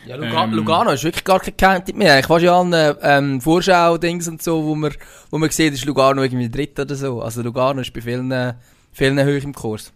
Ja, 0.06 0.16
Luga 0.16 0.44
Ähm, 0.44 0.54
Lugano 0.54 0.92
ist 0.92 1.04
wirklich 1.04 1.24
gar 1.24 1.40
kein 1.40 1.54
Geheimtipp 1.56 1.96
mehr. 1.96 2.20
Ich 2.20 2.30
weiß 2.30 2.42
ja 2.42 2.60
an 2.60 2.74
ähm, 3.02 3.42
Vorschau-Dings 3.42 4.28
und 4.28 4.42
so, 4.42 4.64
wo 4.64 4.76
man, 4.76 4.94
wo 5.30 5.38
man 5.38 5.50
sieht, 5.50 5.74
ist 5.74 5.86
Lugano 5.86 6.24
irgendwie 6.24 6.50
dritt 6.50 6.80
oder 6.80 6.96
so. 6.96 7.22
Also 7.22 7.42
Lugano 7.42 7.82
ist 7.82 7.94
bei 7.94 8.02
vielen, 8.02 8.56
vielen 8.92 9.20
hoch 9.20 9.44
im 9.44 9.54
Kurs. 9.54 9.94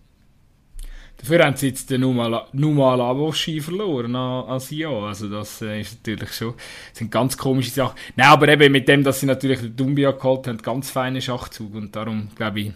Dafür 1.28 1.44
haben 1.44 1.58
sie 1.58 1.70
jetzt 1.70 1.90
Numa 1.90 2.46
Numa 2.54 2.94
Lavoschi 2.94 3.60
verloren 3.60 4.16
an, 4.16 4.46
an 4.48 4.60
Sion. 4.60 5.06
Also 5.06 5.28
das 5.28 5.60
äh, 5.64 5.82
ist 5.82 5.96
natürlich 6.06 6.32
schon, 6.34 6.54
das 6.90 7.00
sind 7.00 7.10
ganz 7.10 7.36
komische 7.36 7.72
Sachen. 7.72 7.98
Nein, 8.16 8.28
aber 8.28 8.48
eben 8.48 8.72
mit 8.72 8.88
dem, 8.88 9.04
dass 9.04 9.22
sie 9.22 9.26
natürlich 9.26 9.60
den 9.60 9.76
Dumbia 9.76 10.12
geholt 10.12 10.48
haben, 10.48 10.60
ganz 10.60 10.92
feine 10.92 11.20
Schachzug 11.24 11.74
und 11.74 11.96
darum 11.96 12.30
glaube 12.36 12.60
ich, 12.60 12.74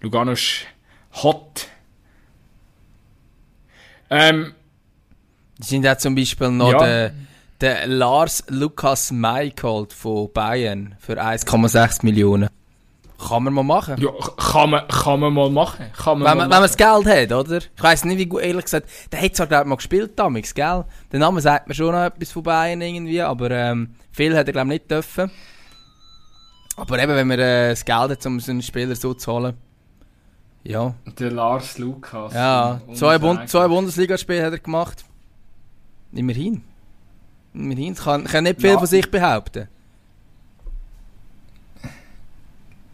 Lugano 0.00 0.30
ist 0.32 0.66
hot. 1.24 1.66
Ähm, 4.10 4.52
sind 5.58 5.84
auch 5.84 5.96
zum 5.98 6.14
Beispiel 6.14 6.50
noch 6.50 6.70
Ja. 6.70 6.78
der, 6.78 7.14
der 7.60 7.86
Lars 7.88 8.44
Lukas 8.48 9.10
May 9.10 9.50
geholt 9.50 9.92
von 9.92 10.32
Bayern 10.32 10.94
für 11.00 11.20
1,6 11.20 12.04
Millionen. 12.04 12.48
Kann 13.26 13.42
man 13.42 13.52
mal 13.52 13.64
machen. 13.64 13.96
ja, 13.98 14.10
kann 14.36 14.70
man, 14.70 14.86
kann 14.86 15.18
man 15.18 15.32
mal 15.32 15.50
machen. 15.50 15.86
Kann 15.96 16.20
man 16.20 16.28
Wenn 16.30 16.38
man, 16.38 16.50
wenn 16.50 16.60
man 16.60 16.62
das 16.62 16.76
Geld 16.76 17.06
hat, 17.06 17.32
oder? 17.32 17.56
Ich 17.58 17.82
weiss 17.82 18.04
nicht, 18.04 18.18
wie 18.18 18.26
gut, 18.26 18.42
ehrlich 18.42 18.64
gesagt, 18.66 18.88
der 19.10 19.20
hat 19.20 19.34
zwar, 19.34 19.48
glaub 19.48 19.62
ich, 19.62 19.66
mal 19.68 19.74
gespielt 19.76 20.12
damals, 20.16 20.54
gell? 20.54 20.84
Der 21.10 21.18
Name 21.18 21.40
sagt 21.40 21.66
mir 21.66 21.74
schon 21.74 21.92
noch 21.92 22.04
etwas 22.04 22.30
von 22.30 22.44
Bayern 22.44 22.80
irgendwie, 22.80 23.20
aber 23.20 23.50
ähm, 23.50 23.94
viel 24.12 24.36
hat 24.36 24.46
er, 24.46 24.52
glaube 24.52 24.68
ich, 24.68 24.80
nicht 24.80 24.90
dürfen. 24.90 25.30
Aber 26.76 26.96
eben, 27.02 27.16
wenn 27.16 27.26
man 27.26 27.40
äh, 27.40 27.70
das 27.70 27.84
Geld 27.84 27.98
hat, 28.10 28.24
um 28.26 28.38
so 28.38 28.52
einen 28.52 28.62
Spieler 28.62 28.94
so 28.94 29.12
zu 29.14 29.32
holen. 29.32 29.56
Ja. 30.62 30.94
Der 31.18 31.32
Lars 31.32 31.76
Lukas. 31.78 32.32
Ja, 32.34 32.80
zwei, 32.94 33.16
und 33.16 33.22
Bund 33.22 33.48
zwei 33.48 33.66
Bundesligaspiele 33.66 34.44
hat 34.44 34.52
er 34.52 34.58
gemacht. 34.60 35.04
Immerhin. 36.12 36.62
Immerhin. 37.52 37.94
Kann, 37.96 38.24
kann 38.24 38.44
nicht 38.44 38.60
viel 38.60 38.70
Ja. 38.70 38.78
von 38.78 38.86
sich 38.86 39.10
behaupten. 39.10 39.66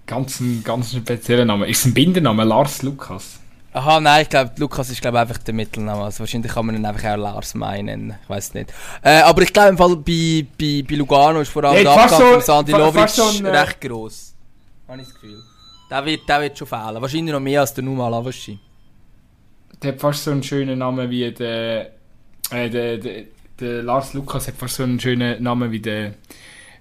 Ganz 0.07 0.41
ein, 0.41 0.63
ganz 0.65 0.93
ein 0.93 1.01
spezieller 1.01 1.45
Name. 1.45 1.67
Ist 1.67 1.81
es 1.81 1.87
ein 1.87 1.95
Bindername? 1.95 2.45
Lars 2.45 2.83
Lukas? 2.83 3.41
Aha, 3.73 3.99
nein, 4.01 4.23
ich 4.23 4.29
glaube, 4.29 4.53
Lukas 4.59 4.89
ist 4.91 5.01
glaub, 5.01 5.15
einfach 5.15 5.39
der 5.39 5.55
Mittelname. 5.55 6.05
Also 6.05 6.21
wahrscheinlich 6.21 6.53
kann 6.53 6.67
man 6.67 6.77
ihn 6.77 6.85
einfach 6.87 7.11
auch 7.13 7.17
Lars 7.17 7.55
May 7.55 7.83
nennen. 7.83 8.15
Ich 8.23 8.29
weiß 8.29 8.55
nicht. 8.55 8.73
Äh, 9.03 9.21
aber 9.23 9.43
ich 9.43 9.53
glaube 9.53 9.71
im 9.71 9.79
Fall 9.79 9.97
bei, 9.97 10.47
bei, 10.59 10.85
bei 10.89 10.95
Lugano 10.97 11.41
ist 11.41 11.49
vor 11.49 11.65
allem 11.65 11.85
Ja, 11.85 11.95
der 11.95 12.03
Abgang 12.05 12.21
so- 12.21 12.33
von 12.35 12.41
Sandy 12.41 12.73
fa- 12.73 12.79
Lovic 12.79 13.09
so 13.09 13.25
ein, 13.29 13.45
äh, 13.47 13.49
recht 13.59 13.81
gross. 13.81 14.35
Habe 14.87 15.01
ich 15.01 15.07
das 15.09 15.15
Gefühl. 15.15 15.43
Der 15.91 16.05
wird, 16.07 16.29
der 16.29 16.41
wird 16.43 16.59
schon 16.59 16.69
fehlen. 16.69 17.01
Wahrscheinlich 17.03 17.33
noch 17.33 17.41
mehr 17.41 17.61
als 17.63 17.75
der 17.75 17.83
Numa 17.85 18.09
Lavaschi. 18.09 18.59
Der 19.83 19.93
hat 19.93 20.01
fast 20.01 20.25
so 20.25 20.31
einen 20.31 20.43
schönen 20.43 20.79
Namen 20.79 21.11
wie 21.11 21.33
der, 21.33 21.91
äh, 22.51 22.71
der, 22.71 22.99
der, 22.99 23.25
der 23.59 23.83
Lars 23.83 24.13
Lukas 24.15 24.47
hat 24.47 24.55
fast 24.57 24.77
so 24.77 24.83
einen 24.85 25.01
schönen 25.01 25.43
Namen 25.43 25.71
wie 25.73 25.81
der, 25.81 26.15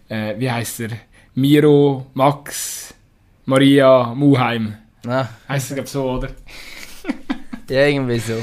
äh, 0.09 0.35
wie 0.37 0.51
heißt 0.51 0.81
er? 0.81 0.89
Miro, 1.35 2.05
Max, 2.13 2.92
Maria, 3.45 4.13
Muheim. 4.15 4.75
Na, 5.05 5.29
Heißt 5.49 5.71
er, 5.71 5.75
glaube 5.75 5.89
so, 5.89 6.09
oder? 6.11 6.29
ja, 7.69 7.85
irgendwie 7.87 8.19
so. 8.19 8.37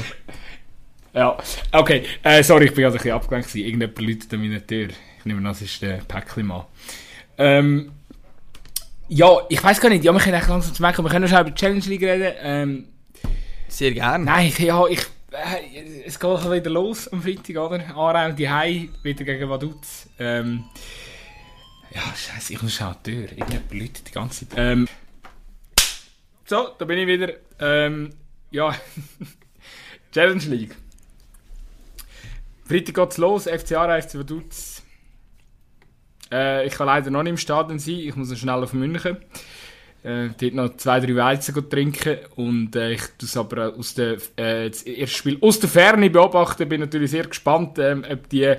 Ja, 1.13 1.37
okay. 1.71 2.03
Äh, 2.23 2.43
sorry, 2.43 2.65
ich 2.65 2.73
bin 2.73 2.83
gerade 2.83 2.95
ein 2.95 2.97
bisschen 2.97 3.11
abgelenkt. 3.15 3.47
gewesen. 3.49 3.65
Irgendjemand 3.65 3.99
läutet 3.99 4.33
an 4.33 4.41
meiner 4.41 4.65
Tür. 4.65 4.87
Ich 5.19 5.25
nehme 5.25 5.39
an, 5.39 5.45
das 5.45 5.61
ist 5.61 5.81
der 5.81 5.97
Päckli-Mann. 6.07 6.63
Ähm, 7.37 7.91
Ja, 9.09 9.37
ich 9.49 9.61
weiß 9.63 9.81
gar 9.81 9.89
nicht, 9.89 10.03
ja, 10.05 10.13
wir 10.13 10.19
können 10.19 10.35
eigentlich 10.35 10.47
langsam 10.49 10.73
zu 10.73 10.81
merken, 10.81 11.03
wir 11.03 11.09
können 11.09 11.27
schon 11.27 11.41
über 11.41 11.49
die 11.49 11.55
Challenge 11.59 11.85
League 11.85 12.03
reden. 12.03 12.33
Ähm, 12.41 12.85
Sehr 13.67 13.91
gerne. 13.91 14.23
nein, 14.23 14.53
ja, 14.59 14.85
ich, 14.87 15.01
äh, 15.31 16.03
es 16.05 16.17
geht 16.19 16.29
wieder 16.51 16.69
los 16.69 17.07
am 17.09 17.21
Freitag, 17.21 17.57
oder? 17.57 17.83
Aarau, 17.95 18.31
die 18.31 18.49
Hai, 18.49 18.89
wieder 19.03 19.23
gegen 19.25 19.49
Vaduz. 19.49 20.07
Ähm, 20.17 20.63
ja, 21.93 22.01
scheiße, 22.15 22.53
ich 22.53 22.61
muss 22.61 22.73
schon 22.73 22.87
an 22.87 22.95
die 23.05 23.11
Tür. 23.11 23.31
Irgendjemand 23.31 23.73
läutet 23.73 24.07
die 24.07 24.11
ganze 24.11 24.47
Zeit. 24.47 24.57
Ähm, 24.57 24.87
so, 26.45 26.69
da 26.77 26.85
bin 26.85 26.99
ich 26.99 27.07
wieder. 27.07 27.33
Ähm, 27.59 28.09
ja, 28.49 28.75
Challenge 30.11 30.43
League. 30.43 30.75
Freitag 32.65 32.95
geht's 32.95 33.17
los, 33.17 33.43
FC 33.43 33.73
Aarau, 33.73 34.01
FC 34.01 34.15
Vaduz. 34.15 34.83
Äh, 36.31 36.67
ich 36.67 36.73
kann 36.73 36.87
leider 36.87 37.11
noch 37.11 37.23
nicht 37.23 37.31
im 37.31 37.37
Stadion 37.37 37.79
sein, 37.79 37.95
ich 37.95 38.15
muss 38.15 38.29
noch 38.29 38.37
schnell 38.37 38.63
auf 38.63 38.73
München. 38.73 39.17
Äh, 40.03 40.29
dort 40.39 40.53
noch 40.55 40.77
zwei, 40.77 40.99
drei 40.99 41.15
Weizen 41.15 41.69
trinken. 41.69 42.17
Und 42.35 42.75
äh, 42.75 42.93
ich 42.93 43.03
es 43.21 43.37
aber 43.37 43.75
aus 43.77 43.93
der, 43.93 44.17
äh, 44.35 44.69
das 44.69 44.81
erste 44.81 45.15
Spiel 45.17 45.37
aus 45.41 45.59
der 45.59 45.69
Ferne 45.69 46.09
beobachten, 46.09 46.67
bin 46.67 46.81
natürlich 46.81 47.11
sehr 47.11 47.27
gespannt, 47.27 47.77
ähm, 47.77 48.03
ob 48.09 48.27
die 48.29 48.51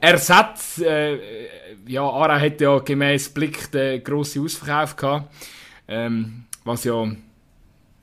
Ersatz, 0.00 0.78
äh, 0.78 1.18
ja, 1.86 2.02
Aarau 2.02 2.40
hat 2.40 2.60
ja 2.60 2.78
gemäß 2.80 3.28
Blick 3.28 3.70
den 3.70 4.02
grossen 4.02 4.44
Ausverkauf 4.44 4.96
gehabt, 4.96 5.32
ähm, 5.86 6.44
was 6.64 6.84
ja 6.84 7.06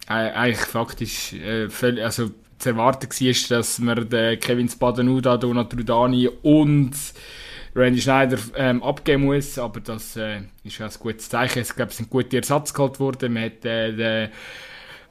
eigentlich 0.07 0.59
faktisch 0.59 1.33
äh, 1.33 1.69
völlig, 1.69 2.03
also 2.03 2.31
zu 2.57 2.69
erwarten 2.69 3.09
war, 3.09 3.57
dass 3.57 3.79
man 3.79 4.09
den 4.09 4.39
Kevin 4.39 4.69
Spadenuda, 4.69 5.37
Donat 5.37 5.73
Rudani 5.73 6.29
und 6.41 6.93
Randy 7.77 8.01
Schneider 8.01 8.39
ähm, 8.55 8.81
abgeben 8.81 9.25
muss, 9.25 9.59
aber 9.59 9.79
das 9.79 10.15
äh, 10.15 10.41
ist 10.63 10.79
ja 10.79 10.87
ein 10.87 10.93
gutes 10.99 11.29
Zeichen. 11.29 11.61
Ich 11.61 11.75
glaube, 11.75 11.91
es 11.91 11.97
sind 11.97 12.09
gute 12.09 12.37
Ersatz 12.37 12.73
geholt 12.73 12.99
worden. 12.99 13.33
Man 13.33 13.43
hat 13.43 13.63
äh, 13.65 13.93
den 13.93 14.29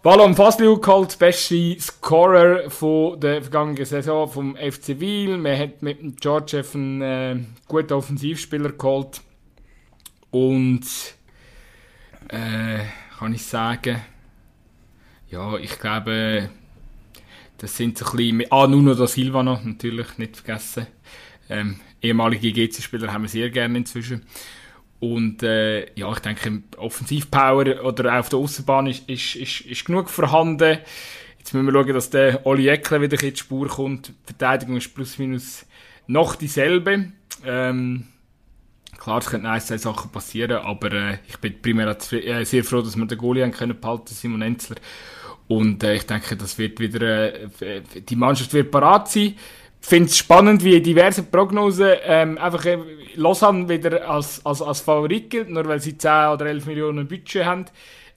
Ballon 0.02 0.34
Fasliu 0.34 0.78
geholt, 0.78 1.16
beste 1.16 1.78
Scorer 1.78 2.68
von 2.68 3.20
der 3.20 3.40
vergangenen 3.42 3.84
Saison 3.84 4.28
vom 4.28 4.56
FC 4.56 4.98
Wiel. 4.98 5.38
Man 5.38 5.56
hat 5.56 5.82
mit 5.82 6.00
dem 6.00 6.16
George 6.16 6.64
einen 6.74 7.02
äh, 7.02 7.36
guten 7.68 7.92
Offensivspieler 7.92 8.72
geholt. 8.72 9.20
Und 10.32 10.84
äh, 12.28 12.80
kann 13.18 13.32
ich 13.32 13.44
sagen, 13.44 14.02
ja, 15.30 15.56
ich 15.56 15.78
glaube, 15.78 16.50
das 17.58 17.76
sind 17.76 17.96
so 17.96 18.06
ein 18.06 18.16
bisschen... 18.16 18.44
Ah, 18.50 18.66
Nuno 18.66 18.94
da 18.94 19.06
Silva 19.06 19.44
noch, 19.44 19.62
natürlich, 19.62 20.18
nicht 20.18 20.36
vergessen. 20.36 20.88
Ähm, 21.48 21.80
ehemalige 22.06 22.52
GC-Spieler 22.52 23.12
haben 23.12 23.22
wir 23.22 23.28
sehr 23.28 23.50
gerne 23.50 23.78
inzwischen. 23.78 24.22
Und 24.98 25.42
äh, 25.42 25.92
ja, 25.94 26.10
ich 26.10 26.20
denke, 26.20 26.62
Offensivpower 26.78 27.84
oder 27.84 28.18
auf 28.18 28.28
der 28.28 28.38
Außenbahn 28.38 28.86
ist, 28.86 29.08
ist, 29.08 29.36
ist, 29.36 29.60
ist 29.62 29.84
genug 29.84 30.08
vorhanden. 30.08 30.78
Jetzt 31.38 31.52
müssen 31.52 31.66
wir 31.66 31.72
schauen, 31.72 31.94
dass 31.94 32.10
der 32.10 32.46
Oli 32.46 32.68
Eckler 32.68 33.00
wieder 33.00 33.22
in 33.22 33.30
die 33.30 33.38
Spur 33.38 33.68
kommt. 33.68 34.08
Die 34.08 34.14
Verteidigung 34.24 34.78
ist 34.78 34.94
plus 34.94 35.18
minus 35.18 35.66
noch 36.06 36.34
dieselbe. 36.34 37.12
Ähm, 37.44 38.06
klar, 38.98 39.18
es 39.18 39.26
können 39.26 39.46
ein, 39.46 39.60
Sachen 39.60 40.10
passieren, 40.10 40.58
aber 40.58 40.92
äh, 40.92 41.18
ich 41.28 41.36
bin 41.38 41.60
primär 41.60 41.96
äh, 42.12 42.44
sehr 42.44 42.64
froh, 42.64 42.80
dass 42.80 42.96
wir 42.96 43.06
den 43.06 43.18
Goalie 43.18 43.42
haben 43.42 43.52
können 43.52 43.78
behalten, 43.78 44.14
Simon 44.14 44.42
Enzler. 44.42 44.76
Und 45.48 45.84
äh, 45.84 45.94
ich 45.94 46.06
denke, 46.06 46.36
das 46.36 46.58
wird 46.58 46.80
wieder, 46.80 47.34
äh, 47.62 47.82
die 48.08 48.16
Mannschaft 48.16 48.52
wird 48.52 48.70
parat 48.70 49.10
sein. 49.10 49.34
Finde 49.80 50.08
es 50.08 50.16
spannend, 50.18 50.64
wie 50.64 50.80
diverse 50.80 51.22
Prognosen 51.22 51.92
ähm, 52.04 52.38
einfach 52.38 52.64
äh, 52.64 52.78
Lausanne 53.14 53.68
wieder 53.68 54.08
als, 54.08 54.44
als, 54.44 54.60
als 54.60 54.80
Favorit 54.80 55.30
gilt, 55.30 55.48
nur 55.48 55.66
weil 55.66 55.80
sie 55.80 55.96
10 55.96 56.28
oder 56.32 56.46
11 56.46 56.66
Millionen 56.66 57.06
Budget 57.06 57.44
haben. 57.44 57.66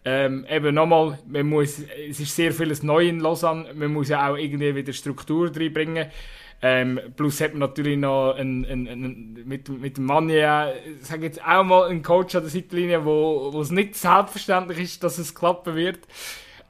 Ähm, 0.05 0.45
eben 0.49 0.73
nochmal, 0.73 1.19
man 1.27 1.47
muss, 1.47 1.79
es 2.09 2.19
ist 2.19 2.35
sehr 2.35 2.53
vieles 2.53 2.83
neu 2.83 3.07
in 3.07 3.19
Lausanne, 3.19 3.73
man 3.75 3.93
muss 3.93 4.09
ja 4.09 4.29
auch 4.29 4.37
irgendwie 4.37 4.73
wieder 4.73 4.93
Struktur 4.93 5.51
reinbringen. 5.55 6.07
Ähm, 6.61 6.99
plus 7.15 7.39
hat 7.39 7.51
man 7.51 7.59
natürlich 7.59 7.97
noch 7.97 8.33
einen, 8.35 8.65
einen, 8.65 8.87
einen, 8.87 9.43
mit, 9.45 9.69
mit 9.69 9.97
dem 9.97 10.05
Mann 10.05 10.29
ja, 10.29 10.71
sage 11.01 11.25
jetzt 11.25 11.41
auch 11.45 11.63
mal 11.63 11.87
einen 11.87 12.03
Coach 12.03 12.35
an 12.35 12.43
der 12.43 12.49
Seitenlinie, 12.49 13.05
wo, 13.05 13.53
wo 13.53 13.61
es 13.61 13.71
nicht 13.71 13.95
selbstverständlich 13.95 14.79
ist, 14.79 15.03
dass 15.03 15.17
es 15.19 15.33
klappen 15.33 15.75
wird. 15.75 15.99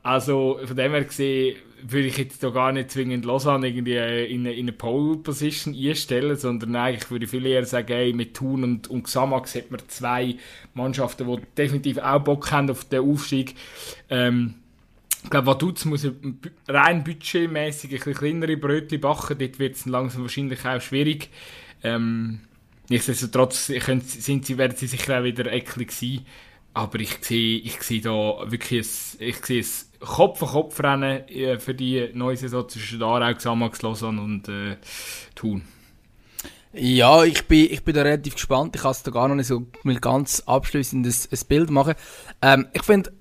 Also 0.04 0.60
von 0.64 0.76
dem 0.76 0.92
her 0.92 1.04
gesehen 1.04 1.58
würde 1.82 2.08
ich 2.08 2.18
jetzt 2.18 2.42
gar 2.42 2.72
nicht 2.72 2.92
zwingend 2.92 3.26
Lausanne 3.26 3.68
irgendwie 3.68 3.96
in 3.96 4.42
eine, 4.42 4.54
in 4.54 4.66
eine 4.66 4.72
Pole-Position 4.74 5.76
einstellen, 5.76 6.36
sondern 6.36 6.76
eigentlich 6.76 7.10
würde 7.12 7.26
ich 7.26 7.32
viel 7.32 7.46
eher 7.46 7.66
sagen, 7.66 7.94
hey, 7.94 8.14
mit 8.14 8.36
Thun 8.36 8.64
und, 8.64 8.88
und 8.88 9.04
Xamax 9.04 9.56
hat 9.56 9.72
man 9.72 9.82
zwei 9.88 10.36
Mannschaften, 10.74 11.28
die 11.28 11.42
definitiv 11.58 11.98
auch 11.98 12.20
Bock 12.20 12.52
haben 12.52 12.70
auf 12.70 12.86
den 12.86 13.02
Aufstieg. 13.02 13.56
Ähm, 14.10 14.56
ich 15.24 15.30
glaube, 15.30 15.48
Vaduz 15.48 15.86
muss 15.86 16.08
rein 16.68 17.04
budgetmäßig 17.04 17.92
ein 17.92 17.98
bisschen 17.98 18.14
kleinere 18.14 18.58
Brötchen 18.58 19.02
backen, 19.02 19.38
dort 19.38 19.60
wird 19.60 19.76
es 19.76 19.86
langsam 19.86 20.22
wahrscheinlich 20.22 20.66
auch 20.66 20.82
schwierig. 20.82 21.30
Ähm, 21.84 22.42
nichtsdestotrotz 22.90 23.68
sind 23.68 24.46
sie, 24.46 24.58
werden 24.58 24.78
sie 24.78 24.88
sicher 24.88 25.20
auch 25.20 25.24
wieder 25.24 25.52
eklig 25.52 25.92
sein. 25.92 26.22
Aber 26.74 27.00
ich 27.00 27.18
sehe, 27.22 27.60
ich 27.60 27.82
sehe 27.82 28.02
da 28.02 28.44
wirklich 28.46 28.86
ein, 28.86 29.28
ich 29.28 29.46
sehe 29.46 29.62
ein 29.62 29.89
Kopf-an-Kopf-Rennen 30.00 31.28
äh, 31.28 31.60
für 31.60 31.74
die 31.74 32.10
neue 32.14 32.38
Saison 32.38 32.68
zwischen 32.70 33.04
Aarau, 33.04 33.34
Xamax, 33.34 33.82
Lausanne 33.82 34.22
und 34.22 34.48
äh, 34.48 34.78
Thun. 35.36 35.64
Ja, 36.72 37.24
ich 37.24 37.46
bin, 37.46 37.68
ich 37.72 37.84
bin 37.84 37.96
da 37.96 38.04
relativ 38.04 38.36
gespannt. 38.36 38.76
Ich 38.76 38.82
kann 38.84 38.92
es 38.92 39.04
da 39.04 39.12
gar 39.12 39.28
noch 39.28 39.36
nicht 39.36 39.48
so 39.48 39.66
mit 39.84 40.02
ganz 40.02 40.44
abschließend 40.46 41.06
ein, 41.06 41.40
Bild 41.48 41.72
machen. 41.72 41.96
Ähm, 42.42 42.68
ich 42.74 42.84
finde, 42.84 43.12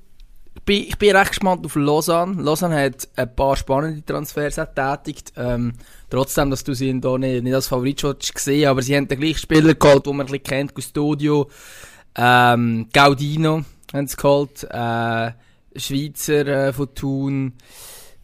ich 0.55 0.63
bin, 0.63 0.83
ich 0.83 0.99
bin 0.99 1.17
recht 1.17 1.31
gespannt 1.31 1.65
auf 1.65 1.75
Lausanne. 1.75 2.43
Lausanne 2.43 2.79
hat 2.79 3.09
ein 3.17 3.35
paar 3.35 3.57
spannende 3.57 4.05
Transfers 4.05 4.57
getätigt. 4.57 5.33
Ähm, 5.37 5.73
trotzdem, 6.11 6.51
dass 6.51 6.63
du 6.63 6.75
sie 6.75 7.01
da 7.01 7.17
nicht, 7.17 7.43
nicht 7.43 7.55
als 7.55 7.69
Favorit 7.69 8.03
schon 8.03 8.17
gesehen 8.19 8.69
aber 8.69 8.83
sie 8.83 8.95
haben 8.95 9.09
den 9.09 9.19
gleichen 9.19 9.39
Spieler 9.39 9.75
geholt, 9.75 10.05
den 10.05 10.17
man 10.17 10.27
ein 10.27 10.33
bisschen 10.33 10.45
kennt, 10.45 10.75
Custodio, 10.79 11.49
ähm, 12.15 12.89
Gaudino 12.93 13.65
haben 13.95 14.07
sie 14.07 14.17
geholt, 14.17 14.65
äh, 14.71 15.31
Schweizer 15.79 16.47
äh, 16.47 16.73
von 16.73 16.95
Thun, 16.95 17.53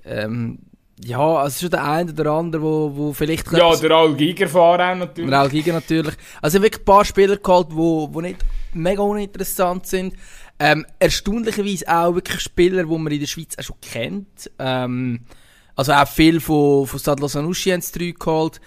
ähm, 0.05 0.59
ja, 1.03 1.19
also 1.19 1.61
schon 1.61 1.71
der 1.71 1.85
eine 1.85 2.13
oder 2.13 2.31
andere, 2.33 2.63
wo, 2.63 2.93
wo 2.95 3.13
vielleicht... 3.13 3.51
Ja, 3.53 3.75
der 3.75 3.91
Al 3.91 4.15
Giger 4.15 4.49
von 4.49 4.61
Aarau 4.61 4.95
natürlich. 4.95 5.31
Der 5.31 5.41
Al 5.41 5.49
Giger 5.49 5.73
natürlich. 5.73 6.15
Also 6.41 6.63
wirklich 6.63 6.83
ein 6.83 6.85
paar 6.85 7.05
Spieler 7.05 7.37
geholt, 7.37 7.69
wo, 7.71 8.09
wo 8.13 8.21
nicht 8.21 8.39
mega 8.73 9.03
uninteressant 9.03 9.87
sind. 9.87 10.15
Ähm, 10.59 10.87
erstaunlicherweise 11.01 11.89
auch 11.89 12.15
wirklich 12.15 12.41
Spieler, 12.41 12.85
die 12.85 12.99
man 12.99 13.13
in 13.13 13.21
der 13.21 13.27
Schweiz 13.27 13.57
auch 13.59 13.65
schon 13.65 13.81
kennt. 13.81 14.51
Ähm, 14.59 15.23
also 15.75 15.93
auch 15.93 16.07
viel 16.07 16.41
von, 16.41 16.87
von 16.87 17.01
Stade 17.01 17.21
Lausanne 17.21 17.49
haben 17.49 17.81
sie 17.81 18.15
geholt. 18.15 18.61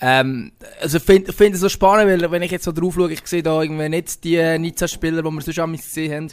Ähm, 0.00 0.52
also 0.80 0.96
ich 0.96 1.02
finde 1.02 1.32
find 1.32 1.54
es 1.54 1.60
so 1.60 1.68
spannend, 1.68 2.10
weil 2.10 2.30
wenn 2.30 2.42
ich 2.42 2.50
jetzt 2.50 2.64
so 2.64 2.72
drauf 2.72 2.94
schaue, 2.94 3.12
ich 3.12 3.26
sehe 3.26 3.42
da 3.42 3.62
irgendwie 3.62 3.90
nicht 3.90 4.24
die 4.24 4.58
Nizza-Spieler, 4.58 5.22
die 5.22 5.30
wir 5.30 5.40
sonst 5.42 5.60
auch 5.60 5.70
gesehen 5.70 6.12
haben, 6.12 6.32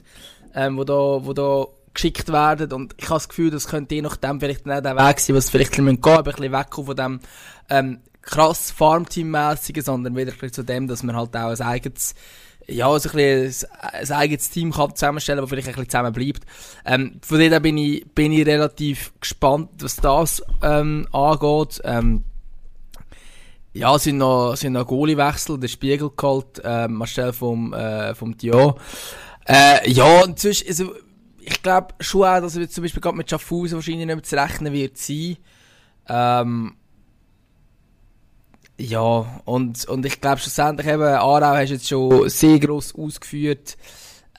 ähm, 0.56 0.78
wo 0.78 0.84
da, 0.86 0.94
wo 0.94 1.34
da 1.34 1.66
geschickt 1.94 2.30
werden 2.32 2.72
und 2.74 2.96
ich 2.98 3.06
habe 3.06 3.16
das 3.16 3.30
Gefühl, 3.30 3.52
das 3.52 3.68
könnte 3.68 3.96
je 3.96 4.02
nachdem 4.02 4.40
vielleicht 4.40 4.66
nicht 4.66 4.86
der 4.86 4.96
Weg 4.96 5.20
sein, 5.20 5.36
was 5.36 5.50
vielleicht 5.50 5.78
ein 5.78 5.86
bisschen 5.86 6.02
gehen, 6.02 6.18
ein 6.18 6.24
bisschen 6.24 6.52
wegkommen 6.52 6.86
von 6.86 6.96
dem 6.96 7.20
ähm, 7.70 8.00
krass 8.22 8.72
Farmteam-mässigen, 8.72 9.84
sondern 9.84 10.16
wieder 10.16 10.32
ein 10.32 10.38
bisschen 10.38 10.54
zu 10.54 10.64
dem, 10.64 10.88
dass 10.88 11.04
man 11.04 11.16
halt 11.16 11.36
auch 11.36 11.50
ein 11.50 11.62
eigenes 11.62 12.16
ja, 12.68 12.88
also 12.90 13.10
ein, 13.10 13.16
bisschen 13.16 13.70
ein, 13.80 14.12
eigenes 14.12 14.50
Team 14.50 14.72
kann 14.72 14.96
zusammenstellen, 14.96 15.42
das 15.42 15.50
vielleicht 15.50 15.68
ein 15.68 15.74
bisschen 15.74 15.90
zusammen 15.90 16.14
bleibt. 16.14 16.46
Ähm, 16.86 17.20
von 17.22 17.40
dem 17.40 17.62
bin 17.62 17.78
ich, 17.78 18.06
bin 18.14 18.32
ich 18.32 18.46
relativ 18.46 19.14
gespannt, 19.20 19.70
was 19.80 19.96
das 19.98 20.44
ähm, 20.62 21.08
angeht. 21.12 21.82
Ähm, 21.84 22.24
ja, 23.74 23.98
sind 23.98 24.18
noch, 24.18 24.56
sind 24.56 24.74
noch 24.74 24.86
Goalie-Wechsel, 24.86 25.60
der 25.60 25.70
Spiegel 25.70 26.12
geholt, 26.16 26.62
äh, 26.64 26.88
Marcel 26.88 27.34
vom, 27.34 27.74
äh, 27.74 28.14
vom 28.16 28.38
Dio. 28.38 28.78
Äh, 29.48 29.90
ja, 29.90 30.24
und 30.24 30.40
sonst, 30.40 30.68
also, 30.68 30.94
ich 31.44 31.62
glaube 31.62 31.94
schon 32.00 32.24
auch, 32.24 32.42
dass 32.42 32.56
er 32.56 32.70
zum 32.70 32.84
Beispiel 32.84 33.02
gerade 33.02 33.18
mit 33.18 33.30
Schaffhausen 33.30 33.76
wahrscheinlich 33.76 34.06
nicht 34.06 34.16
mehr 34.16 34.24
zu 34.24 34.36
rechnen 34.36 34.74
wird 34.74 34.98
sein. 34.98 35.38
Ähm, 36.08 36.76
ja, 38.78 39.42
und, 39.46 39.86
und 39.86 40.06
ich 40.06 40.22
glaube 40.22 40.40
schlussendlich 40.40 40.88
eben, 40.88 41.04
Aarau 41.04 41.56
hast 41.56 41.70
jetzt 41.70 41.88
schon 41.88 42.28
sehr 42.30 42.60
gross 42.60 42.96
ausgeführt. 42.96 43.78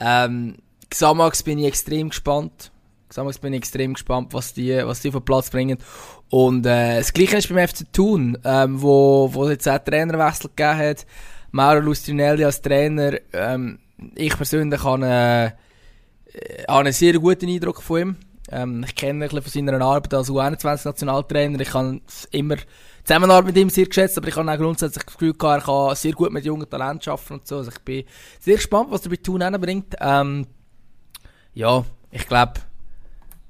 Ähm, 0.00 0.57
Xamax 0.90 1.42
bin 1.42 1.59
ich 1.59 1.66
extrem 1.66 2.09
gespannt. 2.09 2.72
Xamax 3.09 3.38
bin 3.38 3.53
ich 3.53 3.59
extrem 3.59 3.94
gespannt, 3.94 4.34
was 4.34 4.53
die, 4.55 4.76
was 4.84 5.00
die 5.00 5.14
auf 5.14 5.24
Platz 5.24 5.50
bringen. 5.50 5.78
Und 6.28 6.66
äh, 6.66 6.98
das 6.98 7.12
Gleiche 7.12 7.36
ist 7.36 7.48
beim 7.48 7.68
FC 7.68 7.92
Thun, 7.92 8.38
ähm, 8.44 8.82
wo, 8.82 9.30
wo 9.32 9.48
jetzt 9.48 9.68
auch 9.68 9.78
Trainerwechsel 9.78 10.50
gegeben 10.55 10.78
hat. 10.78 11.07
Mauro 11.53 11.80
Lustrinelli 11.80 12.44
als 12.44 12.62
Trainer. 12.62 13.18
Ähm, 13.32 13.78
ich 14.16 14.36
persönlich 14.36 14.82
habe, 14.82 15.07
äh, 15.07 15.50
habe 16.68 16.80
einen 16.80 16.93
sehr 16.93 17.14
guten 17.18 17.49
Eindruck 17.49 17.83
von 17.83 18.01
ihm. 18.01 18.16
Ähm, 18.51 18.85
ich 18.87 18.95
kenne 18.95 19.24
ein 19.24 19.30
bisschen 19.30 19.43
von 19.43 19.72
seiner 19.72 19.85
Arbeit 19.85 20.14
als 20.14 20.30
U21-Nationaltrainer. 20.30 21.61
Ich 21.61 21.72
habe 21.72 22.01
immer 22.30 22.57
Zusammenarbeit 23.05 23.47
mit 23.47 23.57
ihm 23.57 23.70
sehr 23.70 23.87
geschätzt, 23.87 24.16
aber 24.18 24.28
ich 24.28 24.37
habe 24.37 24.51
auch 24.51 24.57
grundsätzlich 24.57 25.05
das 25.05 25.14
Gefühl 25.14 25.33
gehabt, 25.33 25.62
er 25.62 25.66
kann 25.66 25.97
sehr 25.97 26.12
gut 26.12 26.33
mit 26.33 26.45
jungen 26.45 26.68
Talenten 26.68 27.11
arbeiten 27.11 27.35
und 27.35 27.47
so. 27.47 27.57
Also 27.59 27.70
ich 27.70 27.78
bin 27.80 28.05
sehr 28.39 28.57
gespannt, 28.57 28.91
was 28.91 29.05
er 29.05 29.11
bei 29.11 29.16
Thun 29.16 29.41
bringt. 29.61 29.97
Ähm, 30.01 30.47
ja, 31.55 31.85
ich 32.11 32.26
glaube, 32.26 32.55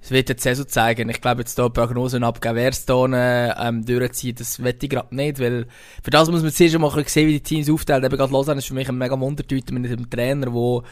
es 0.00 0.10
wird 0.10 0.28
jetzt 0.28 0.42
Saison 0.42 0.66
zeigen. 0.66 1.08
Ich 1.10 1.20
glaube, 1.20 1.42
jetzt 1.42 1.54
hier 1.54 1.68
Prognosen 1.68 2.24
abgeben, 2.24 2.56
wer 2.56 2.70
es 2.70 2.84
hier 2.86 3.54
ähm, 3.58 3.84
durchzieht, 3.84 4.40
das 4.40 4.62
wette 4.62 4.86
ich 4.86 4.90
gerade 4.90 5.14
nicht, 5.14 5.38
weil 5.38 5.66
für 6.02 6.10
das 6.10 6.28
muss 6.30 6.42
man 6.42 6.50
zuerst 6.50 6.78
mal 6.78 7.04
sehen, 7.06 7.28
wie 7.28 7.34
die 7.34 7.40
Teams 7.40 7.70
aufteilen. 7.70 8.04
Eben 8.04 8.16
gerade 8.16 8.32
Lausanne 8.32 8.58
ist 8.58 8.66
für 8.66 8.74
mich 8.74 8.88
ein 8.88 8.98
mega 8.98 9.18
Wundertüte 9.18 9.72
mit 9.74 9.90
einem 9.90 10.10
Trainer, 10.10 10.52
wo 10.52 10.82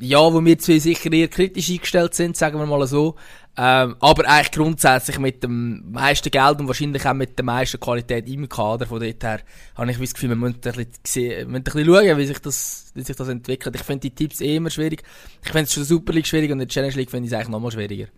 ja, 0.00 0.32
wo 0.32 0.44
wir 0.44 0.58
zwei 0.58 0.78
sicher 0.78 1.12
eher 1.12 1.28
kritisch 1.28 1.70
eingestellt 1.70 2.14
sind, 2.14 2.36
sagen 2.36 2.58
wir 2.58 2.66
mal 2.66 2.86
so. 2.86 3.16
Ähm, 3.56 3.94
aber 4.00 4.28
eigentlich 4.28 4.50
grundsätzlich 4.50 5.18
mit 5.20 5.44
dem 5.44 5.92
meisten 5.92 6.30
Geld 6.30 6.58
und 6.58 6.66
wahrscheinlich 6.66 7.06
auch 7.06 7.14
mit 7.14 7.38
der 7.38 7.44
meisten 7.44 7.78
Qualität 7.78 8.28
im 8.28 8.48
Kader. 8.48 8.86
Von 8.86 9.00
dort 9.00 9.22
her 9.22 9.40
habe 9.76 9.90
ich 9.90 9.98
das 9.98 10.14
Gefühl, 10.14 10.30
wir 10.30 10.36
müssen 10.36 10.56
ein 10.64 10.86
bisschen, 11.02 11.50
müssen 11.50 11.54
ein 11.54 11.62
bisschen 11.62 11.84
schauen, 11.86 12.18
wie 12.18 12.26
sich 12.26 12.38
das, 12.40 12.90
wie 12.94 13.02
sich 13.02 13.14
das 13.14 13.28
entwickelt. 13.28 13.76
Ich 13.76 13.82
finde 13.82 14.00
die 14.00 14.14
Tipps 14.14 14.40
eh 14.40 14.56
immer 14.56 14.70
schwierig. 14.70 15.04
Ich 15.42 15.50
finde 15.50 15.64
es 15.64 15.72
schon 15.72 15.84
Super 15.84 16.12
schwierig 16.24 16.50
und 16.50 16.60
in 16.60 16.66
der 16.66 16.68
Challenge 16.68 16.94
League 16.94 17.10
finde 17.10 17.26
ich 17.26 17.32
es 17.32 17.36
eigentlich 17.36 17.50
nochmal 17.50 17.70
schwieriger. 17.70 18.08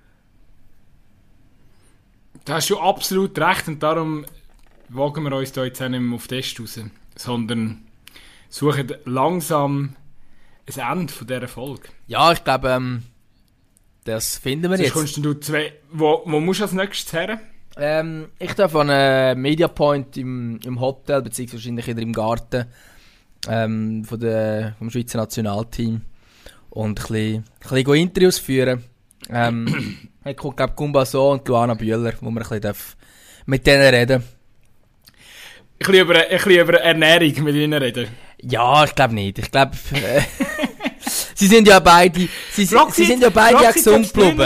Da 2.46 2.54
hast 2.54 2.70
du 2.70 2.78
absolut 2.78 3.38
recht 3.38 3.68
und 3.68 3.82
darum 3.82 4.24
wagen 4.88 5.24
wir 5.24 5.36
uns 5.36 5.52
da 5.52 5.64
jetzt 5.64 5.82
auch 5.82 5.88
nicht 5.88 6.00
mehr 6.00 6.14
auf 6.14 6.28
Test 6.28 6.58
raus, 6.60 6.80
sondern 7.16 7.82
suchen 8.48 8.94
langsam 9.04 9.96
ein 10.78 10.98
Ende 10.98 11.12
von 11.12 11.26
dieser 11.26 11.48
Folge. 11.48 11.88
Ja, 12.06 12.32
ich 12.32 12.42
glaube, 12.42 12.68
ähm, 12.70 13.02
das 14.04 14.36
finden 14.38 14.70
wir 14.70 14.76
Sonst 14.76 14.86
jetzt. 14.86 14.92
kommst 14.94 15.16
du 15.24 15.34
zwei, 15.34 15.72
wo, 15.90 16.22
wo 16.24 16.40
musst 16.40 16.60
du 16.60 16.64
als 16.64 16.72
nächstes 16.72 17.12
her? 17.12 17.40
Ähm, 17.76 18.28
ich 18.38 18.54
darf 18.54 18.74
an 18.74 18.90
einem 18.90 19.42
Media 19.42 19.68
Point 19.68 20.16
im, 20.16 20.58
im 20.64 20.80
Hotel, 20.80 21.22
beziehungsweise 21.22 21.58
wahrscheinlich 21.58 21.86
wieder 21.86 22.02
im 22.02 22.12
Garten 22.12 22.66
ähm, 23.48 24.04
von 24.04 24.18
der, 24.18 24.74
vom 24.78 24.90
Schweizer 24.90 25.18
Nationalteam 25.18 26.00
und 26.70 26.88
ein 26.88 26.94
bisschen, 26.94 27.36
ein 27.36 27.44
bisschen 27.84 27.94
Interviews 27.94 28.38
führen. 28.38 28.82
Ähm, 29.28 29.98
ich 30.24 30.36
glaube 30.36 30.72
Gumbaso 30.74 31.32
und 31.32 31.46
Luana 31.46 31.74
Bühler, 31.74 32.14
wo 32.20 32.30
wir 32.30 32.50
ein 32.50 32.60
bisschen 32.60 32.74
mit 33.46 33.66
denen 33.66 33.94
reden 33.94 34.22
bisschen 35.78 35.94
über, 35.94 36.14
ein 36.14 36.28
bisschen 36.30 36.60
über 36.60 36.80
Ernährung 36.80 37.44
mit 37.44 37.54
ihnen 37.54 37.82
reden. 37.82 38.08
Ja, 38.42 38.84
ich 38.84 38.94
glaube 38.94 39.14
nicht. 39.14 39.38
Ich 39.38 39.50
glaube, 39.50 39.72
sie 41.36 41.46
sind 41.46 41.68
ja 41.68 41.78
beide, 41.78 42.28
sie, 42.50 42.66
Frag 42.66 42.92
sie 42.92 43.04
sind 43.04 43.22
ja 43.22 43.30
beide 43.30 43.62
ja 43.62 43.70
gesund 43.70 44.12
geblieben. 44.12 44.42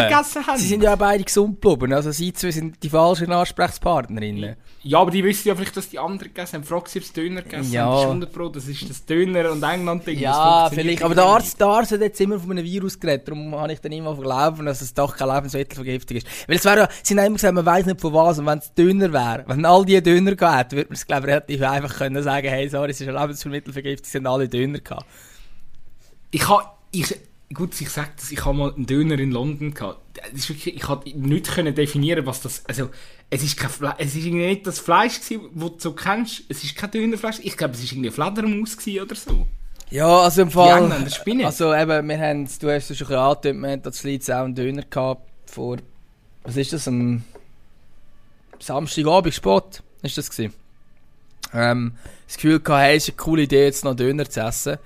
Sie 0.57 0.67
sind 0.69 0.83
ja 0.83 0.95
beide 0.97 1.25
gesund 1.25 1.61
geblieben. 1.63 1.95
Also 1.95 2.11
sie 2.13 2.33
zwei 2.35 2.51
sind 2.51 2.83
die 2.83 2.91
falschen 2.91 3.33
Ansprechpartnerinnen. 3.33 4.57
Ja, 4.83 4.99
aber 5.01 5.11
die 5.11 5.23
wissen 5.23 5.47
ja 5.49 5.55
vielleicht, 5.55 5.77
dass 5.77 5.91
die 5.91 5.99
anderen 5.99 6.33
gegessen 6.33 6.55
haben. 6.57 6.65
Frag 6.65 6.89
sie, 6.89 7.01
ob 7.01 7.13
Döner 7.13 7.43
gegessen 7.43 7.71
Ja. 7.73 7.85
haben. 7.85 7.93
Das 7.93 8.01
ist 8.01 8.07
100 8.07 8.33
Pro, 8.33 8.49
das 8.49 8.67
ist 8.67 8.89
das 8.89 9.05
Döner 9.05 9.51
und 9.53 9.63
England-Ding. 9.63 10.19
Ja, 10.19 10.71
vielleicht. 10.73 11.03
Aber 11.03 11.15
der 11.15 11.25
Arzt, 11.25 11.61
der 11.61 11.67
Arzt 11.67 11.93
hat 11.93 12.01
jetzt 12.01 12.19
immer 12.21 12.39
von 12.41 12.53
einem 12.53 12.65
Virus 12.65 12.99
geredet. 12.99 13.29
Darum 13.29 13.55
habe 13.55 13.73
ich 13.75 13.81
dann 13.81 13.93
immer 13.93 14.17
glauben, 14.17 14.65
dass 14.65 14.81
es 14.81 14.95
doch 14.95 15.17
keine 15.17 15.35
Lebensmittelvergiftung 15.35 16.17
ist. 16.17 16.27
Weil 16.47 16.57
es 16.57 16.65
wäre 16.65 16.79
ja, 16.79 16.89
sie 17.03 17.15
haben 17.15 17.27
immer 17.27 17.37
gesagt, 17.37 17.55
man 17.55 17.67
weiß 17.67 17.85
nicht 17.87 18.01
von 18.01 18.15
was. 18.15 18.39
Und 18.39 18.47
wenn 18.47 18.59
es 18.59 18.73
Döner 18.73 19.13
wäre, 19.13 19.45
wenn 19.47 19.67
all 19.67 19.85
die 19.85 20.03
Döner 20.03 20.35
gehabt 20.35 20.73
würde 20.73 20.89
man 20.89 20.95
es, 20.97 21.07
glaube 21.07 21.27
ich, 21.27 21.33
relativ 21.35 21.63
einfach 21.63 21.99
können 21.99 22.23
sagen, 22.23 22.49
hey, 22.49 22.69
sorry, 22.71 22.91
es 22.93 23.01
ist 23.03 23.09
eine 23.09 23.19
Lebensmittelvergiftung, 23.21 24.05
es 24.07 24.13
sind 24.13 24.27
alle 24.27 24.49
Döner 24.49 24.79
gehabt. 24.81 25.05
Ich 26.31 26.49
habe, 26.49 26.65
ich, 26.93 27.17
gut, 27.53 27.81
ich 27.81 27.91
sage 27.91 28.11
das, 28.17 28.31
ich 28.31 28.45
habe 28.45 28.57
mal 28.57 28.75
einen 28.75 28.87
Döner 28.87 29.19
in 29.19 29.31
London 29.31 29.75
gehabt. 29.75 30.01
Das 30.15 30.33
ist 30.33 30.49
wirklich, 30.49 30.77
ich 30.77 30.83
konnte 30.83 31.11
nicht 31.19 31.53
können 31.53 31.75
definieren, 31.75 32.27
was 32.27 32.41
das, 32.41 32.65
also, 32.67 32.91
es 33.31 33.43
ist 33.43 33.57
kein 33.57 33.71
Fle 33.71 33.95
es 33.99 34.15
ist 34.15 34.25
irgendwie 34.25 34.47
nicht 34.47 34.67
das 34.67 34.81
Fleisch 34.81 35.21
gewesen, 35.21 35.51
das 35.55 35.71
du 35.71 35.79
so 35.79 35.93
kennst. 35.93 36.43
Es 36.49 36.65
ist 36.65 36.75
kein 36.75 36.91
Dönerfleisch. 36.91 37.39
Ich 37.43 37.57
glaube, 37.57 37.75
es 37.75 37.83
ist 37.83 37.93
irgendwie 37.93 38.11
Fledermaus 38.11 38.77
gewesen 38.77 39.03
oder 39.03 39.15
so. 39.15 39.47
Ja, 39.91 40.21
also 40.21 40.43
im 40.43 40.49
Die 40.49 40.55
Fall. 40.55 40.83
Engländer 40.83 41.11
spinnen. 41.11 41.47
Also 41.47 41.75
eben, 41.75 42.09
wir 42.09 42.19
haben, 42.19 42.49
du 42.61 42.71
hast 42.73 42.91
es 42.91 42.99
schon 42.99 43.13
angetönt, 43.13 43.61
wir 43.61 43.71
haben 43.71 43.83
das 43.83 44.03
Leeds 44.03 44.31
auch 44.31 44.45
einen 44.45 44.55
Döner 44.55 44.83
gehabt 44.83 45.23
vor, 45.47 45.79
was 46.45 46.57
ist 46.57 46.73
das, 46.73 46.89
am 46.89 47.25
Samstagabend, 48.61 49.35
Sport, 49.35 49.83
ist 50.03 50.17
das 50.19 50.31
gewesen. 50.31 50.55
Ähm, 51.53 51.93
das 52.27 52.37
Gefühl 52.37 52.61
gehabt, 52.61 52.83
hey, 52.83 52.97
es 52.97 53.05
ist 53.05 53.11
eine 53.11 53.17
coole 53.17 53.43
Idee, 53.43 53.65
jetzt 53.65 53.85
noch 53.85 53.95
Döner 53.95 54.29
zu 54.29 54.41
essen. 54.41 54.79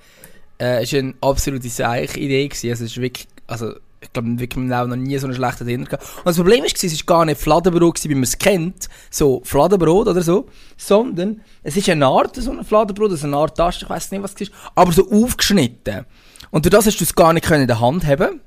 Äh, 0.59 0.83
es 0.83 0.93
war 0.93 0.99
eine 0.99 1.13
absolute 1.21 1.69
Seich-Idee 1.69 2.49
also 2.51 2.67
es 2.67 2.81
ist 2.81 3.01
wirklich, 3.01 3.27
also, 3.47 3.73
ich 4.01 4.13
glaube, 4.13 4.39
wirklich 4.39 4.63
Leben 4.63 4.69
noch 4.69 4.95
nie 4.95 5.17
so 5.17 5.27
einen 5.27 5.35
schlechten 5.35 5.67
Döner 5.67 5.85
gehabt. 5.85 6.03
Und 6.17 6.25
das 6.25 6.37
Problem 6.37 6.61
war, 6.61 6.67
es 6.67 6.83
war 6.83 7.17
gar 7.17 7.25
nicht 7.25 7.41
Fladenbrot 7.41 8.03
wie 8.03 8.13
man 8.13 8.23
es 8.23 8.37
kennt, 8.37 8.87
so 9.09 9.41
Fladenbrot 9.43 10.07
oder 10.07 10.21
so, 10.21 10.47
sondern 10.77 11.41
es 11.63 11.75
ist 11.75 11.89
eine 11.89 12.05
Art, 12.05 12.35
so 12.35 12.51
ein 12.51 12.63
Fladenbrot, 12.63 13.11
also 13.11 13.27
eine 13.27 13.37
Art 13.37 13.57
Taste, 13.57 13.85
ich 13.85 13.89
weiß 13.89 14.11
nicht, 14.11 14.23
was 14.23 14.33
es 14.35 14.41
ist, 14.41 14.51
aber 14.75 14.91
so 14.91 15.09
aufgeschnitten. 15.09 16.05
Und 16.51 16.65
durch 16.65 16.71
das 16.71 16.85
hast 16.85 16.99
du 16.99 17.03
es 17.03 17.15
gar 17.15 17.33
nicht 17.33 17.49
in 17.49 17.67
der 17.67 17.79
Hand 17.79 18.05
haben 18.05 18.41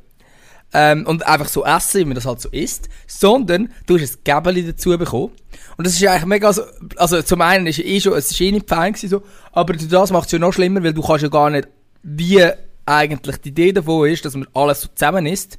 ähm, 0.72 1.06
und 1.06 1.26
einfach 1.26 1.48
so 1.48 1.64
essen, 1.64 2.00
wie 2.00 2.04
man 2.04 2.14
das 2.14 2.26
halt 2.26 2.40
so 2.40 2.48
isst, 2.50 2.88
sondern 3.06 3.72
du 3.86 3.98
hast 3.98 4.18
ein 4.18 4.24
Gäbeli 4.24 4.66
dazu 4.66 4.96
bekommen. 4.96 5.32
Und 5.76 5.86
das 5.86 5.94
ist 5.94 6.06
eigentlich 6.06 6.26
mega 6.26 6.52
so, 6.52 6.62
also 6.96 7.22
zum 7.22 7.40
einen 7.40 7.66
ist 7.66 7.78
ja 7.78 7.84
eh 7.84 8.00
schon, 8.00 8.14
es 8.14 8.30
ist 8.30 8.40
eh 8.40 8.52
nicht 8.52 8.68
fein 8.68 8.92
gewesen, 8.92 9.09
so, 9.09 9.22
aber 9.52 9.72
durch 9.72 9.88
das 9.88 10.11
macht 10.11 10.26
es 10.26 10.32
ja 10.32 10.38
noch 10.38 10.52
schlimmer, 10.52 10.82
weil 10.82 10.92
du 10.92 11.02
kannst 11.02 11.22
ja 11.22 11.28
gar 11.28 11.50
nicht, 11.50 11.68
wie 12.03 12.49
eigentlich 12.86 13.36
die 13.38 13.51
Idee 13.51 13.72
davon 13.72 14.09
ist, 14.09 14.24
dass 14.24 14.34
man 14.34 14.49
alles 14.55 14.82
so 14.82 14.88
zusammen 14.88 15.26
isst, 15.26 15.59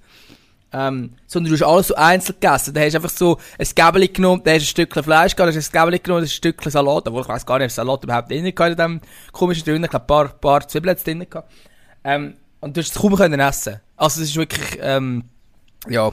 ähm, 0.71 1.13
sondern 1.25 1.51
du 1.51 1.59
hast 1.59 1.67
alles 1.67 1.87
so 1.87 1.95
einzeln 1.95 2.35
gegessen. 2.39 2.73
Da 2.73 2.81
hast 2.81 2.93
du 2.93 2.97
einfach 2.97 3.09
so 3.09 3.39
ein 3.57 3.67
Gäbeli 3.73 4.07
genommen, 4.07 4.41
da 4.43 4.51
hast 4.51 4.61
du 4.61 4.63
ein 4.63 4.67
Stückchen 4.67 5.03
Fleisch 5.03 5.35
gehabt, 5.35 5.53
da 5.53 5.57
hast 5.57 5.73
du 5.73 5.77
ein 5.77 5.81
Gäbeli 5.81 5.99
genommen, 5.99 6.21
da 6.21 6.25
hast 6.25 6.33
du 6.33 6.35
ein 6.35 6.53
Stückchen 6.53 6.71
Salat, 6.71 7.07
obwohl 7.07 7.21
ich 7.21 7.27
weiß 7.27 7.45
gar 7.45 7.57
nicht, 7.57 7.65
ob 7.65 7.71
Salat 7.71 8.03
überhaupt 8.03 8.31
drin 8.31 8.43
gehabt 8.43 8.71
in 8.71 8.75
diesem 8.75 9.01
komischen 9.31 9.65
Döner, 9.65 9.85
ich 9.85 9.89
glaube, 9.89 10.03
ein 10.03 10.07
paar, 10.07 10.27
paar 10.29 10.67
Zwiebeln 10.67 10.91
hat's 10.91 11.03
drin 11.03 11.25
gehabt. 11.27 11.51
Ähm, 12.03 12.35
und 12.61 12.75
du 12.75 12.81
hast 12.81 12.95
es 12.95 13.01
kaum 13.01 13.15
können 13.15 13.39
essen. 13.39 13.79
Also 13.95 14.21
es 14.21 14.29
ist 14.29 14.35
wirklich, 14.35 14.79
ähm, 14.81 15.23
ja, 15.87 16.11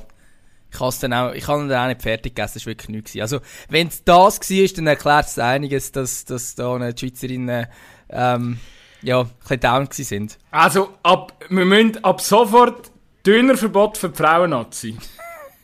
ich 0.73 0.81
habe 0.81 0.95
dann 1.01 1.13
auch, 1.13 1.33
ich 1.33 1.49
habe 1.49 1.67
dann 1.69 1.85
auch 1.85 1.89
nicht 1.89 2.03
fertig 2.03 2.35
gegessen, 2.35 2.55
das 2.55 2.67
war 2.67 2.71
wirklich 2.71 2.89
nichts. 2.89 3.17
Also, 3.19 3.41
wenn 3.69 3.89
es 3.89 4.05
das 4.05 4.41
war, 4.41 4.69
dann 4.77 4.87
erklärt 4.87 5.27
es 5.27 5.39
einiges, 5.39 5.93
dass, 5.93 6.25
dass 6.25 6.55
da 6.55 6.75
eine 6.75 6.97
Schweizerinnen, 6.97 7.67
ähm, 8.11 8.59
ja, 9.03 9.21
ein 9.21 9.29
bisschen 9.41 9.61
down 9.61 9.89
sind. 9.91 10.39
Also, 10.51 10.91
ab, 11.03 11.33
wir 11.49 11.65
müssen 11.65 12.03
ab 12.05 12.21
sofort 12.21 12.91
Dönerverbot 13.27 13.99
für 13.99 14.09
die 14.09 14.17
Frauen-Nazi. 14.17 14.97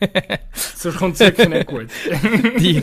Sonst 0.52 0.96
kommt 0.98 1.14
es 1.14 1.20
wirklich 1.20 1.48
nicht 1.48 1.66
gut. 1.66 1.86
Die, 2.58 2.82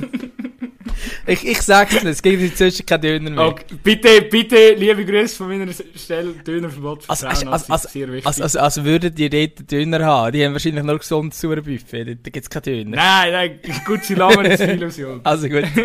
ich, 1.27 1.45
ich 1.45 1.61
sag's 1.61 1.99
dir, 1.99 2.09
es 2.09 2.21
gibt 2.21 2.41
inzwischen 2.41 2.85
keinen 2.85 3.01
Döner 3.01 3.29
mehr. 3.29 3.47
Okay, 3.47 3.65
bitte, 3.83 4.21
bitte, 4.23 4.73
liebe 4.73 5.05
Grüße 5.05 5.35
von 5.35 5.49
meiner 5.49 5.71
Stelle, 5.95 6.31
Dönerverbot 6.33 7.03
für 7.03 7.09
Also, 7.09 7.27
Frauen. 7.27 7.47
also, 7.49 7.73
also, 7.73 7.89
sehr 7.89 8.07
wichtig. 8.07 8.25
also, 8.25 8.43
also, 8.43 8.59
also 8.59 8.85
würden 8.85 9.13
die 9.13 9.29
dort 9.29 9.69
Döner 9.71 10.05
haben? 10.05 10.31
Die 10.31 10.45
haben 10.45 10.53
wahrscheinlich 10.53 10.83
nur 10.83 10.97
gesund 10.97 11.33
zu 11.33 11.51
einem 11.51 11.63
Buffet, 11.63 12.05
da 12.05 12.13
da 12.13 12.29
gibt's 12.29 12.49
keinen 12.49 12.63
Döner. 12.63 12.95
nein, 12.95 13.31
nein, 13.33 13.59
gut, 13.85 14.03
sie 14.05 14.15
lassen 14.15 14.39
eine 14.39 14.73
Illusion. 14.73 15.19
Also 15.23 15.47
gut. 15.49 15.65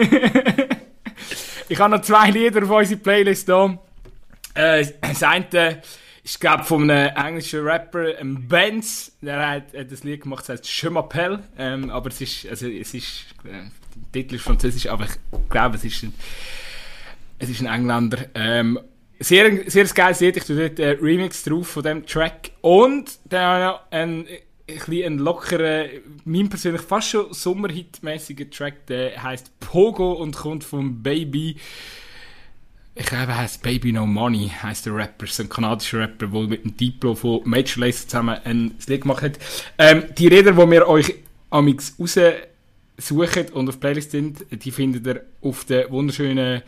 Ich 1.68 1.78
habe 1.80 1.96
noch 1.96 2.02
zwei 2.02 2.30
Lieder 2.30 2.62
auf 2.62 2.70
unserer 2.70 2.98
Playlist 2.98 3.46
hier. 3.46 3.78
Äh, 4.54 4.86
das 5.00 5.22
eine 5.22 5.82
ist, 6.24 6.40
glaube 6.40 6.64
von 6.64 6.90
einem 6.90 7.14
englischen 7.14 7.60
Rapper, 7.60 8.18
ähm, 8.18 8.48
Benz. 8.48 9.12
Der 9.20 9.46
hat, 9.48 9.74
hat 9.76 9.92
das 9.92 10.04
Lied 10.04 10.22
gemacht, 10.22 10.48
das 10.48 10.60
heißt 10.60 10.82
Je 10.82 10.88
m'appelle. 10.88 11.40
Ähm, 11.58 11.90
aber 11.90 12.08
es 12.08 12.20
ist, 12.20 12.46
also, 12.48 12.66
es 12.66 12.94
ist, 12.94 13.26
äh, 13.44 13.68
der 13.94 14.12
Titel 14.12 14.36
ist 14.36 14.44
französisch, 14.44 14.86
aber 14.86 15.04
ich 15.04 15.48
glaube, 15.50 15.76
es 15.76 15.84
ist 15.84 16.02
ein, 16.02 16.14
es 17.38 17.50
ist 17.50 17.60
ein 17.60 17.66
Engländer. 17.66 18.26
Ähm, 18.34 18.78
sehr, 19.20 19.70
sehr 19.70 19.84
geiles 19.86 20.20
Lied, 20.20 20.36
ich 20.36 20.44
tue 20.44 20.56
dort 20.56 20.80
einen 20.80 20.98
Remix 21.00 21.44
drauf 21.44 21.68
von 21.68 21.82
dem 21.82 22.06
Track. 22.06 22.52
Und 22.62 23.18
dann 23.26 23.42
habe 23.42 23.60
ich 23.60 23.66
noch 23.66 23.92
einen, 23.92 24.26
ein 24.26 24.76
bisschen 24.86 25.06
einen 25.06 25.18
lockeren, 25.18 25.88
mein 26.24 26.48
persönlich 26.48 26.82
fast 26.82 27.10
schon 27.10 27.32
Sommerhit-mäßigen 27.32 28.50
Track, 28.50 28.86
der 28.86 29.22
heißt 29.22 29.60
Pogo 29.60 30.12
und 30.12 30.34
kommt 30.34 30.64
vom 30.64 31.02
Baby. 31.02 31.56
Ich 32.96 33.06
glaube, 33.06 33.36
heißt 33.36 33.62
Baby 33.62 33.92
No 33.92 34.06
Money, 34.06 34.52
heißt 34.62 34.86
der 34.86 34.94
Rapper. 34.94 35.26
So 35.26 35.42
ein 35.42 35.48
kanadischer 35.48 36.00
Rapper, 36.00 36.28
der 36.28 36.40
mit 36.42 36.64
dem 36.64 36.76
Diplo 36.76 37.16
von 37.16 37.40
Major 37.44 37.84
Lazer 37.84 38.06
zusammen 38.06 38.38
ein 38.44 38.74
Lied 38.86 39.02
gemacht 39.02 39.22
hat. 39.22 39.38
Ähm, 39.78 40.04
die 40.16 40.28
Lieder, 40.28 40.52
die 40.52 40.70
wir 40.70 40.86
euch 40.86 41.12
amix 41.50 41.96
raussuchen 41.98 43.48
und 43.52 43.68
auf 43.68 43.80
Playlist 43.80 44.12
sind, 44.12 44.46
die 44.48 44.70
findet 44.70 45.06
ihr 45.08 45.24
auf 45.42 45.64
der 45.64 45.90
wunderschönen 45.90 46.62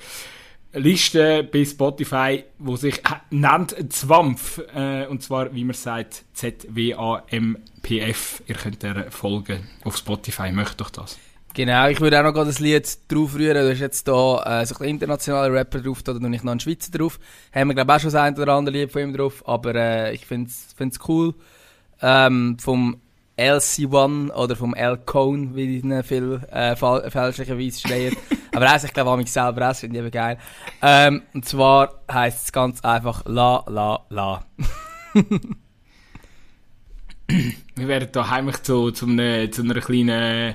Liste 0.72 1.44
bei 1.44 1.64
Spotify, 1.64 2.42
wo 2.58 2.74
sich 2.74 2.98
äh, 2.98 3.20
nennt 3.30 3.92
Zwampf. 3.92 4.60
Äh, 4.74 5.06
und 5.06 5.22
zwar, 5.22 5.54
wie 5.54 5.62
man 5.62 5.74
sagt, 5.74 6.24
Z-W-A-M-P-F. 6.34 8.42
Ihr 8.48 8.54
könnt 8.56 8.82
der 8.82 9.12
folgen 9.12 9.68
auf 9.84 9.96
Spotify. 9.96 10.50
Möchte 10.50 10.78
doch 10.78 10.90
das. 10.90 11.18
Genau, 11.56 11.88
ich 11.88 12.02
würde 12.02 12.18
auch 12.20 12.22
noch 12.22 12.34
gerade 12.34 12.48
das 12.50 12.58
Lied 12.58 12.86
drauf 13.10 13.34
rühren. 13.34 13.56
Du 13.56 13.70
hast 13.72 13.80
jetzt 13.80 14.06
hier 14.06 14.42
äh, 14.44 14.66
so 14.66 14.76
ein 14.78 14.90
internationaler 14.90 15.54
Rapper 15.54 15.80
drauf, 15.80 16.02
da 16.02 16.12
noch 16.12 16.28
nicht 16.28 16.44
noch 16.44 16.50
einen 16.50 16.60
Schweizer 16.60 16.90
drauf. 16.90 17.18
Haben 17.50 17.68
wir, 17.70 17.74
glaube 17.74 17.90
ich, 17.92 17.96
auch 17.96 18.00
schon 18.02 18.12
das 18.12 18.20
ein 18.20 18.38
oder 18.38 18.52
andere 18.52 18.76
Lied 18.76 18.92
von 18.92 19.00
ihm 19.00 19.16
drauf. 19.16 19.42
Aber 19.48 19.74
äh, 19.74 20.14
ich 20.14 20.26
finde 20.26 20.50
es 20.50 21.08
cool. 21.08 21.32
Ähm, 22.02 22.58
vom 22.60 23.00
LC1 23.38 24.32
oder 24.34 24.54
vom 24.54 24.74
L 24.74 24.98
Cone, 24.98 25.56
wie 25.56 25.78
ihn 25.78 26.02
viel 26.02 26.42
äh, 26.52 26.76
fal- 26.76 27.10
fälschlicherweise 27.10 27.80
schreien. 27.80 28.14
Aber 28.54 28.66
er 28.66 28.74
ich 28.84 28.92
glaube, 28.92 29.16
mich 29.16 29.32
selber 29.32 29.62
auch, 29.62 29.68
das 29.68 29.80
finde 29.80 29.96
ich 29.98 30.02
eben 30.04 30.10
geil. 30.10 30.36
Ähm, 30.82 31.22
und 31.32 31.46
zwar 31.46 32.02
heisst 32.12 32.44
es 32.44 32.52
ganz 32.52 32.82
einfach 32.82 33.22
La 33.24 33.64
La 33.66 34.04
La. 34.10 34.44
wir 37.28 37.88
werden 37.88 38.08
da 38.12 38.30
heimlich 38.30 38.62
zu, 38.62 38.92
zu, 38.92 39.06
einer, 39.06 39.50
zu 39.50 39.62
einer 39.62 39.80
kleinen 39.80 40.54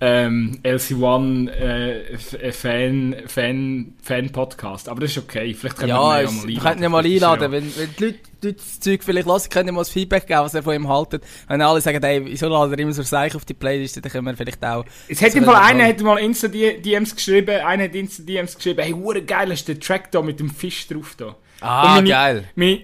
ähm, 0.00 0.58
LC1 0.64 1.48
äh, 1.50 2.52
Fan, 2.52 3.16
Fan, 3.26 3.94
Fan 4.02 4.30
Podcast. 4.30 4.88
Aber 4.88 5.00
das 5.02 5.12
ist 5.12 5.18
okay. 5.18 5.54
Vielleicht 5.54 5.76
können 5.76 5.90
Ja, 5.90 6.20
wir 6.20 6.22
ihn 6.22 6.26
ja 6.26 6.32
mal 6.32 6.48
wir 6.48 6.58
könnten 6.60 6.82
ihn 6.82 6.90
mal 6.90 7.06
ja- 7.06 7.14
einladen. 7.30 7.52
Wenn, 7.52 7.76
wenn 7.76 7.94
die 7.98 8.04
Leute, 8.04 8.18
die 8.42 8.46
Leute 8.48 8.58
das 8.58 8.80
Zeug 8.80 9.04
vielleicht 9.04 9.28
hören, 9.28 9.42
können 9.48 9.66
wir 9.66 9.72
mal 9.72 9.80
das 9.82 9.90
Feedback 9.90 10.26
geben, 10.26 10.40
was 10.40 10.54
er 10.54 10.62
von 10.64 10.74
ihm 10.74 10.88
haltet. 10.88 11.22
Wenn 11.46 11.62
alle 11.62 11.80
sagen, 11.80 12.02
ey, 12.02 12.24
wieso 12.26 12.48
ladet 12.48 12.78
er 12.78 12.82
immer 12.82 12.92
so 12.92 13.02
Seich 13.02 13.36
auf 13.36 13.44
die 13.44 13.54
Playlist, 13.54 13.96
dann 13.96 14.10
können 14.10 14.26
wir 14.26 14.36
vielleicht 14.36 14.64
auch... 14.64 14.84
Es 15.08 15.22
hat 15.22 15.34
im 15.36 15.44
Fall 15.44 15.54
einer 15.56 15.84
mal- 15.84 15.88
hat 15.88 16.00
mal 16.00 16.18
Insta-DMs 16.18 17.14
geschrieben, 17.14 17.60
einer 17.64 17.84
hat 17.84 17.94
Insta-DMs 17.94 18.56
geschrieben, 18.56 18.82
hey, 18.82 19.22
geil, 19.24 19.52
ist 19.52 19.68
der 19.68 19.78
Track 19.78 20.10
da 20.10 20.20
mit 20.20 20.40
dem 20.40 20.50
Fisch 20.50 20.88
drauf 20.88 21.14
da. 21.16 21.36
Ah, 21.60 21.94
meine- 21.94 22.08
geil. 22.08 22.44
Meine, 22.56 22.80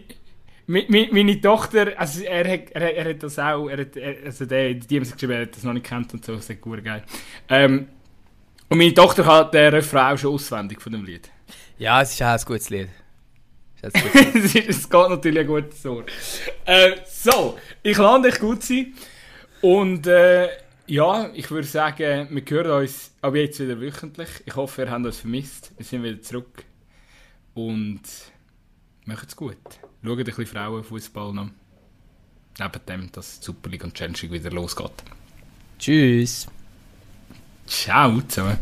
meine, 0.66 1.41
Tochter, 1.41 1.93
also 1.97 2.23
er 2.23 2.51
hat, 2.51 2.70
er, 2.70 2.97
er 2.97 3.11
hat 3.11 3.23
das 3.23 3.39
auch, 3.39 3.69
er 3.69 3.78
hat, 3.78 3.97
also 4.24 4.47
der, 4.47 4.74
die 4.74 4.86
DMs 4.86 5.12
geschrieben, 5.12 5.32
er 5.32 5.43
hat 5.43 5.57
das 5.57 5.62
noch 5.62 5.73
nicht 5.73 5.86
kennt 5.86 6.12
und 6.15 6.24
so, 6.24 6.35
das 6.35 6.49
ist 6.49 6.65
hure 6.65 6.82
geil. 6.82 7.03
Ähm, 7.49 7.89
und 8.69 8.78
meine 8.78 8.95
Tochter 8.95 9.27
hat 9.27 9.53
den 9.53 9.74
Refrain 9.74 10.15
auch 10.15 10.19
schon 10.19 10.35
auswendig 10.35 10.81
von 10.81 10.93
dem 10.93 11.05
Lied. 11.05 11.31
Ja, 11.78 12.01
es 12.03 12.12
ist 12.12 12.23
auch 12.23 12.28
ein 12.28 12.41
gutes 12.47 12.70
Lied. 12.70 12.89
Es 13.82 13.93
es 14.55 14.89
geht 14.89 15.09
natürlich 15.09 15.41
ein 15.41 15.47
gutes 15.47 15.85
Ohr. 15.85 16.05
Äh, 16.65 16.93
so, 17.07 17.59
ich 17.82 17.99
lande 17.99 18.31
dich 18.31 18.41
gut 18.41 18.62
sein. 18.62 18.95
Und 19.61 20.07
äh, 20.07 20.49
ja, 20.86 21.31
ich 21.35 21.51
würde 21.51 21.66
sagen, 21.66 22.28
wir 22.31 22.43
hören 22.49 22.82
uns 22.82 23.12
ab 23.20 23.35
jetzt 23.35 23.61
wieder 23.61 23.81
wöchentlich. 23.81 24.28
Ich 24.47 24.57
hoffe, 24.57 24.82
ihr 24.82 24.91
habt 24.91 25.05
uns 25.05 25.19
vermisst. 25.20 25.73
Wir 25.77 25.85
sind 25.85 26.03
wieder 26.03 26.20
zurück. 26.23 26.65
Und 27.55 28.03
macht's 29.05 29.36
gut. 29.36 29.59
Schaut 30.05 30.18
ein 30.18 30.24
bisschen 30.24 30.47
Frauenfußball 30.47 31.32
noch. 31.32 31.48
Neben 32.59 32.86
dem, 32.86 33.12
dass 33.12 33.40
die 33.40 33.47
Super 33.47 33.70
League 33.70 33.85
und 33.85 33.94
League 33.94 34.31
wieder 34.31 34.51
losgeht. 34.51 34.93
Tschüss. 35.78 36.47
Ciao 37.66 38.20
zusammen. 38.20 38.59